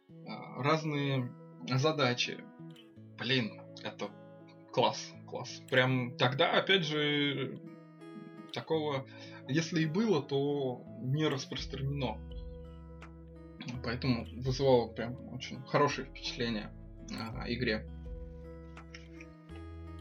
э, 0.09 0.13
разные 0.57 1.31
задачи. 1.67 2.43
Блин, 3.17 3.61
это 3.83 4.09
класс, 4.71 5.13
класс. 5.27 5.61
Прям 5.69 6.17
тогда, 6.17 6.51
опять 6.51 6.83
же, 6.83 7.59
такого, 8.53 9.05
если 9.47 9.83
и 9.83 9.85
было, 9.85 10.21
то 10.21 10.83
не 11.01 11.27
распространено. 11.27 12.17
Поэтому 13.83 14.25
вызывало 14.41 14.87
прям 14.87 15.15
очень 15.33 15.61
хорошее 15.63 16.07
впечатление 16.07 16.71
о 17.11 17.51
игре. 17.51 17.85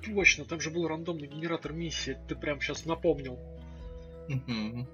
Точно, 0.04 0.44
там 0.44 0.60
же 0.60 0.70
был 0.70 0.86
рандомный 0.86 1.26
генератор 1.26 1.72
миссии, 1.72 2.18
ты 2.28 2.36
прям 2.36 2.60
сейчас 2.60 2.84
напомнил. 2.84 3.38
Мгм. 4.28 4.86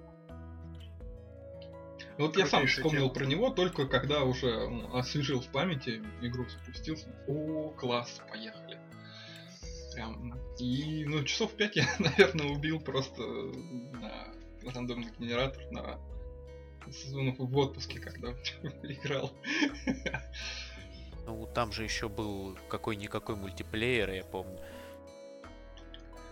Вот 2.19 2.37
я 2.37 2.47
сам 2.47 2.67
вспомнил 2.67 3.05
тема. 3.05 3.15
про 3.15 3.25
него 3.25 3.51
только 3.51 3.87
когда 3.87 4.23
уже 4.25 4.49
м, 4.49 4.95
освежил 4.95 5.41
в 5.41 5.49
памяти, 5.49 6.03
игру 6.21 6.47
запустился. 6.49 7.09
О, 7.27 7.71
класс, 7.71 8.21
поехали. 8.31 8.79
Прям. 9.95 10.35
И, 10.59 11.05
ну, 11.07 11.25
часов 11.25 11.53
пять 11.53 11.77
я, 11.77 11.87
наверное, 11.99 12.47
убил 12.47 12.81
просто 12.81 13.23
на 13.23 14.29
рандомный 14.73 15.11
генератор 15.19 15.63
на 15.71 15.99
ну, 17.11 17.35
в 17.39 17.59
отпуске, 17.59 18.01
когда 18.01 18.29
играл. 18.83 19.33
Ну, 21.27 21.47
там 21.55 21.73
же 21.73 21.85
еще 21.85 22.09
был 22.09 22.59
какой-никакой 22.69 23.37
мультиплеер, 23.37 24.11
я 24.11 24.25
помню. 24.25 24.59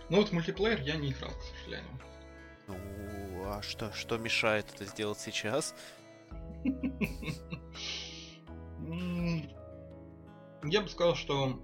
Ну 0.09 0.17
вот 0.17 0.31
мультиплеер 0.33 0.81
я 0.81 0.97
не 0.97 1.11
играл, 1.11 1.31
к 1.31 1.41
сожалению. 1.41 1.99
Ну, 2.67 2.75
а 3.45 3.61
что, 3.61 3.91
что 3.93 4.17
мешает 4.17 4.65
это 4.73 4.85
сделать 4.85 5.19
сейчас? 5.19 5.73
Я 10.63 10.81
бы 10.81 10.89
сказал, 10.89 11.15
что 11.15 11.61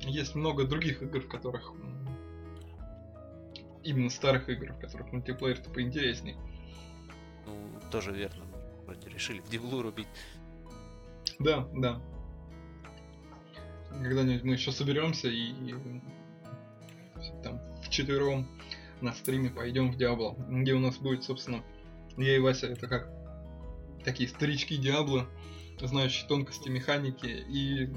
есть 0.00 0.34
много 0.34 0.64
других 0.64 1.02
игр, 1.02 1.20
в 1.20 1.28
которых 1.28 1.72
именно 3.82 4.10
старых 4.10 4.48
игр, 4.48 4.72
в 4.72 4.78
которых 4.78 5.12
мультиплеер-то 5.12 5.70
поинтересней. 5.70 6.36
Тоже 7.90 8.12
верно. 8.12 8.44
Вроде 8.84 9.08
решили 9.08 9.40
в 9.40 9.48
диблу 9.48 9.82
рубить. 9.82 10.08
Да, 11.38 11.68
да. 11.74 12.00
Когда-нибудь 13.90 14.44
мы 14.44 14.54
еще 14.54 14.72
соберемся 14.72 15.28
и, 15.28 15.50
и 15.50 15.74
там 17.42 17.60
в 17.82 17.88
четвером 17.88 18.46
на 19.00 19.12
стриме 19.12 19.50
пойдем 19.50 19.90
в 19.90 19.96
Диабло, 19.96 20.34
где 20.48 20.74
у 20.74 20.78
нас 20.78 20.96
будет, 20.96 21.24
собственно, 21.24 21.62
я 22.16 22.36
и 22.36 22.38
Вася, 22.38 22.66
это 22.66 22.86
как 22.86 23.10
такие 24.04 24.28
старички 24.28 24.76
Диабло, 24.76 25.26
знающие 25.80 26.26
тонкости 26.28 26.68
механики, 26.68 27.26
и 27.26 27.90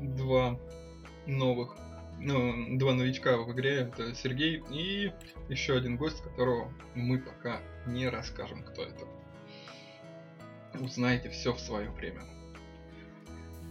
два 0.00 0.58
новых, 1.26 1.76
ну, 2.22 2.78
два 2.78 2.94
новичка 2.94 3.36
в 3.36 3.52
игре, 3.52 3.80
это 3.80 4.14
Сергей 4.14 4.62
и 4.70 5.12
еще 5.48 5.76
один 5.76 5.96
гость, 5.96 6.22
которого 6.22 6.72
мы 6.94 7.18
пока 7.18 7.60
не 7.86 8.08
расскажем, 8.08 8.62
кто 8.62 8.84
это. 8.84 9.06
Узнаете 10.80 11.30
все 11.30 11.52
в 11.52 11.60
свое 11.60 11.90
время. 11.90 12.22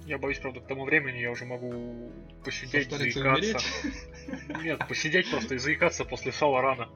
Я 0.05 0.17
боюсь, 0.17 0.39
правда, 0.39 0.59
к 0.59 0.67
тому 0.67 0.83
времени 0.83 1.19
я 1.19 1.31
уже 1.31 1.45
могу 1.45 2.11
посидеть, 2.43 2.89
Состариться 2.89 3.19
и 3.19 3.23
заикаться. 3.23 3.87
Нет, 4.63 4.87
посидеть 4.87 5.29
просто 5.29 5.55
и 5.55 5.57
заикаться 5.57 6.05
после 6.05 6.31
сала 6.31 6.61
рано. 6.61 6.89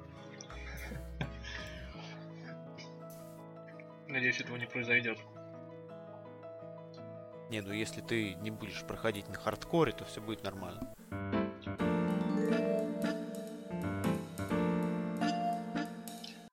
Надеюсь, 4.08 4.40
этого 4.42 4.58
не 4.58 4.66
произойдет. 4.66 5.20
Не, 7.50 7.62
ну 7.62 7.72
если 7.74 8.02
ты 8.02 8.34
не 8.36 8.52
будешь 8.52 8.84
проходить 8.86 9.30
на 9.30 9.36
хардкоре, 9.36 9.92
то 9.92 10.04
все 10.06 10.20
будет 10.20 10.44
нормально. 10.44 10.94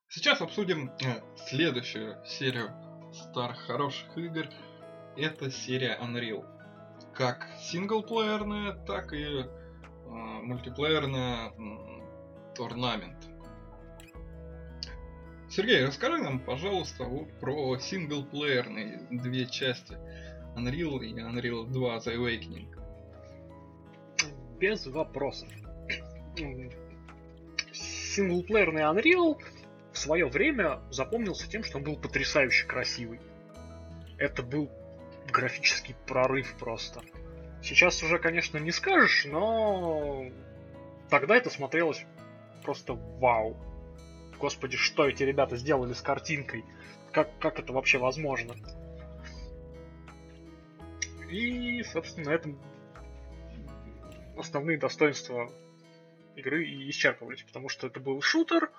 Сейчас 0.08 0.40
обсудим 0.40 0.90
э, 1.04 1.20
следующую 1.48 2.16
серию 2.24 2.70
старых 3.12 3.58
хороших 3.66 4.16
игр. 4.16 4.46
Это 5.16 5.50
серия 5.50 5.98
Unreal. 6.00 6.44
Как 7.12 7.48
синглплеерная, 7.60 8.72
так 8.86 9.12
и 9.12 9.24
э, 9.24 9.46
мультиплеерная 10.06 11.50
м, 11.58 12.02
Торнамент. 12.54 13.16
Сергей, 15.50 15.84
расскажи 15.84 16.18
нам, 16.18 16.40
пожалуйста, 16.40 17.04
вот 17.04 17.28
про 17.40 17.76
синглплеерные 17.78 19.08
две 19.10 19.46
части. 19.46 19.98
Unreal 20.56 21.00
и 21.02 21.14
Unreal 21.18 21.66
2 21.66 21.96
The 21.98 22.16
Awakening. 22.16 22.81
Без 24.62 24.86
вопросов. 24.86 25.48
Синглплеерный 27.72 28.82
Unreal 28.82 29.42
в 29.90 29.98
свое 29.98 30.26
время 30.26 30.78
запомнился 30.88 31.50
тем, 31.50 31.64
что 31.64 31.78
он 31.78 31.82
был 31.82 31.96
потрясающе 31.96 32.68
красивый. 32.68 33.20
Это 34.18 34.44
был 34.44 34.70
графический 35.32 35.96
прорыв 36.06 36.54
просто. 36.60 37.02
Сейчас 37.60 38.04
уже, 38.04 38.20
конечно, 38.20 38.56
не 38.58 38.70
скажешь, 38.70 39.24
но 39.24 40.26
тогда 41.10 41.36
это 41.36 41.50
смотрелось 41.50 42.06
просто 42.62 42.92
вау. 42.92 43.56
Господи, 44.38 44.76
что 44.76 45.08
эти 45.08 45.24
ребята 45.24 45.56
сделали 45.56 45.92
с 45.92 46.02
картинкой? 46.02 46.64
Как, 47.10 47.36
как 47.40 47.58
это 47.58 47.72
вообще 47.72 47.98
возможно? 47.98 48.54
И, 51.28 51.82
собственно, 51.82 52.30
на 52.30 52.34
этом 52.34 52.60
основные 54.36 54.78
достоинства 54.78 55.50
игры 56.36 56.64
и 56.64 56.88
исчерпывались, 56.90 57.42
потому 57.42 57.68
что 57.68 57.86
это 57.86 58.00
был 58.00 58.20
шутер, 58.22 58.70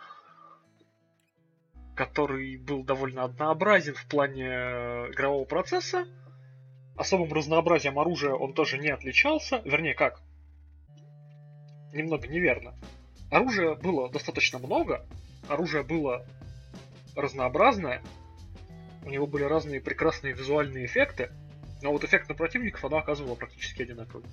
который 1.95 2.57
был 2.57 2.83
довольно 2.83 3.23
однообразен 3.23 3.93
в 3.93 4.05
плане 4.07 4.47
э, 4.47 5.11
игрового 5.11 5.45
процесса. 5.45 6.07
Особым 6.95 7.31
разнообразием 7.33 7.99
оружия 7.99 8.33
он 8.33 8.53
тоже 8.53 8.77
не 8.77 8.89
отличался. 8.89 9.61
Вернее, 9.65 9.93
как? 9.93 10.21
Немного 11.91 12.27
неверно. 12.27 12.75
Оружия 13.31 13.75
было 13.75 14.09
достаточно 14.09 14.59
много, 14.59 15.05
оружие 15.47 15.83
было 15.83 16.25
разнообразное, 17.15 18.01
у 19.05 19.09
него 19.09 19.27
были 19.27 19.43
разные 19.43 19.81
прекрасные 19.81 20.33
визуальные 20.33 20.85
эффекты, 20.85 21.31
но 21.81 21.91
вот 21.91 22.03
эффект 22.03 22.29
на 22.29 22.35
противников 22.35 22.85
оно 22.85 22.97
оказывало 22.97 23.35
практически 23.35 23.81
одинаковый. 23.81 24.25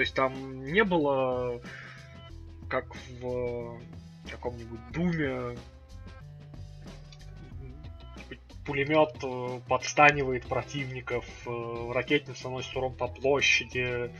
То 0.00 0.02
есть 0.02 0.14
там 0.14 0.64
не 0.64 0.82
было, 0.82 1.60
как 2.70 2.86
в 3.20 3.78
каком-нибудь 4.30 4.80
Думе, 4.94 5.58
пулемет 8.64 9.22
э, 9.22 9.60
подстанивает 9.68 10.46
противников, 10.46 11.26
э, 11.46 11.92
ракетница 11.92 12.48
носит 12.48 12.74
урон 12.74 12.94
по 12.94 13.08
площади, 13.08 14.10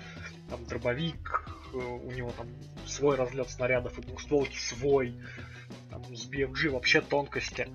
там 0.51 0.67
дробовик, 0.67 1.49
э, 1.73 1.79
у 1.79 2.11
него 2.11 2.31
там 2.33 2.49
свой 2.87 3.17
разлет 3.17 3.49
снарядов 3.49 3.99
и 3.99 4.03
двухстволки 4.03 4.59
свой, 4.59 5.15
там 5.91 6.05
с 6.15 6.29
BFG 6.29 6.69
вообще 6.69 7.01
тонкости. 7.01 7.69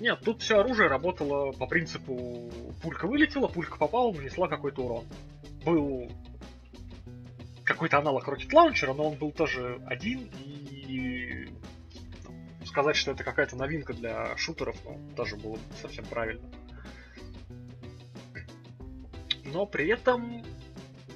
Нет, 0.00 0.18
тут 0.24 0.42
все 0.42 0.58
оружие 0.58 0.88
работало 0.88 1.52
по 1.52 1.68
принципу 1.68 2.50
пулька 2.82 3.06
вылетела, 3.06 3.46
пулька 3.46 3.78
попала, 3.78 4.12
нанесла 4.12 4.48
какой-то 4.48 4.82
урон. 4.82 5.04
Был 5.64 6.10
какой-то 7.68 7.98
аналог 7.98 8.26
Rocket 8.26 8.50
Launcher, 8.50 8.94
но 8.94 9.10
он 9.10 9.18
был 9.18 9.30
тоже 9.30 9.80
один, 9.86 10.30
и 10.32 11.52
сказать, 12.64 12.96
что 12.96 13.12
это 13.12 13.24
какая-то 13.24 13.56
новинка 13.56 13.92
для 13.92 14.36
шутеров, 14.38 14.76
ну, 14.84 14.98
тоже 15.14 15.36
было 15.36 15.54
бы 15.54 15.60
совсем 15.80 16.06
правильно. 16.06 16.48
Но 19.44 19.66
при 19.66 19.88
этом 19.88 20.42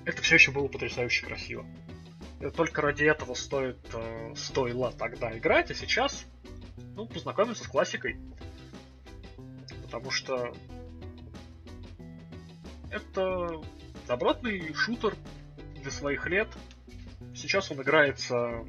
это 0.05 0.21
все 0.21 0.35
еще 0.35 0.51
было 0.53 0.69
потрясающе 0.69 1.25
красиво. 1.25 1.65
И 2.41 2.51
только 2.51 2.83
ради 2.83 3.05
этого 3.05 3.35
стоит, 3.35 3.79
э, 3.95 4.35
стоило 4.37 4.93
тогда 4.93 5.37
играть, 5.37 5.71
а 5.71 5.75
сейчас 5.75 6.27
ну, 6.97 7.07
познакомиться 7.07 7.65
с 7.65 7.69
классикой. 7.69 8.19
Потому 9.85 10.11
что 10.11 10.55
это 12.91 13.63
добротный 14.07 14.75
шутер 14.75 15.15
для 15.83 15.91
своих 15.91 16.27
лет. 16.27 16.49
Сейчас 17.35 17.71
он 17.71 17.83
играется, 17.83 18.65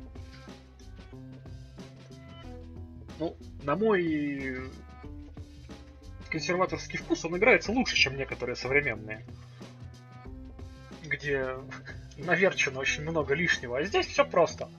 ну, 3.19 3.35
на 3.63 3.75
мой 3.75 4.71
консерваторский 6.29 6.97
вкус, 6.97 7.23
он 7.25 7.37
играется 7.37 7.71
лучше, 7.71 7.95
чем 7.95 8.17
некоторые 8.17 8.55
современные. 8.55 9.25
Где 11.03 11.57
наверчено 12.17 12.79
очень 12.79 13.03
много 13.03 13.33
лишнего. 13.33 13.77
А 13.77 13.83
здесь 13.83 14.07
все 14.07 14.25
просто. 14.25 14.69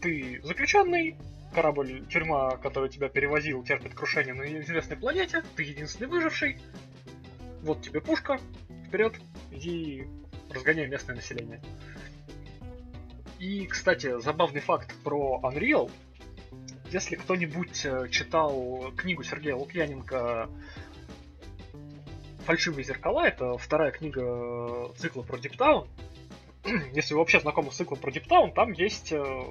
Ты 0.00 0.40
заключенный, 0.42 1.16
корабль, 1.54 2.04
тюрьма, 2.08 2.56
который 2.56 2.88
тебя 2.88 3.08
перевозил, 3.08 3.62
терпит 3.62 3.94
крушение 3.94 4.34
на 4.34 4.42
неизвестной 4.42 4.96
планете, 4.96 5.44
ты 5.54 5.62
единственный 5.62 6.08
выживший. 6.08 6.60
Вот 7.62 7.82
тебе 7.82 8.00
пушка, 8.00 8.40
вперед, 8.88 9.14
иди 9.52 10.04
разгоняй 10.52 10.86
местное 10.86 11.16
население. 11.16 11.60
И, 13.38 13.66
кстати, 13.66 14.20
забавный 14.20 14.60
факт 14.60 14.94
про 15.02 15.40
Unreal. 15.42 15.90
Если 16.92 17.16
кто-нибудь 17.16 17.84
э, 17.84 18.08
читал 18.10 18.92
книгу 18.96 19.24
Сергея 19.24 19.56
Лукьяненко 19.56 20.48
«Фальшивые 22.44 22.84
зеркала», 22.84 23.26
это 23.26 23.56
вторая 23.56 23.90
книга 23.90 24.92
цикла 24.96 25.22
про 25.22 25.38
Диптаун. 25.38 25.88
Если 26.94 27.14
вы 27.14 27.20
вообще 27.20 27.40
знакомы 27.40 27.72
с 27.72 27.76
циклом 27.76 27.98
про 27.98 28.12
Диптаун, 28.12 28.52
там 28.52 28.72
есть... 28.72 29.10
э, 29.12 29.44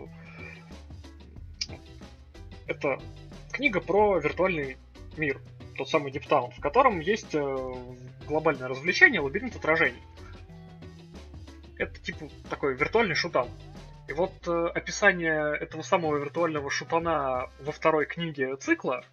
Это 2.68 2.98
книга 3.52 3.82
про 3.82 4.20
виртуальный 4.20 4.78
мир, 5.18 5.42
тот 5.76 5.90
самый 5.90 6.12
Диптаун, 6.12 6.52
в 6.52 6.62
котором 6.62 7.02
есть 7.02 7.36
э, 7.36 7.76
глобальное 8.28 8.70
развлечение 8.70 9.20
лабиринт 9.20 9.56
отражений. 9.56 10.02
Это 11.82 12.00
типа 12.00 12.30
такой 12.48 12.76
виртуальный 12.76 13.16
шутан. 13.16 13.50
И 14.08 14.14
вот 14.14 14.48
э, 14.48 14.68
описание 14.68 15.56
этого 15.56 15.82
самого 15.82 16.18
виртуального 16.18 16.70
шутана 16.70 17.50
во 17.60 17.72
второй 17.72 18.06
книге 18.06 18.56
цикла 18.58 19.04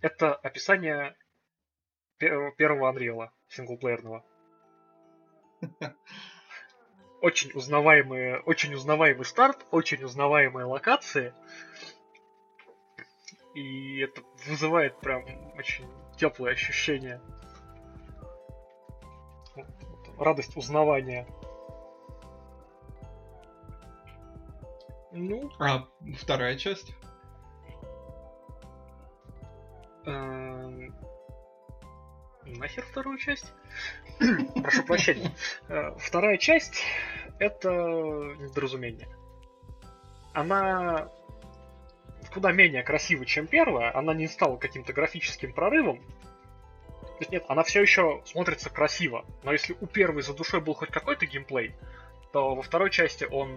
это 0.00 0.32
описание 0.32 1.16
пе- 2.18 2.52
первого 2.56 2.88
Анриэла 2.88 3.32
синглплеерного. 3.48 4.24
Очень 7.20 7.50
узнаваемые, 7.52 8.40
очень 8.40 8.74
узнаваемый 8.74 9.24
старт, 9.24 9.66
очень 9.72 10.04
узнаваемые 10.04 10.66
локации. 10.66 11.34
И 13.54 13.98
это 13.98 14.22
вызывает 14.46 14.98
прям 15.00 15.24
очень 15.56 15.88
теплые 16.16 16.52
ощущения. 16.52 17.20
Вот, 19.54 19.66
вот, 19.82 20.20
радость 20.20 20.56
узнавания. 20.56 21.26
Ну, 25.12 25.50
А 25.58 25.86
вторая 26.18 26.56
часть? 26.56 26.94
эм, 30.06 30.94
нахер 32.46 32.84
вторую 32.86 33.18
часть? 33.18 33.52
Прошу 34.62 34.84
прощения. 34.84 35.30
Э, 35.68 35.92
Вторая 35.98 36.38
часть 36.38 36.82
это 37.38 37.70
недоразумение. 37.70 39.08
Она 40.32 41.08
куда 42.32 42.52
менее 42.52 42.82
красива, 42.82 43.26
чем 43.26 43.46
первая. 43.46 43.94
Она 43.96 44.14
не 44.14 44.26
стала 44.26 44.56
каким-то 44.56 44.92
графическим 44.94 45.52
прорывом. 45.52 45.98
То 45.98 47.16
есть 47.20 47.30
нет, 47.30 47.44
она 47.48 47.62
все 47.62 47.82
еще 47.82 48.22
смотрится 48.24 48.70
красиво. 48.70 49.24
Но 49.42 49.52
если 49.52 49.76
у 49.80 49.86
первой 49.86 50.22
за 50.22 50.32
душой 50.34 50.60
был 50.60 50.74
хоть 50.74 50.90
какой-то 50.90 51.26
геймплей, 51.26 51.74
то 52.32 52.54
во 52.54 52.62
второй 52.62 52.90
части 52.90 53.24
он 53.30 53.50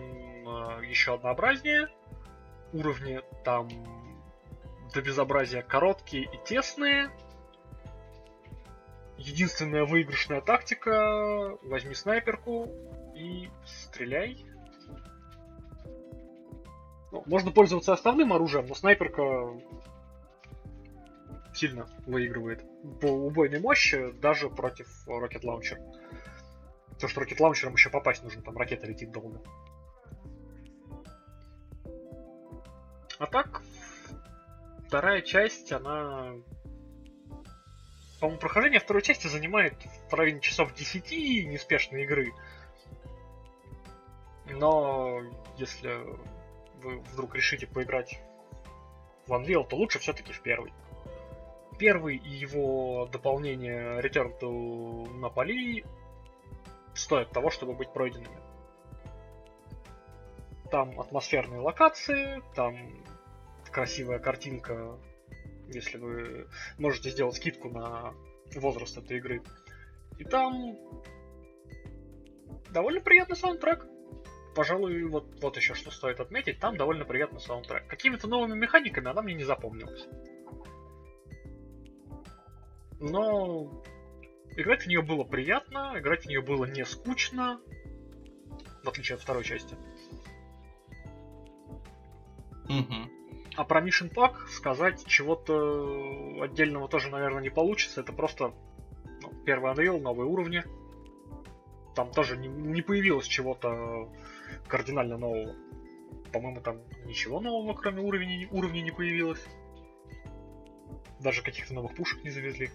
э, 0.48 0.86
еще 0.86 1.16
однообразнее. 1.16 1.90
Уровни 2.74 3.22
там 3.44 3.70
до 4.94 5.02
безобразия 5.02 5.62
короткие 5.62 6.24
и 6.24 6.38
тесные. 6.46 7.10
единственная 9.18 9.86
выигрышная 9.86 10.42
тактика. 10.42 11.58
Возьми 11.64 11.94
снайперку 11.94 12.70
и 13.16 13.50
стреляй. 13.66 14.46
Ну, 17.12 17.24
можно 17.26 17.52
пользоваться 17.52 17.94
основным 17.94 18.34
оружием, 18.34 18.66
но 18.68 18.76
снайперка 18.76 19.58
сильно 21.54 21.88
выигрывает 22.06 22.64
по 23.00 23.06
убойной 23.06 23.60
мощи 23.62 24.12
даже 24.20 24.50
против 24.50 24.88
Rocket 25.08 25.44
Launcher. 25.44 25.78
Потому 26.90 27.10
что 27.10 27.22
Rocket 27.22 27.38
Launcher 27.38 27.72
еще 27.72 27.90
попасть 27.90 28.24
нужно, 28.24 28.42
там 28.42 28.58
ракета 28.58 28.88
летит 28.88 29.12
долго. 29.12 29.42
А 33.18 33.28
так, 33.28 33.62
вторая 34.88 35.22
часть, 35.22 35.72
она... 35.72 36.34
По-моему, 38.20 38.40
прохождение 38.40 38.80
второй 38.80 39.02
части 39.02 39.28
занимает 39.28 39.76
в 40.10 40.14
районе 40.14 40.42
часов 40.42 40.74
10 40.74 41.48
неспешной 41.48 42.04
игры. 42.04 42.34
Но 44.48 45.22
если 45.58 46.00
вы 46.82 47.00
вдруг 47.00 47.36
решите 47.36 47.68
поиграть 47.68 48.20
в 49.28 49.34
Unreal, 49.34 49.68
то 49.68 49.76
лучше 49.76 50.00
все-таки 50.00 50.34
в 50.34 50.42
первый. 50.42 50.74
Первый 51.78 52.18
и 52.18 52.30
его 52.30 53.08
дополнение 53.12 54.00
Return 54.00 54.40
to 54.40 55.06
Napoli 55.20 55.86
стоят 56.94 57.32
того, 57.32 57.50
чтобы 57.50 57.74
быть 57.74 57.92
пройденными. 57.92 58.38
Там 60.76 61.00
атмосферные 61.00 61.62
локации, 61.62 62.44
там 62.54 62.76
красивая 63.72 64.20
картинка, 64.20 65.00
если 65.70 65.98
вы 65.98 66.50
можете 66.78 67.12
сделать 67.12 67.38
скидку 67.38 67.70
на 67.70 68.14
возраст 68.58 68.98
этой 68.98 69.20
игры. 69.20 69.42
И 70.20 70.26
там 70.26 70.78
довольно 72.72 73.00
приятный 73.00 73.38
саундтрек. 73.38 73.88
Пожалуй, 74.54 75.06
вот, 75.06 75.42
вот 75.42 75.56
еще 75.56 75.76
что 75.76 75.92
стоит 75.92 76.20
отметить, 76.20 76.60
там 76.60 76.76
довольно 76.76 77.06
приятный 77.06 77.40
саундтрек. 77.40 77.88
Какими-то 77.88 78.28
новыми 78.28 78.60
механиками 78.60 79.08
она 79.08 79.22
мне 79.22 79.34
не 79.34 79.46
запомнилась. 79.46 80.06
Но 83.00 83.82
играть 84.58 84.84
в 84.84 84.88
нее 84.88 85.02
было 85.02 85.24
приятно, 85.24 85.94
играть 85.96 86.26
в 86.26 86.28
нее 86.28 86.42
было 86.42 86.66
не 86.66 86.84
скучно, 86.84 87.62
в 88.84 88.90
отличие 88.90 89.16
от 89.16 89.22
второй 89.22 89.46
части. 89.46 89.78
А 93.56 93.64
про 93.64 93.82
Mission 93.82 94.14
Pack 94.14 94.48
сказать 94.50 95.06
чего-то 95.06 96.42
отдельного 96.42 96.90
тоже, 96.90 97.10
наверное, 97.10 97.42
не 97.42 97.50
получится. 97.50 98.02
Это 98.02 98.12
просто 98.12 98.54
ну, 99.22 99.32
первый 99.46 99.72
Unreal, 99.72 100.00
новые 100.00 100.28
уровни. 100.28 100.64
Там 101.96 102.12
тоже 102.12 102.36
не, 102.36 102.50
не 102.50 102.82
появилось 102.82 103.28
чего-то 103.28 104.12
кардинально 104.68 105.18
нового. 105.18 105.56
По-моему, 106.34 106.60
там 106.60 106.82
ничего 107.06 107.40
нового, 107.40 107.74
кроме 107.74 108.02
уровней, 108.02 108.48
уровней 108.52 108.82
не 108.82 108.92
появилось. 108.92 109.46
Даже 111.22 111.42
каких-то 111.42 111.74
новых 111.74 111.96
пушек 111.96 112.24
не 112.26 112.30
завезли. 112.30 112.70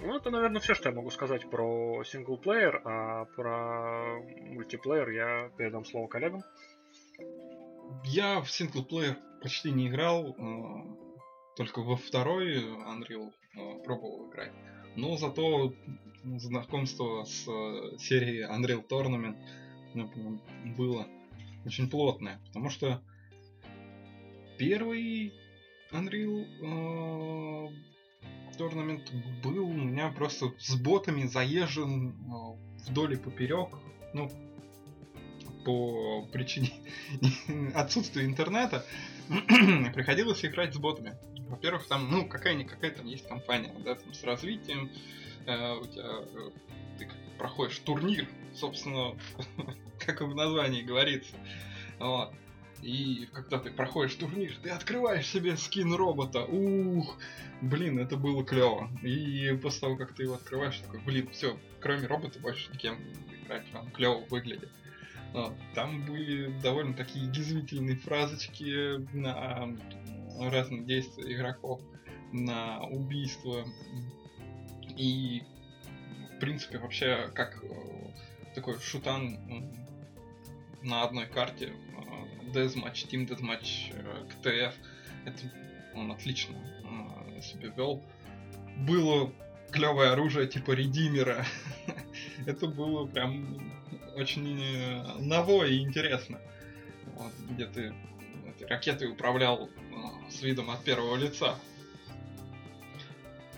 Ну, 0.00 0.16
это, 0.16 0.30
наверное, 0.30 0.60
все, 0.60 0.74
что 0.74 0.88
я 0.88 0.94
могу 0.94 1.10
сказать 1.10 1.50
про 1.50 2.02
синглплеер, 2.04 2.82
а 2.84 3.24
про 3.36 4.20
мультиплеер 4.40 5.10
я 5.10 5.50
передам 5.56 5.84
слово 5.84 6.06
коллегам. 6.06 6.42
Я 8.04 8.40
в 8.40 8.50
синглплеер 8.50 9.18
почти 9.42 9.70
не 9.70 9.88
играл, 9.88 10.28
э, 10.28 10.34
только 11.56 11.80
во 11.82 11.96
второй 11.96 12.64
Unreal 12.64 13.32
э, 13.54 13.82
пробовал 13.84 14.30
играть. 14.30 14.52
Но 14.96 15.16
зато 15.16 15.72
знакомство 16.24 17.24
с 17.24 17.46
э, 17.46 17.98
серией 17.98 18.44
Unreal 18.44 18.86
Tournament 18.88 19.36
ну, 19.94 20.10
было 20.76 21.06
очень 21.64 21.88
плотное, 21.88 22.40
потому 22.46 22.70
что 22.70 23.02
первый 24.58 25.32
Unreal 25.92 27.70
Tournament 28.58 29.08
был 29.42 29.64
у 29.64 29.72
меня 29.72 30.10
просто 30.10 30.52
с 30.58 30.76
ботами 30.80 31.24
заезжен 31.26 32.14
вдоль 32.86 33.14
и 33.14 33.16
поперек. 33.16 33.68
Ну, 34.14 34.30
по 35.64 36.26
причине 36.32 36.72
отсутствия 37.74 38.24
интернета 38.24 38.84
приходилось 39.94 40.44
играть 40.44 40.74
с 40.74 40.78
ботами. 40.78 41.16
Во-первых, 41.48 41.86
там, 41.86 42.10
ну, 42.10 42.28
какая-никакая 42.28 42.90
там 42.90 43.06
есть 43.06 43.26
компания, 43.26 43.74
да, 43.84 43.94
там 43.94 44.12
с 44.12 44.22
развитием, 44.22 44.90
э, 45.46 45.72
у 45.74 45.86
тебя 45.86 46.04
э, 46.04 46.50
ты 46.98 47.08
проходишь 47.38 47.78
турнир, 47.78 48.28
собственно, 48.54 49.16
как 49.98 50.20
в 50.20 50.34
названии 50.34 50.82
говорится. 50.82 51.36
Вот. 51.98 52.32
И 52.82 53.28
когда 53.32 53.58
ты 53.58 53.70
проходишь 53.70 54.14
турнир, 54.14 54.54
ты 54.62 54.70
открываешь 54.70 55.26
себе 55.26 55.56
скин 55.56 55.94
робота. 55.94 56.44
Ух, 56.44 57.18
блин, 57.60 57.98
это 57.98 58.16
было 58.16 58.44
клево. 58.44 58.88
И 59.02 59.58
после 59.60 59.80
того, 59.80 59.96
как 59.96 60.14
ты 60.14 60.24
его 60.24 60.34
открываешь, 60.34 60.78
такой, 60.78 61.00
блин, 61.00 61.28
все, 61.32 61.58
кроме 61.80 62.06
робота 62.06 62.38
больше 62.38 62.70
никем 62.72 62.98
играть, 63.42 63.64
он 63.74 63.90
клево 63.90 64.24
выглядит. 64.30 64.70
Там 65.74 66.04
были 66.04 66.48
довольно 66.60 66.94
такие 66.94 67.26
язвительные 67.26 67.96
фразочки 67.96 68.98
на 69.14 69.68
разные 70.40 70.84
действия 70.84 71.34
игроков, 71.34 71.80
на 72.32 72.80
убийство. 72.84 73.64
И, 74.96 75.42
в 76.36 76.40
принципе, 76.40 76.78
вообще, 76.78 77.30
как 77.34 77.62
э, 77.62 77.68
такой 78.54 78.78
шутан 78.80 79.38
на 80.82 81.02
одной 81.02 81.26
карте 81.26 81.72
Deathmatch, 82.52 83.08
Team 83.08 83.28
Deathmatch, 83.28 83.94
КТФ, 84.28 84.74
это 85.24 85.52
он 85.94 86.10
отлично 86.10 86.56
себя 87.42 87.68
вел. 87.76 88.02
Было 88.78 89.32
клевое 89.70 90.10
оружие 90.10 90.46
типа 90.46 90.72
редимера. 90.72 91.44
это 92.46 92.66
было 92.66 93.06
прям 93.06 93.77
очень 94.18 94.60
э, 94.60 95.18
ново 95.20 95.64
и 95.64 95.80
интересно. 95.80 96.40
Вот, 97.16 97.32
где 97.50 97.66
ты 97.66 97.94
этой 98.58 98.66
ракетой 98.66 99.10
управлял 99.10 99.68
э, 99.68 100.30
с 100.30 100.42
видом 100.42 100.70
от 100.70 100.82
первого 100.84 101.16
лица. 101.16 101.58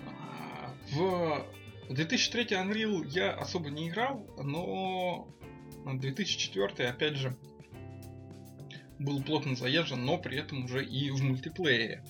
А, 0.06 0.74
в 0.92 1.46
2003 1.88 2.44
Unreal 2.56 3.06
я 3.08 3.32
особо 3.32 3.70
не 3.70 3.88
играл, 3.88 4.26
но 4.36 5.28
2004 5.86 6.88
опять 6.88 7.16
же 7.16 7.36
был 8.98 9.22
плотно 9.22 9.56
заезжен, 9.56 10.04
но 10.04 10.18
при 10.18 10.38
этом 10.38 10.66
уже 10.66 10.84
и 10.84 11.10
в 11.10 11.22
мультиплеере. 11.22 12.04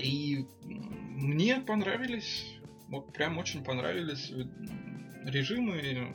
И 0.00 0.46
мне 0.62 1.56
понравились, 1.60 2.46
вот 2.88 3.12
прям 3.12 3.38
очень 3.38 3.64
понравились 3.64 4.30
режимы 5.24 6.14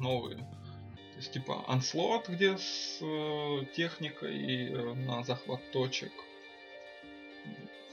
новые. 0.00 0.36
То 0.36 1.16
есть 1.16 1.32
типа 1.32 1.64
Onslaught, 1.68 2.26
где 2.28 2.56
с 2.56 2.98
э, 3.00 3.64
техникой 3.74 4.68
э, 4.68 4.94
на 4.94 5.24
захват 5.24 5.60
точек. 5.72 6.12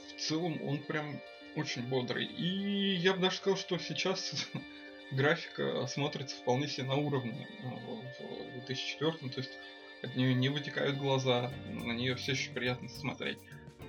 В 0.08 0.20
целом 0.20 0.62
он 0.62 0.78
прям 0.78 1.20
очень 1.56 1.82
бодрый. 1.82 2.24
И 2.24 2.94
я 2.94 3.14
бы 3.14 3.20
даже 3.20 3.36
сказал, 3.38 3.58
что 3.58 3.78
сейчас 3.78 4.46
графика 5.10 5.86
смотрится 5.88 6.36
вполне 6.36 6.68
себе 6.68 6.86
на 6.86 6.94
уровне 6.94 7.48
э, 7.64 8.60
в 8.60 8.66
2004. 8.66 9.12
То 9.30 9.40
есть 9.40 9.58
от 10.02 10.14
нее 10.14 10.34
не 10.34 10.48
вытекают 10.48 10.96
глаза, 10.98 11.50
на 11.68 11.92
нее 11.92 12.14
все 12.14 12.32
еще 12.32 12.52
приятно 12.52 12.88
смотреть. 12.88 13.38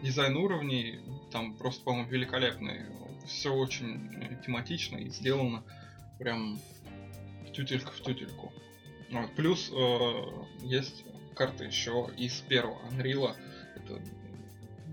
Дизайн 0.01 0.35
уровней 0.35 0.99
там 1.31 1.55
просто, 1.55 1.83
по-моему, 1.83 2.09
великолепный. 2.09 2.85
Все 3.27 3.53
очень 3.53 4.39
тематично 4.43 4.97
и 4.97 5.09
сделано 5.09 5.63
прям 6.17 6.59
тютелька 7.57 7.91
в 7.91 7.99
тютельку. 8.01 8.53
Вот. 9.09 9.33
Плюс 9.35 9.71
э, 9.73 10.11
есть 10.61 11.03
карты 11.35 11.65
еще 11.65 12.09
из 12.15 12.39
первого 12.41 12.79
Unreal. 12.89 13.35
Это 13.75 13.99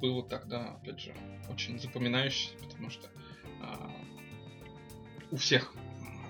было 0.01 0.23
тогда, 0.23 0.70
опять 0.70 1.01
же, 1.01 1.15
очень 1.51 1.78
запоминающееся, 1.78 2.57
потому 2.57 2.89
что 2.89 3.09
э, 3.61 3.74
у 5.31 5.36
всех, 5.36 5.74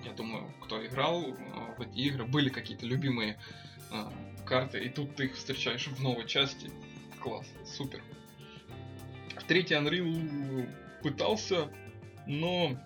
я 0.03 0.11
думаю, 0.11 0.51
кто 0.61 0.85
играл 0.85 1.23
э, 1.23 1.35
в 1.77 1.81
эти 1.81 1.99
игры, 1.99 2.25
были 2.25 2.49
какие-то 2.49 2.85
любимые 2.85 3.39
э, 3.91 4.03
карты, 4.45 4.83
и 4.83 4.89
тут 4.89 5.15
ты 5.15 5.25
их 5.25 5.35
встречаешь 5.35 5.87
в 5.87 6.01
новой 6.01 6.27
части. 6.27 6.69
Класс, 7.21 7.47
супер. 7.65 8.03
В 9.37 9.43
третий 9.45 9.75
Unreal 9.75 10.69
пытался, 11.01 11.69
но 12.27 12.77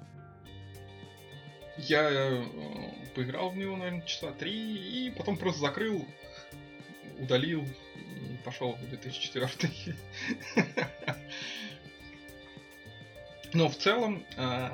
я 1.77 2.09
э, 2.11 2.98
поиграл 3.13 3.49
в 3.49 3.57
него, 3.57 3.75
наверное, 3.75 4.01
часа 4.03 4.31
три, 4.31 5.05
и 5.05 5.11
потом 5.11 5.37
просто 5.37 5.61
закрыл, 5.61 6.05
удалил 7.19 7.65
и 7.95 8.37
пошел 8.43 8.73
в 8.73 8.89
2004. 8.89 9.95
Но 13.53 13.67
в 13.67 13.75
целом 13.75 14.25
э, 14.37 14.69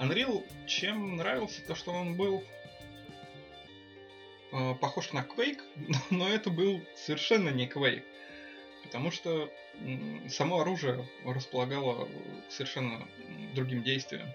Unreal 0.00 0.46
чем 0.66 1.16
нравился, 1.16 1.62
то 1.66 1.74
что 1.74 1.92
он 1.92 2.16
был 2.16 2.42
э, 4.52 4.74
похож 4.80 5.12
на 5.12 5.20
Quake, 5.20 5.60
но 6.10 6.28
это 6.28 6.50
был 6.50 6.80
совершенно 6.96 7.50
не 7.50 7.68
Quake. 7.68 8.04
Потому 8.82 9.10
что 9.10 9.50
само 10.28 10.60
оружие 10.60 11.06
располагало 11.24 12.08
совершенно 12.48 13.08
другим 13.54 13.82
действиям. 13.82 14.28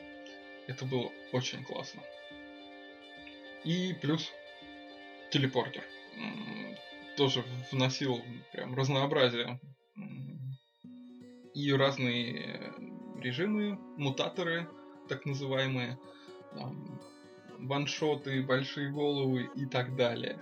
Это 0.68 0.86
было 0.86 1.12
очень 1.32 1.64
классно. 1.64 2.04
И 3.64 3.94
плюс 4.02 4.31
телепортер. 5.31 5.84
Тоже 7.18 7.44
вносил 7.72 8.22
прям 8.53 8.76
разнообразие. 8.76 9.60
И 11.53 11.73
разные 11.73 12.38
э, 12.38 12.72
режимы, 13.19 13.77
мутаторы, 13.98 14.69
так 15.10 15.26
называемые, 15.26 15.99
там, 16.56 17.02
ваншоты, 17.57 18.41
большие 18.44 18.91
головы 18.91 19.49
и 19.56 19.65
так 19.65 19.95
далее. 19.98 20.41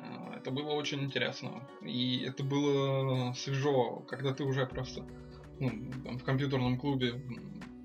А, 0.00 0.36
Это 0.36 0.50
было 0.52 0.72
очень 0.72 1.02
интересно. 1.02 1.68
И 1.82 2.20
это 2.20 2.44
было 2.44 3.32
свежо, 3.32 4.00
когда 4.06 4.32
ты 4.32 4.44
уже 4.44 4.66
просто 4.66 5.04
ну, 5.58 5.70
там, 6.04 6.18
в 6.18 6.24
компьютерном 6.24 6.78
клубе 6.78 7.14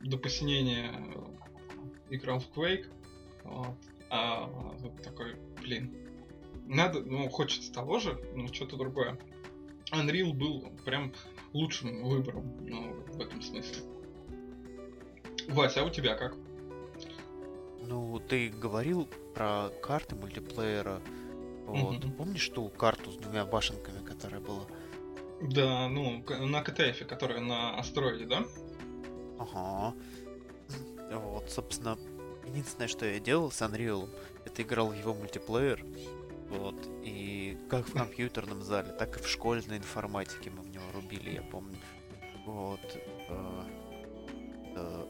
до 0.03 0.18
посинения 0.18 0.91
э, 0.91 2.15
играл 2.15 2.40
в 2.40 2.52
Quake. 2.56 2.85
Вот. 4.14 4.76
А 4.76 4.77
тут 4.80 5.02
такой, 5.02 5.35
блин, 5.61 5.95
надо, 6.68 7.02
ну, 7.02 7.27
хочется 7.30 7.73
того 7.73 7.99
же, 7.99 8.19
но 8.35 8.48
что-то 8.48 8.77
другое. 8.77 9.18
Unreal 9.91 10.34
был 10.34 10.69
прям 10.85 11.14
лучшим 11.52 12.03
выбором, 12.03 12.56
ну, 12.61 12.94
в 12.94 13.19
этом 13.19 13.41
смысле. 13.41 13.84
Вася, 15.49 15.81
а 15.81 15.85
у 15.85 15.90
тебя 15.90 16.15
как? 16.15 16.35
Ну, 17.81 18.19
ты 18.19 18.49
говорил 18.49 19.10
про 19.34 19.69
карты 19.81 20.15
мультиплеера. 20.15 21.02
Вот. 21.65 22.03
Мгм. 22.03 22.14
Помнишь 22.14 22.48
ту 22.49 22.69
карту 22.69 23.11
с 23.11 23.18
двумя 23.18 23.45
башенками, 23.45 24.06
которая 24.06 24.40
была? 24.40 24.65
Да, 25.41 25.90
ну, 25.90 26.23
на 26.40 26.61
КТФ, 26.61 27.06
которая 27.07 27.41
на 27.41 27.77
астероиде, 27.80 28.26
да? 28.26 28.45
Ага. 29.40 29.95
Вот, 31.11 31.49
собственно, 31.49 31.98
единственное, 32.45 32.88
что 32.88 33.06
я 33.06 33.20
делал 33.20 33.52
с 33.52 33.61
Unreal, 33.61 34.10
это 34.45 34.61
играл 34.61 34.90
в 34.90 34.95
его 34.95 35.14
мультиплеер. 35.14 35.86
Вот. 36.49 36.76
И 37.03 37.57
как 37.70 37.88
в 37.88 37.94
компьютерном 37.94 38.61
зале, 38.61 38.91
так 38.91 39.18
и 39.20 39.24
в 39.24 39.28
школьной 39.28 39.78
информатике 39.78 40.52
мы 40.52 40.61
в 40.61 40.70
него 40.70 40.84
рубили, 40.94 41.32
я 41.32 41.41
помню. 41.41 41.78
Вот. 42.45 42.80
э, 43.30 43.64
э, 44.76 45.06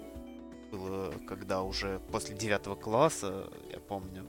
Было, 0.72 1.14
когда 1.27 1.64
уже 1.64 1.99
после 2.11 2.35
девятого 2.35 2.76
класса, 2.76 3.49
я 3.69 3.80
помню, 3.80 4.26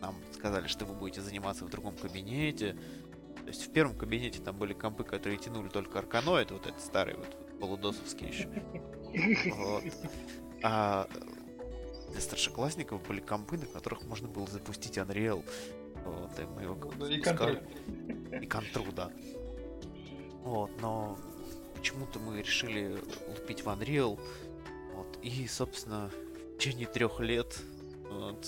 нам 0.00 0.16
сказали, 0.32 0.66
что 0.66 0.84
вы 0.84 0.94
будете 0.94 1.20
заниматься 1.20 1.64
в 1.64 1.70
другом 1.70 1.94
кабинете. 1.96 2.76
То 3.36 3.48
есть 3.48 3.66
в 3.66 3.72
первом 3.72 3.96
кабинете 3.96 4.40
там 4.40 4.56
были 4.56 4.72
компы, 4.72 5.04
которые 5.04 5.38
тянули 5.38 5.68
только 5.68 5.98
арканоид, 5.98 6.50
вот 6.50 6.66
этот 6.66 6.80
старый 6.80 7.14
вот 7.14 7.58
полудосовский 7.60 8.28
еще. 8.28 8.48
Вот. 9.54 9.84
А 10.64 11.06
для 12.14 12.22
старшеклассников 12.22 13.02
были 13.08 13.20
компы, 13.20 13.58
на 13.58 13.66
которых 13.66 14.02
можно 14.04 14.28
было 14.28 14.46
запустить 14.46 14.98
Unreal. 14.98 15.44
Вот, 16.04 16.38
и 16.38 16.44
мы 16.44 16.62
его 16.62 16.74
бы 16.76 17.12
И 18.40 18.46
контру, 18.46 18.84
да. 18.92 19.10
Вот, 20.42 20.70
но 20.80 21.18
почему-то 21.74 22.20
мы 22.20 22.40
решили 22.40 22.96
лупить 23.28 23.64
в 23.64 23.68
Unreal. 23.68 24.18
Вот, 24.94 25.18
и, 25.22 25.46
собственно, 25.48 26.08
в 26.08 26.58
течение 26.58 26.86
трех 26.86 27.18
лет 27.18 27.60
вот, 28.10 28.46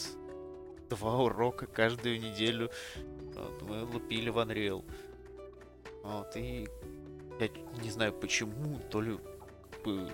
два 0.88 1.18
урока 1.18 1.66
каждую 1.66 2.20
неделю 2.20 2.70
вот, 3.34 3.62
мы 3.62 3.84
лупили 3.84 4.30
в 4.30 4.38
Unreal. 4.38 4.84
Вот, 6.04 6.36
и 6.36 6.68
я 7.40 7.48
не 7.82 7.90
знаю 7.90 8.12
почему, 8.12 8.78
то 8.90 9.00
ли 9.00 9.18
бы, 9.84 10.08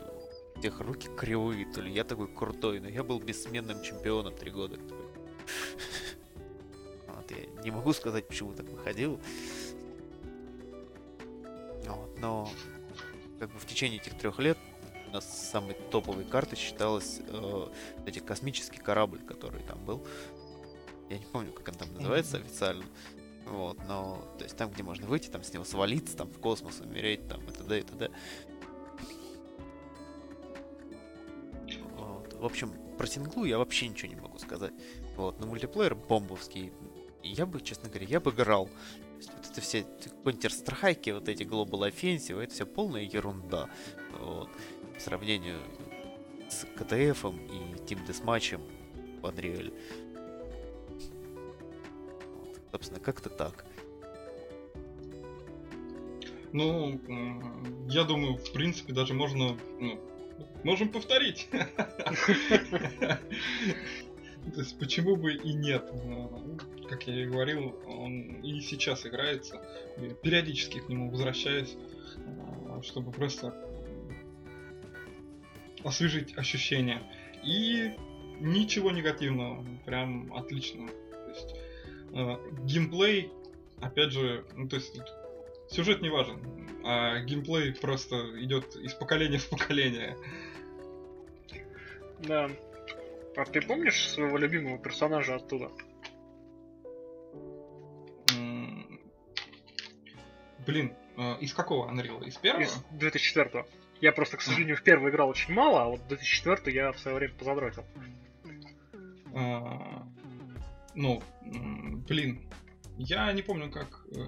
тех 0.63 0.81
руки 0.81 1.09
кривые, 1.17 1.67
то 1.67 1.81
ли 1.81 1.93
я 1.93 2.05
такой 2.05 2.29
крутой, 2.29 2.79
но 2.81 2.89
я 2.89 3.03
был 3.03 3.19
бессменным 3.19 3.83
чемпионом 3.83 4.35
три 4.35 4.51
года. 4.51 4.79
Вот, 7.09 7.31
я 7.31 7.63
не 7.63 7.71
могу 7.71 7.93
сказать, 7.93 8.27
почему 8.27 8.53
так 8.53 8.67
выходил. 8.69 9.21
Вот, 11.87 12.19
но 12.21 12.51
как 13.39 13.53
бы 13.53 13.59
в 13.59 13.67
течение 13.67 14.01
этих 14.01 14.17
трех 14.17 14.39
лет 14.39 14.57
у 15.09 15.13
нас 15.13 15.51
самой 15.51 15.75
топовой 15.91 16.25
картой 16.25 16.57
считалась 16.57 17.21
э, 17.27 17.67
эти 18.07 18.21
космический 18.21 18.79
корабль, 18.79 19.21
который 19.21 19.63
там 19.63 19.85
был. 19.85 20.07
Я 21.11 21.19
не 21.19 21.27
помню, 21.27 21.53
как 21.53 21.69
он 21.69 21.75
там 21.75 21.93
называется 21.93 22.39
официально. 22.39 22.85
Вот, 23.47 23.77
но, 23.87 24.25
то 24.39 24.45
есть 24.45 24.57
там, 24.57 24.71
где 24.71 24.83
можно 24.83 25.07
выйти, 25.07 25.29
там 25.29 25.43
с 25.43 25.53
него 25.53 25.65
свалиться, 25.65 26.17
там 26.17 26.29
в 26.29 26.39
космос 26.39 26.81
умереть, 26.81 27.29
там 27.29 27.43
и 27.49 27.53
т.д. 27.53 27.81
и 27.81 27.83
т.д. 27.83 28.11
В 32.43 32.45
общем, 32.45 32.73
про 32.99 33.07
синглу 33.07 33.45
я 33.45 33.57
вообще 33.57 33.87
ничего 33.87 34.13
не 34.13 34.21
могу 34.21 34.37
сказать. 34.37 34.73
Вот, 35.15 35.39
но 35.39 35.47
мультиплеер 35.47 35.95
бомбовский. 35.95 36.73
Я 37.23 37.47
бы, 37.47 37.61
честно 37.61 37.89
говоря, 37.89 38.07
я 38.09 38.19
бы 38.19 38.33
играл. 38.33 38.69
Вот 39.33 39.47
это 39.49 39.61
все 39.61 39.87
Counter-Strike, 40.25 41.15
вот 41.15 41.29
эти 41.29 41.45
Global 41.45 41.89
Offensive, 41.89 42.43
это 42.43 42.53
все 42.53 42.67
полная 42.67 43.03
ерунда. 43.03 43.71
Вот. 44.19 44.49
По 44.93 45.01
сравнению 45.01 45.61
с 46.51 46.67
КТФ 46.77 47.27
и 47.27 47.29
Team 47.87 48.05
Deathmatch 48.09 48.59
в 49.21 49.25
Unreal. 49.25 49.73
Вот. 52.35 52.61
Собственно, 52.73 52.99
как-то 52.99 53.31
так. 53.31 53.65
Ну, 56.51 57.01
я 57.89 58.03
думаю, 58.03 58.37
в 58.37 58.53
принципе, 58.53 58.93
даже 58.93 59.15
можно, 59.15 59.57
ну, 59.79 60.01
можем 60.65 60.89
повторить. 60.89 61.49
То 64.55 64.61
есть, 64.61 64.79
почему 64.79 65.17
бы 65.17 65.35
и 65.35 65.53
нет? 65.53 65.89
Ну, 66.05 66.59
Как 66.89 67.07
я 67.07 67.23
и 67.23 67.27
говорил, 67.27 67.77
он 67.87 68.41
и 68.43 68.61
сейчас 68.61 69.07
играется. 69.07 69.65
Периодически 70.23 70.81
к 70.81 70.89
нему 70.89 71.11
возвращаюсь, 71.11 71.77
а, 72.69 72.83
чтобы 72.83 73.13
просто 73.13 73.55
освежить 75.85 76.37
ощущения. 76.37 77.03
И 77.45 77.93
ничего 78.41 78.91
негативного, 78.91 79.65
прям 79.85 80.33
отлично. 80.35 80.89
То 80.89 81.29
есть, 81.29 81.55
э, 82.13 82.37
геймплей, 82.65 83.31
опять 83.81 84.13
же, 84.13 84.45
ну, 84.57 84.69
то 84.69 84.77
есть 84.77 84.97
сюжет 85.71 86.03
не 86.03 86.11
важен, 86.11 86.41
а 86.85 87.21
геймплей 87.21 87.73
просто 87.73 88.17
идет 88.43 88.77
из 88.77 88.93
поколения 88.95 89.39
в 89.39 89.49
поколение. 89.49 90.17
Да. 92.23 92.51
А 93.37 93.45
ты 93.45 93.61
помнишь 93.63 94.09
своего 94.11 94.37
любимого 94.39 94.79
персонажа 94.79 95.37
оттуда? 95.37 95.71
М, 98.37 99.01
Блин, 100.67 100.95
э, 101.17 101.37
из 101.41 101.53
какого 101.55 101.91
Unreal? 101.91 102.25
Из 102.25 102.37
первого? 102.37 102.63
Из 102.63 102.75
2004 102.93 103.65
Я 104.01 104.13
просто, 104.13 104.37
к 104.37 104.43
сожалению, 104.43 104.77
в 104.77 104.83
первый 104.83 105.11
играл 105.11 105.29
очень 105.29 105.55
мало, 105.55 105.83
а 105.83 105.89
вот 105.89 106.07
2004 106.09 106.75
я 106.75 106.93
в 106.93 106.99
свое 106.99 107.17
время 107.17 107.35
позадротил. 107.35 107.85
А, 109.35 110.07
Ну, 110.95 111.23
блин, 112.07 112.41
я 112.99 113.33
не 113.33 113.43
помню, 113.43 113.71
как 113.71 114.05
э, 114.15 114.19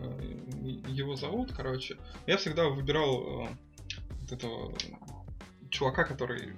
его 0.89 1.15
зовут, 1.15 1.53
короче. 1.53 1.99
Я 2.27 2.37
всегда 2.39 2.69
выбирал 2.69 3.45
э, 3.45 3.49
вот 4.23 4.33
этого 4.33 4.75
чувака, 5.71 6.05
который 6.05 6.55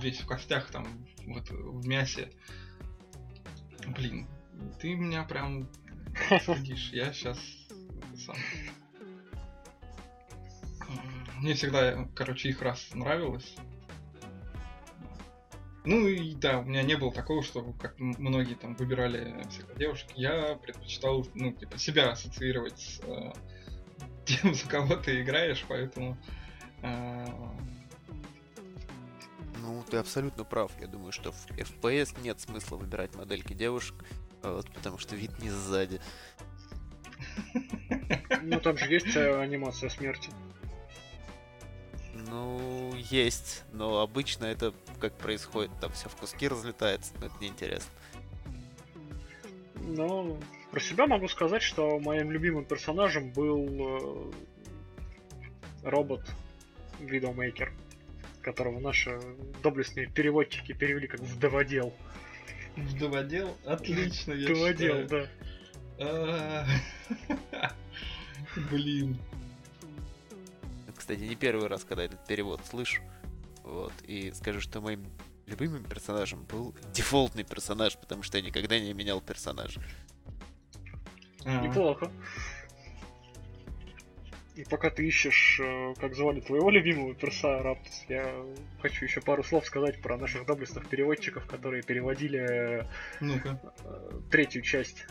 весь 0.00 0.20
в 0.20 0.26
костях, 0.26 0.70
там, 0.70 0.86
вот 1.26 1.50
в 1.50 1.86
мясе. 1.86 2.30
Блин, 3.86 4.28
ты 4.80 4.94
меня 4.94 5.24
прям 5.24 5.68
следишь. 6.44 6.90
Я 6.92 7.12
сейчас 7.12 7.38
сам. 8.16 8.36
Мне 11.38 11.54
всегда, 11.54 12.08
короче, 12.14 12.50
их 12.50 12.62
раз 12.62 12.90
нравилось. 12.94 13.56
Ну 15.84 16.06
и 16.06 16.34
да, 16.36 16.60
у 16.60 16.64
меня 16.64 16.82
не 16.82 16.96
было 16.96 17.12
такого, 17.12 17.42
что 17.42 17.72
как 17.72 17.98
многие 17.98 18.54
там 18.54 18.76
выбирали 18.76 19.44
всегда 19.50 19.74
девушек. 19.74 20.08
Я 20.14 20.54
предпочитал, 20.54 21.26
ну, 21.34 21.52
типа, 21.52 21.76
себя 21.78 22.12
ассоциировать 22.12 22.78
с 22.78 23.00
э, 23.00 23.32
тем, 24.24 24.54
за 24.54 24.68
кого 24.68 24.94
ты 24.94 25.22
играешь, 25.22 25.64
поэтому 25.68 26.16
э, 26.82 27.26
Ну, 29.62 29.84
ты 29.88 29.96
абсолютно 29.96 30.44
прав. 30.44 30.72
Я 30.80 30.88
думаю, 30.88 31.12
что 31.12 31.30
в 31.30 31.46
FPS 31.52 32.20
нет 32.20 32.40
смысла 32.40 32.76
выбирать 32.76 33.14
модельки 33.14 33.54
девушек, 33.54 33.94
вот, 34.42 34.68
потому 34.72 34.98
что 34.98 35.14
вид 35.14 35.38
не 35.38 35.50
сзади. 35.50 36.00
Ну 38.42 38.58
там 38.60 38.76
же 38.76 38.92
есть 38.92 39.14
э, 39.14 39.40
анимация 39.40 39.88
смерти. 39.88 40.30
Ну, 42.28 42.92
есть, 42.96 43.62
но 43.72 44.00
обычно 44.00 44.46
это 44.46 44.74
как 45.00 45.16
происходит, 45.16 45.70
там 45.80 45.92
все 45.92 46.08
в 46.08 46.16
куски 46.16 46.48
разлетается, 46.48 47.12
но 47.20 47.26
это 47.26 47.34
неинтересно. 47.40 47.90
Ну, 49.76 50.38
про 50.70 50.80
себя 50.80 51.06
могу 51.06 51.28
сказать, 51.28 51.62
что 51.62 52.00
моим 52.00 52.32
любимым 52.32 52.64
персонажем 52.64 53.30
был 53.30 53.68
э, 53.68 54.32
робот 55.84 56.28
Видоумейкер, 57.00 57.72
которого 58.42 58.78
наши 58.80 59.18
доблестные 59.62 60.06
переводчики 60.06 60.72
перевели 60.72 61.06
как 61.06 61.20
вдоводел. 61.20 61.94
Вдоводел? 62.76 63.56
Отлично, 63.66 64.32
я 64.32 64.46
Вдоводел, 64.50 65.02
считаю. 65.02 65.28
да. 65.98 66.66
А, 67.58 67.72
Блин. 68.70 69.18
Кстати, 70.96 71.20
не 71.20 71.34
первый 71.36 71.66
раз, 71.68 71.84
когда 71.84 72.04
этот 72.04 72.24
перевод 72.26 72.60
слышу. 72.64 73.02
Вот. 73.64 73.92
И 74.06 74.32
скажу, 74.32 74.60
что 74.60 74.80
моим 74.80 75.04
любимым 75.46 75.84
персонажем 75.84 76.44
был 76.44 76.74
дефолтный 76.92 77.44
персонаж, 77.44 77.96
потому 77.98 78.22
что 78.22 78.38
я 78.38 78.44
никогда 78.44 78.78
не 78.78 78.92
менял 78.92 79.20
персонажа. 79.20 79.80
А, 81.44 81.60
Неплохо. 81.66 82.10
И 84.54 84.64
пока 84.64 84.90
ты 84.90 85.06
ищешь, 85.06 85.58
э, 85.60 85.94
как 85.98 86.14
звали 86.14 86.40
твоего 86.40 86.68
любимого 86.68 87.14
перса 87.14 87.62
Раптус, 87.62 88.04
я 88.08 88.30
хочу 88.82 89.06
еще 89.06 89.22
пару 89.22 89.42
слов 89.42 89.64
сказать 89.64 90.02
про 90.02 90.18
наших 90.18 90.44
доблестных 90.44 90.88
переводчиков, 90.88 91.46
которые 91.46 91.82
переводили 91.82 92.84
э, 93.20 93.54
третью 94.30 94.60
часть. 94.60 95.06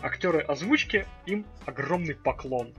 Актеры 0.00 0.40
озвучки, 0.40 1.06
им 1.26 1.46
огромный 1.64 2.16
поклон. 2.16 2.74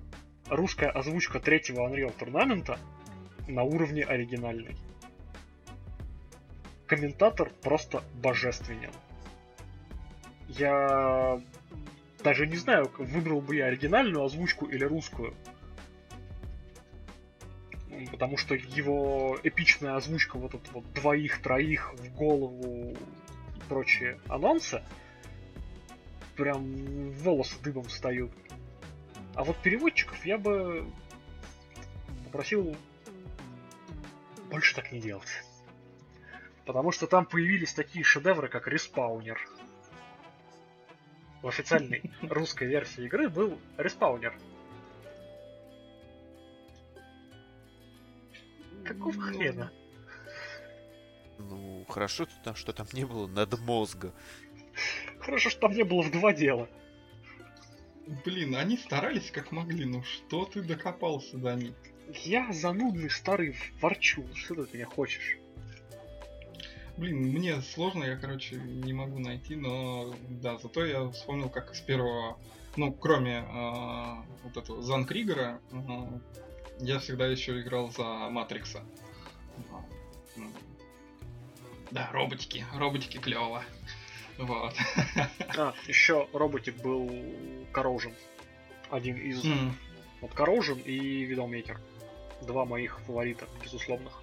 Русская 0.49 0.89
озвучка 0.89 1.39
третьего 1.39 1.87
Unreal 1.87 2.13
Tournament 2.17 2.77
на 3.47 3.63
уровне 3.63 4.03
оригинальной. 4.03 4.75
Комментатор 6.87 7.51
просто 7.61 8.03
божественен. 8.15 8.91
Я 10.47 11.41
даже 12.23 12.47
не 12.47 12.57
знаю, 12.57 12.91
выбрал 12.97 13.41
бы 13.41 13.55
я 13.55 13.65
оригинальную 13.65 14.23
озвучку 14.23 14.65
или 14.65 14.83
русскую. 14.83 15.33
Потому 18.11 18.37
что 18.37 18.55
его 18.55 19.39
эпичная 19.43 19.95
озвучка 19.95 20.37
вот 20.37 20.53
это 20.53 20.71
вот 20.71 20.91
двоих-троих 20.93 21.93
в 21.95 22.13
голову 22.13 22.95
и 23.55 23.59
прочие 23.67 24.19
анонсы 24.27 24.83
прям 26.35 27.11
волосы 27.11 27.59
дыбом 27.61 27.85
встают. 27.85 28.31
А 29.33 29.43
вот 29.43 29.57
переводчиков 29.57 30.23
я 30.25 30.37
бы 30.37 30.87
попросил 32.25 32.75
больше 34.49 34.75
так 34.75 34.91
не 34.91 34.99
делать. 34.99 35.43
Потому 36.65 36.91
что 36.91 37.07
там 37.07 37.25
появились 37.25 37.73
такие 37.73 38.03
шедевры, 38.03 38.47
как 38.47 38.67
Респаунер. 38.67 39.39
В 41.41 41.47
официальной 41.47 42.01
русской 42.21 42.67
версии 42.67 43.05
игры 43.05 43.29
был 43.29 43.59
Респаунер. 43.77 44.37
Какого 48.83 49.13
хрена? 49.21 49.71
Ну, 51.37 51.85
хорошо, 51.87 52.25
что 52.25 52.43
там, 52.43 52.55
что 52.55 52.73
там 52.73 52.87
не 52.93 53.05
было 53.05 53.27
надмозга. 53.27 54.13
Хорошо, 55.19 55.49
что 55.49 55.61
там 55.61 55.73
не 55.73 55.83
было 55.83 56.01
в 56.01 56.11
два 56.11 56.33
дела. 56.33 56.69
Блин, 58.25 58.55
они 58.55 58.77
старались 58.77 59.31
как 59.31 59.51
могли, 59.51 59.85
ну 59.85 60.01
что 60.03 60.45
ты 60.45 60.61
докопался 60.61 61.37
до 61.37 61.55
них? 61.55 61.75
Я 62.23 62.51
занудный 62.53 63.09
старый 63.09 63.55
ворчу. 63.81 64.25
Что 64.33 64.55
ты 64.55 64.61
от 64.61 64.73
меня 64.73 64.85
хочешь? 64.85 65.37
Блин, 66.97 67.17
мне 67.31 67.61
сложно, 67.61 68.03
я, 68.03 68.15
короче, 68.15 68.55
не 68.55 68.91
могу 68.91 69.19
найти, 69.19 69.55
но 69.55 70.15
да, 70.29 70.57
зато 70.57 70.83
я 70.85 71.07
вспомнил, 71.11 71.47
как 71.49 71.75
с 71.75 71.79
первого, 71.79 72.39
ну, 72.75 72.91
кроме 72.91 73.45
а, 73.49 74.25
вот 74.43 74.57
этого 74.57 74.81
Зан 74.81 75.05
Кригера, 75.05 75.61
а, 75.71 76.19
я 76.79 76.97
всегда 76.99 77.27
еще 77.27 77.61
играл 77.61 77.91
за 77.91 78.03
Матрикса. 78.03 78.83
А, 79.71 80.41
Да, 81.91 82.09
роботики, 82.11 82.65
роботики 82.73 83.17
клево. 83.17 83.63
Вот. 84.39 84.73
А, 85.57 85.73
еще 85.87 86.27
роботик 86.33 86.75
был 86.81 87.09
Corrosion. 87.73 88.13
Один 88.89 89.17
из... 89.17 89.43
М, 89.45 89.75
Вот 90.21 90.31
Corrosion 90.31 90.81
и 90.83 91.31
Widowmaker. 91.31 91.77
Два 92.41 92.65
моих 92.65 92.99
фаворита, 93.01 93.45
безусловных. 93.63 94.21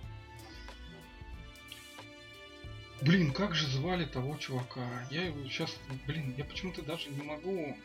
Блин, 3.05 3.33
как 3.33 3.55
же 3.55 3.67
звали 3.67 4.07
того 4.07 4.37
чувака? 4.39 5.07
Я 5.11 5.27
его 5.27 5.45
сейчас, 5.45 5.77
блин, 6.07 6.35
я 6.39 6.45
почему-то 6.45 6.83
даже 6.83 7.11
не 7.11 7.23
могу... 7.23 7.77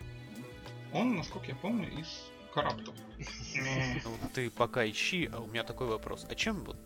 Он, 0.94 1.18
насколько 1.18 1.48
я 1.48 1.56
помню, 1.56 1.90
из 2.00 2.08
Караптов. 2.54 2.96
Ну, 3.18 4.30
ты 4.34 4.50
пока 4.50 4.90
ищи, 4.90 5.30
а 5.32 5.40
у 5.42 5.48
меня 5.48 5.64
такой 5.64 5.88
вопрос. 5.88 6.26
А 6.30 6.36
чем 6.36 6.64
вот 6.64 6.78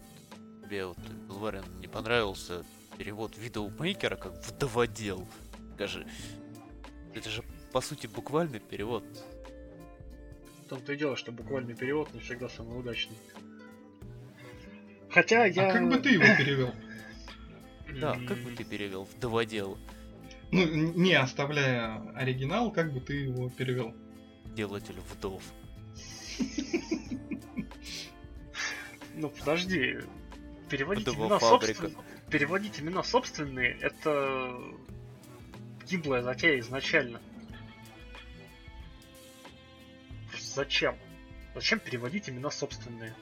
тебе, 0.63 0.87
вот, 0.87 0.97
Лварен, 1.29 1.63
не 1.79 1.87
понравился 1.87 2.65
перевод 2.97 3.37
видеомейкера 3.37 4.15
как 4.15 4.33
вдоводел? 4.45 5.27
Скажи, 5.75 6.07
это 7.13 7.29
же, 7.29 7.43
по 7.71 7.81
сути, 7.81 8.07
буквальный 8.07 8.59
перевод. 8.59 9.03
В 10.65 10.69
том-то 10.69 10.93
и 10.93 10.97
дело, 10.97 11.15
что 11.15 11.31
буквальный 11.31 11.75
перевод 11.75 12.11
не 12.13 12.19
всегда 12.19 12.49
самый 12.49 12.79
удачный. 12.79 13.17
Хотя 15.11 15.45
я... 15.45 15.69
А 15.69 15.73
как 15.73 15.87
бы 15.87 15.97
ты 15.97 16.09
его 16.09 16.23
перевел? 16.37 16.73
Да, 17.99 18.13
как 18.27 18.37
бы 18.39 18.51
ты 18.51 18.63
перевел 18.63 19.03
вдоводел? 19.05 19.77
Ну, 20.51 20.61
н- 20.63 20.93
не 20.95 21.13
оставляя 21.13 22.01
оригинал, 22.15 22.71
как 22.71 22.91
бы 22.93 22.99
ты 22.99 23.13
его 23.21 23.49
перевел? 23.49 23.93
Делатель 24.55 24.99
вдов. 25.11 25.43
Ну 29.15 29.29
подожди. 29.29 29.99
Переводить 30.69 31.07
имена 31.07 31.39
собственные... 31.39 31.95
Переводить 32.31 32.79
имена 32.79 33.03
собственные, 33.03 33.77
это... 33.79 34.59
Гиблая 35.87 36.23
затея 36.23 36.59
изначально. 36.61 37.21
Просто 40.31 40.55
зачем? 40.55 40.95
Зачем 41.53 41.79
переводить 41.79 42.27
имена 42.29 42.49
собственные? 42.49 43.13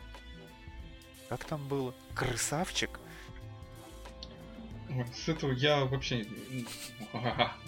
Как 1.27 1.43
там 1.43 1.67
было? 1.67 1.93
Красавчик? 2.15 2.99
Вот, 4.91 5.07
с 5.15 5.29
этого 5.29 5.51
я 5.51 5.85
вообще... 5.85 6.25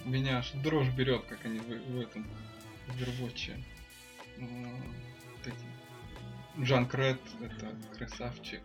Меня 0.06 0.40
аж 0.40 0.52
дрожь 0.52 0.90
берет, 0.90 1.24
как 1.26 1.46
они 1.46 1.60
в, 1.60 1.68
в 1.68 2.00
этом... 2.00 2.28
В 2.88 3.02
Overwatch. 3.02 3.52
Джан 6.60 6.86
Крет, 6.88 7.20
это 7.42 7.76
красавчик. 7.98 8.62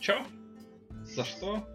Чё? 0.00 0.24
За 1.04 1.24
что? 1.24 1.68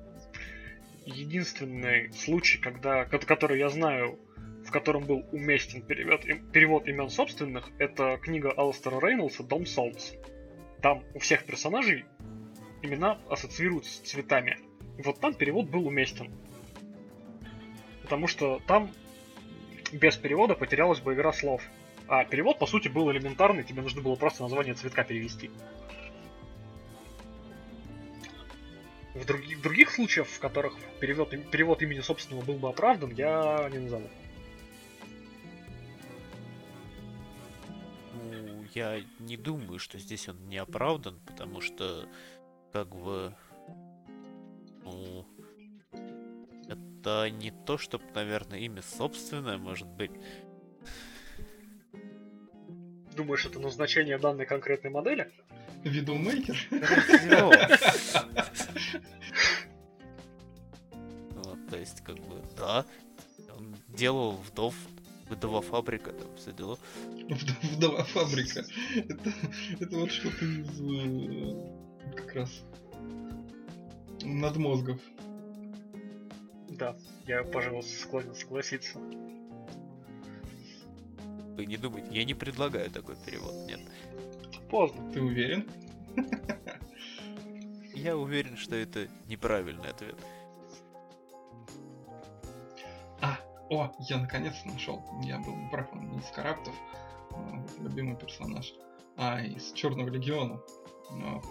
Единственный 1.06 2.12
случай, 2.14 2.58
когда, 2.60 3.06
ко- 3.06 3.20
который 3.20 3.60
я 3.60 3.70
знаю, 3.70 4.18
в 4.66 4.72
котором 4.72 5.04
был 5.04 5.26
уместен 5.32 5.82
перевод, 5.82 6.22
перевод 6.52 6.88
имен 6.88 7.10
собственных, 7.10 7.70
это 7.78 8.18
книга 8.22 8.52
Алстера 8.52 9.00
Рейнольдса 9.00 9.44
«Дом 9.44 9.66
Солнц». 9.66 10.12
Там 10.82 11.04
у 11.14 11.20
всех 11.20 11.46
персонажей 11.46 12.06
имена 12.82 13.20
ассоциируются 13.30 13.92
с 13.92 14.00
цветами. 14.00 14.60
Вот 15.04 15.20
там 15.20 15.34
перевод 15.34 15.68
был 15.68 15.88
уместен. 15.88 16.32
Потому 18.04 18.28
что 18.28 18.62
там 18.68 18.92
без 19.92 20.18
перевода 20.18 20.56
потерялась 20.56 21.00
бы 21.00 21.14
игра 21.14 21.34
слов. 21.34 21.64
А 22.08 22.26
перевод, 22.26 22.60
по 22.60 22.66
сути, 22.66 22.88
был 22.88 23.10
элементарный, 23.12 23.64
тебе 23.64 23.82
нужно 23.82 24.02
было 24.02 24.16
просто 24.16 24.44
название 24.44 24.74
цветка 24.74 25.04
перевести. 25.04 25.50
В 29.14 29.26
других, 29.26 29.62
других 29.62 29.92
случаях, 29.92 30.28
в 30.28 30.40
которых 30.40 30.78
перевод, 31.00 31.30
перевод 31.52 31.82
имени 31.82 32.00
собственного 32.00 32.44
был 32.44 32.56
бы 32.56 32.70
оправдан, 32.70 33.12
я 33.12 33.70
не 33.72 33.80
назову. 33.80 34.10
Ну, 38.14 38.66
я 38.74 39.02
не 39.20 39.38
думаю, 39.38 39.80
что 39.80 40.00
здесь 40.00 40.30
он 40.30 40.48
не 40.48 40.58
оправдан, 40.58 41.20
потому 41.26 41.62
что, 41.62 42.08
как 42.72 42.96
бы, 42.96 43.36
ну, 44.84 45.26
это 46.68 47.30
не 47.30 47.52
то, 47.52 47.78
чтобы, 47.78 48.04
наверное, 48.14 48.60
имя 48.60 48.82
собственное, 48.82 49.58
может 49.58 49.88
быть. 49.88 50.12
Думаешь, 53.16 53.46
это 53.46 53.60
назначение 53.60 54.18
данной 54.18 54.46
конкретной 54.46 54.92
модели? 54.92 55.32
Видоумейкер? 55.84 56.58
Вот, 61.34 61.58
то 61.70 61.78
есть, 61.78 62.02
как 62.02 62.16
бы, 62.16 62.42
да, 62.56 62.86
он 63.58 63.76
делал 63.90 64.34
вдов 64.34 64.76
Вдова 65.32 65.62
фабрика, 65.62 66.12
там 66.12 66.28
все 66.36 66.52
дела. 66.52 66.78
Вд- 67.30 67.76
Вдова 67.76 68.04
фабрика. 68.04 68.66
Это, 68.96 69.32
это 69.80 69.96
вот 69.96 70.12
что-то 70.12 70.44
из 70.44 70.82
э, 70.82 72.16
как 72.18 72.36
раз 72.36 72.50
надмозгов. 74.24 75.00
Да, 76.70 76.96
я, 77.28 77.44
пожалуй, 77.44 77.84
склонен 77.84 78.34
согласиться. 78.34 79.00
Вы 81.56 81.66
не 81.66 81.78
думайте, 81.78 82.08
я 82.12 82.24
не 82.24 82.34
предлагаю 82.34 82.90
такой 82.90 83.16
перевод, 83.26 83.54
нет. 83.68 83.82
Поздно. 84.70 85.12
Ты 85.12 85.22
уверен? 85.22 85.70
Я 87.94 88.18
уверен, 88.18 88.58
что 88.58 88.76
это 88.76 89.08
неправильный 89.28 89.90
ответ. 89.90 90.16
А, 93.22 93.38
о, 93.70 93.94
я 94.10 94.18
наконец-то 94.18 94.68
нашел. 94.70 95.04
Я 95.24 95.38
был 95.40 95.56
прав, 95.70 95.94
он 95.94 96.10
не 96.10 96.20
из 96.20 96.32
Караптов, 96.32 96.74
любимый 97.80 98.16
персонаж, 98.16 98.74
а 99.18 99.42
из 99.42 99.72
Черного 99.74 100.10
Легиона. 100.10 100.60
Ну, 101.12 101.44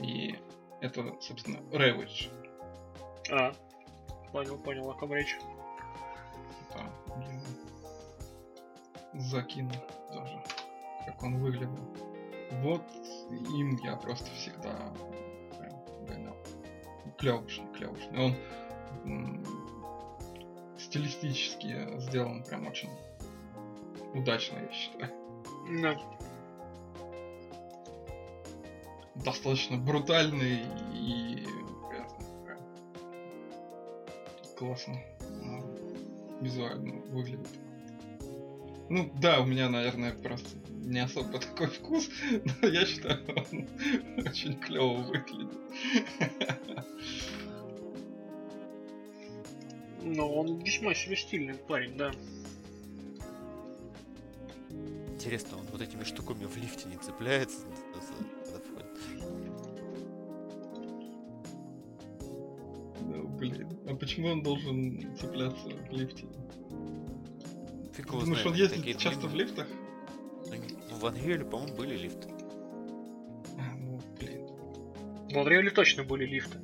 И 0.00 0.36
это, 0.80 1.16
собственно, 1.20 1.60
Рэвидж. 1.72 2.28
А, 3.30 3.52
понял, 4.32 4.58
понял, 4.58 4.90
о 4.90 4.94
ком 4.94 5.12
речь. 5.12 5.36
Да, 6.74 7.14
блин. 7.16 7.42
Закинул 9.14 9.72
тоже, 10.12 10.42
как 11.06 11.22
он 11.22 11.38
выглядел. 11.38 11.88
Вот 12.62 12.82
им 13.30 13.76
я 13.82 13.96
просто 13.96 14.30
всегда 14.32 14.92
прям 15.58 16.06
гонял. 16.06 16.36
Клевушный, 17.18 17.66
клевушный. 17.74 18.24
Он 18.24 18.34
м, 19.04 19.44
стилистически 20.78 21.98
сделан 22.00 22.42
прям 22.44 22.66
очень 22.66 22.90
удачно, 24.14 24.58
я 24.58 24.72
считаю. 24.72 25.12
Да. 25.82 25.98
Достаточно 29.24 29.76
брутальный 29.76 30.60
и 30.94 31.46
классно 34.58 35.00
ну, 35.42 35.64
визуально 36.40 36.94
выглядит. 37.12 37.48
Ну 38.90 39.10
да, 39.20 39.40
у 39.40 39.46
меня, 39.46 39.68
наверное, 39.68 40.12
просто 40.12 40.48
не 40.68 41.00
особо 41.00 41.38
такой 41.38 41.68
вкус, 41.68 42.08
но 42.62 42.68
я 42.68 42.86
считаю, 42.86 43.20
он 43.28 43.68
очень 44.26 44.58
клево 44.58 45.02
выглядит. 45.02 45.58
Но 50.02 50.32
он 50.32 50.58
весьма 50.60 50.94
себе 50.94 51.16
стильный 51.16 51.54
парень, 51.54 51.96
да. 51.96 52.12
Интересно, 55.12 55.58
он 55.58 55.66
вот 55.70 55.82
этими 55.82 56.04
штуками 56.04 56.46
в 56.46 56.56
лифте 56.56 56.88
не 56.88 56.96
цепляется, 56.96 57.66
почему 64.18 64.32
он 64.32 64.42
должен 64.42 65.16
цепляться 65.16 65.68
в 65.68 65.92
лифте? 65.92 66.26
Ты 67.94 68.02
его 68.02 68.20
думаешь, 68.20 68.40
знает, 68.40 68.46
он 68.46 68.54
ездит 68.54 68.78
такие 68.78 68.96
часто 68.96 69.28
в 69.28 69.32
длинные. 69.32 69.46
лифтах? 69.46 69.66
Ну, 70.90 70.96
в 70.96 71.06
Ангеле, 71.06 71.44
по-моему, 71.44 71.76
были 71.76 71.96
лифты. 71.96 72.28
А, 73.58 73.74
ну, 73.76 74.00
блин. 74.18 74.46
В 75.28 75.36
Unreal 75.36 75.70
точно 75.70 76.02
были 76.02 76.26
лифты. 76.26 76.58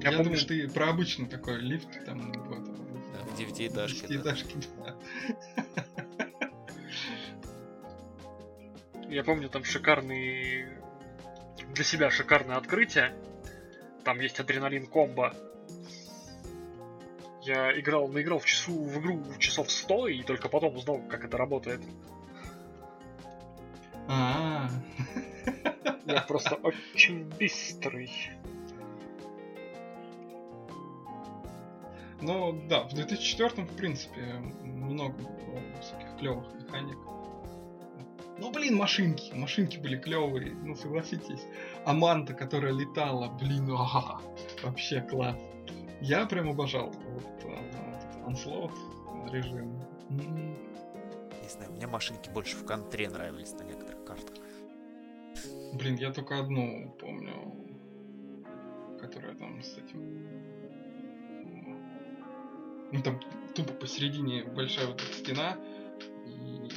Я, 0.00 0.10
Я 0.10 0.16
помню, 0.16 0.24
думаю, 0.24 0.46
ты 0.46 0.68
про 0.68 0.90
обычный 0.90 1.26
такой 1.26 1.60
лифт, 1.60 1.88
там, 2.06 2.30
в 2.30 2.52
этом... 2.52 2.76
Да, 3.12 3.24
в 3.24 3.36
девятиэтажке, 3.36 4.02
да. 4.02 4.06
девятиэтажке, 4.08 4.56
да. 4.78 4.96
Я 9.08 9.24
помню 9.24 9.48
там 9.48 9.64
шикарный... 9.64 10.66
Для 11.74 11.84
себя 11.84 12.10
шикарное 12.10 12.56
открытие. 12.56 13.14
Там 14.04 14.20
есть 14.20 14.40
адреналин 14.40 14.86
комбо. 14.86 15.34
Я 17.42 17.78
играл, 17.78 18.08
наиграл 18.08 18.38
в 18.38 18.44
часу 18.44 18.72
в 18.72 18.98
игру 19.00 19.20
часов 19.38 19.70
100 19.70 20.08
и 20.08 20.22
только 20.22 20.48
потом 20.48 20.76
узнал, 20.76 21.00
как 21.08 21.24
это 21.24 21.36
работает. 21.36 21.80
А, 24.08 24.68
Я 26.06 26.22
просто 26.22 26.56
очень 26.56 27.24
быстрый. 27.24 28.10
Ну 32.20 32.62
да, 32.68 32.84
в 32.84 32.94
2004 32.94 33.64
в 33.64 33.76
принципе 33.76 34.20
много 34.62 35.14
было 35.14 35.60
всяких 35.80 36.16
клевых 36.18 36.46
механик. 36.54 36.98
Ну 38.38 38.50
блин, 38.52 38.76
машинки, 38.76 39.32
машинки 39.34 39.78
были 39.78 39.96
клевые, 39.96 40.52
ну 40.52 40.74
согласитесь. 40.76 41.44
Аманта, 41.84 42.34
которая 42.34 42.72
летала, 42.72 43.28
блин, 43.28 43.70
ага, 43.70 44.20
вообще 44.62 45.00
класс. 45.00 45.36
Я 46.00 46.26
прям 46.26 46.50
обожал 46.50 46.90
вот 46.90 47.44
а, 47.44 47.96
этот 47.96 48.16
Onslaught 48.26 48.72
режим. 49.30 49.80
Не 50.10 51.48
знаю, 51.48 51.72
мне 51.72 51.86
машинки 51.86 52.30
больше 52.30 52.56
в 52.56 52.64
контре 52.64 53.08
нравились 53.08 53.52
на 53.52 53.64
некоторых 53.64 54.04
картах. 54.04 54.36
Блин, 55.74 55.96
я 55.96 56.12
только 56.12 56.38
одну 56.38 56.94
помню, 57.00 57.32
которая 59.00 59.34
там 59.34 59.62
с 59.62 59.78
этим... 59.78 60.28
Ну 62.92 63.02
там 63.02 63.18
тупо 63.54 63.72
посередине 63.72 64.44
большая 64.44 64.86
вот 64.86 65.00
эта 65.00 65.12
стена, 65.12 65.56
и 66.26 66.68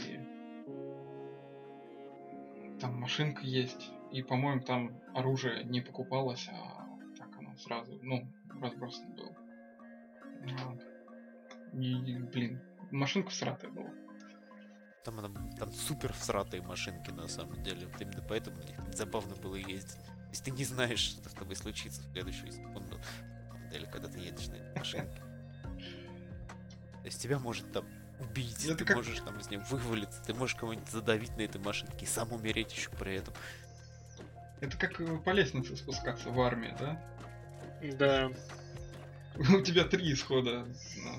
там 2.80 3.00
машинка 3.00 3.42
есть, 3.44 3.92
и, 4.16 4.24
по-моему, 4.24 4.62
там 4.62 4.98
оружие 5.14 5.66
не 5.66 5.82
покупалось, 5.82 6.48
а 6.50 6.88
так 7.18 7.28
оно 7.38 7.54
сразу, 7.58 8.00
ну, 8.02 8.26
разбросано 8.62 9.14
было. 9.14 9.36
И, 11.74 12.18
блин, 12.32 12.62
машинка 12.92 13.30
всратая 13.30 13.72
была. 13.72 13.90
Там, 15.04 15.20
она- 15.20 15.52
там 15.58 15.70
супер 15.74 16.14
всратые 16.14 16.62
машинки 16.62 17.12
на 17.12 17.28
самом 17.28 17.62
деле. 17.62 17.88
Вот 17.88 18.02
именно 18.02 18.24
поэтому 18.26 18.58
забавно 18.94 19.36
было 19.36 19.56
ездить. 19.56 19.98
Если 20.30 20.46
ты 20.46 20.52
не 20.52 20.64
знаешь, 20.64 21.00
что 21.00 21.30
с 21.30 21.34
тобой 21.34 21.58
случится 21.58 22.02
в 22.02 22.12
следующую 22.14 22.54
секунду, 22.54 22.98
на 22.98 23.04
самом 23.50 23.70
деле, 23.70 23.88
когда 23.88 24.08
ты 24.08 24.20
едешь 24.20 24.48
на 24.48 24.54
этой 24.56 24.80
машинке. 24.80 25.22
То 27.02 27.06
есть 27.06 27.22
тебя 27.22 27.38
может 27.38 27.70
там 27.74 27.86
убить, 28.22 28.66
Это 28.66 28.86
ты 28.86 28.96
можешь 28.96 29.20
там 29.20 29.38
из 29.40 29.50
нее 29.50 29.60
вывалиться, 29.70 30.24
ты 30.24 30.34
можешь 30.34 30.56
кого-нибудь 30.56 30.90
задавить 30.90 31.36
на 31.36 31.42
этой 31.42 31.60
машинке 31.60 32.06
и 32.06 32.08
сам 32.08 32.32
умереть 32.32 32.74
еще 32.74 32.90
при 32.92 33.16
этом. 33.16 33.34
Это 34.66 34.78
как 34.78 35.00
э, 35.00 35.18
по 35.18 35.30
лестнице 35.30 35.76
спускаться 35.76 36.30
в 36.30 36.42
армии, 36.42 36.74
да? 36.80 37.00
Да. 38.00 38.32
У 39.56 39.62
тебя 39.62 39.84
три 39.84 40.12
исхода. 40.12 40.66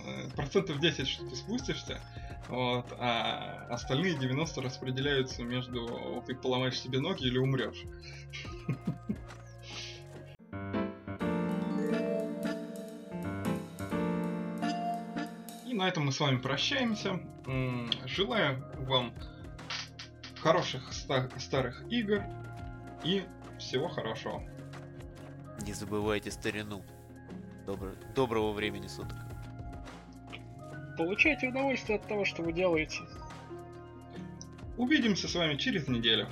Э, 0.04 0.28
Процентов 0.34 0.80
10, 0.80 1.06
что 1.06 1.28
ты 1.28 1.36
спустишься, 1.36 2.00
вот, 2.48 2.86
а 2.98 3.68
остальные 3.70 4.18
90 4.18 4.62
распределяются 4.62 5.44
между 5.44 6.24
ты 6.26 6.34
поломаешь 6.34 6.80
себе 6.80 6.98
ноги 6.98 7.24
или 7.24 7.38
умрешь. 7.38 7.84
И 15.66 15.74
на 15.74 15.86
этом 15.86 16.06
мы 16.06 16.12
с 16.12 16.18
вами 16.18 16.38
прощаемся. 16.38 17.20
Желаю 18.06 18.64
вам 18.86 19.14
хороших 20.40 20.92
ста- 20.92 21.28
старых 21.38 21.84
игр 21.92 22.24
и 23.04 23.24
всего 23.66 23.88
хорошего. 23.88 24.42
Не 25.62 25.72
забывайте 25.72 26.30
старину. 26.30 26.82
Добро- 27.66 27.96
Доброго 28.14 28.52
времени 28.52 28.86
суток. 28.86 29.16
Получайте 30.96 31.48
удовольствие 31.48 31.98
от 31.98 32.06
того, 32.06 32.24
что 32.24 32.42
вы 32.42 32.52
делаете. 32.52 33.00
Увидимся 34.76 35.26
с 35.28 35.34
вами 35.34 35.56
через 35.56 35.88
неделю. 35.88 36.28